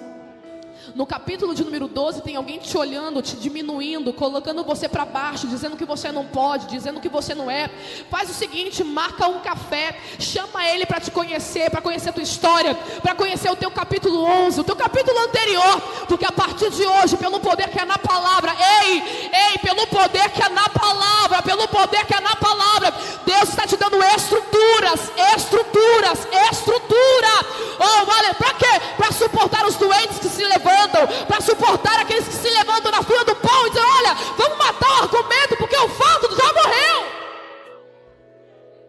No 0.94 1.06
capítulo 1.06 1.54
de 1.54 1.64
número 1.64 1.88
12 1.88 2.20
tem 2.20 2.36
alguém 2.36 2.58
te 2.58 2.76
olhando, 2.76 3.22
te 3.22 3.36
diminuindo, 3.36 4.12
colocando 4.12 4.62
você 4.62 4.88
para 4.88 5.04
baixo, 5.04 5.46
dizendo 5.46 5.76
que 5.76 5.84
você 5.84 6.12
não 6.12 6.26
pode, 6.26 6.66
dizendo 6.66 7.00
que 7.00 7.08
você 7.08 7.34
não 7.34 7.50
é. 7.50 7.70
Faz 8.10 8.30
o 8.30 8.34
seguinte, 8.34 8.84
marca 8.84 9.26
um 9.26 9.40
café, 9.40 9.96
chama 10.18 10.66
ele 10.68 10.84
para 10.84 11.00
te 11.00 11.10
conhecer, 11.10 11.70
para 11.70 11.80
conhecer 11.80 12.10
a 12.10 12.12
tua 12.12 12.22
história, 12.22 12.74
para 13.02 13.14
conhecer 13.14 13.50
o 13.50 13.56
teu 13.56 13.70
capítulo 13.70 14.22
11, 14.24 14.60
o 14.60 14.64
teu 14.64 14.76
capítulo 14.76 15.18
anterior, 15.20 15.80
porque 16.06 16.26
a 16.26 16.32
partir 16.32 16.70
de 16.70 16.84
hoje, 16.84 17.16
pelo 17.16 17.40
poder 17.40 17.68
que 17.70 17.80
é 17.80 17.84
na 17.84 17.98
palavra, 17.98 18.54
ei, 18.82 19.02
ei, 19.32 19.58
pelo 19.62 19.86
poder 19.86 20.30
que 20.30 20.42
é 20.42 20.48
na 20.50 20.68
palavra, 20.68 21.42
pelo 21.42 21.66
poder 21.68 22.04
que 22.04 22.14
é 22.14 22.20
na 22.20 22.36
palavra, 22.36 22.92
Deus 23.24 23.48
está 23.48 23.66
te 23.66 23.76
dando 23.76 23.96
estruturas, 24.16 25.10
estruturas, 25.36 26.28
estrutura. 26.52 27.64
Oh, 27.78 28.04
vale, 28.04 28.34
para 28.34 28.54
quê? 28.54 28.80
Para 28.96 29.12
suportar 29.12 29.66
os 29.66 29.76
doentes 29.76 30.18
que 30.18 30.28
se 30.28 30.44
levantam 30.44 30.73
levantam, 30.74 31.26
para 31.26 31.40
suportar 31.40 32.00
aqueles 32.00 32.26
que 32.26 32.34
se 32.34 32.48
levantam 32.48 32.90
na 32.90 33.02
fila 33.02 33.24
do 33.24 33.36
pão 33.36 33.66
e 33.66 33.70
dizem: 33.70 33.84
Olha, 33.84 34.14
vamos 34.36 34.58
matar 34.58 34.90
o 34.90 35.02
argumento, 35.04 35.56
porque 35.56 35.76
o 35.76 35.88
fato 35.88 36.36
já 36.36 36.52
morreu. 36.52 37.06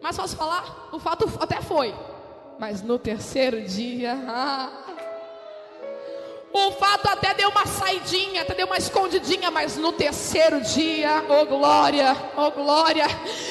Mas 0.00 0.16
posso 0.16 0.36
falar? 0.36 0.88
O 0.92 0.98
fato 0.98 1.30
até 1.40 1.60
foi, 1.60 1.94
mas 2.58 2.82
no 2.82 2.98
terceiro 2.98 3.62
dia. 3.62 4.16
Ah, 4.28 4.85
o 6.56 6.72
fato 6.72 7.08
até 7.08 7.34
deu 7.34 7.48
uma 7.50 7.66
saidinha, 7.66 8.42
até 8.42 8.54
deu 8.54 8.66
uma 8.66 8.76
escondidinha, 8.78 9.50
mas 9.50 9.76
no 9.76 9.92
terceiro 9.92 10.60
dia, 10.60 11.24
oh 11.28 11.44
glória, 11.44 12.16
oh 12.36 12.50
glória, 12.50 13.06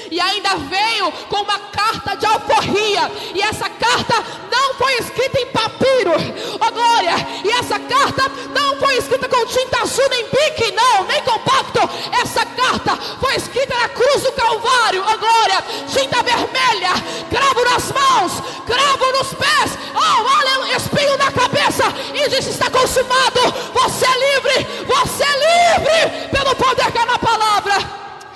e 0.09 0.19
ainda 0.19 0.55
veio 0.55 1.11
com 1.29 1.37
uma 1.37 1.59
carta 1.59 2.15
de 2.15 2.25
alforria, 2.25 3.11
e 3.33 3.41
essa 3.41 3.69
carta 3.69 4.15
não 4.51 4.73
foi 4.75 4.93
escrita 4.95 5.39
em 5.39 5.45
papiro, 5.47 6.11
oh 6.55 6.71
glória, 6.71 7.15
e 7.43 7.51
essa 7.51 7.79
carta 7.79 8.23
não 8.53 8.77
foi 8.77 8.97
escrita 8.97 9.29
com 9.29 9.45
tinta 9.45 9.81
azul, 9.81 10.09
nem 10.09 10.25
bique, 10.25 10.71
não, 10.71 11.03
nem 11.05 11.21
compacto, 11.21 11.79
essa 12.21 12.45
carta 12.45 12.97
foi 13.19 13.35
escrita 13.35 13.75
na 13.75 13.89
cruz 13.89 14.23
do 14.23 14.31
Calvário, 14.31 15.03
oh 15.07 15.17
glória, 15.17 15.63
tinta 15.87 16.23
vermelha, 16.23 16.91
cravo 17.29 17.63
nas 17.65 17.91
mãos, 17.91 18.33
cravo 18.65 19.11
nos 19.11 19.33
pés, 19.33 19.77
oh 19.93 20.39
aleluia, 20.39 20.77
espinho 20.77 21.17
na 21.17 21.31
cabeça, 21.31 21.83
e 22.13 22.29
disse: 22.29 22.49
está 22.49 22.69
com 22.69 22.85
consumado. 22.95 23.39
Você 23.73 24.05
é 24.05 24.35
livre, 24.35 24.85
você 24.85 25.23
é 25.23 25.79
livre 25.79 26.29
pelo 26.29 26.55
poder 26.55 26.91
que 26.91 26.97
é 26.97 27.05
na 27.05 27.19
palavra. 27.19 27.73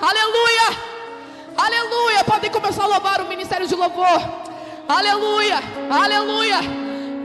Aleluia, 0.01 0.77
aleluia. 1.57 2.23
Podem 2.25 2.51
começar 2.51 2.83
a 2.83 2.87
louvar 2.87 3.21
o 3.21 3.27
ministério 3.27 3.67
de 3.67 3.75
louvor. 3.75 4.21
Aleluia, 4.87 5.59
aleluia, 5.89 6.59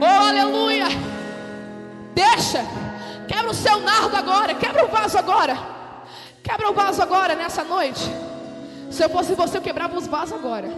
oh 0.01 0.27
aleluia. 0.27 0.87
Deixa, 2.13 2.63
quebra 3.27 3.51
o 3.51 3.53
seu 3.53 3.79
nardo 3.79 4.15
agora, 4.15 4.53
quebra 4.53 4.85
o 4.85 4.87
vaso 4.87 5.17
agora, 5.17 5.57
quebra 6.43 6.69
o 6.69 6.73
vaso 6.73 7.01
agora 7.01 7.35
nessa 7.35 7.63
noite. 7.63 8.01
Se 8.91 9.03
eu 9.03 9.09
fosse 9.09 9.33
você, 9.33 9.57
eu 9.57 9.61
quebrava 9.61 9.97
os 9.97 10.07
vasos 10.07 10.33
agora. 10.33 10.69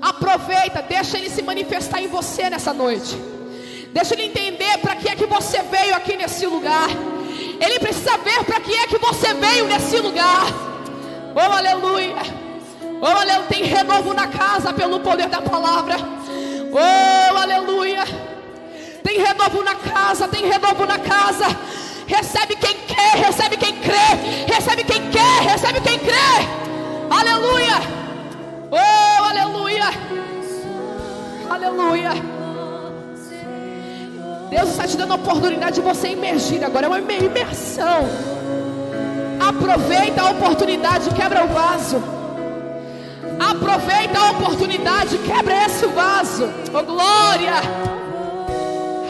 Aproveita, 0.00 0.82
deixa 0.82 1.18
ele 1.18 1.28
se 1.28 1.42
manifestar 1.42 2.00
em 2.00 2.06
você 2.06 2.48
nessa 2.48 2.72
noite. 2.72 3.35
Deixa 3.96 4.12
ele 4.12 4.26
entender 4.26 4.76
para 4.76 4.94
que 4.94 5.08
é 5.08 5.16
que 5.16 5.24
você 5.24 5.62
veio 5.62 5.94
aqui 5.94 6.18
nesse 6.18 6.46
lugar. 6.46 6.86
Ele 7.58 7.78
precisa 7.78 8.18
ver 8.18 8.44
para 8.44 8.60
que 8.60 8.74
é 8.74 8.86
que 8.86 8.98
você 8.98 9.32
veio 9.32 9.66
nesse 9.66 9.96
lugar. 9.96 10.44
Oh, 11.34 11.40
aleluia. 11.40 12.16
Oh, 13.00 13.06
aleluia. 13.06 13.46
Tem 13.48 13.64
renovo 13.64 14.12
na 14.12 14.26
casa 14.26 14.70
pelo 14.74 15.00
poder 15.00 15.28
da 15.30 15.40
palavra. 15.40 15.96
Oh, 15.98 17.36
aleluia. 17.38 18.04
Tem 19.02 19.18
renovo 19.18 19.64
na 19.64 19.74
casa, 19.76 20.28
tem 20.28 20.46
renovo 20.46 20.84
na 20.84 20.98
casa. 20.98 21.46
Recebe 22.06 22.54
quem 22.56 22.76
quer, 22.86 23.16
recebe 23.16 23.56
quem 23.56 23.76
crê. 23.76 24.52
Recebe 24.54 24.84
quem 24.84 25.10
quer, 25.10 25.40
recebe 25.40 25.80
quem 25.80 25.98
crê. 26.00 26.36
Aleluia. 27.08 27.80
Oh, 28.70 29.24
aleluia. 29.24 29.88
Aleluia. 31.48 32.35
Deus 34.50 34.70
está 34.70 34.86
te 34.86 34.96
dando 34.96 35.12
a 35.12 35.16
oportunidade 35.16 35.76
de 35.76 35.80
você 35.80 36.08
emergir 36.08 36.64
agora, 36.64 36.86
é 36.86 36.88
uma 36.88 37.00
imersão. 37.00 38.08
Aproveita 39.40 40.22
a 40.22 40.30
oportunidade, 40.30 41.10
quebra 41.10 41.44
o 41.44 41.48
vaso. 41.48 42.02
Aproveita 43.38 44.18
a 44.18 44.30
oportunidade, 44.30 45.18
quebra 45.18 45.66
esse 45.66 45.86
vaso. 45.86 46.48
Oh 46.72 46.82
glória! 46.82 47.54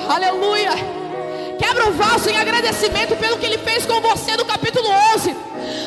Aleluia! 0.09 0.73
Quebra 1.59 1.89
o 1.89 1.93
vaso 1.93 2.29
em 2.29 2.39
agradecimento 2.39 3.17
pelo 3.17 3.39
que 3.39 3.47
ele 3.47 3.59
fez 3.59 3.87
com 3.87 4.01
você 4.01 4.37
no 4.37 4.45
capítulo 4.45 4.89
11. 5.15 5.37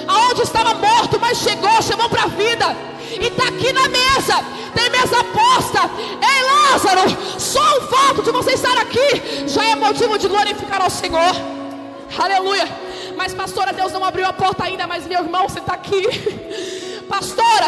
Aonde 0.07 0.41
estava 0.41 0.73
morto, 0.73 1.19
mas 1.19 1.37
chegou, 1.37 1.81
chamou 1.81 2.09
para 2.09 2.23
a 2.23 2.27
vida. 2.27 2.75
E 3.19 3.27
está 3.27 3.47
aqui 3.47 3.71
na 3.73 3.87
mesa. 3.87 4.43
Tem 4.73 4.89
mesa 4.89 5.23
posta. 5.23 5.89
Ei, 6.21 6.41
Lázaro, 6.43 7.39
só 7.39 7.77
o 7.77 7.81
fato 7.81 8.21
de 8.21 8.31
você 8.31 8.51
estar 8.51 8.77
aqui 8.77 9.47
já 9.47 9.63
é 9.65 9.75
motivo 9.75 10.17
de 10.17 10.27
glorificar 10.27 10.81
ao 10.81 10.89
Senhor. 10.89 11.35
Aleluia. 12.17 12.67
Mas, 13.15 13.33
pastora, 13.33 13.73
Deus 13.73 13.91
não 13.91 14.03
abriu 14.03 14.25
a 14.25 14.33
porta 14.33 14.63
ainda, 14.63 14.87
mas 14.87 15.05
meu 15.05 15.21
irmão, 15.21 15.47
você 15.47 15.59
está 15.59 15.73
aqui. 15.73 16.05
Pastora, 17.09 17.65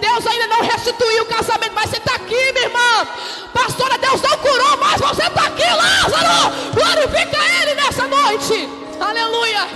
Deus 0.00 0.26
ainda 0.26 0.46
não 0.46 0.60
restituiu 0.62 1.24
o 1.24 1.26
casamento, 1.26 1.72
mas 1.74 1.90
você 1.90 1.96
está 1.96 2.14
aqui, 2.14 2.52
minha 2.52 2.66
irmã. 2.66 3.06
Pastora, 3.52 3.98
Deus 3.98 4.22
não 4.22 4.38
curou, 4.38 4.76
mas 4.78 5.00
você 5.00 5.26
está 5.26 5.46
aqui, 5.46 5.64
Lázaro. 5.64 6.52
Glorifica 6.72 7.36
Ele 7.60 7.74
nessa 7.74 8.06
noite. 8.06 8.68
Aleluia. 9.00 9.66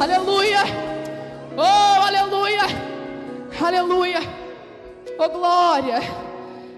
Aleluia. 0.00 0.64
Oh, 1.56 2.02
aleluia. 2.02 2.93
Aleluia. 3.60 4.20
Oh 5.18 5.28
glória. 5.28 6.00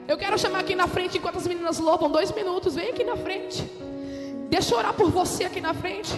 Eu 0.07 0.17
quero 0.17 0.39
chamar 0.39 0.61
aqui 0.61 0.75
na 0.75 0.87
frente 0.87 1.17
enquanto 1.17 1.39
as 1.39 1.47
meninas 1.47 1.79
louvam. 1.79 2.11
Dois 2.11 2.31
minutos. 2.33 2.75
Vem 2.75 2.91
aqui 2.91 3.03
na 3.03 3.17
frente. 3.17 3.63
Deixa 4.49 4.75
eu 4.75 4.79
orar 4.79 4.93
por 4.93 5.11
você 5.11 5.45
aqui 5.45 5.61
na 5.61 5.73
frente. 5.73 6.13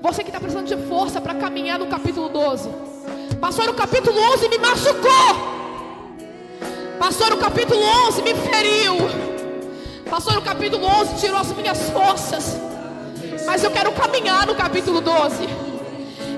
Você 0.00 0.22
que 0.22 0.30
está 0.30 0.40
precisando 0.40 0.66
de 0.66 0.76
força 0.88 1.20
para 1.20 1.34
caminhar 1.34 1.78
no 1.78 1.86
capítulo 1.86 2.28
12. 2.28 2.68
Passou 3.40 3.66
no 3.66 3.74
capítulo 3.74 4.18
11 4.34 4.46
e 4.46 4.48
me 4.48 4.58
machucou. 4.58 5.52
Passou 6.98 7.30
no 7.30 7.36
capítulo 7.38 7.80
11 8.08 8.22
me 8.22 8.34
feriu. 8.34 8.96
Passou 10.08 10.34
no 10.34 10.42
capítulo 10.42 10.86
11 10.86 11.16
tirou 11.16 11.38
as 11.38 11.52
minhas 11.52 11.90
forças. 11.90 12.56
Mas 13.44 13.64
eu 13.64 13.70
quero 13.70 13.90
caminhar 13.92 14.46
no 14.46 14.54
capítulo 14.54 15.00
12. 15.00 15.48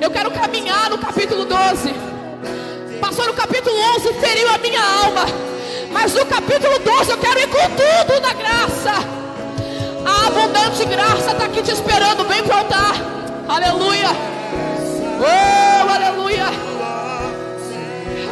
Eu 0.01 0.11
quero 0.11 0.31
caminhar 0.31 0.89
no 0.89 0.99
capítulo 0.99 1.45
12. 1.45 1.93
Passou 3.01 3.27
no 3.27 3.35
capítulo 3.35 3.77
11 3.97 4.09
e 4.09 4.15
feriu 4.15 4.49
a 4.49 4.59
minha 4.59 4.81
alma. 4.81 5.27
Mas 5.91 6.13
no 6.15 6.27
capítulo 6.27 6.79
12 6.79 7.11
eu 7.11 7.19
quero 7.19 7.41
ir 7.41 7.49
com 7.49 7.71
tudo 7.71 8.21
na 8.21 8.33
graça. 8.33 8.93
A 10.05 10.27
abundante 10.27 10.85
graça 10.85 11.33
está 11.33 11.45
aqui 11.45 11.63
te 11.63 11.73
esperando. 11.73 12.25
Vem 12.25 12.43
para 12.43 12.57
o 12.57 12.59
altar. 12.59 12.95
Aleluia. 13.49 14.09
Oh, 15.21 15.91
aleluia. 15.91 16.47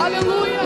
Aleluia. 0.01 0.61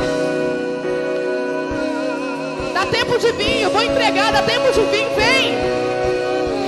Dá 2.73 2.87
tempo 2.87 3.19
de. 3.19 3.63
Eu 3.63 3.71
vou 3.71 3.83
entregar. 3.83 4.33
Dá 4.33 4.43
tempo 4.43 4.73
de 4.73 4.81
vir. 4.81 5.07
Vem. 5.15 5.55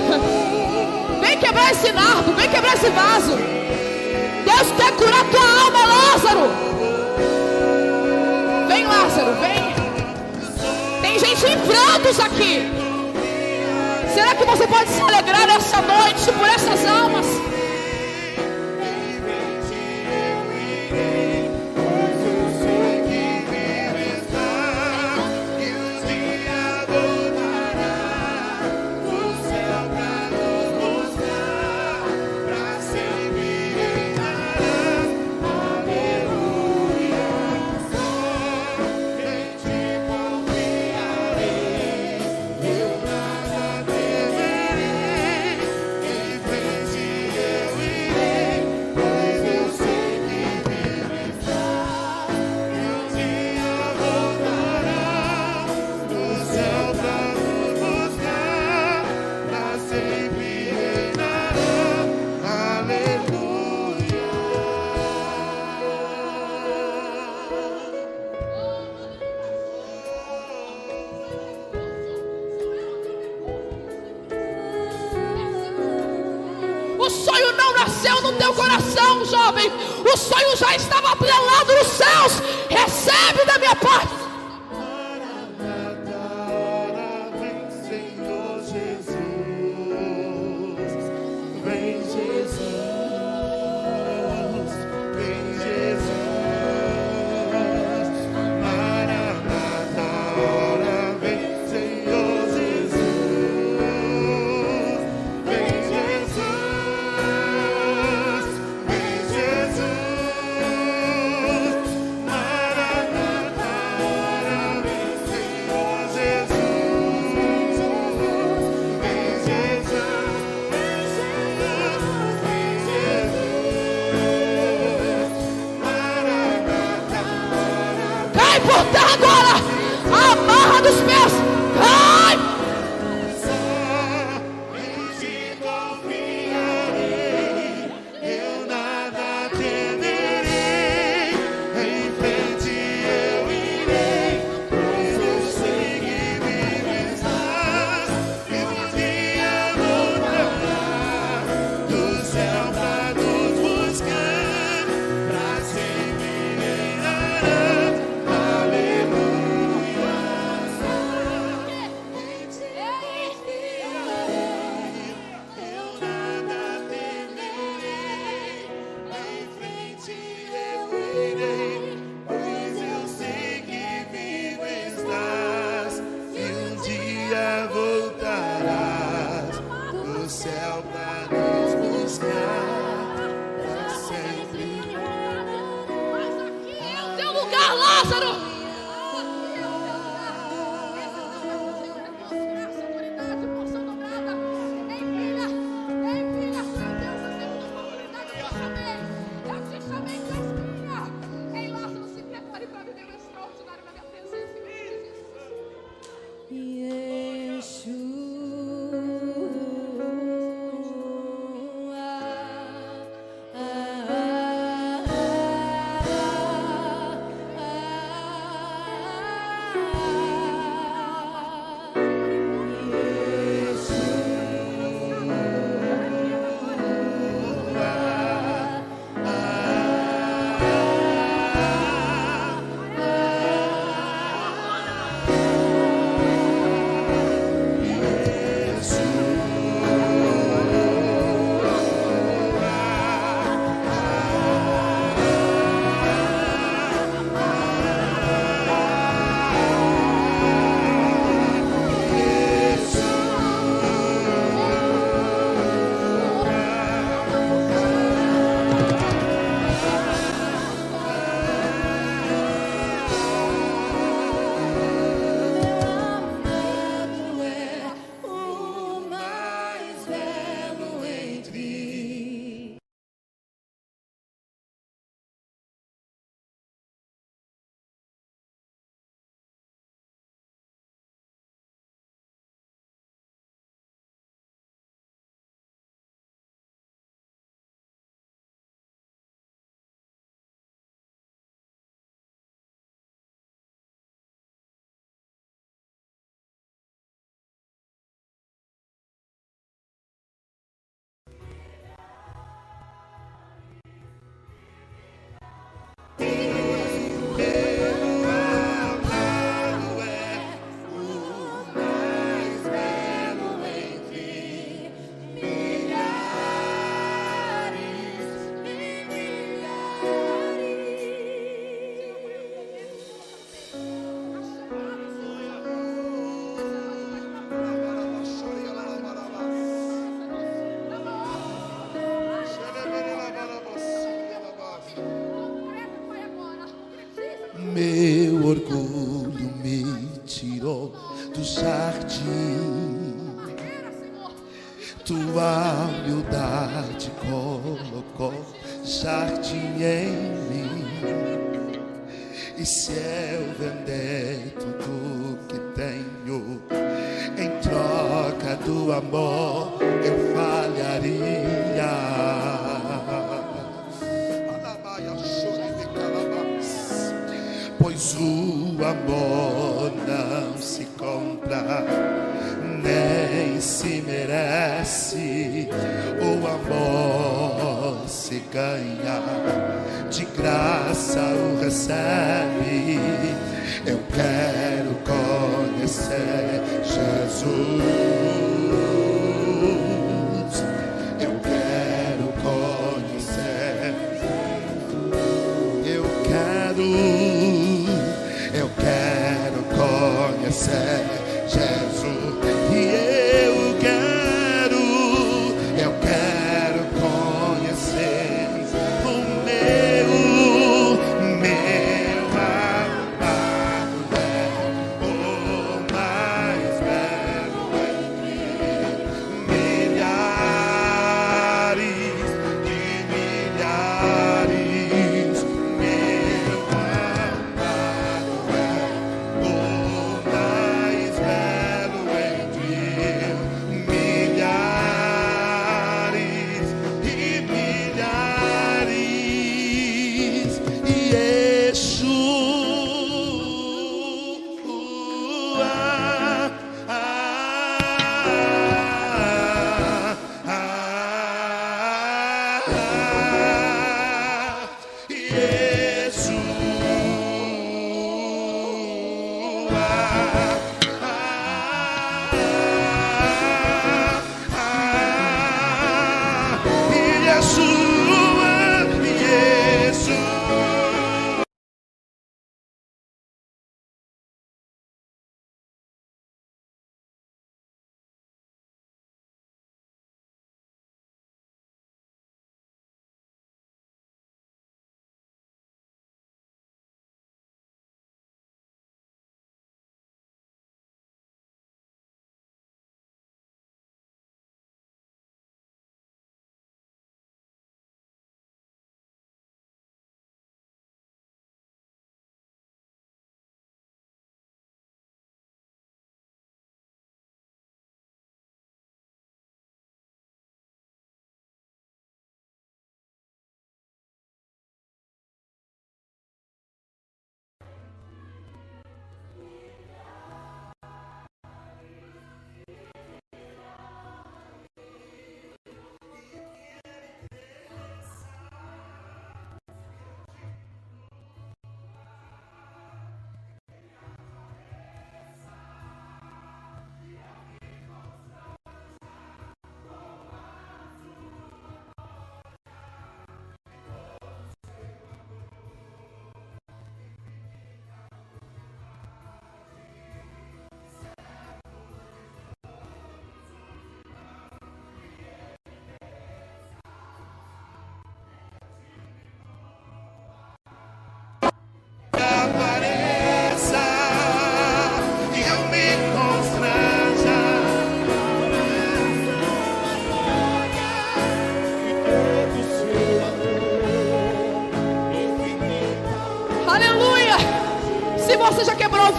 Vem 1.19 1.37
quebrar 1.37 1.71
esse 1.71 1.91
nardo. 1.91 2.33
Vem 2.33 2.49
quebrar 2.49 2.73
esse 2.75 2.89
vaso. 2.89 3.35
Deus 4.45 4.71
quer 4.77 4.91
curar 4.93 5.23
tua 5.25 5.63
alma, 5.65 5.85
Lázaro. 5.85 6.68
Lázaro. 9.01 9.33
Vem. 9.35 9.73
Tem 11.01 11.19
gente 11.19 11.45
em 11.45 11.57
prantos 11.59 12.19
aqui. 12.19 12.69
Será 14.13 14.35
que 14.35 14.43
você 14.43 14.67
pode 14.67 14.89
se 14.89 15.01
alegrar 15.01 15.49
essa 15.49 15.81
noite 15.81 16.31
por 16.33 16.49
essas 16.49 16.85
almas? 16.85 17.48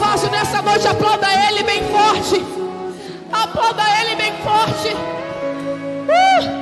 Já 0.00 0.06
quebrou 0.06 0.06
o 0.06 0.06
vaso 0.06 0.30
nessa 0.30 0.62
noite, 0.62 0.86
aplauda 0.86 1.26
ele 1.48 1.62
bem 1.62 1.82
forte. 1.84 2.36
Aplauda 3.30 3.82
ele 4.00 4.16
bem 4.16 4.32
forte. 4.38 4.94
Uh! 6.06 6.60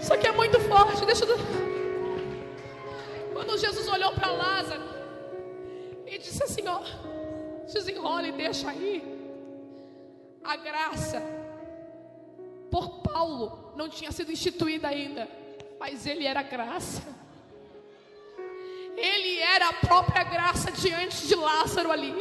Isso 0.00 0.14
aqui 0.14 0.26
é 0.26 0.32
muito 0.32 0.60
forte. 0.60 1.04
Deixa 1.04 1.24
eu. 1.24 1.38
Quando 3.32 3.58
Jesus 3.58 3.88
olhou 3.88 4.12
para 4.12 4.30
Lázaro 4.30 4.82
e 6.06 6.18
disse 6.18 6.42
assim: 6.42 6.66
Ó, 6.68 6.80
desenrola 7.72 8.28
e 8.28 8.32
deixa 8.32 8.70
aí. 8.70 9.02
A 10.42 10.56
graça 10.56 11.22
por 12.70 13.00
Paulo 13.02 13.72
não 13.76 13.88
tinha 13.88 14.10
sido 14.12 14.32
instituída 14.32 14.88
ainda, 14.88 15.28
mas 15.78 16.06
ele 16.06 16.24
era 16.24 16.42
graça. 16.42 17.19
Ele 18.96 19.38
era 19.38 19.68
a 19.68 19.72
própria 19.74 20.24
graça 20.24 20.70
diante 20.70 21.26
de 21.26 21.34
Lázaro 21.34 21.90
ali. 21.90 22.14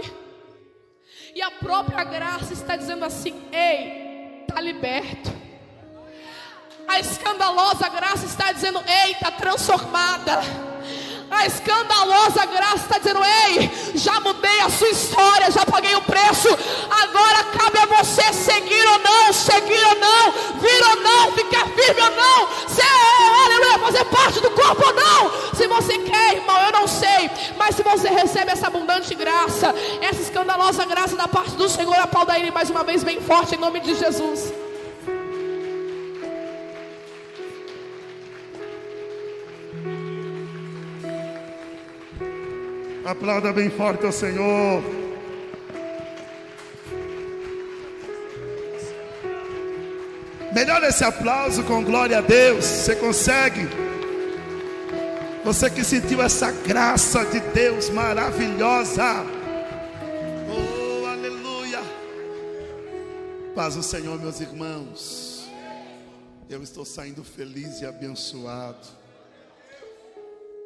E 1.35 1.41
a 1.41 1.51
própria 1.51 2.03
graça 2.03 2.53
está 2.53 2.75
dizendo 2.75 3.05
assim: 3.05 3.47
Ei, 3.51 4.41
está 4.41 4.59
liberto. 4.61 5.31
A 6.87 6.99
escandalosa 6.99 7.87
graça 7.89 8.25
está 8.25 8.51
dizendo: 8.51 8.81
Ei, 8.87 9.11
está 9.11 9.31
transformada. 9.31 10.41
A 11.31 11.45
escandalosa 11.45 12.45
graça 12.45 12.77
está 12.77 12.97
dizendo: 12.97 13.19
Ei, 13.47 13.71
já 13.95 14.19
mudei 14.19 14.59
a 14.61 14.69
sua 14.69 14.89
história, 14.89 15.51
já 15.51 15.65
paguei 15.65 15.95
o 15.95 16.01
preço. 16.01 16.47
Agora 16.89 17.43
cabe 17.43 17.79
a 17.79 17.85
você 17.85 18.33
seguir 18.33 18.87
ou 18.87 18.99
não, 18.99 19.33
seguir 19.33 19.85
ou 19.85 19.95
não, 19.95 20.31
vir 20.59 20.83
ou 20.89 20.95
não, 21.01 21.31
ficar 21.33 21.65
firme 21.67 22.01
ou 22.01 22.11
não, 22.11 22.47
ser, 22.67 22.83
aleluia, 23.45 23.79
fazer 23.79 24.05
parte 24.05 24.39
do 24.41 24.51
corpo 24.51 24.85
ou 24.85 24.93
não. 24.93 25.53
Se 25.53 25.67
você 25.67 25.97
quer, 25.99 26.35
irmão, 26.35 26.57
eu 26.61 26.71
não 26.71 26.87
sei, 26.87 27.29
mas 27.57 27.75
se 27.75 27.83
você 27.83 28.09
recebe 28.09 28.51
essa 28.51 28.67
abundante 28.67 29.13
graça, 29.15 29.73
essa 30.01 30.19
recebendo 30.19 30.51
a 30.51 30.57
nossa 30.57 30.85
graça 30.85 31.15
da 31.15 31.27
parte 31.27 31.51
do 31.51 31.69
Senhor. 31.69 31.95
Aplauda 31.95 32.37
Ele 32.37 32.51
mais 32.51 32.69
uma 32.69 32.83
vez, 32.83 33.03
bem 33.03 33.21
forte, 33.21 33.55
em 33.55 33.57
nome 33.57 33.79
de 33.79 33.95
Jesus. 33.95 34.51
Aplauda 43.09 43.51
bem 43.51 43.71
forte 43.71 44.05
ao 44.05 44.11
Senhor. 44.11 44.83
Melhor 50.53 50.83
esse 50.83 51.03
aplauso 51.03 51.63
com 51.63 51.83
glória 51.83 52.19
a 52.19 52.21
Deus. 52.21 52.63
Você 52.63 52.95
consegue? 52.97 53.67
Você 55.43 55.71
que 55.71 55.83
sentiu 55.83 56.21
essa 56.21 56.51
graça 56.51 57.25
de 57.25 57.39
Deus 57.39 57.89
maravilhosa. 57.89 59.25
Oh, 60.47 61.07
aleluia. 61.07 61.81
Paz 63.55 63.75
o 63.75 63.81
Senhor, 63.81 64.19
meus 64.19 64.39
irmãos. 64.39 65.49
Eu 66.47 66.61
estou 66.61 66.85
saindo 66.85 67.23
feliz 67.23 67.81
e 67.81 67.87
abençoado. 67.87 68.85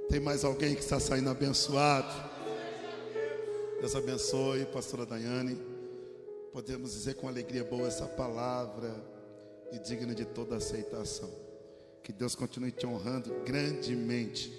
Tem 0.10 0.20
mais 0.20 0.44
alguém 0.44 0.76
que 0.76 0.82
está 0.82 1.00
saindo 1.00 1.30
abençoado? 1.30 2.33
Deus 3.84 3.98
abençoe, 3.98 4.66
pastora 4.68 5.06
Daiane. 5.06 5.58
Podemos 6.54 6.94
dizer 6.94 7.16
com 7.16 7.28
alegria 7.28 7.66
boa 7.66 7.86
essa 7.86 8.06
palavra 8.06 8.96
e 9.74 9.78
digna 9.78 10.16
de 10.16 10.24
toda 10.24 10.56
aceitação. 10.56 11.30
Que 12.02 12.14
Deus 12.14 12.34
continue 12.34 12.72
te 12.72 12.88
honrando 12.88 13.36
grandemente, 13.44 14.54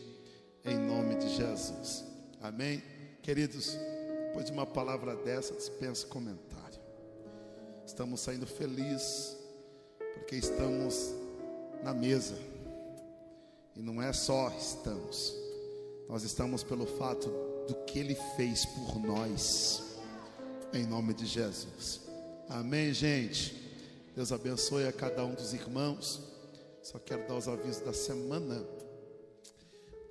em 0.63 0.77
nome 0.77 1.15
de 1.15 1.31
Jesus. 1.31 2.05
Amém? 2.43 2.83
Queridos, 3.23 3.79
depois 4.27 4.45
de 4.45 4.53
uma 4.53 4.67
palavra 4.67 5.17
dessa, 5.17 5.55
dispensa 5.55 6.07
comentário. 6.07 6.79
Estamos 7.87 8.21
saindo 8.21 8.47
felizes, 8.47 9.39
porque 10.13 10.37
estamos 10.37 11.15
na 11.83 11.95
mesa. 11.95 12.37
E 13.75 13.81
não 13.81 14.03
é 14.03 14.13
só 14.13 14.51
estamos, 14.51 15.35
nós 16.11 16.25
estamos 16.25 16.63
pelo 16.63 16.85
fato 16.85 17.54
do 17.67 17.75
que 17.85 17.99
Ele 17.99 18.15
fez 18.37 18.65
por 18.65 18.99
nós, 18.99 19.97
em 20.73 20.85
nome 20.85 21.15
de 21.15 21.27
Jesus. 21.27 22.01
Amém, 22.49 22.93
gente? 22.93 23.63
Deus 24.15 24.33
abençoe 24.33 24.87
a 24.87 24.93
cada 24.93 25.25
um 25.25 25.35
dos 25.35 25.53
irmãos. 25.53 26.23
Só 26.83 26.99
quero 26.99 27.27
dar 27.27 27.37
os 27.37 27.49
avisos 27.49 27.83
da 27.83 27.93
semana. 27.93 28.65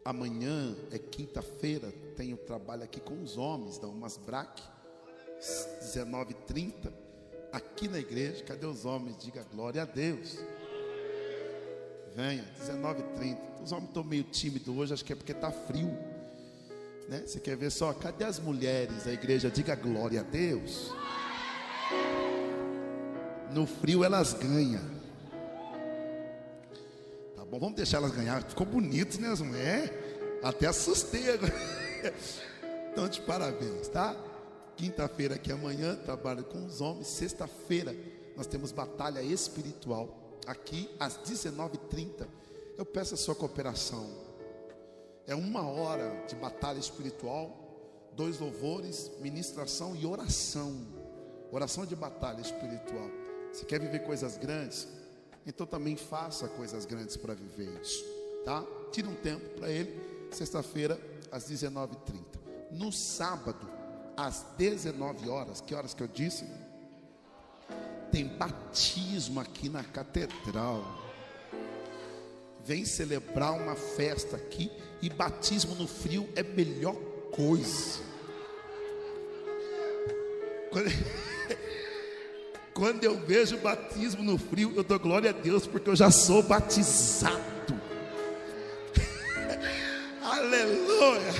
Amanhã 0.03 0.75
é 0.91 0.97
quinta-feira, 0.97 1.93
tenho 2.17 2.35
trabalho 2.35 2.83
aqui 2.83 2.99
com 2.99 3.21
os 3.21 3.37
homens 3.37 3.77
da 3.77 3.87
Umas 3.87 4.17
Brac, 4.17 4.61
19h30, 5.81 6.91
aqui 7.53 7.87
na 7.87 7.99
igreja. 7.99 8.43
Cadê 8.43 8.65
os 8.65 8.83
homens? 8.83 9.17
Diga 9.17 9.45
glória 9.53 9.83
a 9.83 9.85
Deus. 9.85 10.37
Venha, 12.15 12.43
19h30. 12.59 13.63
Os 13.63 13.71
homens 13.71 13.87
estão 13.87 14.03
meio 14.03 14.23
tímidos 14.25 14.75
hoje, 14.75 14.93
acho 14.93 15.05
que 15.05 15.13
é 15.13 15.15
porque 15.15 15.31
está 15.31 15.51
frio. 15.51 15.89
Né? 17.07 17.23
Você 17.25 17.39
quer 17.39 17.55
ver 17.55 17.71
só? 17.71 17.93
Cadê 17.93 18.23
as 18.23 18.39
mulheres 18.39 19.03
da 19.03 19.13
igreja? 19.13 19.49
Diga 19.49 19.75
glória 19.75 20.21
a 20.21 20.23
Deus. 20.23 20.91
No 23.51 23.67
frio 23.67 24.03
elas 24.03 24.33
ganham. 24.33 24.83
Tá 27.35 27.45
bom, 27.45 27.59
vamos 27.59 27.75
deixar 27.75 27.97
elas 27.97 28.11
ganhar. 28.11 28.41
Ficou 28.43 28.65
bonito, 28.65 29.19
né, 29.19 29.29
as 29.29 29.41
mulheres? 29.41 29.91
Até 30.43 30.67
assustei 30.67 31.31
agora. 31.31 31.53
Então, 32.93 33.09
de 33.09 33.21
parabéns, 33.21 33.87
tá? 33.87 34.15
Quinta-feira 34.77 35.33
aqui 35.33 35.51
amanhã, 35.51 35.95
trabalho 35.95 36.43
com 36.43 36.63
os 36.63 36.79
homens. 36.79 37.07
Sexta-feira, 37.07 37.95
nós 38.37 38.45
temos 38.45 38.71
batalha 38.71 39.19
espiritual. 39.19 40.37
Aqui, 40.45 40.87
às 40.99 41.17
19h30. 41.17 42.27
Eu 42.77 42.85
peço 42.85 43.15
a 43.15 43.17
sua 43.17 43.33
cooperação. 43.33 44.07
É 45.25 45.33
uma 45.33 45.61
hora 45.67 46.25
de 46.27 46.35
batalha 46.35 46.79
espiritual, 46.79 47.55
dois 48.13 48.39
louvores, 48.39 49.09
ministração 49.21 49.95
e 49.95 50.05
oração. 50.05 50.85
Oração 51.51 51.85
de 51.85 51.95
batalha 51.95 52.41
espiritual. 52.41 53.09
Se 53.53 53.65
quer 53.65 53.79
viver 53.79 53.99
coisas 53.99 54.37
grandes, 54.37 54.87
então 55.45 55.65
também 55.65 55.95
faça 55.95 56.47
coisas 56.47 56.85
grandes 56.85 57.15
para 57.15 57.33
viver 57.33 57.79
isso, 57.81 58.03
tá? 58.43 58.65
Tira 58.91 59.07
um 59.07 59.15
tempo 59.15 59.47
para 59.59 59.69
ele, 59.69 60.27
sexta-feira, 60.31 60.99
às 61.31 61.49
19h30. 61.49 62.23
No 62.71 62.91
sábado, 62.91 63.69
às 64.17 64.45
19 64.57 65.29
horas, 65.29 65.61
que 65.61 65.73
horas 65.73 65.93
que 65.93 66.01
eu 66.03 66.07
disse? 66.07 66.45
Tem 68.11 68.27
batismo 68.27 69.39
aqui 69.39 69.69
na 69.69 69.83
catedral. 69.83 70.83
Vem 72.65 72.85
celebrar 72.85 73.53
uma 73.53 73.75
festa 73.75 74.35
aqui 74.37 74.71
e 75.03 75.09
batismo 75.09 75.75
no 75.75 75.85
frio 75.85 76.29
é 76.33 76.41
melhor 76.41 76.95
coisa. 77.29 77.99
Quando... 82.73 83.03
Eu 83.03 83.19
vejo 83.19 83.57
batismo 83.57 84.23
no 84.23 84.37
frio, 84.37 84.71
eu 84.75 84.83
dou 84.83 84.97
glória 84.97 85.31
a 85.31 85.33
Deus, 85.33 85.67
porque 85.67 85.89
eu 85.89 85.95
já 85.95 86.09
sou 86.09 86.41
batizado. 86.41 87.35
Aleluia. 90.23 91.33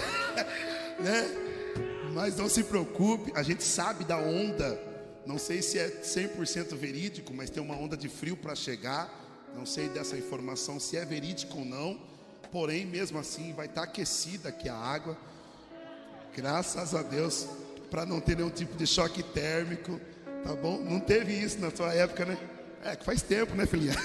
né? 0.99 1.25
Mas 2.13 2.35
não 2.35 2.49
se 2.49 2.65
preocupe, 2.65 3.31
a 3.33 3.43
gente 3.43 3.63
sabe 3.63 4.03
da 4.03 4.17
onda. 4.17 4.77
Não 5.25 5.37
sei 5.37 5.61
se 5.61 5.79
é 5.79 5.87
100% 5.87 6.75
verídico, 6.75 7.33
mas 7.33 7.49
tem 7.49 7.63
uma 7.63 7.77
onda 7.77 7.95
de 7.95 8.09
frio 8.09 8.35
para 8.35 8.55
chegar. 8.55 9.09
Não 9.55 9.65
sei 9.65 9.87
dessa 9.87 10.17
informação 10.17 10.81
se 10.81 10.97
é 10.97 11.05
verídico 11.05 11.59
ou 11.59 11.65
não. 11.65 12.12
Porém, 12.53 12.85
mesmo 12.85 13.17
assim, 13.17 13.51
vai 13.51 13.65
estar 13.65 13.81
aquecida 13.81 14.49
aqui 14.49 14.69
a 14.69 14.75
água. 14.75 15.17
Graças 16.35 16.93
a 16.93 17.01
Deus, 17.01 17.47
para 17.89 18.05
não 18.05 18.21
ter 18.21 18.37
nenhum 18.37 18.51
tipo 18.51 18.77
de 18.77 18.85
choque 18.85 19.23
térmico. 19.23 19.99
Tá 20.43 20.53
bom? 20.53 20.77
Não 20.77 20.99
teve 20.99 21.33
isso 21.33 21.59
na 21.59 21.71
sua 21.71 21.91
época, 21.95 22.25
né? 22.25 22.37
É 22.85 22.95
que 22.95 23.03
faz 23.03 23.23
tempo, 23.23 23.55
né, 23.55 23.65
filhinha? 23.65 23.95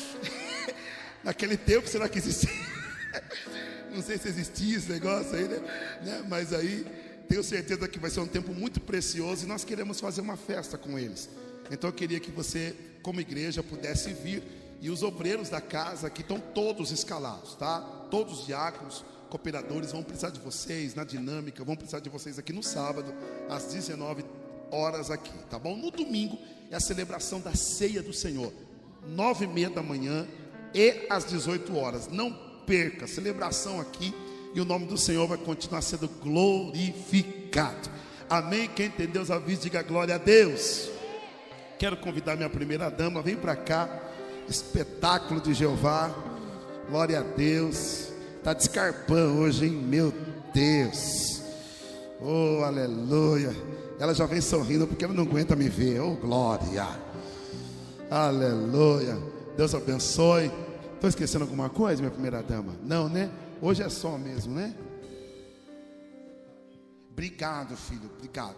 Naquele 1.22 1.58
tempo, 1.58 1.86
será 1.86 2.08
que 2.08 2.16
existia? 2.16 2.48
Não 3.92 4.00
sei 4.00 4.16
se 4.16 4.28
existia 4.28 4.78
esse 4.78 4.90
negócio 4.90 5.36
aí, 5.36 5.46
né? 5.46 5.60
né? 6.02 6.24
Mas 6.26 6.54
aí, 6.54 6.86
tenho 7.28 7.44
certeza 7.44 7.86
que 7.86 7.98
vai 7.98 8.08
ser 8.08 8.20
um 8.20 8.26
tempo 8.26 8.54
muito 8.54 8.80
precioso 8.80 9.44
e 9.44 9.48
nós 9.48 9.62
queremos 9.62 10.00
fazer 10.00 10.22
uma 10.22 10.38
festa 10.38 10.78
com 10.78 10.98
eles. 10.98 11.28
Então 11.70 11.90
eu 11.90 11.94
queria 11.94 12.18
que 12.18 12.30
você, 12.30 12.74
como 13.02 13.20
igreja, 13.20 13.62
pudesse 13.62 14.10
vir. 14.14 14.42
E 14.80 14.90
os 14.90 15.02
obreiros 15.02 15.48
da 15.48 15.60
casa 15.60 16.06
aqui 16.06 16.20
estão 16.20 16.38
todos 16.38 16.92
escalados, 16.92 17.54
tá? 17.54 17.80
Todos 18.10 18.40
os 18.40 18.46
diáconos, 18.46 19.04
cooperadores 19.28 19.92
vão 19.92 20.02
precisar 20.02 20.30
de 20.30 20.40
vocês 20.40 20.94
na 20.94 21.04
dinâmica, 21.04 21.64
vão 21.64 21.76
precisar 21.76 22.00
de 22.00 22.08
vocês 22.08 22.38
aqui 22.38 22.52
no 22.52 22.62
sábado, 22.62 23.12
às 23.48 23.64
19 23.64 24.24
horas 24.70 25.10
aqui, 25.10 25.36
tá 25.50 25.58
bom? 25.58 25.76
No 25.76 25.90
domingo 25.90 26.38
é 26.70 26.76
a 26.76 26.80
celebração 26.80 27.40
da 27.40 27.54
ceia 27.54 28.02
do 28.02 28.12
Senhor, 28.12 28.52
nove 29.06 29.44
e 29.44 29.48
meia 29.48 29.70
da 29.70 29.82
manhã 29.82 30.26
e 30.74 31.06
às 31.10 31.24
18 31.24 31.76
horas. 31.76 32.08
Não 32.08 32.32
perca, 32.66 33.06
celebração 33.06 33.80
aqui 33.80 34.14
e 34.54 34.60
o 34.60 34.64
nome 34.64 34.86
do 34.86 34.96
Senhor 34.96 35.26
vai 35.26 35.38
continuar 35.38 35.82
sendo 35.82 36.08
glorificado. 36.08 37.90
Amém? 38.28 38.68
Quem 38.68 38.86
entendeu 38.86 39.22
os 39.22 39.30
avisos, 39.30 39.64
diga 39.64 39.82
glória 39.82 40.14
a 40.14 40.18
Deus. 40.18 40.90
Quero 41.78 41.96
convidar 41.96 42.36
minha 42.36 42.50
primeira 42.50 42.90
dama, 42.90 43.22
vem 43.22 43.36
para 43.36 43.56
cá. 43.56 44.07
Espetáculo 44.48 45.40
de 45.40 45.54
Jeová. 45.54 46.14
Glória 46.88 47.20
a 47.20 47.22
Deus. 47.22 48.08
Tá 48.42 48.52
descarpando 48.52 49.40
hoje, 49.40 49.66
hein? 49.66 49.72
Meu 49.72 50.12
Deus. 50.54 51.42
Oh, 52.20 52.62
aleluia. 52.64 53.54
Ela 53.98 54.14
já 54.14 54.26
vem 54.26 54.40
sorrindo 54.40 54.86
porque 54.86 55.04
ela 55.04 55.14
não 55.14 55.24
aguenta 55.24 55.54
me 55.54 55.68
ver. 55.68 56.00
Oh, 56.00 56.14
glória. 56.16 56.88
Aleluia. 58.10 59.18
Deus 59.56 59.74
abençoe. 59.74 60.50
Estou 60.94 61.08
esquecendo 61.08 61.44
alguma 61.44 61.68
coisa, 61.68 62.00
minha 62.00 62.10
primeira 62.10 62.42
dama? 62.42 62.74
Não, 62.82 63.08
né? 63.08 63.30
Hoje 63.60 63.82
é 63.82 63.88
só 63.88 64.16
mesmo, 64.16 64.54
né? 64.54 64.74
Obrigado, 67.10 67.76
filho. 67.76 68.10
Obrigado. 68.16 68.56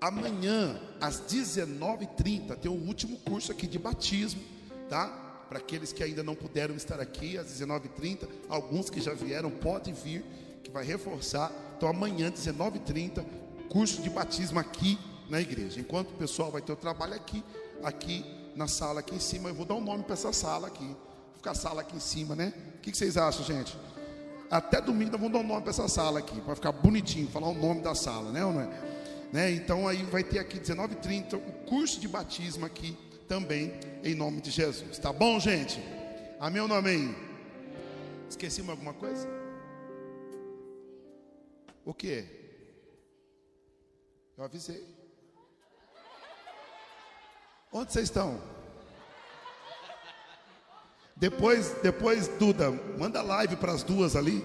Amanhã, 0.00 0.80
às 1.00 1.20
19h30, 1.20 2.56
tem 2.56 2.70
o 2.70 2.74
último 2.74 3.18
curso 3.18 3.52
aqui 3.52 3.66
de 3.66 3.78
batismo, 3.78 4.40
tá? 4.92 5.08
Para 5.48 5.58
aqueles 5.58 5.90
que 5.90 6.04
ainda 6.04 6.22
não 6.22 6.34
puderam 6.34 6.74
estar 6.74 7.00
aqui, 7.00 7.38
às 7.38 7.46
19h30, 7.46 8.28
alguns 8.46 8.90
que 8.90 9.00
já 9.00 9.14
vieram, 9.14 9.50
podem 9.50 9.94
vir, 9.94 10.22
que 10.62 10.70
vai 10.70 10.84
reforçar. 10.84 11.50
Então, 11.74 11.88
amanhã, 11.88 12.30
19h30, 12.30 13.24
curso 13.70 14.02
de 14.02 14.10
batismo 14.10 14.58
aqui 14.58 14.98
na 15.30 15.40
igreja. 15.40 15.80
Enquanto 15.80 16.10
o 16.10 16.14
pessoal 16.18 16.50
vai 16.50 16.60
ter 16.60 16.72
o 16.72 16.76
trabalho 16.76 17.14
aqui, 17.14 17.42
aqui 17.82 18.22
na 18.54 18.68
sala 18.68 19.00
aqui 19.00 19.14
em 19.14 19.18
cima, 19.18 19.48
eu 19.48 19.54
vou 19.54 19.64
dar 19.64 19.76
um 19.76 19.80
nome 19.80 20.04
para 20.04 20.12
essa 20.12 20.30
sala 20.30 20.66
aqui. 20.66 20.84
Vou 20.84 21.36
ficar 21.36 21.52
a 21.52 21.54
sala 21.54 21.80
aqui 21.80 21.96
em 21.96 22.00
cima, 22.00 22.36
né? 22.36 22.52
O 22.76 22.80
que, 22.80 22.94
vocês 22.94 23.16
acham, 23.16 23.42
gente? 23.46 23.74
Até 24.50 24.78
domingo 24.78 25.12
nós 25.12 25.20
vamos 25.20 25.32
dar 25.32 25.38
um 25.38 25.48
nome 25.48 25.62
para 25.62 25.70
essa 25.70 25.88
sala 25.88 26.18
aqui, 26.18 26.38
para 26.42 26.54
ficar 26.54 26.72
bonitinho, 26.72 27.28
falar 27.28 27.48
o 27.48 27.54
nome 27.54 27.80
da 27.80 27.94
sala, 27.94 28.30
né 28.30 28.44
ou 28.44 28.52
não 28.52 28.60
é? 28.60 28.68
Né? 29.32 29.50
Então 29.52 29.88
aí 29.88 30.02
vai 30.02 30.22
ter 30.22 30.38
aqui 30.38 30.60
19h30 30.60 31.36
o 31.36 31.52
curso 31.66 31.98
de 31.98 32.06
batismo 32.06 32.66
aqui 32.66 32.94
também, 33.22 33.72
em 34.02 34.14
nome 34.14 34.40
de 34.40 34.50
Jesus. 34.50 34.98
Tá 34.98 35.12
bom, 35.12 35.38
gente? 35.40 35.80
Amém 36.38 36.60
ou 36.60 36.68
não 36.68 36.76
amém? 36.76 37.14
Esqueci 38.28 38.60
alguma 38.68 38.92
coisa? 38.92 39.28
O 41.84 41.92
que? 41.94 42.24
Eu 44.36 44.44
avisei. 44.44 44.84
Onde 47.72 47.92
vocês 47.92 48.04
estão? 48.04 48.40
Depois, 51.16 51.74
depois, 51.82 52.28
Duda, 52.28 52.70
manda 52.98 53.22
live 53.22 53.56
para 53.56 53.72
as 53.72 53.82
duas 53.82 54.16
ali. 54.16 54.44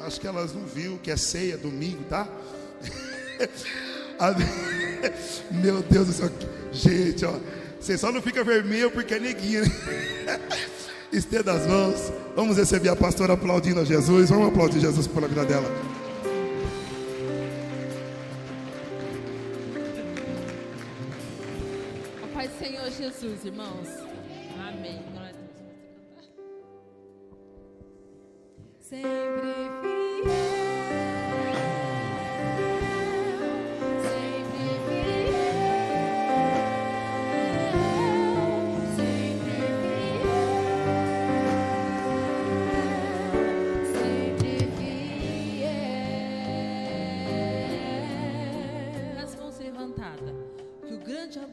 Acho 0.00 0.20
que 0.20 0.26
elas 0.26 0.52
não 0.52 0.66
viu 0.66 0.98
que 0.98 1.10
é 1.10 1.16
ceia 1.16 1.56
domingo, 1.56 2.04
tá? 2.04 2.28
Meu 5.50 5.82
Deus 5.82 6.06
do 6.08 6.12
céu, 6.12 6.30
gente, 6.72 7.24
ó, 7.24 7.32
você 7.80 7.96
só 7.96 8.12
não 8.12 8.20
fica 8.20 8.44
vermelho 8.44 8.90
porque 8.90 9.14
é 9.14 9.18
neguinha. 9.18 9.62
Né? 9.62 10.40
Estenda 11.10 11.52
as 11.52 11.66
mãos. 11.66 12.12
Vamos 12.36 12.56
receber 12.56 12.90
a 12.90 12.96
pastora 12.96 13.32
aplaudindo 13.32 13.80
a 13.80 13.84
Jesus. 13.84 14.28
Vamos 14.30 14.48
aplaudir 14.48 14.80
Jesus 14.80 15.06
pela 15.06 15.26
vida 15.26 15.44
dela. 15.44 15.68
A 22.22 22.26
paz 22.34 22.50
do 22.50 22.58
Senhor 22.58 22.90
Jesus, 22.90 23.44
irmãos. 23.44 23.88
Amém. 24.68 25.10
Sempre 28.90 29.79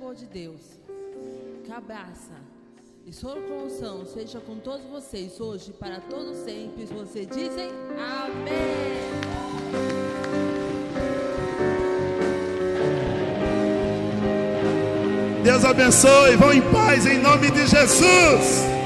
amor 0.08 0.16
de 0.16 0.26
Deus, 0.28 0.62
que 1.66 1.72
e 3.06 3.12
solução 3.12 4.06
seja 4.06 4.40
com 4.40 4.58
todos 4.58 4.86
vocês 4.86 5.38
hoje 5.42 5.74
para 5.74 6.00
todos 6.00 6.38
sempre. 6.38 6.86
Vocês 6.86 7.28
dizem 7.28 7.70
amém. 7.98 8.54
Deus 15.44 15.66
abençoe. 15.66 16.38
Vão 16.38 16.54
em 16.54 16.62
paz 16.72 17.06
em 17.06 17.18
nome 17.18 17.52
de 17.52 17.68
Jesus. 17.68 18.77